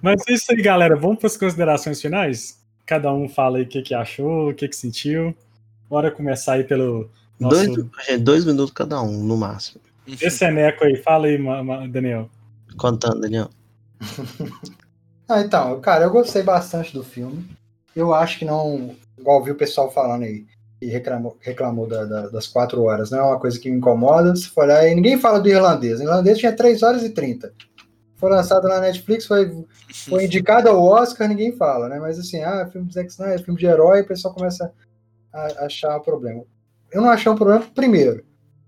Mas 0.00 0.22
é 0.26 0.32
isso 0.32 0.50
aí, 0.50 0.62
galera. 0.62 0.96
Vamos 0.96 1.18
para 1.18 1.26
as 1.26 1.36
considerações 1.36 2.00
finais? 2.00 2.58
Cada 2.86 3.12
um 3.12 3.28
fala 3.28 3.58
aí 3.58 3.64
o 3.64 3.68
que, 3.68 3.82
que 3.82 3.94
achou, 3.94 4.50
o 4.50 4.54
que, 4.54 4.66
que 4.66 4.74
sentiu. 4.74 5.34
Bora 5.88 6.10
começar 6.10 6.54
aí 6.54 6.64
pelo 6.64 7.10
nosso 7.38 7.66
Dois, 7.66 7.88
gente, 8.06 8.18
dois 8.22 8.44
minutos 8.46 8.72
cada 8.72 9.00
um, 9.02 9.22
no 9.22 9.36
máximo. 9.36 9.82
Esse 10.06 10.44
Eneco 10.44 10.84
aí. 10.84 10.96
Fala 10.96 11.26
aí, 11.26 11.38
Daniel. 11.88 12.28
Contando, 12.76 13.20
Daniel. 13.20 13.48
Ah, 15.26 15.40
então, 15.40 15.80
cara, 15.80 16.04
eu 16.04 16.10
gostei 16.10 16.42
bastante 16.42 16.92
do 16.92 17.02
filme. 17.02 17.48
Eu 17.96 18.12
acho 18.12 18.38
que 18.38 18.44
não. 18.44 18.94
Igual 19.18 19.42
vi 19.42 19.52
o 19.52 19.56
pessoal 19.56 19.90
falando 19.90 20.24
aí, 20.24 20.44
que 20.78 20.84
reclamou, 20.86 21.34
reclamou 21.40 21.86
da- 21.86 22.04
da- 22.04 22.28
das 22.28 22.46
quatro 22.46 22.82
horas, 22.82 23.10
não 23.10 23.18
é 23.20 23.22
uma 23.22 23.40
coisa 23.40 23.58
que 23.58 23.70
me 23.70 23.78
incomoda. 23.78 24.36
Se 24.36 24.48
for 24.48 24.64
olhar, 24.64 24.86
e 24.86 24.94
ninguém 24.94 25.18
fala 25.18 25.40
do 25.40 25.48
irlandês. 25.48 25.98
O 25.98 26.02
irlandês 26.02 26.36
tinha 26.36 26.52
3 26.54 26.82
horas 26.82 27.02
e 27.02 27.08
30. 27.08 27.54
Foi 28.16 28.30
lançado 28.30 28.68
na 28.68 28.80
Netflix, 28.80 29.24
foi, 29.24 29.50
foi 30.10 30.24
indicado 30.26 30.68
ao 30.68 30.82
Oscar, 30.84 31.26
ninguém 31.26 31.56
fala, 31.56 31.88
né? 31.88 31.98
Mas 31.98 32.18
assim, 32.18 32.42
ah, 32.42 32.68
filme 32.70 32.86
de 32.88 32.92
Zack 32.94 33.10
Snyder, 33.10 33.42
filme 33.42 33.58
de 33.58 33.64
herói, 33.64 34.02
o 34.02 34.06
pessoal 34.06 34.34
começa 34.34 34.70
a 35.32 35.64
achar 35.64 35.96
um 35.96 36.02
problema. 36.02 36.42
Eu 36.92 37.00
não 37.00 37.08
achei 37.08 37.32
um 37.32 37.34
problema, 37.36 37.64
primeiro, 37.74 38.22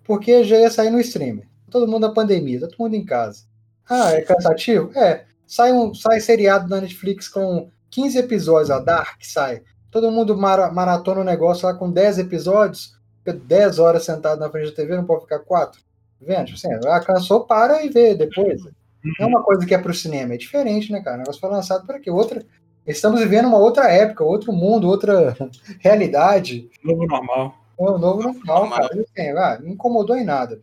porque 0.07 0.45
já 0.45 0.57
ia 0.57 0.71
sair 0.71 0.91
no 0.91 1.01
streamer. 1.01 1.47
Todo 1.71 1.89
mundo 1.89 2.07
na 2.07 2.15
pandemia, 2.15 2.61
todo 2.61 2.77
mundo 2.79 2.95
em 2.95 3.05
casa. 3.05 3.43
Ah, 3.89 4.13
é 4.13 4.23
cansativo? 4.23 4.91
É. 4.97 5.25
Sai 5.47 5.73
um 5.73 5.95
sai 5.95 6.21
seriado 6.21 6.69
na 6.69 6.81
Netflix 6.81 7.29
com 7.29 7.71
15 7.91 8.19
episódios, 8.19 8.71
a 8.71 8.79
Dark 8.79 9.23
sai. 9.23 9.63
Todo 9.91 10.11
mundo 10.11 10.37
mara, 10.37 10.71
maratona 10.71 11.21
o 11.21 11.25
negócio 11.25 11.67
lá 11.67 11.75
com 11.75 11.91
10 11.91 12.19
episódios, 12.19 12.97
fica 13.19 13.33
10 13.33 13.79
horas 13.79 14.05
sentado 14.05 14.39
na 14.39 14.51
frente 14.51 14.71
da 14.71 14.77
TV, 14.77 14.97
não 14.97 15.05
pode 15.05 15.23
ficar 15.23 15.41
4. 15.41 15.81
Vendo? 16.21 16.47
Tipo 16.47 16.57
assim, 16.57 16.89
ah, 16.89 17.01
cansou, 17.01 17.45
para 17.45 17.85
e 17.85 17.89
vê 17.89 18.15
depois. 18.15 18.63
Não 18.65 19.13
é 19.21 19.27
uma 19.27 19.43
coisa 19.43 19.65
que 19.65 19.75
é 19.75 19.79
pro 19.79 19.95
cinema, 19.95 20.35
é 20.35 20.37
diferente, 20.37 20.91
né, 20.91 21.01
cara? 21.01 21.17
O 21.17 21.19
negócio 21.21 21.41
foi 21.41 21.51
lançado 21.51 21.87
para 21.87 22.01
quê? 22.01 22.11
Outra. 22.11 22.45
Estamos 22.87 23.21
vivendo 23.21 23.47
uma 23.47 23.59
outra 23.59 23.91
época, 23.91 24.25
outro 24.25 24.53
mundo, 24.53 24.89
outra 24.89 25.37
realidade. 25.81 26.69
Novo 26.83 27.07
normal. 27.07 27.55
É 27.79 27.83
o 27.83 27.99
novo 27.99 28.23
normal, 28.23 28.61
Normal. 28.61 28.89
cara. 28.89 29.03
Assim, 29.03 29.29
ah, 29.31 29.59
não 29.61 29.69
incomodou 29.71 30.17
em 30.17 30.25
nada. 30.25 30.61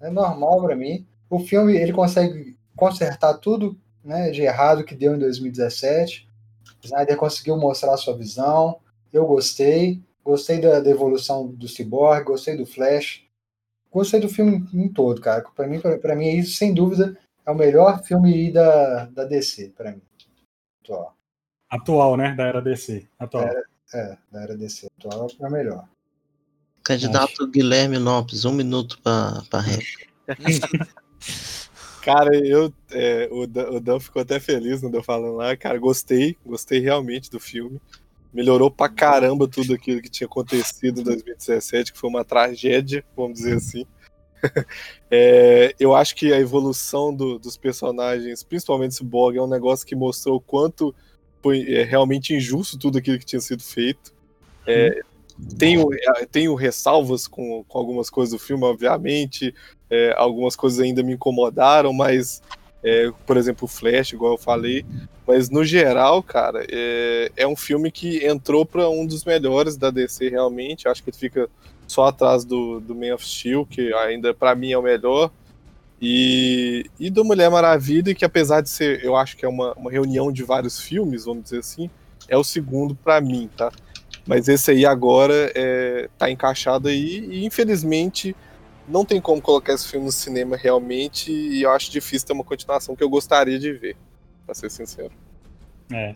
É 0.00 0.08
normal 0.10 0.62
pra 0.64 0.76
mim. 0.76 1.06
O 1.28 1.40
filme 1.40 1.76
ele 1.76 1.92
consegue 1.92 2.56
consertar 2.76 3.34
tudo 3.34 3.76
né, 4.04 4.30
de 4.30 4.42
errado 4.42 4.84
que 4.84 4.94
deu 4.94 5.14
em 5.14 5.18
2017. 5.18 6.28
Snyder 6.82 7.16
conseguiu 7.16 7.56
mostrar 7.56 7.94
a 7.94 7.96
sua 7.96 8.16
visão. 8.16 8.80
Eu 9.12 9.26
gostei. 9.26 10.00
Gostei 10.24 10.60
da, 10.60 10.78
da 10.80 10.90
evolução 10.90 11.46
do 11.48 11.66
Cyborg, 11.66 12.24
gostei 12.24 12.56
do 12.56 12.66
Flash. 12.66 13.24
Gostei 13.90 14.20
do 14.20 14.28
filme 14.28 14.68
em 14.74 14.88
todo, 14.88 15.20
cara. 15.20 15.42
Pra 15.56 15.66
mim, 15.66 15.80
pra, 15.80 15.98
pra 15.98 16.14
mim, 16.14 16.28
isso, 16.28 16.56
sem 16.56 16.74
dúvida, 16.74 17.16
é 17.46 17.50
o 17.50 17.54
melhor 17.54 18.02
filme 18.02 18.32
aí 18.34 18.52
da, 18.52 19.06
da 19.06 19.24
DC, 19.24 19.72
pra 19.74 19.92
mim. 19.92 20.02
Atual. 20.84 21.16
Atual, 21.70 22.16
né? 22.16 22.34
Da 22.34 22.46
era 22.46 22.60
DC. 22.60 23.08
Atual. 23.18 23.48
É, 23.94 24.18
da 24.30 24.42
era 24.42 24.56
DC. 24.56 24.86
Atual 24.98 25.28
é 25.40 25.46
o 25.46 25.50
melhor. 25.50 25.88
Candidato 26.88 27.46
Guilherme 27.46 27.98
Lopes, 27.98 28.44
um 28.46 28.52
minuto 28.52 28.98
pra, 29.02 29.42
pra 29.50 29.60
réplica. 29.60 30.08
Cara, 32.02 32.34
eu, 32.34 32.72
é, 32.90 33.28
o, 33.30 33.46
Dan, 33.46 33.70
o 33.70 33.80
Dan 33.80 34.00
ficou 34.00 34.22
até 34.22 34.40
feliz 34.40 34.80
quando 34.80 34.94
eu 34.94 35.02
falando 35.02 35.36
lá. 35.36 35.54
Cara, 35.54 35.78
gostei, 35.78 36.36
gostei 36.46 36.78
realmente 36.80 37.30
do 37.30 37.38
filme. 37.38 37.78
Melhorou 38.32 38.70
pra 38.70 38.88
caramba 38.88 39.46
tudo 39.46 39.74
aquilo 39.74 40.00
que 40.00 40.08
tinha 40.08 40.26
acontecido 40.26 41.00
em 41.00 41.04
2017, 41.04 41.92
que 41.92 41.98
foi 41.98 42.08
uma 42.08 42.24
tragédia, 42.24 43.04
vamos 43.16 43.38
dizer 43.38 43.56
assim. 43.56 43.84
É, 45.10 45.74
eu 45.80 45.96
acho 45.96 46.14
que 46.14 46.32
a 46.32 46.38
evolução 46.38 47.12
do- 47.12 47.40
dos 47.40 47.56
personagens, 47.56 48.44
principalmente 48.44 48.92
esse 48.92 49.02
Borg, 49.02 49.36
é 49.36 49.42
um 49.42 49.48
negócio 49.48 49.84
que 49.84 49.96
mostrou 49.96 50.36
o 50.36 50.40
quanto 50.40 50.94
foi 51.42 51.62
é, 51.72 51.82
realmente 51.82 52.32
injusto 52.34 52.78
tudo 52.78 52.98
aquilo 52.98 53.18
que 53.18 53.24
tinha 53.24 53.40
sido 53.40 53.62
feito. 53.64 54.14
É, 54.64 55.00
tenho, 55.58 55.88
é, 55.92 56.26
tenho 56.26 56.54
ressalvas 56.54 57.26
com, 57.26 57.64
com 57.66 57.78
algumas 57.78 58.10
coisas 58.10 58.32
do 58.32 58.38
filme, 58.38 58.64
obviamente. 58.64 59.54
É, 59.90 60.14
algumas 60.16 60.54
coisas 60.56 60.80
ainda 60.80 61.02
me 61.02 61.14
incomodaram, 61.14 61.92
mas, 61.92 62.42
é, 62.82 63.10
por 63.26 63.36
exemplo, 63.36 63.64
o 63.64 63.68
Flash, 63.68 64.12
igual 64.12 64.32
eu 64.32 64.38
falei. 64.38 64.84
Mas 65.26 65.50
no 65.50 65.64
geral, 65.64 66.22
cara, 66.22 66.66
é, 66.70 67.30
é 67.36 67.46
um 67.46 67.56
filme 67.56 67.90
que 67.90 68.26
entrou 68.26 68.64
para 68.64 68.88
um 68.88 69.06
dos 69.06 69.24
melhores 69.24 69.76
da 69.76 69.90
DC, 69.90 70.28
realmente. 70.28 70.88
Acho 70.88 71.02
que 71.02 71.10
ele 71.10 71.16
fica 71.16 71.48
só 71.86 72.06
atrás 72.06 72.44
do, 72.44 72.80
do 72.80 72.94
Man 72.94 73.14
of 73.14 73.26
Steel, 73.26 73.66
que 73.66 73.92
ainda 73.94 74.32
para 74.34 74.54
mim 74.54 74.72
é 74.72 74.78
o 74.78 74.82
melhor. 74.82 75.30
E, 76.00 76.86
e 76.98 77.10
do 77.10 77.24
Mulher 77.24 77.50
Maravilha, 77.50 78.14
que 78.14 78.24
apesar 78.24 78.60
de 78.60 78.70
ser, 78.70 79.04
eu 79.04 79.16
acho 79.16 79.36
que 79.36 79.44
é 79.44 79.48
uma, 79.48 79.72
uma 79.74 79.90
reunião 79.90 80.30
de 80.30 80.44
vários 80.44 80.80
filmes, 80.80 81.24
vamos 81.24 81.44
dizer 81.44 81.58
assim, 81.58 81.90
é 82.28 82.36
o 82.36 82.44
segundo 82.44 82.94
para 82.94 83.20
mim, 83.20 83.50
tá? 83.56 83.72
Mas 84.28 84.46
esse 84.46 84.70
aí 84.70 84.84
agora 84.84 85.50
é, 85.54 86.10
tá 86.18 86.30
encaixado 86.30 86.88
aí 86.88 87.26
e 87.30 87.46
infelizmente 87.46 88.36
não 88.86 89.02
tem 89.02 89.22
como 89.22 89.40
colocar 89.40 89.72
esse 89.72 89.88
filme 89.88 90.04
no 90.04 90.12
cinema 90.12 90.54
realmente 90.54 91.32
e 91.32 91.62
eu 91.62 91.70
acho 91.70 91.90
difícil 91.90 92.26
ter 92.26 92.34
uma 92.34 92.44
continuação 92.44 92.94
que 92.94 93.02
eu 93.02 93.08
gostaria 93.08 93.58
de 93.58 93.72
ver, 93.72 93.96
pra 94.44 94.54
ser 94.54 94.70
sincero. 94.70 95.12
É. 95.90 96.14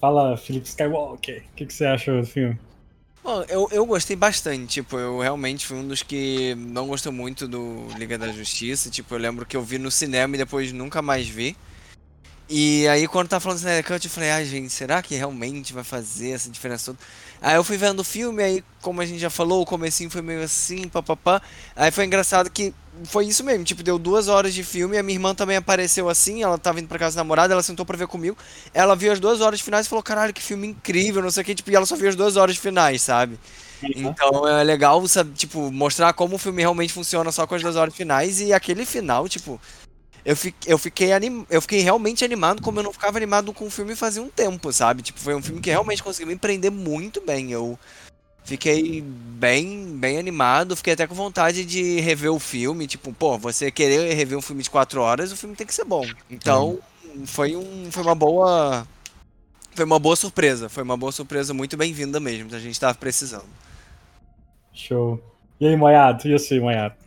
Fala, 0.00 0.36
Felipe 0.36 0.66
Skywalker. 0.66 1.44
O 1.52 1.54
que, 1.54 1.66
que 1.66 1.72
você 1.72 1.86
achou 1.86 2.20
do 2.20 2.26
filme? 2.26 2.58
Bom, 3.22 3.44
eu, 3.48 3.68
eu 3.70 3.86
gostei 3.86 4.16
bastante, 4.16 4.66
tipo, 4.66 4.98
eu 4.98 5.20
realmente 5.20 5.66
fui 5.66 5.76
um 5.76 5.86
dos 5.86 6.02
que 6.02 6.54
não 6.56 6.88
gostou 6.88 7.12
muito 7.12 7.46
do 7.46 7.86
Liga 7.96 8.18
da 8.18 8.28
Justiça, 8.28 8.90
tipo, 8.90 9.14
eu 9.14 9.18
lembro 9.18 9.46
que 9.46 9.56
eu 9.56 9.62
vi 9.62 9.78
no 9.78 9.90
cinema 9.90 10.34
e 10.34 10.38
depois 10.38 10.72
nunca 10.72 11.00
mais 11.00 11.28
vi. 11.28 11.56
E 12.48 12.86
aí, 12.86 13.08
quando 13.08 13.28
tá 13.28 13.40
falando 13.40 13.58
do 13.58 13.60
Snyder 13.60 13.84
Cut, 13.84 14.04
eu 14.04 14.10
falei, 14.10 14.30
ai, 14.30 14.44
gente, 14.44 14.70
será 14.70 15.02
que 15.02 15.16
realmente 15.16 15.72
vai 15.72 15.82
fazer 15.82 16.30
essa 16.30 16.48
diferença 16.48 16.86
toda? 16.86 16.98
Aí 17.42 17.56
eu 17.56 17.64
fui 17.64 17.76
vendo 17.76 18.00
o 18.00 18.04
filme, 18.04 18.42
aí, 18.42 18.64
como 18.80 19.00
a 19.00 19.06
gente 19.06 19.18
já 19.18 19.28
falou, 19.28 19.62
o 19.62 19.66
comecinho 19.66 20.08
foi 20.08 20.22
meio 20.22 20.42
assim, 20.42 20.88
papapá. 20.88 21.42
Aí 21.74 21.90
foi 21.90 22.04
engraçado 22.04 22.48
que 22.48 22.72
foi 23.04 23.26
isso 23.26 23.44
mesmo, 23.44 23.64
tipo, 23.64 23.82
deu 23.82 23.98
duas 23.98 24.28
horas 24.28 24.54
de 24.54 24.62
filme, 24.62 24.96
a 24.96 25.02
minha 25.02 25.16
irmã 25.16 25.34
também 25.34 25.56
apareceu 25.56 26.08
assim, 26.08 26.42
ela 26.42 26.56
tava 26.56 26.80
indo 26.80 26.88
pra 26.88 26.98
casa 26.98 27.16
da 27.16 27.20
namorada, 27.20 27.52
ela 27.52 27.62
sentou 27.62 27.84
pra 27.84 27.96
ver 27.96 28.06
comigo, 28.06 28.38
ela 28.72 28.96
viu 28.96 29.12
as 29.12 29.20
duas 29.20 29.40
horas 29.40 29.60
finais 29.60 29.86
e 29.86 29.88
falou, 29.88 30.02
caralho, 30.02 30.32
que 30.32 30.42
filme 30.42 30.68
incrível, 30.68 31.20
não 31.20 31.30
sei 31.30 31.42
o 31.42 31.44
que, 31.44 31.54
tipo, 31.54 31.70
e 31.70 31.74
ela 31.74 31.84
só 31.84 31.94
viu 31.96 32.08
as 32.08 32.16
duas 32.16 32.36
horas 32.36 32.56
finais, 32.56 33.02
sabe? 33.02 33.38
Então 33.82 34.48
é 34.48 34.62
legal, 34.64 35.06
sabe, 35.08 35.32
tipo, 35.32 35.70
mostrar 35.70 36.12
como 36.14 36.36
o 36.36 36.38
filme 36.38 36.62
realmente 36.62 36.92
funciona 36.92 37.30
só 37.30 37.46
com 37.46 37.54
as 37.54 37.62
duas 37.62 37.76
horas 37.76 37.94
finais 37.94 38.40
e 38.40 38.52
aquele 38.52 38.86
final, 38.86 39.28
tipo, 39.28 39.60
eu 40.26 40.34
fiquei, 40.34 40.72
eu 40.72 40.76
fiquei, 40.76 41.12
anim, 41.12 41.46
eu 41.48 41.62
fiquei 41.62 41.78
realmente 41.82 42.24
animado 42.24 42.60
como 42.60 42.80
eu 42.80 42.82
não 42.82 42.92
ficava 42.92 43.16
animado 43.16 43.52
com 43.52 43.64
o 43.64 43.70
filme 43.70 43.94
fazia 43.94 44.20
um 44.20 44.28
tempo, 44.28 44.72
sabe? 44.72 45.00
Tipo, 45.00 45.20
foi 45.20 45.36
um 45.36 45.40
filme 45.40 45.60
que 45.60 45.70
realmente 45.70 46.02
conseguiu 46.02 46.26
me 46.26 46.36
prender 46.36 46.72
muito 46.72 47.20
bem. 47.20 47.52
Eu 47.52 47.78
fiquei 48.42 49.02
bem, 49.02 49.96
bem 49.96 50.18
animado, 50.18 50.74
fiquei 50.74 50.94
até 50.94 51.06
com 51.06 51.14
vontade 51.14 51.64
de 51.64 52.00
rever 52.00 52.32
o 52.32 52.40
filme. 52.40 52.88
Tipo, 52.88 53.12
pô, 53.12 53.38
você 53.38 53.70
querer 53.70 54.14
rever 54.14 54.36
um 54.36 54.42
filme 54.42 54.64
de 54.64 54.70
quatro 54.70 55.00
horas, 55.00 55.30
o 55.30 55.36
filme 55.36 55.54
tem 55.54 55.64
que 55.64 55.72
ser 55.72 55.84
bom. 55.84 56.04
Então, 56.28 56.80
foi, 57.24 57.54
um, 57.54 57.92
foi 57.92 58.02
uma 58.02 58.16
boa. 58.16 58.84
Foi 59.76 59.84
uma 59.84 60.00
boa 60.00 60.16
surpresa. 60.16 60.68
Foi 60.68 60.82
uma 60.82 60.96
boa 60.96 61.12
surpresa 61.12 61.54
muito 61.54 61.76
bem-vinda 61.76 62.18
mesmo. 62.18 62.52
A 62.52 62.58
gente 62.58 62.80
tava 62.80 62.98
precisando. 62.98 63.46
Show. 64.72 65.22
E 65.60 65.68
aí, 65.68 65.76
Moiado? 65.76 66.26
E 66.26 66.32
você, 66.32 66.58
Moiado? 66.58 67.05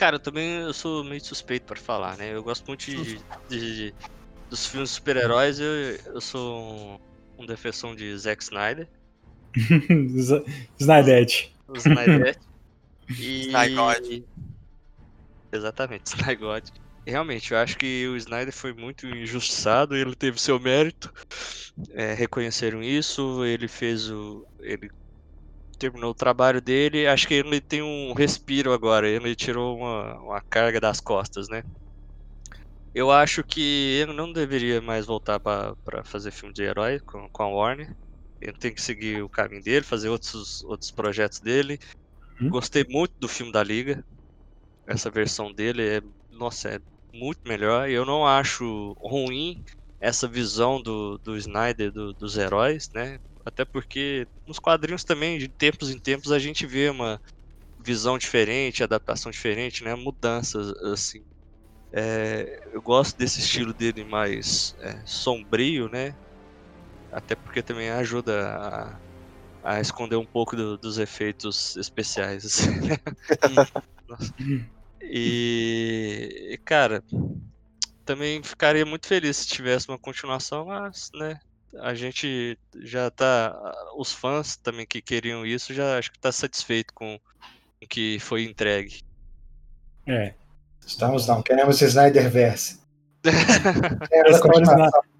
Cara, 0.00 0.16
eu 0.16 0.20
também 0.20 0.62
eu 0.62 0.72
sou 0.72 1.04
meio 1.04 1.22
suspeito 1.22 1.66
para 1.66 1.78
falar, 1.78 2.16
né? 2.16 2.34
Eu 2.34 2.42
gosto 2.42 2.66
muito 2.66 2.86
de, 2.86 3.18
de- 3.50 3.90
de- 3.90 3.94
dos 4.48 4.64
filmes 4.66 4.88
de 4.88 4.94
super-heróis. 4.94 5.60
Eu, 5.60 5.66
eu 6.14 6.20
sou 6.22 6.58
um, 6.58 7.42
um 7.42 7.44
defensor 7.44 7.94
de 7.94 8.16
Zack 8.16 8.42
Snyder, 8.42 8.88
Snydete. 10.80 11.54
o 11.68 11.76
Snyder. 11.76 12.34
e... 13.20 13.48
Snygod. 13.48 14.24
Exatamente, 15.52 16.06
Snygod. 16.16 16.72
E 17.06 17.10
Realmente, 17.10 17.52
eu 17.52 17.58
acho 17.58 17.76
que 17.76 18.08
o 18.08 18.16
Snyder 18.16 18.54
foi 18.54 18.72
muito 18.72 19.06
injustiçado, 19.06 19.94
ele 19.94 20.16
teve 20.16 20.40
seu 20.40 20.58
mérito, 20.58 21.12
é, 21.90 22.14
reconheceram 22.14 22.82
isso, 22.82 23.44
ele 23.44 23.68
fez 23.68 24.10
o. 24.10 24.46
ele 24.60 24.88
terminou 25.80 26.12
o 26.12 26.14
trabalho 26.14 26.60
dele, 26.62 27.06
acho 27.08 27.26
que 27.28 27.34
ele 27.34 27.60
tem 27.60 27.82
um 27.82 28.12
respiro 28.14 28.72
agora, 28.72 29.08
ele 29.08 29.34
tirou 29.36 29.78
uma, 29.78 30.14
uma 30.22 30.42
carga 30.50 30.80
das 30.80 31.00
costas, 31.00 31.48
né? 31.50 31.62
Eu 32.94 33.10
acho 33.10 33.44
que 33.44 33.60
ele 34.00 34.12
não 34.12 34.32
deveria 34.32 34.80
mais 34.82 35.06
voltar 35.06 35.38
para 35.40 35.76
fazer 36.04 36.30
filme 36.32 36.52
de 36.52 36.62
herói 36.64 36.98
com, 37.06 37.28
com 37.30 37.42
a 37.44 37.48
Warner. 37.48 37.96
Ele 38.40 38.56
tem 38.58 38.74
que 38.74 38.82
seguir 38.82 39.22
o 39.22 39.28
caminho 39.28 39.62
dele, 39.62 39.84
fazer 39.84 40.08
outros, 40.08 40.62
outros 40.62 40.90
projetos 40.90 41.40
dele. 41.40 41.78
Uhum. 42.40 42.52
Gostei 42.52 42.84
muito 42.88 43.14
do 43.20 43.28
filme 43.28 43.52
da 43.52 43.62
Liga. 43.64 44.04
Essa 44.86 45.10
versão 45.10 45.52
dele 45.54 45.98
é, 45.98 46.02
nossa, 46.30 46.70
é 46.70 46.80
muito 47.14 47.40
melhor. 47.46 47.88
Eu 47.90 48.06
não 48.06 48.26
acho 48.26 48.94
ruim 49.00 49.64
essa 50.00 50.28
visão 50.28 50.82
do, 50.82 51.18
do 51.18 51.36
Snyder 51.38 51.92
do- 51.92 52.14
dos 52.14 52.36
heróis, 52.38 52.88
né? 52.94 53.18
Até 53.44 53.64
porque 53.64 54.26
nos 54.46 54.58
quadrinhos 54.58 55.04
também, 55.04 55.38
de 55.38 55.48
tempos 55.48 55.90
em 55.90 55.98
tempos, 56.00 56.32
a 56.32 56.38
gente 56.38 56.66
vê 56.66 56.90
uma 56.90 57.20
visão 57.78 58.18
diferente, 58.18 58.82
adaptação 58.84 59.30
diferente, 59.32 59.84
né? 59.84 59.94
Mudanças, 59.96 60.70
assim. 60.84 61.24
É, 61.92 62.46
eu 62.74 62.82
gosto 62.82 63.16
desse 63.18 63.40
estilo 63.40 63.74
dele 63.74 64.04
mais 64.04 64.74
é, 64.80 65.02
sombrio, 65.06 65.88
né? 65.90 66.16
Até 67.12 67.36
porque 67.36 67.62
também 67.62 67.90
ajuda 67.90 68.56
a, 68.58 69.00
a 69.76 69.80
esconder 69.80 70.16
um 70.16 70.26
pouco 70.26 70.56
do- 70.56 70.78
dos 70.78 70.98
efeitos 70.98 71.76
especiais. 71.76 72.44
assim, 72.46 72.70
né? 72.82 72.98
E, 75.02 76.50
e, 76.54 76.58
cara, 76.64 77.02
também 78.04 78.42
ficaria 78.42 78.84
muito 78.84 79.06
feliz 79.06 79.38
se 79.38 79.46
tivesse 79.48 79.88
uma 79.88 79.98
continuação, 79.98 80.66
mas, 80.66 81.08
né? 81.14 81.38
A 81.78 81.94
gente 81.94 82.58
já 82.80 83.10
tá. 83.10 83.56
Os 83.96 84.12
fãs 84.12 84.56
também 84.56 84.86
que 84.86 85.00
queriam 85.00 85.46
isso 85.46 85.72
já 85.72 85.98
acho 85.98 86.10
que 86.10 86.18
tá 86.18 86.32
satisfeito 86.32 86.92
com 86.92 87.14
o 87.82 87.86
que 87.88 88.18
foi 88.18 88.44
entregue. 88.44 89.02
É. 90.06 90.34
Estamos 90.84 91.26
não, 91.28 91.42
queremos 91.42 91.80
Snyderverse. 91.80 92.80
Queremos 93.22 94.40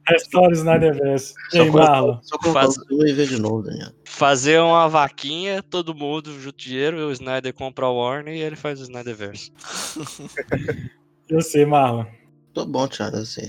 Restaura 0.08 0.48
o 0.48 0.52
Snyderverse. 0.52 1.34
E 1.52 1.58
colocar, 1.58 1.78
Marlon? 1.92 2.20
Faz- 2.52 2.76
o 2.78 2.86
filme 2.86 3.12
ver 3.12 3.28
de 3.28 3.38
novo, 3.40 3.62
Daniel. 3.62 3.92
Fazer 4.04 4.58
uma 4.60 4.88
vaquinha, 4.88 5.62
todo 5.62 5.94
mundo 5.94 6.32
junto 6.40 6.56
dinheiro, 6.58 6.96
o 7.06 7.12
Snyder 7.12 7.54
compra 7.54 7.86
a 7.86 7.90
Warner 7.90 8.34
e 8.34 8.40
ele 8.40 8.56
faz 8.56 8.80
o 8.80 8.82
Snyderverse. 8.82 9.52
Eu 11.28 11.40
sei, 11.40 11.64
Marlon. 11.64 12.06
Tô 12.52 12.66
bom, 12.66 12.88
Thiago, 12.88 13.18
assim. 13.18 13.48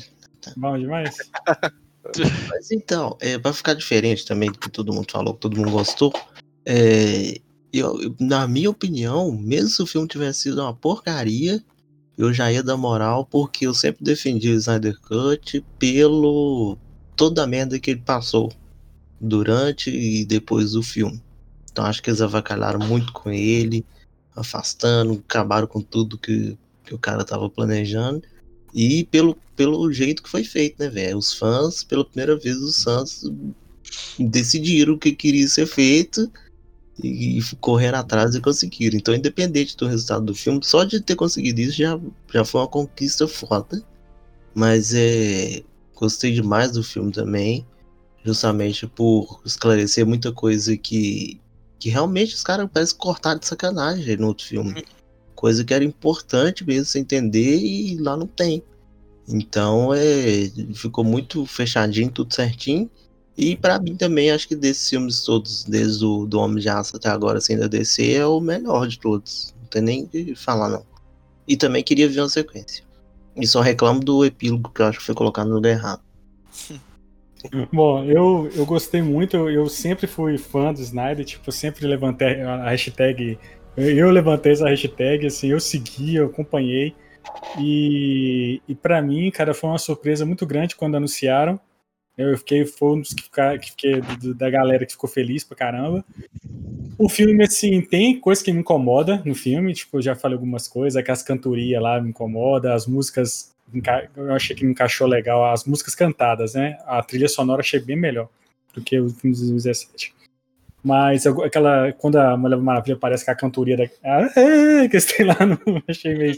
Bom 0.56 0.78
demais? 0.78 1.16
Mas 2.50 2.72
então, 2.72 3.18
é, 3.20 3.38
pra 3.38 3.54
ficar 3.54 3.74
diferente 3.74 4.26
também 4.26 4.52
do 4.52 4.60
que 4.60 4.70
todo 4.70 4.94
mundo 4.94 5.12
falou, 5.12 5.34
que 5.34 5.40
todo 5.40 5.58
mundo 5.58 5.72
gostou, 5.72 6.14
é, 6.66 7.40
eu, 7.74 8.16
na 8.20 8.48
minha 8.48 8.70
opinião, 8.70 9.32
mesmo 9.32 9.70
se 9.70 9.82
o 9.82 9.88
filme 9.88 10.08
tivesse 10.08 10.42
sido 10.42 10.62
uma 10.62 10.74
porcaria, 10.74 11.64
eu 12.18 12.34
já 12.34 12.52
ia 12.52 12.62
dar 12.62 12.78
moral, 12.78 13.26
porque 13.26 13.66
eu 13.66 13.74
sempre 13.74 14.04
defendi 14.04 14.50
o 14.50 14.56
Snyder 14.56 15.00
Cut 15.00 15.64
pelo 15.80 16.78
toda 17.16 17.44
a 17.44 17.48
merda 17.48 17.80
que 17.80 17.92
ele 17.92 18.02
passou 18.02 18.52
durante 19.20 19.90
e 19.90 20.26
depois 20.26 20.72
do 20.72 20.84
filme. 20.84 21.22
Então 21.72 21.86
acho 21.86 22.02
que 22.02 22.10
eles 22.10 22.22
avacalharam 22.22 22.80
muito 22.80 23.14
com 23.14 23.30
ele, 23.30 23.86
afastando, 24.36 25.14
acabaram 25.14 25.68
com 25.68 25.82
tudo 25.82 26.18
que, 26.18 26.58
que 26.84 26.94
o 26.94 27.00
cara 27.00 27.24
tava 27.24 27.50
planejando. 27.50 28.24
E 28.74 29.06
pelo, 29.06 29.38
pelo 29.56 29.92
jeito 29.92 30.24
que 30.24 30.30
foi 30.30 30.44
feito, 30.44 30.80
né, 30.80 30.90
velho? 30.90 31.18
Os 31.18 31.34
fãs, 31.34 31.84
pela 31.84 32.06
primeira 32.06 32.38
vez, 32.38 32.58
os 32.58 32.84
fãs 32.84 33.24
decidiram 34.18 34.94
o 34.94 34.98
que 34.98 35.12
queria 35.12 35.48
ser 35.48 35.66
feito 35.66 36.32
e, 37.04 37.40
e 37.40 37.56
correram 37.60 38.00
atrás 38.00 38.36
e 38.36 38.42
conseguiram. 38.42 38.98
Então, 38.98 39.14
independente 39.14 39.76
do 39.76 39.88
resultado 39.88 40.26
do 40.26 40.36
filme, 40.36 40.60
só 40.64 40.84
de 40.84 41.02
ter 41.02 41.16
conseguido 41.16 41.62
isso 41.62 41.78
já, 41.78 42.00
já 42.34 42.46
foi 42.46 42.62
uma 42.62 42.68
conquista 42.68 43.28
foda. 43.28 43.84
Mas 44.54 44.94
é. 44.94 45.64
Gostei 45.96 46.32
demais 46.34 46.72
do 46.72 46.84
filme 46.84 47.12
também. 47.12 47.66
Justamente 48.24 48.88
por 48.88 49.42
esclarecer 49.46 50.06
muita 50.06 50.32
coisa 50.32 50.76
que. 50.78 51.40
Que 51.80 51.90
realmente 51.90 52.36
os 52.36 52.44
caras 52.44 52.70
parecem 52.72 52.96
cortar 52.98 53.36
de 53.36 53.48
sacanagem 53.48 54.16
no 54.18 54.28
outro 54.28 54.46
filme. 54.46 54.84
Coisa 55.42 55.66
que 55.66 55.74
era 55.74 55.84
importante 55.84 56.64
mesmo 56.64 56.86
você 56.86 57.00
entender 57.00 57.58
e 57.58 57.98
lá 57.98 58.16
não 58.16 58.28
tem. 58.28 58.62
Então 59.28 59.92
é, 59.92 60.52
ficou 60.76 61.04
muito 61.04 61.48
fechadinho, 61.48 62.12
tudo 62.12 62.32
certinho. 62.32 62.88
E 63.36 63.56
pra 63.56 63.80
mim 63.80 63.96
também, 63.96 64.30
acho 64.30 64.48
que 64.48 64.56
desses 64.56 64.88
filmes 64.88 65.24
todos, 65.24 65.64
desde 65.64 66.06
o 66.06 66.28
do 66.28 66.40
Homem 66.40 66.62
de 66.62 66.70
Aço 66.70 66.96
até 66.96 67.10
agora, 67.10 67.40
assim, 67.40 67.58
DC, 67.58 68.14
é 68.14 68.24
o 68.24 68.40
melhor 68.40 68.88
de 68.88 69.00
todos. 69.00 69.56
Não 69.60 69.68
tem 69.68 69.82
nem 69.82 70.06
que 70.06 70.36
falar, 70.36 70.70
não. 70.70 70.86
E 71.48 71.58
também 71.58 71.84
queria 71.84 72.08
ver 72.08 72.22
uma 72.22 72.30
sequência. 72.30 72.84
E 73.36 73.48
só 73.48 73.62
reclamo 73.62 74.00
do 74.00 74.24
epílogo 74.24 74.70
que 74.70 74.84
eu 74.84 74.86
acho 74.86 75.00
que 75.00 75.06
foi 75.06 75.16
colocado 75.16 75.48
no 75.48 75.56
lugar 75.56 75.72
errado. 75.72 76.04
Bom, 77.74 78.04
eu, 78.04 78.48
eu 78.54 78.64
gostei 78.64 79.02
muito, 79.02 79.36
eu, 79.36 79.50
eu 79.50 79.68
sempre 79.68 80.06
fui 80.06 80.38
fã 80.38 80.72
do 80.72 80.80
Snyder, 80.82 81.26
tipo, 81.26 81.52
sempre 81.52 81.88
levantei 81.88 82.44
a 82.44 82.70
hashtag. 82.70 83.40
Eu, 83.76 84.12
levantei 84.12 84.52
essa 84.52 84.68
hashtag, 84.68 85.28
assim, 85.28 85.48
eu 85.48 85.60
segui, 85.60 86.16
eu 86.16 86.26
acompanhei. 86.26 86.94
E, 87.60 88.62
e 88.68 88.76
para 88.76 89.02
mim, 89.02 89.32
cara, 89.32 89.54
foi 89.54 89.70
uma 89.70 89.78
surpresa 89.78 90.26
muito 90.26 90.46
grande 90.46 90.76
quando 90.76 90.96
anunciaram. 90.96 91.60
Eu 92.18 92.38
fiquei, 92.38 92.66
foi 92.66 92.98
um 92.98 93.02
dos 93.02 93.14
que, 93.14 93.24
ficar, 93.24 93.58
que 93.58 93.72
fiquei 93.72 94.02
da 94.36 94.50
galera 94.50 94.86
que 94.86 94.92
ficou 94.92 95.10
feliz 95.10 95.44
pra 95.44 95.56
caramba. 95.58 96.04
O 96.98 97.08
filme, 97.08 97.44
assim, 97.44 97.82
tem 97.82 98.20
coisa 98.20 98.44
que 98.44 98.52
me 98.52 98.60
incomoda 98.60 99.22
no 99.26 99.34
filme, 99.34 99.74
tipo, 99.74 99.98
eu 99.98 100.02
já 100.02 100.16
falei 100.16 100.36
algumas 100.36 100.68
coisas, 100.68 100.98
aquelas 100.98 101.24
cantorias 101.24 101.82
lá 101.82 102.00
me 102.00 102.10
incomoda, 102.10 102.74
as 102.74 102.86
músicas, 102.86 103.56
eu 104.16 104.34
achei 104.34 104.56
que 104.56 104.64
não 104.64 104.72
encaixou 104.72 105.08
legal, 105.08 105.52
as 105.52 105.64
músicas 105.66 105.96
cantadas, 105.96 106.54
né? 106.54 106.78
A 106.86 107.02
trilha 107.02 107.30
sonora 107.30 107.62
achei 107.62 107.80
bem 107.80 107.96
melhor 107.96 108.28
do 108.74 108.82
que 108.82 109.00
o 109.00 109.10
filme 109.10 109.36
de 109.36 109.42
2017. 109.42 110.14
Mas 110.84 111.26
eu- 111.26 111.44
aquela, 111.44 111.92
quando 111.94 112.18
a 112.18 112.36
Mulher 112.36 112.58
Maravilha 112.58 112.96
aparece 112.96 113.24
com 113.26 113.32
a 113.32 113.36
cantoria 113.36 113.78
da. 113.78 113.84
Ah, 114.04 114.30
é, 114.36 114.88
que 114.88 114.96
eles 114.96 115.06
têm 115.06 115.26
lá, 115.26 115.36
no, 115.46 115.84
achei 115.88 116.16
meio 116.16 116.36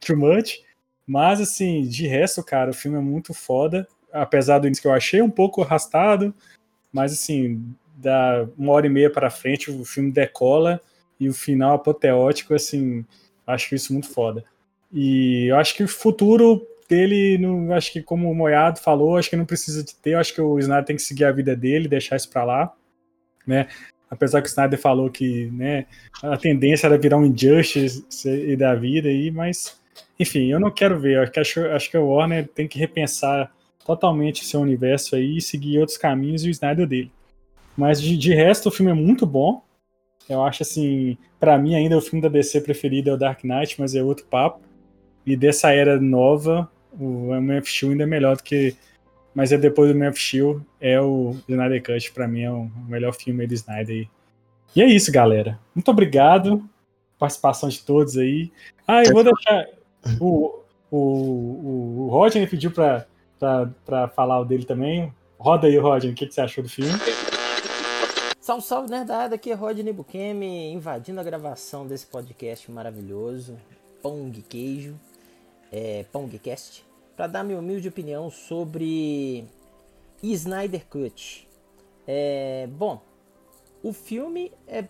too 0.00 0.16
much. 0.16 0.60
Mas, 1.06 1.40
assim, 1.40 1.82
de 1.82 2.06
resto, 2.06 2.42
cara, 2.42 2.70
o 2.70 2.74
filme 2.74 2.96
é 2.96 3.00
muito 3.00 3.34
foda. 3.34 3.86
Apesar 4.12 4.58
do 4.58 4.66
início 4.66 4.80
que 4.82 4.88
eu 4.88 4.92
achei 4.92 5.20
um 5.20 5.30
pouco 5.30 5.60
arrastado, 5.62 6.34
mas, 6.92 7.12
assim, 7.12 7.62
da 7.96 8.46
uma 8.56 8.72
hora 8.72 8.86
e 8.86 8.90
meia 8.90 9.10
para 9.10 9.30
frente 9.30 9.70
o 9.70 9.84
filme 9.84 10.10
decola 10.10 10.80
e 11.20 11.28
o 11.28 11.34
final 11.34 11.74
apoteótico, 11.74 12.54
assim, 12.54 13.04
acho 13.46 13.74
isso 13.74 13.92
muito 13.92 14.08
foda. 14.08 14.44
E 14.92 15.46
eu 15.50 15.56
acho 15.56 15.74
que 15.74 15.82
o 15.84 15.88
futuro 15.88 16.66
dele, 16.88 17.38
não, 17.38 17.72
acho 17.72 17.92
que 17.92 18.02
como 18.02 18.30
o 18.30 18.34
Moiado 18.34 18.80
falou, 18.80 19.16
acho 19.16 19.28
que 19.30 19.36
não 19.36 19.44
precisa 19.44 19.82
de 19.82 19.94
ter, 19.96 20.14
acho 20.14 20.34
que 20.34 20.40
o 20.40 20.58
Snyder 20.58 20.84
tem 20.84 20.96
que 20.96 21.02
seguir 21.02 21.24
a 21.24 21.32
vida 21.32 21.56
dele, 21.56 21.88
deixar 21.88 22.16
isso 22.16 22.30
pra 22.30 22.44
lá, 22.44 22.72
né? 23.46 23.68
Apesar 24.10 24.40
que 24.40 24.48
o 24.48 24.50
Snyder 24.50 24.78
falou 24.78 25.10
que, 25.10 25.50
né, 25.50 25.86
a 26.22 26.36
tendência 26.36 26.86
era 26.86 26.98
virar 26.98 27.18
um 27.18 27.26
Injustice 27.26 28.04
e 28.28 28.56
da 28.56 28.74
vida 28.74 29.08
aí, 29.08 29.30
mas 29.30 29.80
enfim, 30.18 30.52
eu 30.52 30.60
não 30.60 30.70
quero 30.70 30.98
ver, 30.98 31.30
que, 31.30 31.40
acho, 31.40 31.60
acho 31.66 31.90
que 31.90 31.98
o 31.98 32.08
Warner 32.08 32.48
tem 32.48 32.68
que 32.68 32.78
repensar 32.78 33.52
totalmente 33.84 34.44
seu 34.44 34.60
universo 34.60 35.16
aí 35.16 35.38
e 35.38 35.42
seguir 35.42 35.78
outros 35.78 35.98
caminhos 35.98 36.44
e 36.44 36.48
o 36.48 36.50
Snyder 36.50 36.86
dele. 36.86 37.12
Mas 37.76 38.00
de, 38.00 38.16
de 38.16 38.34
resto, 38.34 38.68
o 38.68 38.72
filme 38.72 38.92
é 38.92 38.94
muito 38.94 39.26
bom. 39.26 39.62
Eu 40.28 40.42
acho 40.42 40.62
assim, 40.62 41.18
para 41.38 41.58
mim 41.58 41.74
ainda 41.74 41.98
o 41.98 42.00
filme 42.00 42.22
da 42.22 42.28
DC 42.28 42.60
preferido 42.62 43.10
é 43.10 43.12
o 43.12 43.16
Dark 43.16 43.44
Knight, 43.44 43.78
mas 43.78 43.94
é 43.94 44.02
outro 44.02 44.24
papo. 44.26 44.60
E 45.26 45.36
dessa 45.36 45.72
era 45.72 46.00
nova, 46.00 46.70
o 46.92 47.30
of 47.32 47.70
Steel 47.70 47.92
ainda 47.92 48.04
é 48.04 48.06
melhor 48.06 48.36
do 48.36 48.42
que. 48.42 48.76
Mas 49.34 49.50
é 49.50 49.58
depois 49.58 49.92
do 49.92 49.98
Man 49.98 50.10
of 50.10 50.20
Steel, 50.20 50.64
é 50.80 51.00
o 51.00 51.36
Snyder 51.48 51.82
Cut, 51.82 52.12
pra 52.12 52.28
mim 52.28 52.42
é 52.42 52.50
o 52.50 52.70
melhor 52.86 53.12
filme 53.12 53.46
do 53.46 53.54
Snyder. 53.54 54.08
E 54.76 54.82
é 54.82 54.86
isso, 54.86 55.10
galera. 55.10 55.58
Muito 55.74 55.90
obrigado. 55.90 56.62
Participação 57.18 57.68
de 57.68 57.82
todos 57.82 58.16
aí. 58.16 58.52
Ah, 58.86 59.02
eu 59.02 59.12
vou 59.12 59.24
deixar. 59.24 59.66
O, 60.20 60.60
o, 60.90 62.06
o, 62.06 62.08
Rodney 62.10 62.46
pediu 62.46 62.70
pra, 62.70 63.06
pra, 63.38 63.70
pra 63.84 64.08
falar 64.08 64.40
o 64.40 64.44
dele 64.44 64.64
também. 64.64 65.12
Roda 65.38 65.66
aí, 65.66 65.76
Rodney, 65.78 66.12
o 66.12 66.14
que, 66.14 66.26
que 66.26 66.34
você 66.34 66.40
achou 66.40 66.62
do 66.62 66.70
filme? 66.70 66.92
Salve, 68.40 68.62
salve, 68.62 68.90
nerdada! 68.90 69.36
Aqui 69.36 69.50
é 69.50 69.54
Rodney 69.54 69.92
Bukemi, 69.92 70.70
invadindo 70.70 71.18
a 71.18 71.24
gravação 71.24 71.86
desse 71.86 72.06
podcast 72.06 72.70
maravilhoso, 72.70 73.56
Pong 74.02 74.42
Queijo, 74.42 74.94
é, 75.72 76.04
Pongcast, 76.12 76.83
para 77.16 77.26
dar 77.26 77.44
minha 77.44 77.58
humilde 77.58 77.88
opinião 77.88 78.30
sobre 78.30 79.46
Snyder 80.22 80.86
Cut. 80.86 81.48
É, 82.06 82.68
bom, 82.72 83.00
o 83.82 83.92
filme 83.92 84.52
é 84.66 84.84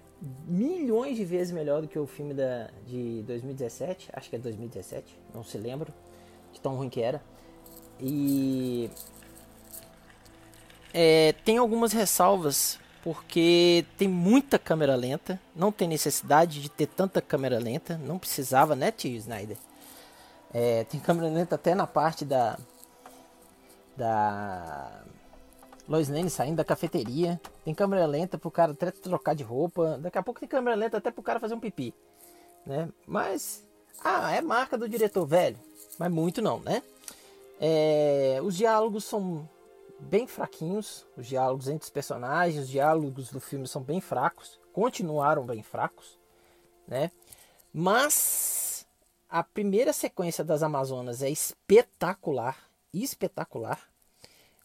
milhões 0.47 1.17
de 1.17 1.25
vezes 1.25 1.53
melhor 1.53 1.83
do 1.83 1.89
que 1.89 1.99
o 1.99 2.07
filme 2.07 2.33
da, 2.33 2.71
de 2.87 3.23
2017, 3.27 4.09
acho 4.13 4.31
que 4.31 4.37
é 4.37 4.39
2017, 4.39 5.19
não 5.35 5.45
se 5.45 5.59
lembro 5.59 5.93
de 6.53 6.61
tão 6.61 6.77
ruim 6.77 6.89
que 6.89 7.01
era. 7.01 7.23
E 8.01 8.91
é, 10.93 11.35
tem 11.45 11.59
algumas 11.59 11.93
ressalvas 11.93 12.79
porque 13.03 13.85
tem 13.99 14.09
muita 14.09 14.59
câmera 14.59 14.97
lenta, 14.97 15.39
não 15.55 15.71
tem 15.71 15.87
necessidade 15.87 16.63
de 16.63 16.71
ter 16.71 16.87
tanta 16.87 17.21
câmera 17.21 17.59
lenta, 17.59 17.99
não 17.99 18.19
precisava, 18.19 18.75
né, 18.75 18.91
tio 18.91 19.15
Snyder? 19.17 19.59
É, 20.55 20.85
tem 20.85 21.01
câmera 21.01 21.29
lenta 21.29 21.57
até 21.57 21.75
na 21.75 21.85
parte 21.87 22.25
da 22.25 22.57
da 23.97 25.03
Lois 25.89 26.09
Lane 26.09 26.31
saindo 26.31 26.57
da 26.57 26.65
cafeteria, 26.65 27.41
tem 27.65 27.75
câmera 27.75 28.07
lenta 28.07 28.39
pro 28.39 28.51
cara 28.51 28.73
até 28.73 28.91
trocar 28.93 29.35
de 29.35 29.43
roupa, 29.43 29.99
daqui 29.99 30.17
a 30.17 30.23
pouco 30.23 30.41
tem 30.41 30.49
câmera 30.49 30.77
lenta 30.77 30.97
até 30.97 31.11
pro 31.11 31.23
cara 31.23 31.41
fazer 31.41 31.55
um 31.55 31.61
pipi, 31.61 31.93
né? 32.65 32.89
Mas 33.05 33.67
ah, 34.03 34.33
é 34.33 34.41
marca 34.41 34.79
do 34.79 34.89
diretor 34.89 35.27
velho, 35.27 35.59
mas 35.99 36.11
muito 36.11 36.41
não, 36.41 36.61
né? 36.61 36.83
É, 37.61 38.39
os 38.43 38.57
diálogos 38.57 39.05
são 39.05 39.49
bem 39.99 40.27
fraquinhos, 40.27 41.05
os 41.17 41.27
diálogos 41.27 41.69
entre 41.69 41.85
os 41.85 41.91
personagens, 41.91 42.65
os 42.65 42.69
diálogos 42.69 43.31
do 43.31 43.41
filme 43.41 43.67
são 43.67 43.83
bem 43.83 44.01
fracos, 44.01 44.61
continuaram 44.73 45.45
bem 45.45 45.63
fracos, 45.63 46.19
né? 46.87 47.11
Mas 47.73 48.64
a 49.35 49.43
primeira 49.43 49.93
sequência 49.93 50.45
das 50.45 50.63
Amazonas 50.63 51.21
é 51.21 51.29
espetacular, 51.29 52.57
espetacular. 52.93 53.81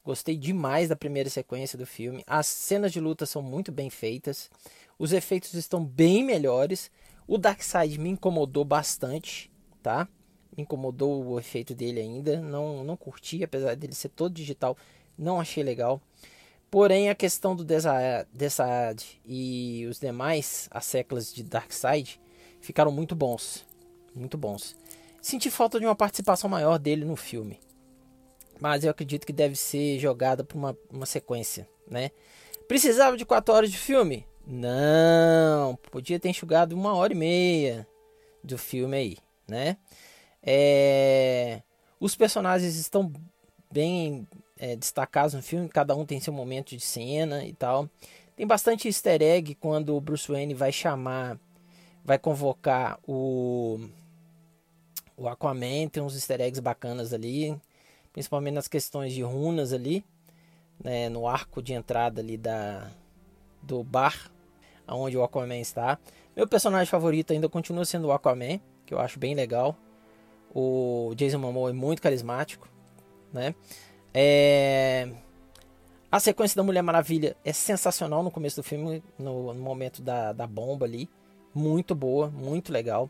Gostei 0.06 0.38
demais 0.38 0.90
da 0.90 0.96
primeira 0.96 1.28
sequência 1.28 1.76
do 1.76 1.88
filme. 1.88 2.24
As 2.28 2.46
cenas 2.46 2.92
de 2.92 3.00
luta 3.00 3.26
são 3.26 3.42
muito 3.42 3.72
bem 3.72 3.90
feitas. 3.90 4.48
Os 5.00 5.12
efeitos 5.12 5.56
estão 5.56 5.84
bem 5.84 6.24
melhores. 6.24 6.92
O 7.28 7.40
Darkseid 7.40 7.98
me 7.98 8.10
incomodou 8.10 8.64
bastante, 8.64 9.52
tá? 9.82 10.08
Me 10.56 10.62
incomodou 10.62 11.26
o 11.26 11.40
efeito 11.40 11.74
dele 11.74 12.00
ainda. 12.00 12.40
Não, 12.40 12.84
não 12.84 12.96
curti, 12.96 13.44
apesar 13.44 13.76
dele 13.76 13.96
ser 13.96 14.10
todo 14.10 14.36
digital 14.36 14.78
não 15.18 15.42
achei 15.42 15.64
legal. 15.64 16.00
Porém, 16.70 17.10
a 17.10 17.16
questão 17.16 17.56
do 17.56 17.66
Desaad 17.66 19.04
e 19.26 19.88
os 19.90 20.00
demais, 20.00 20.70
as 20.70 20.86
seclas 20.86 21.34
de 21.34 21.42
Darkseid, 21.42 22.22
ficaram 22.62 22.92
muito 22.92 23.16
bons. 23.16 23.68
Muito 24.14 24.38
bons. 24.38 24.76
Senti 25.22 25.50
falta 25.50 25.80
de 25.80 25.86
uma 25.86 25.96
participação 25.96 26.50
maior 26.50 26.78
dele 26.78 27.06
no 27.06 27.16
filme. 27.16 27.60
Mas 28.60 28.84
eu 28.84 28.92
acredito 28.92 29.26
que 29.26 29.34
deve 29.34 29.56
ser 29.56 30.00
jogada 30.00 30.44
por 30.44 30.58
uma, 30.58 30.78
uma 30.92 31.06
sequência, 31.06 31.68
né? 31.90 32.12
Precisava 32.68 33.18
de 33.18 33.26
4 33.26 33.54
horas 33.54 33.72
de 33.72 33.78
filme? 33.78 34.26
Não, 34.46 35.76
podia 35.92 36.20
ter 36.20 36.30
enxugado 36.30 36.74
uma 36.74 36.94
hora 36.94 37.14
e 37.14 37.16
meia 37.16 37.88
do 38.44 38.58
filme 38.58 38.98
aí, 38.98 39.18
né? 39.48 39.78
É... 40.42 41.62
Os 42.00 42.16
personagens 42.16 42.76
estão 42.76 43.12
bem 43.72 44.28
é, 44.58 44.76
destacados 44.76 45.34
no 45.34 45.42
filme, 45.42 45.70
cada 45.70 45.96
um 45.96 46.06
tem 46.06 46.20
seu 46.20 46.34
momento 46.34 46.76
de 46.76 46.80
cena 46.80 47.46
e 47.46 47.54
tal. 47.54 47.90
Tem 48.36 48.48
bastante 48.48 48.88
easter 48.88 49.22
egg 49.22 49.56
quando 49.56 49.96
o 49.96 50.02
Bruce 50.02 50.32
Wayne 50.32 50.54
vai 50.54 50.72
chamar, 50.72 51.38
vai 52.10 52.18
convocar 52.18 52.98
o, 53.08 53.80
o 55.16 55.30
Aquaman, 55.30 55.88
tem 55.92 56.02
uns 56.02 56.16
easter 56.16 56.42
eggs 56.42 56.60
bacanas 56.60 57.14
ali, 57.14 57.56
principalmente 58.12 58.56
nas 58.56 58.68
questões 58.68 59.14
de 59.14 59.22
runas 59.22 59.72
ali, 59.74 60.04
né, 60.84 61.08
no 61.08 61.28
arco 61.28 61.62
de 61.62 61.72
entrada 61.72 62.20
ali 62.20 62.36
da, 62.36 62.90
do 63.62 63.84
bar, 63.84 64.32
onde 64.88 65.16
o 65.16 65.24
Aquaman 65.24 65.60
está. 65.60 66.00
Meu 66.36 66.48
personagem 66.48 66.88
favorito 66.88 67.32
ainda 67.32 67.48
continua 67.48 67.86
sendo 67.86 68.08
o 68.08 68.12
Aquaman, 68.12 68.60
que 68.88 68.94
eu 68.96 69.00
acho 69.00 69.20
bem 69.20 69.36
legal. 69.36 69.76
O 70.52 71.14
Jason 71.16 71.38
Momoa 71.38 71.70
é 71.70 71.74
muito 71.74 72.02
carismático, 72.02 72.68
né? 73.32 73.54
É... 74.12 75.08
A 76.12 76.20
sequência 76.20 76.56
da 76.56 76.64
Mulher 76.64 76.82
Maravilha 76.82 77.38
é 77.46 77.54
sensacional 77.54 78.24
no 78.24 78.32
começo 78.32 78.56
do 78.56 78.64
filme, 78.64 79.04
no, 79.16 79.54
no 79.54 79.62
momento 79.62 80.02
da, 80.02 80.34
da 80.34 80.48
bomba 80.48 80.88
ali. 80.88 81.08
Muito 81.54 81.96
boa, 81.96 82.30
muito 82.30 82.72
legal. 82.72 83.10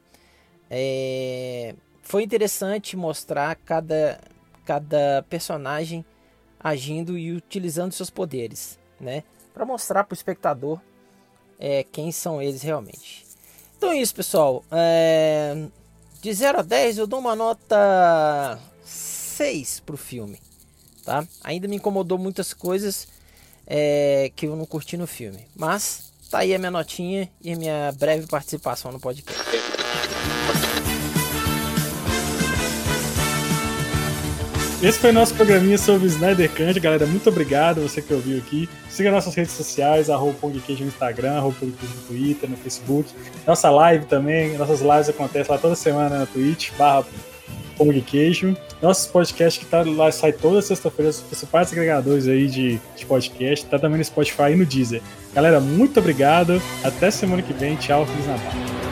É... 0.69 1.75
Foi 2.01 2.23
interessante 2.23 2.97
mostrar 2.97 3.55
cada, 3.55 4.19
cada 4.65 5.23
personagem 5.29 6.03
agindo 6.59 7.17
e 7.17 7.31
utilizando 7.33 7.91
seus 7.91 8.09
poderes, 8.09 8.79
né? 8.99 9.23
Para 9.53 9.65
mostrar 9.65 10.03
para 10.03 10.13
o 10.13 10.17
espectador 10.17 10.79
é, 11.59 11.83
quem 11.83 12.11
são 12.11 12.41
eles 12.41 12.61
realmente. 12.61 13.25
Então 13.77 13.91
é 13.91 13.97
isso, 13.97 14.15
pessoal. 14.15 14.63
É... 14.71 15.67
De 16.21 16.33
0 16.33 16.59
a 16.59 16.61
10 16.61 16.97
eu 16.97 17.07
dou 17.07 17.19
uma 17.19 17.35
nota 17.35 18.59
6 18.83 19.81
pro 19.81 19.95
filme 19.95 20.39
tá? 21.09 21.27
Ainda 21.43 21.67
me 21.67 21.75
incomodou 21.75 22.19
muitas 22.19 22.53
coisas 22.53 23.07
é, 23.65 24.31
que 24.35 24.45
eu 24.45 24.55
não 24.55 24.65
curti 24.65 24.95
no 24.95 25.07
filme, 25.07 25.47
mas 25.55 26.13
tá 26.29 26.39
aí 26.39 26.53
a 26.53 26.59
minha 26.59 26.71
notinha 26.71 27.29
e 27.41 27.53
a 27.53 27.55
minha 27.55 27.91
breve 27.97 28.27
participação 28.27 28.91
no 28.91 28.99
podcast. 28.99 29.41
Esse 34.81 34.97
foi 34.97 35.11
nosso 35.11 35.35
programinha 35.35 35.77
sobre 35.77 36.07
Snyder 36.07 36.49
Cut, 36.51 36.79
galera. 36.79 37.05
Muito 37.05 37.27
obrigado 37.27 37.81
você 37.81 38.01
que 38.01 38.13
ouviu 38.13 38.37
aqui. 38.37 38.69
Siga 38.89 39.11
nossas 39.11 39.35
redes 39.35 39.51
sociais, 39.51 40.09
arroba 40.09 40.47
no 40.47 40.55
Instagram, 40.55 41.33
arroba 41.33 41.57
no 41.61 41.73
Twitter, 42.07 42.49
no 42.49 42.55
Facebook. 42.55 43.09
Nossa 43.45 43.69
live 43.69 44.05
também, 44.05 44.57
nossas 44.57 44.79
lives 44.79 45.09
acontecem 45.09 45.53
lá 45.53 45.59
toda 45.59 45.75
semana 45.75 46.19
na 46.19 46.25
Twitch, 46.25 46.71
barra 46.77 47.03
de 47.77 48.01
Queijo. 48.01 48.55
Nosso 48.81 49.09
podcast 49.11 49.59
que 49.59 49.65
tá 49.65 49.83
lá, 49.85 50.11
sai 50.11 50.31
toda 50.31 50.61
sexta-feira, 50.61 51.09
os 51.09 51.19
principais 51.19 51.71
agregadores 51.71 52.27
aí 52.27 52.47
de, 52.47 52.79
de 52.95 53.05
podcast, 53.05 53.65
tá 53.65 53.77
também 53.77 53.97
no 53.97 54.05
Spotify 54.05 54.51
e 54.53 54.55
no 54.55 54.65
Deezer. 54.65 55.01
Galera, 55.33 55.59
muito 55.59 55.99
obrigado. 55.99 56.61
Até 56.83 57.11
semana 57.11 57.41
que 57.41 57.53
vem. 57.53 57.75
Tchau, 57.75 58.05
Feliz 58.05 58.25
Natal. 58.25 58.88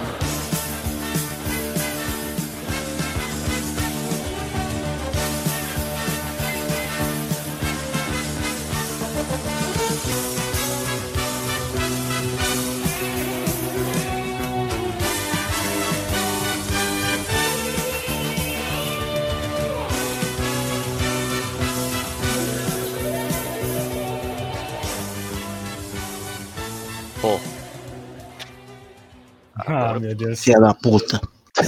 Filha 30.38 30.60
da 30.60 30.74
puta. 30.74 31.20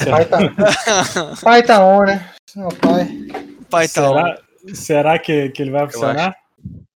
Pai 0.09 0.25
tá, 0.25 0.37
pai 1.43 1.63
tá 1.63 1.83
on, 1.85 2.03
né? 2.03 2.29
Não, 2.55 2.69
pai. 2.69 3.27
pai 3.69 3.87
tá 3.87 4.09
on. 4.11 4.13
Será, 4.13 4.37
será 4.73 5.19
que, 5.19 5.49
que 5.49 5.61
ele 5.63 5.71
vai 5.71 5.89
funcionar? 5.89 6.35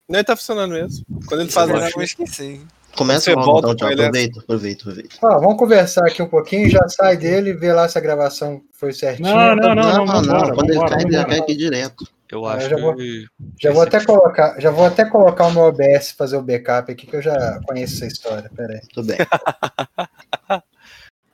Não, 0.09 0.19
ele 0.19 0.25
tá 0.25 0.37
funcionando 0.37 0.73
mesmo. 0.73 1.05
Quando 1.27 1.41
ele 1.41 1.49
Eu 1.49 1.53
faz 1.53 1.93
que 1.95 1.99
eu 1.99 2.03
esqueci. 2.03 2.61
Começa 2.95 3.21
Você 3.25 3.35
logo, 3.35 3.47
volta 3.47 3.69
então, 3.69 3.77
tchau. 3.77 3.91
ele, 3.91 4.03
Aproveita, 4.03 4.41
aproveita, 4.41 4.83
aproveita. 4.83 5.17
Ó, 5.23 5.41
vamos 5.41 5.57
conversar 5.57 6.07
aqui 6.07 6.21
um 6.23 6.29
pouquinho, 6.29 6.69
já 6.69 6.87
sai 6.91 7.17
dele, 7.17 7.55
vê 7.55 7.73
lá 7.73 7.89
se 7.89 7.97
a 7.97 8.01
gravação 8.03 8.61
foi 8.75 8.93
certinha. 8.93 9.35
Não, 9.35 9.57
não, 9.57 9.75
não, 9.75 10.05
Não, 10.05 10.21
não, 10.23 10.55
quando 10.55 10.71
ele 10.71 10.81
cai, 10.87 11.01
ele 11.03 11.25
cai 11.25 11.39
aqui 11.39 11.57
direto. 11.57 12.07
Eu 12.31 12.45
Ah, 12.47 12.55
acho 12.55 12.67
eu 12.67 12.71
já 12.71 12.77
vou- 12.77 12.95
que. 12.97 13.25
Já 13.61 13.73
vou 13.73 13.83
até 13.83 14.05
colocar, 14.05 14.61
já 14.61 14.71
vou 14.71 14.85
até 14.85 15.05
colocar 15.07 15.47
o 15.47 15.51
meu 15.53 15.63
OBS 15.63 16.13
fazer 16.13 16.37
o 16.37 16.43
backup 16.43 16.93
aqui, 16.93 17.07
que 17.07 17.17
eu 17.17 17.23
já 17.23 17.59
conheço 17.67 17.95
essa 17.97 18.07
história. 18.07 18.51
Pera 18.55 18.75
aí. 18.75 18.81
Tudo 18.93 19.07
bem. 19.07 19.17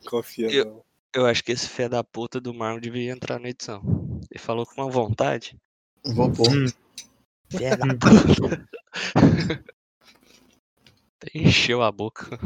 Confia. 0.08 0.50
Eu- 0.50 0.64
não. 0.64 0.88
Eu 1.14 1.26
acho 1.26 1.42
que 1.42 1.52
esse 1.52 1.66
fé 1.66 1.88
da 1.88 2.04
puta 2.04 2.38
do 2.40 2.52
Marlon 2.52 2.80
devia 2.80 3.10
entrar 3.10 3.40
na 3.40 3.48
edição. 3.48 3.82
Ele 4.30 4.38
falou 4.38 4.66
com 4.66 4.82
uma 4.82 4.90
vontade. 4.90 5.56
Vou 6.04 6.30
pôr. 6.30 6.48
Hum. 6.50 6.66
Fé 7.50 7.76
da 7.76 7.86
puta. 7.86 8.68
Até 11.20 11.30
Encheu 11.34 11.82
a 11.82 11.90
boca. 11.90 12.38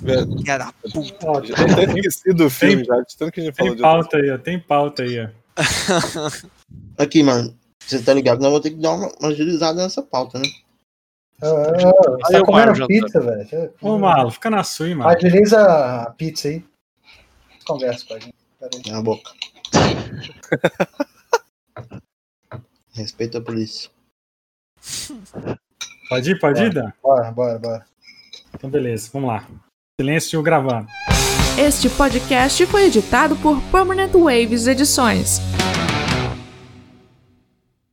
Velho, 0.00 0.38
Filha 0.38 0.58
da 0.58 0.72
puta. 0.72 1.46
Já 1.46 1.54
tem 1.54 1.72
até 1.72 1.84
esquecido 1.84 2.46
o 2.46 2.50
filme, 2.50 2.84
já, 2.84 3.00
de 3.00 3.16
tanto 3.16 3.32
que 3.32 3.40
a 3.40 3.44
gente 3.44 3.54
falou 3.54 3.70
Tem 3.70 3.76
de 3.76 3.82
pauta 3.82 4.16
aí, 4.16 4.30
ó. 4.30 4.38
Tem 4.38 4.60
pauta 4.60 5.02
aí, 5.04 5.20
ó. 5.20 5.28
Aqui, 6.98 7.22
mano. 7.22 7.56
Você 7.86 8.02
tá 8.02 8.12
ligado 8.12 8.40
nós 8.40 8.50
vamos 8.50 8.62
ter 8.62 8.70
que 8.70 8.76
dar 8.76 8.92
uma, 8.92 9.12
uma 9.20 9.28
agilizada 9.28 9.82
nessa 9.82 10.02
pauta, 10.02 10.38
né? 10.38 10.48
Aí 11.42 12.32
tá 12.32 12.40
o 12.40 12.44
comendo 12.44 12.86
pizza, 12.86 13.20
velho. 13.20 13.74
Ô, 13.80 13.98
Malo, 13.98 14.30
fica 14.30 14.48
na 14.48 14.62
sua, 14.62 14.88
hein, 14.88 14.94
Malo. 14.94 15.10
Agiliza 15.10 15.60
a 15.60 16.10
pizza 16.10 16.46
aí. 16.48 16.64
Conversa 17.66 18.06
com 18.06 18.14
a 18.14 18.18
gente. 18.20 18.34
Aí. 18.62 18.92
Na 18.92 19.02
boca. 19.02 19.32
Respeita 22.94 23.38
a 23.38 23.40
polícia. 23.40 23.90
Pode 26.08 26.30
ir, 26.30 26.38
pode 26.38 26.62
ir, 26.62 26.72
Dan? 26.72 26.92
Bora, 27.02 27.32
bora, 27.32 27.58
bora. 27.58 27.84
Então, 28.54 28.70
beleza, 28.70 29.10
vamos 29.12 29.28
lá. 29.30 29.48
Silêncio 30.00 30.40
gravando. 30.42 30.86
Este 31.58 31.88
podcast 31.90 32.64
foi 32.66 32.86
editado 32.86 33.34
por 33.36 33.60
Permanent 33.70 34.12
Waves 34.12 34.66
Edições. 34.66 35.40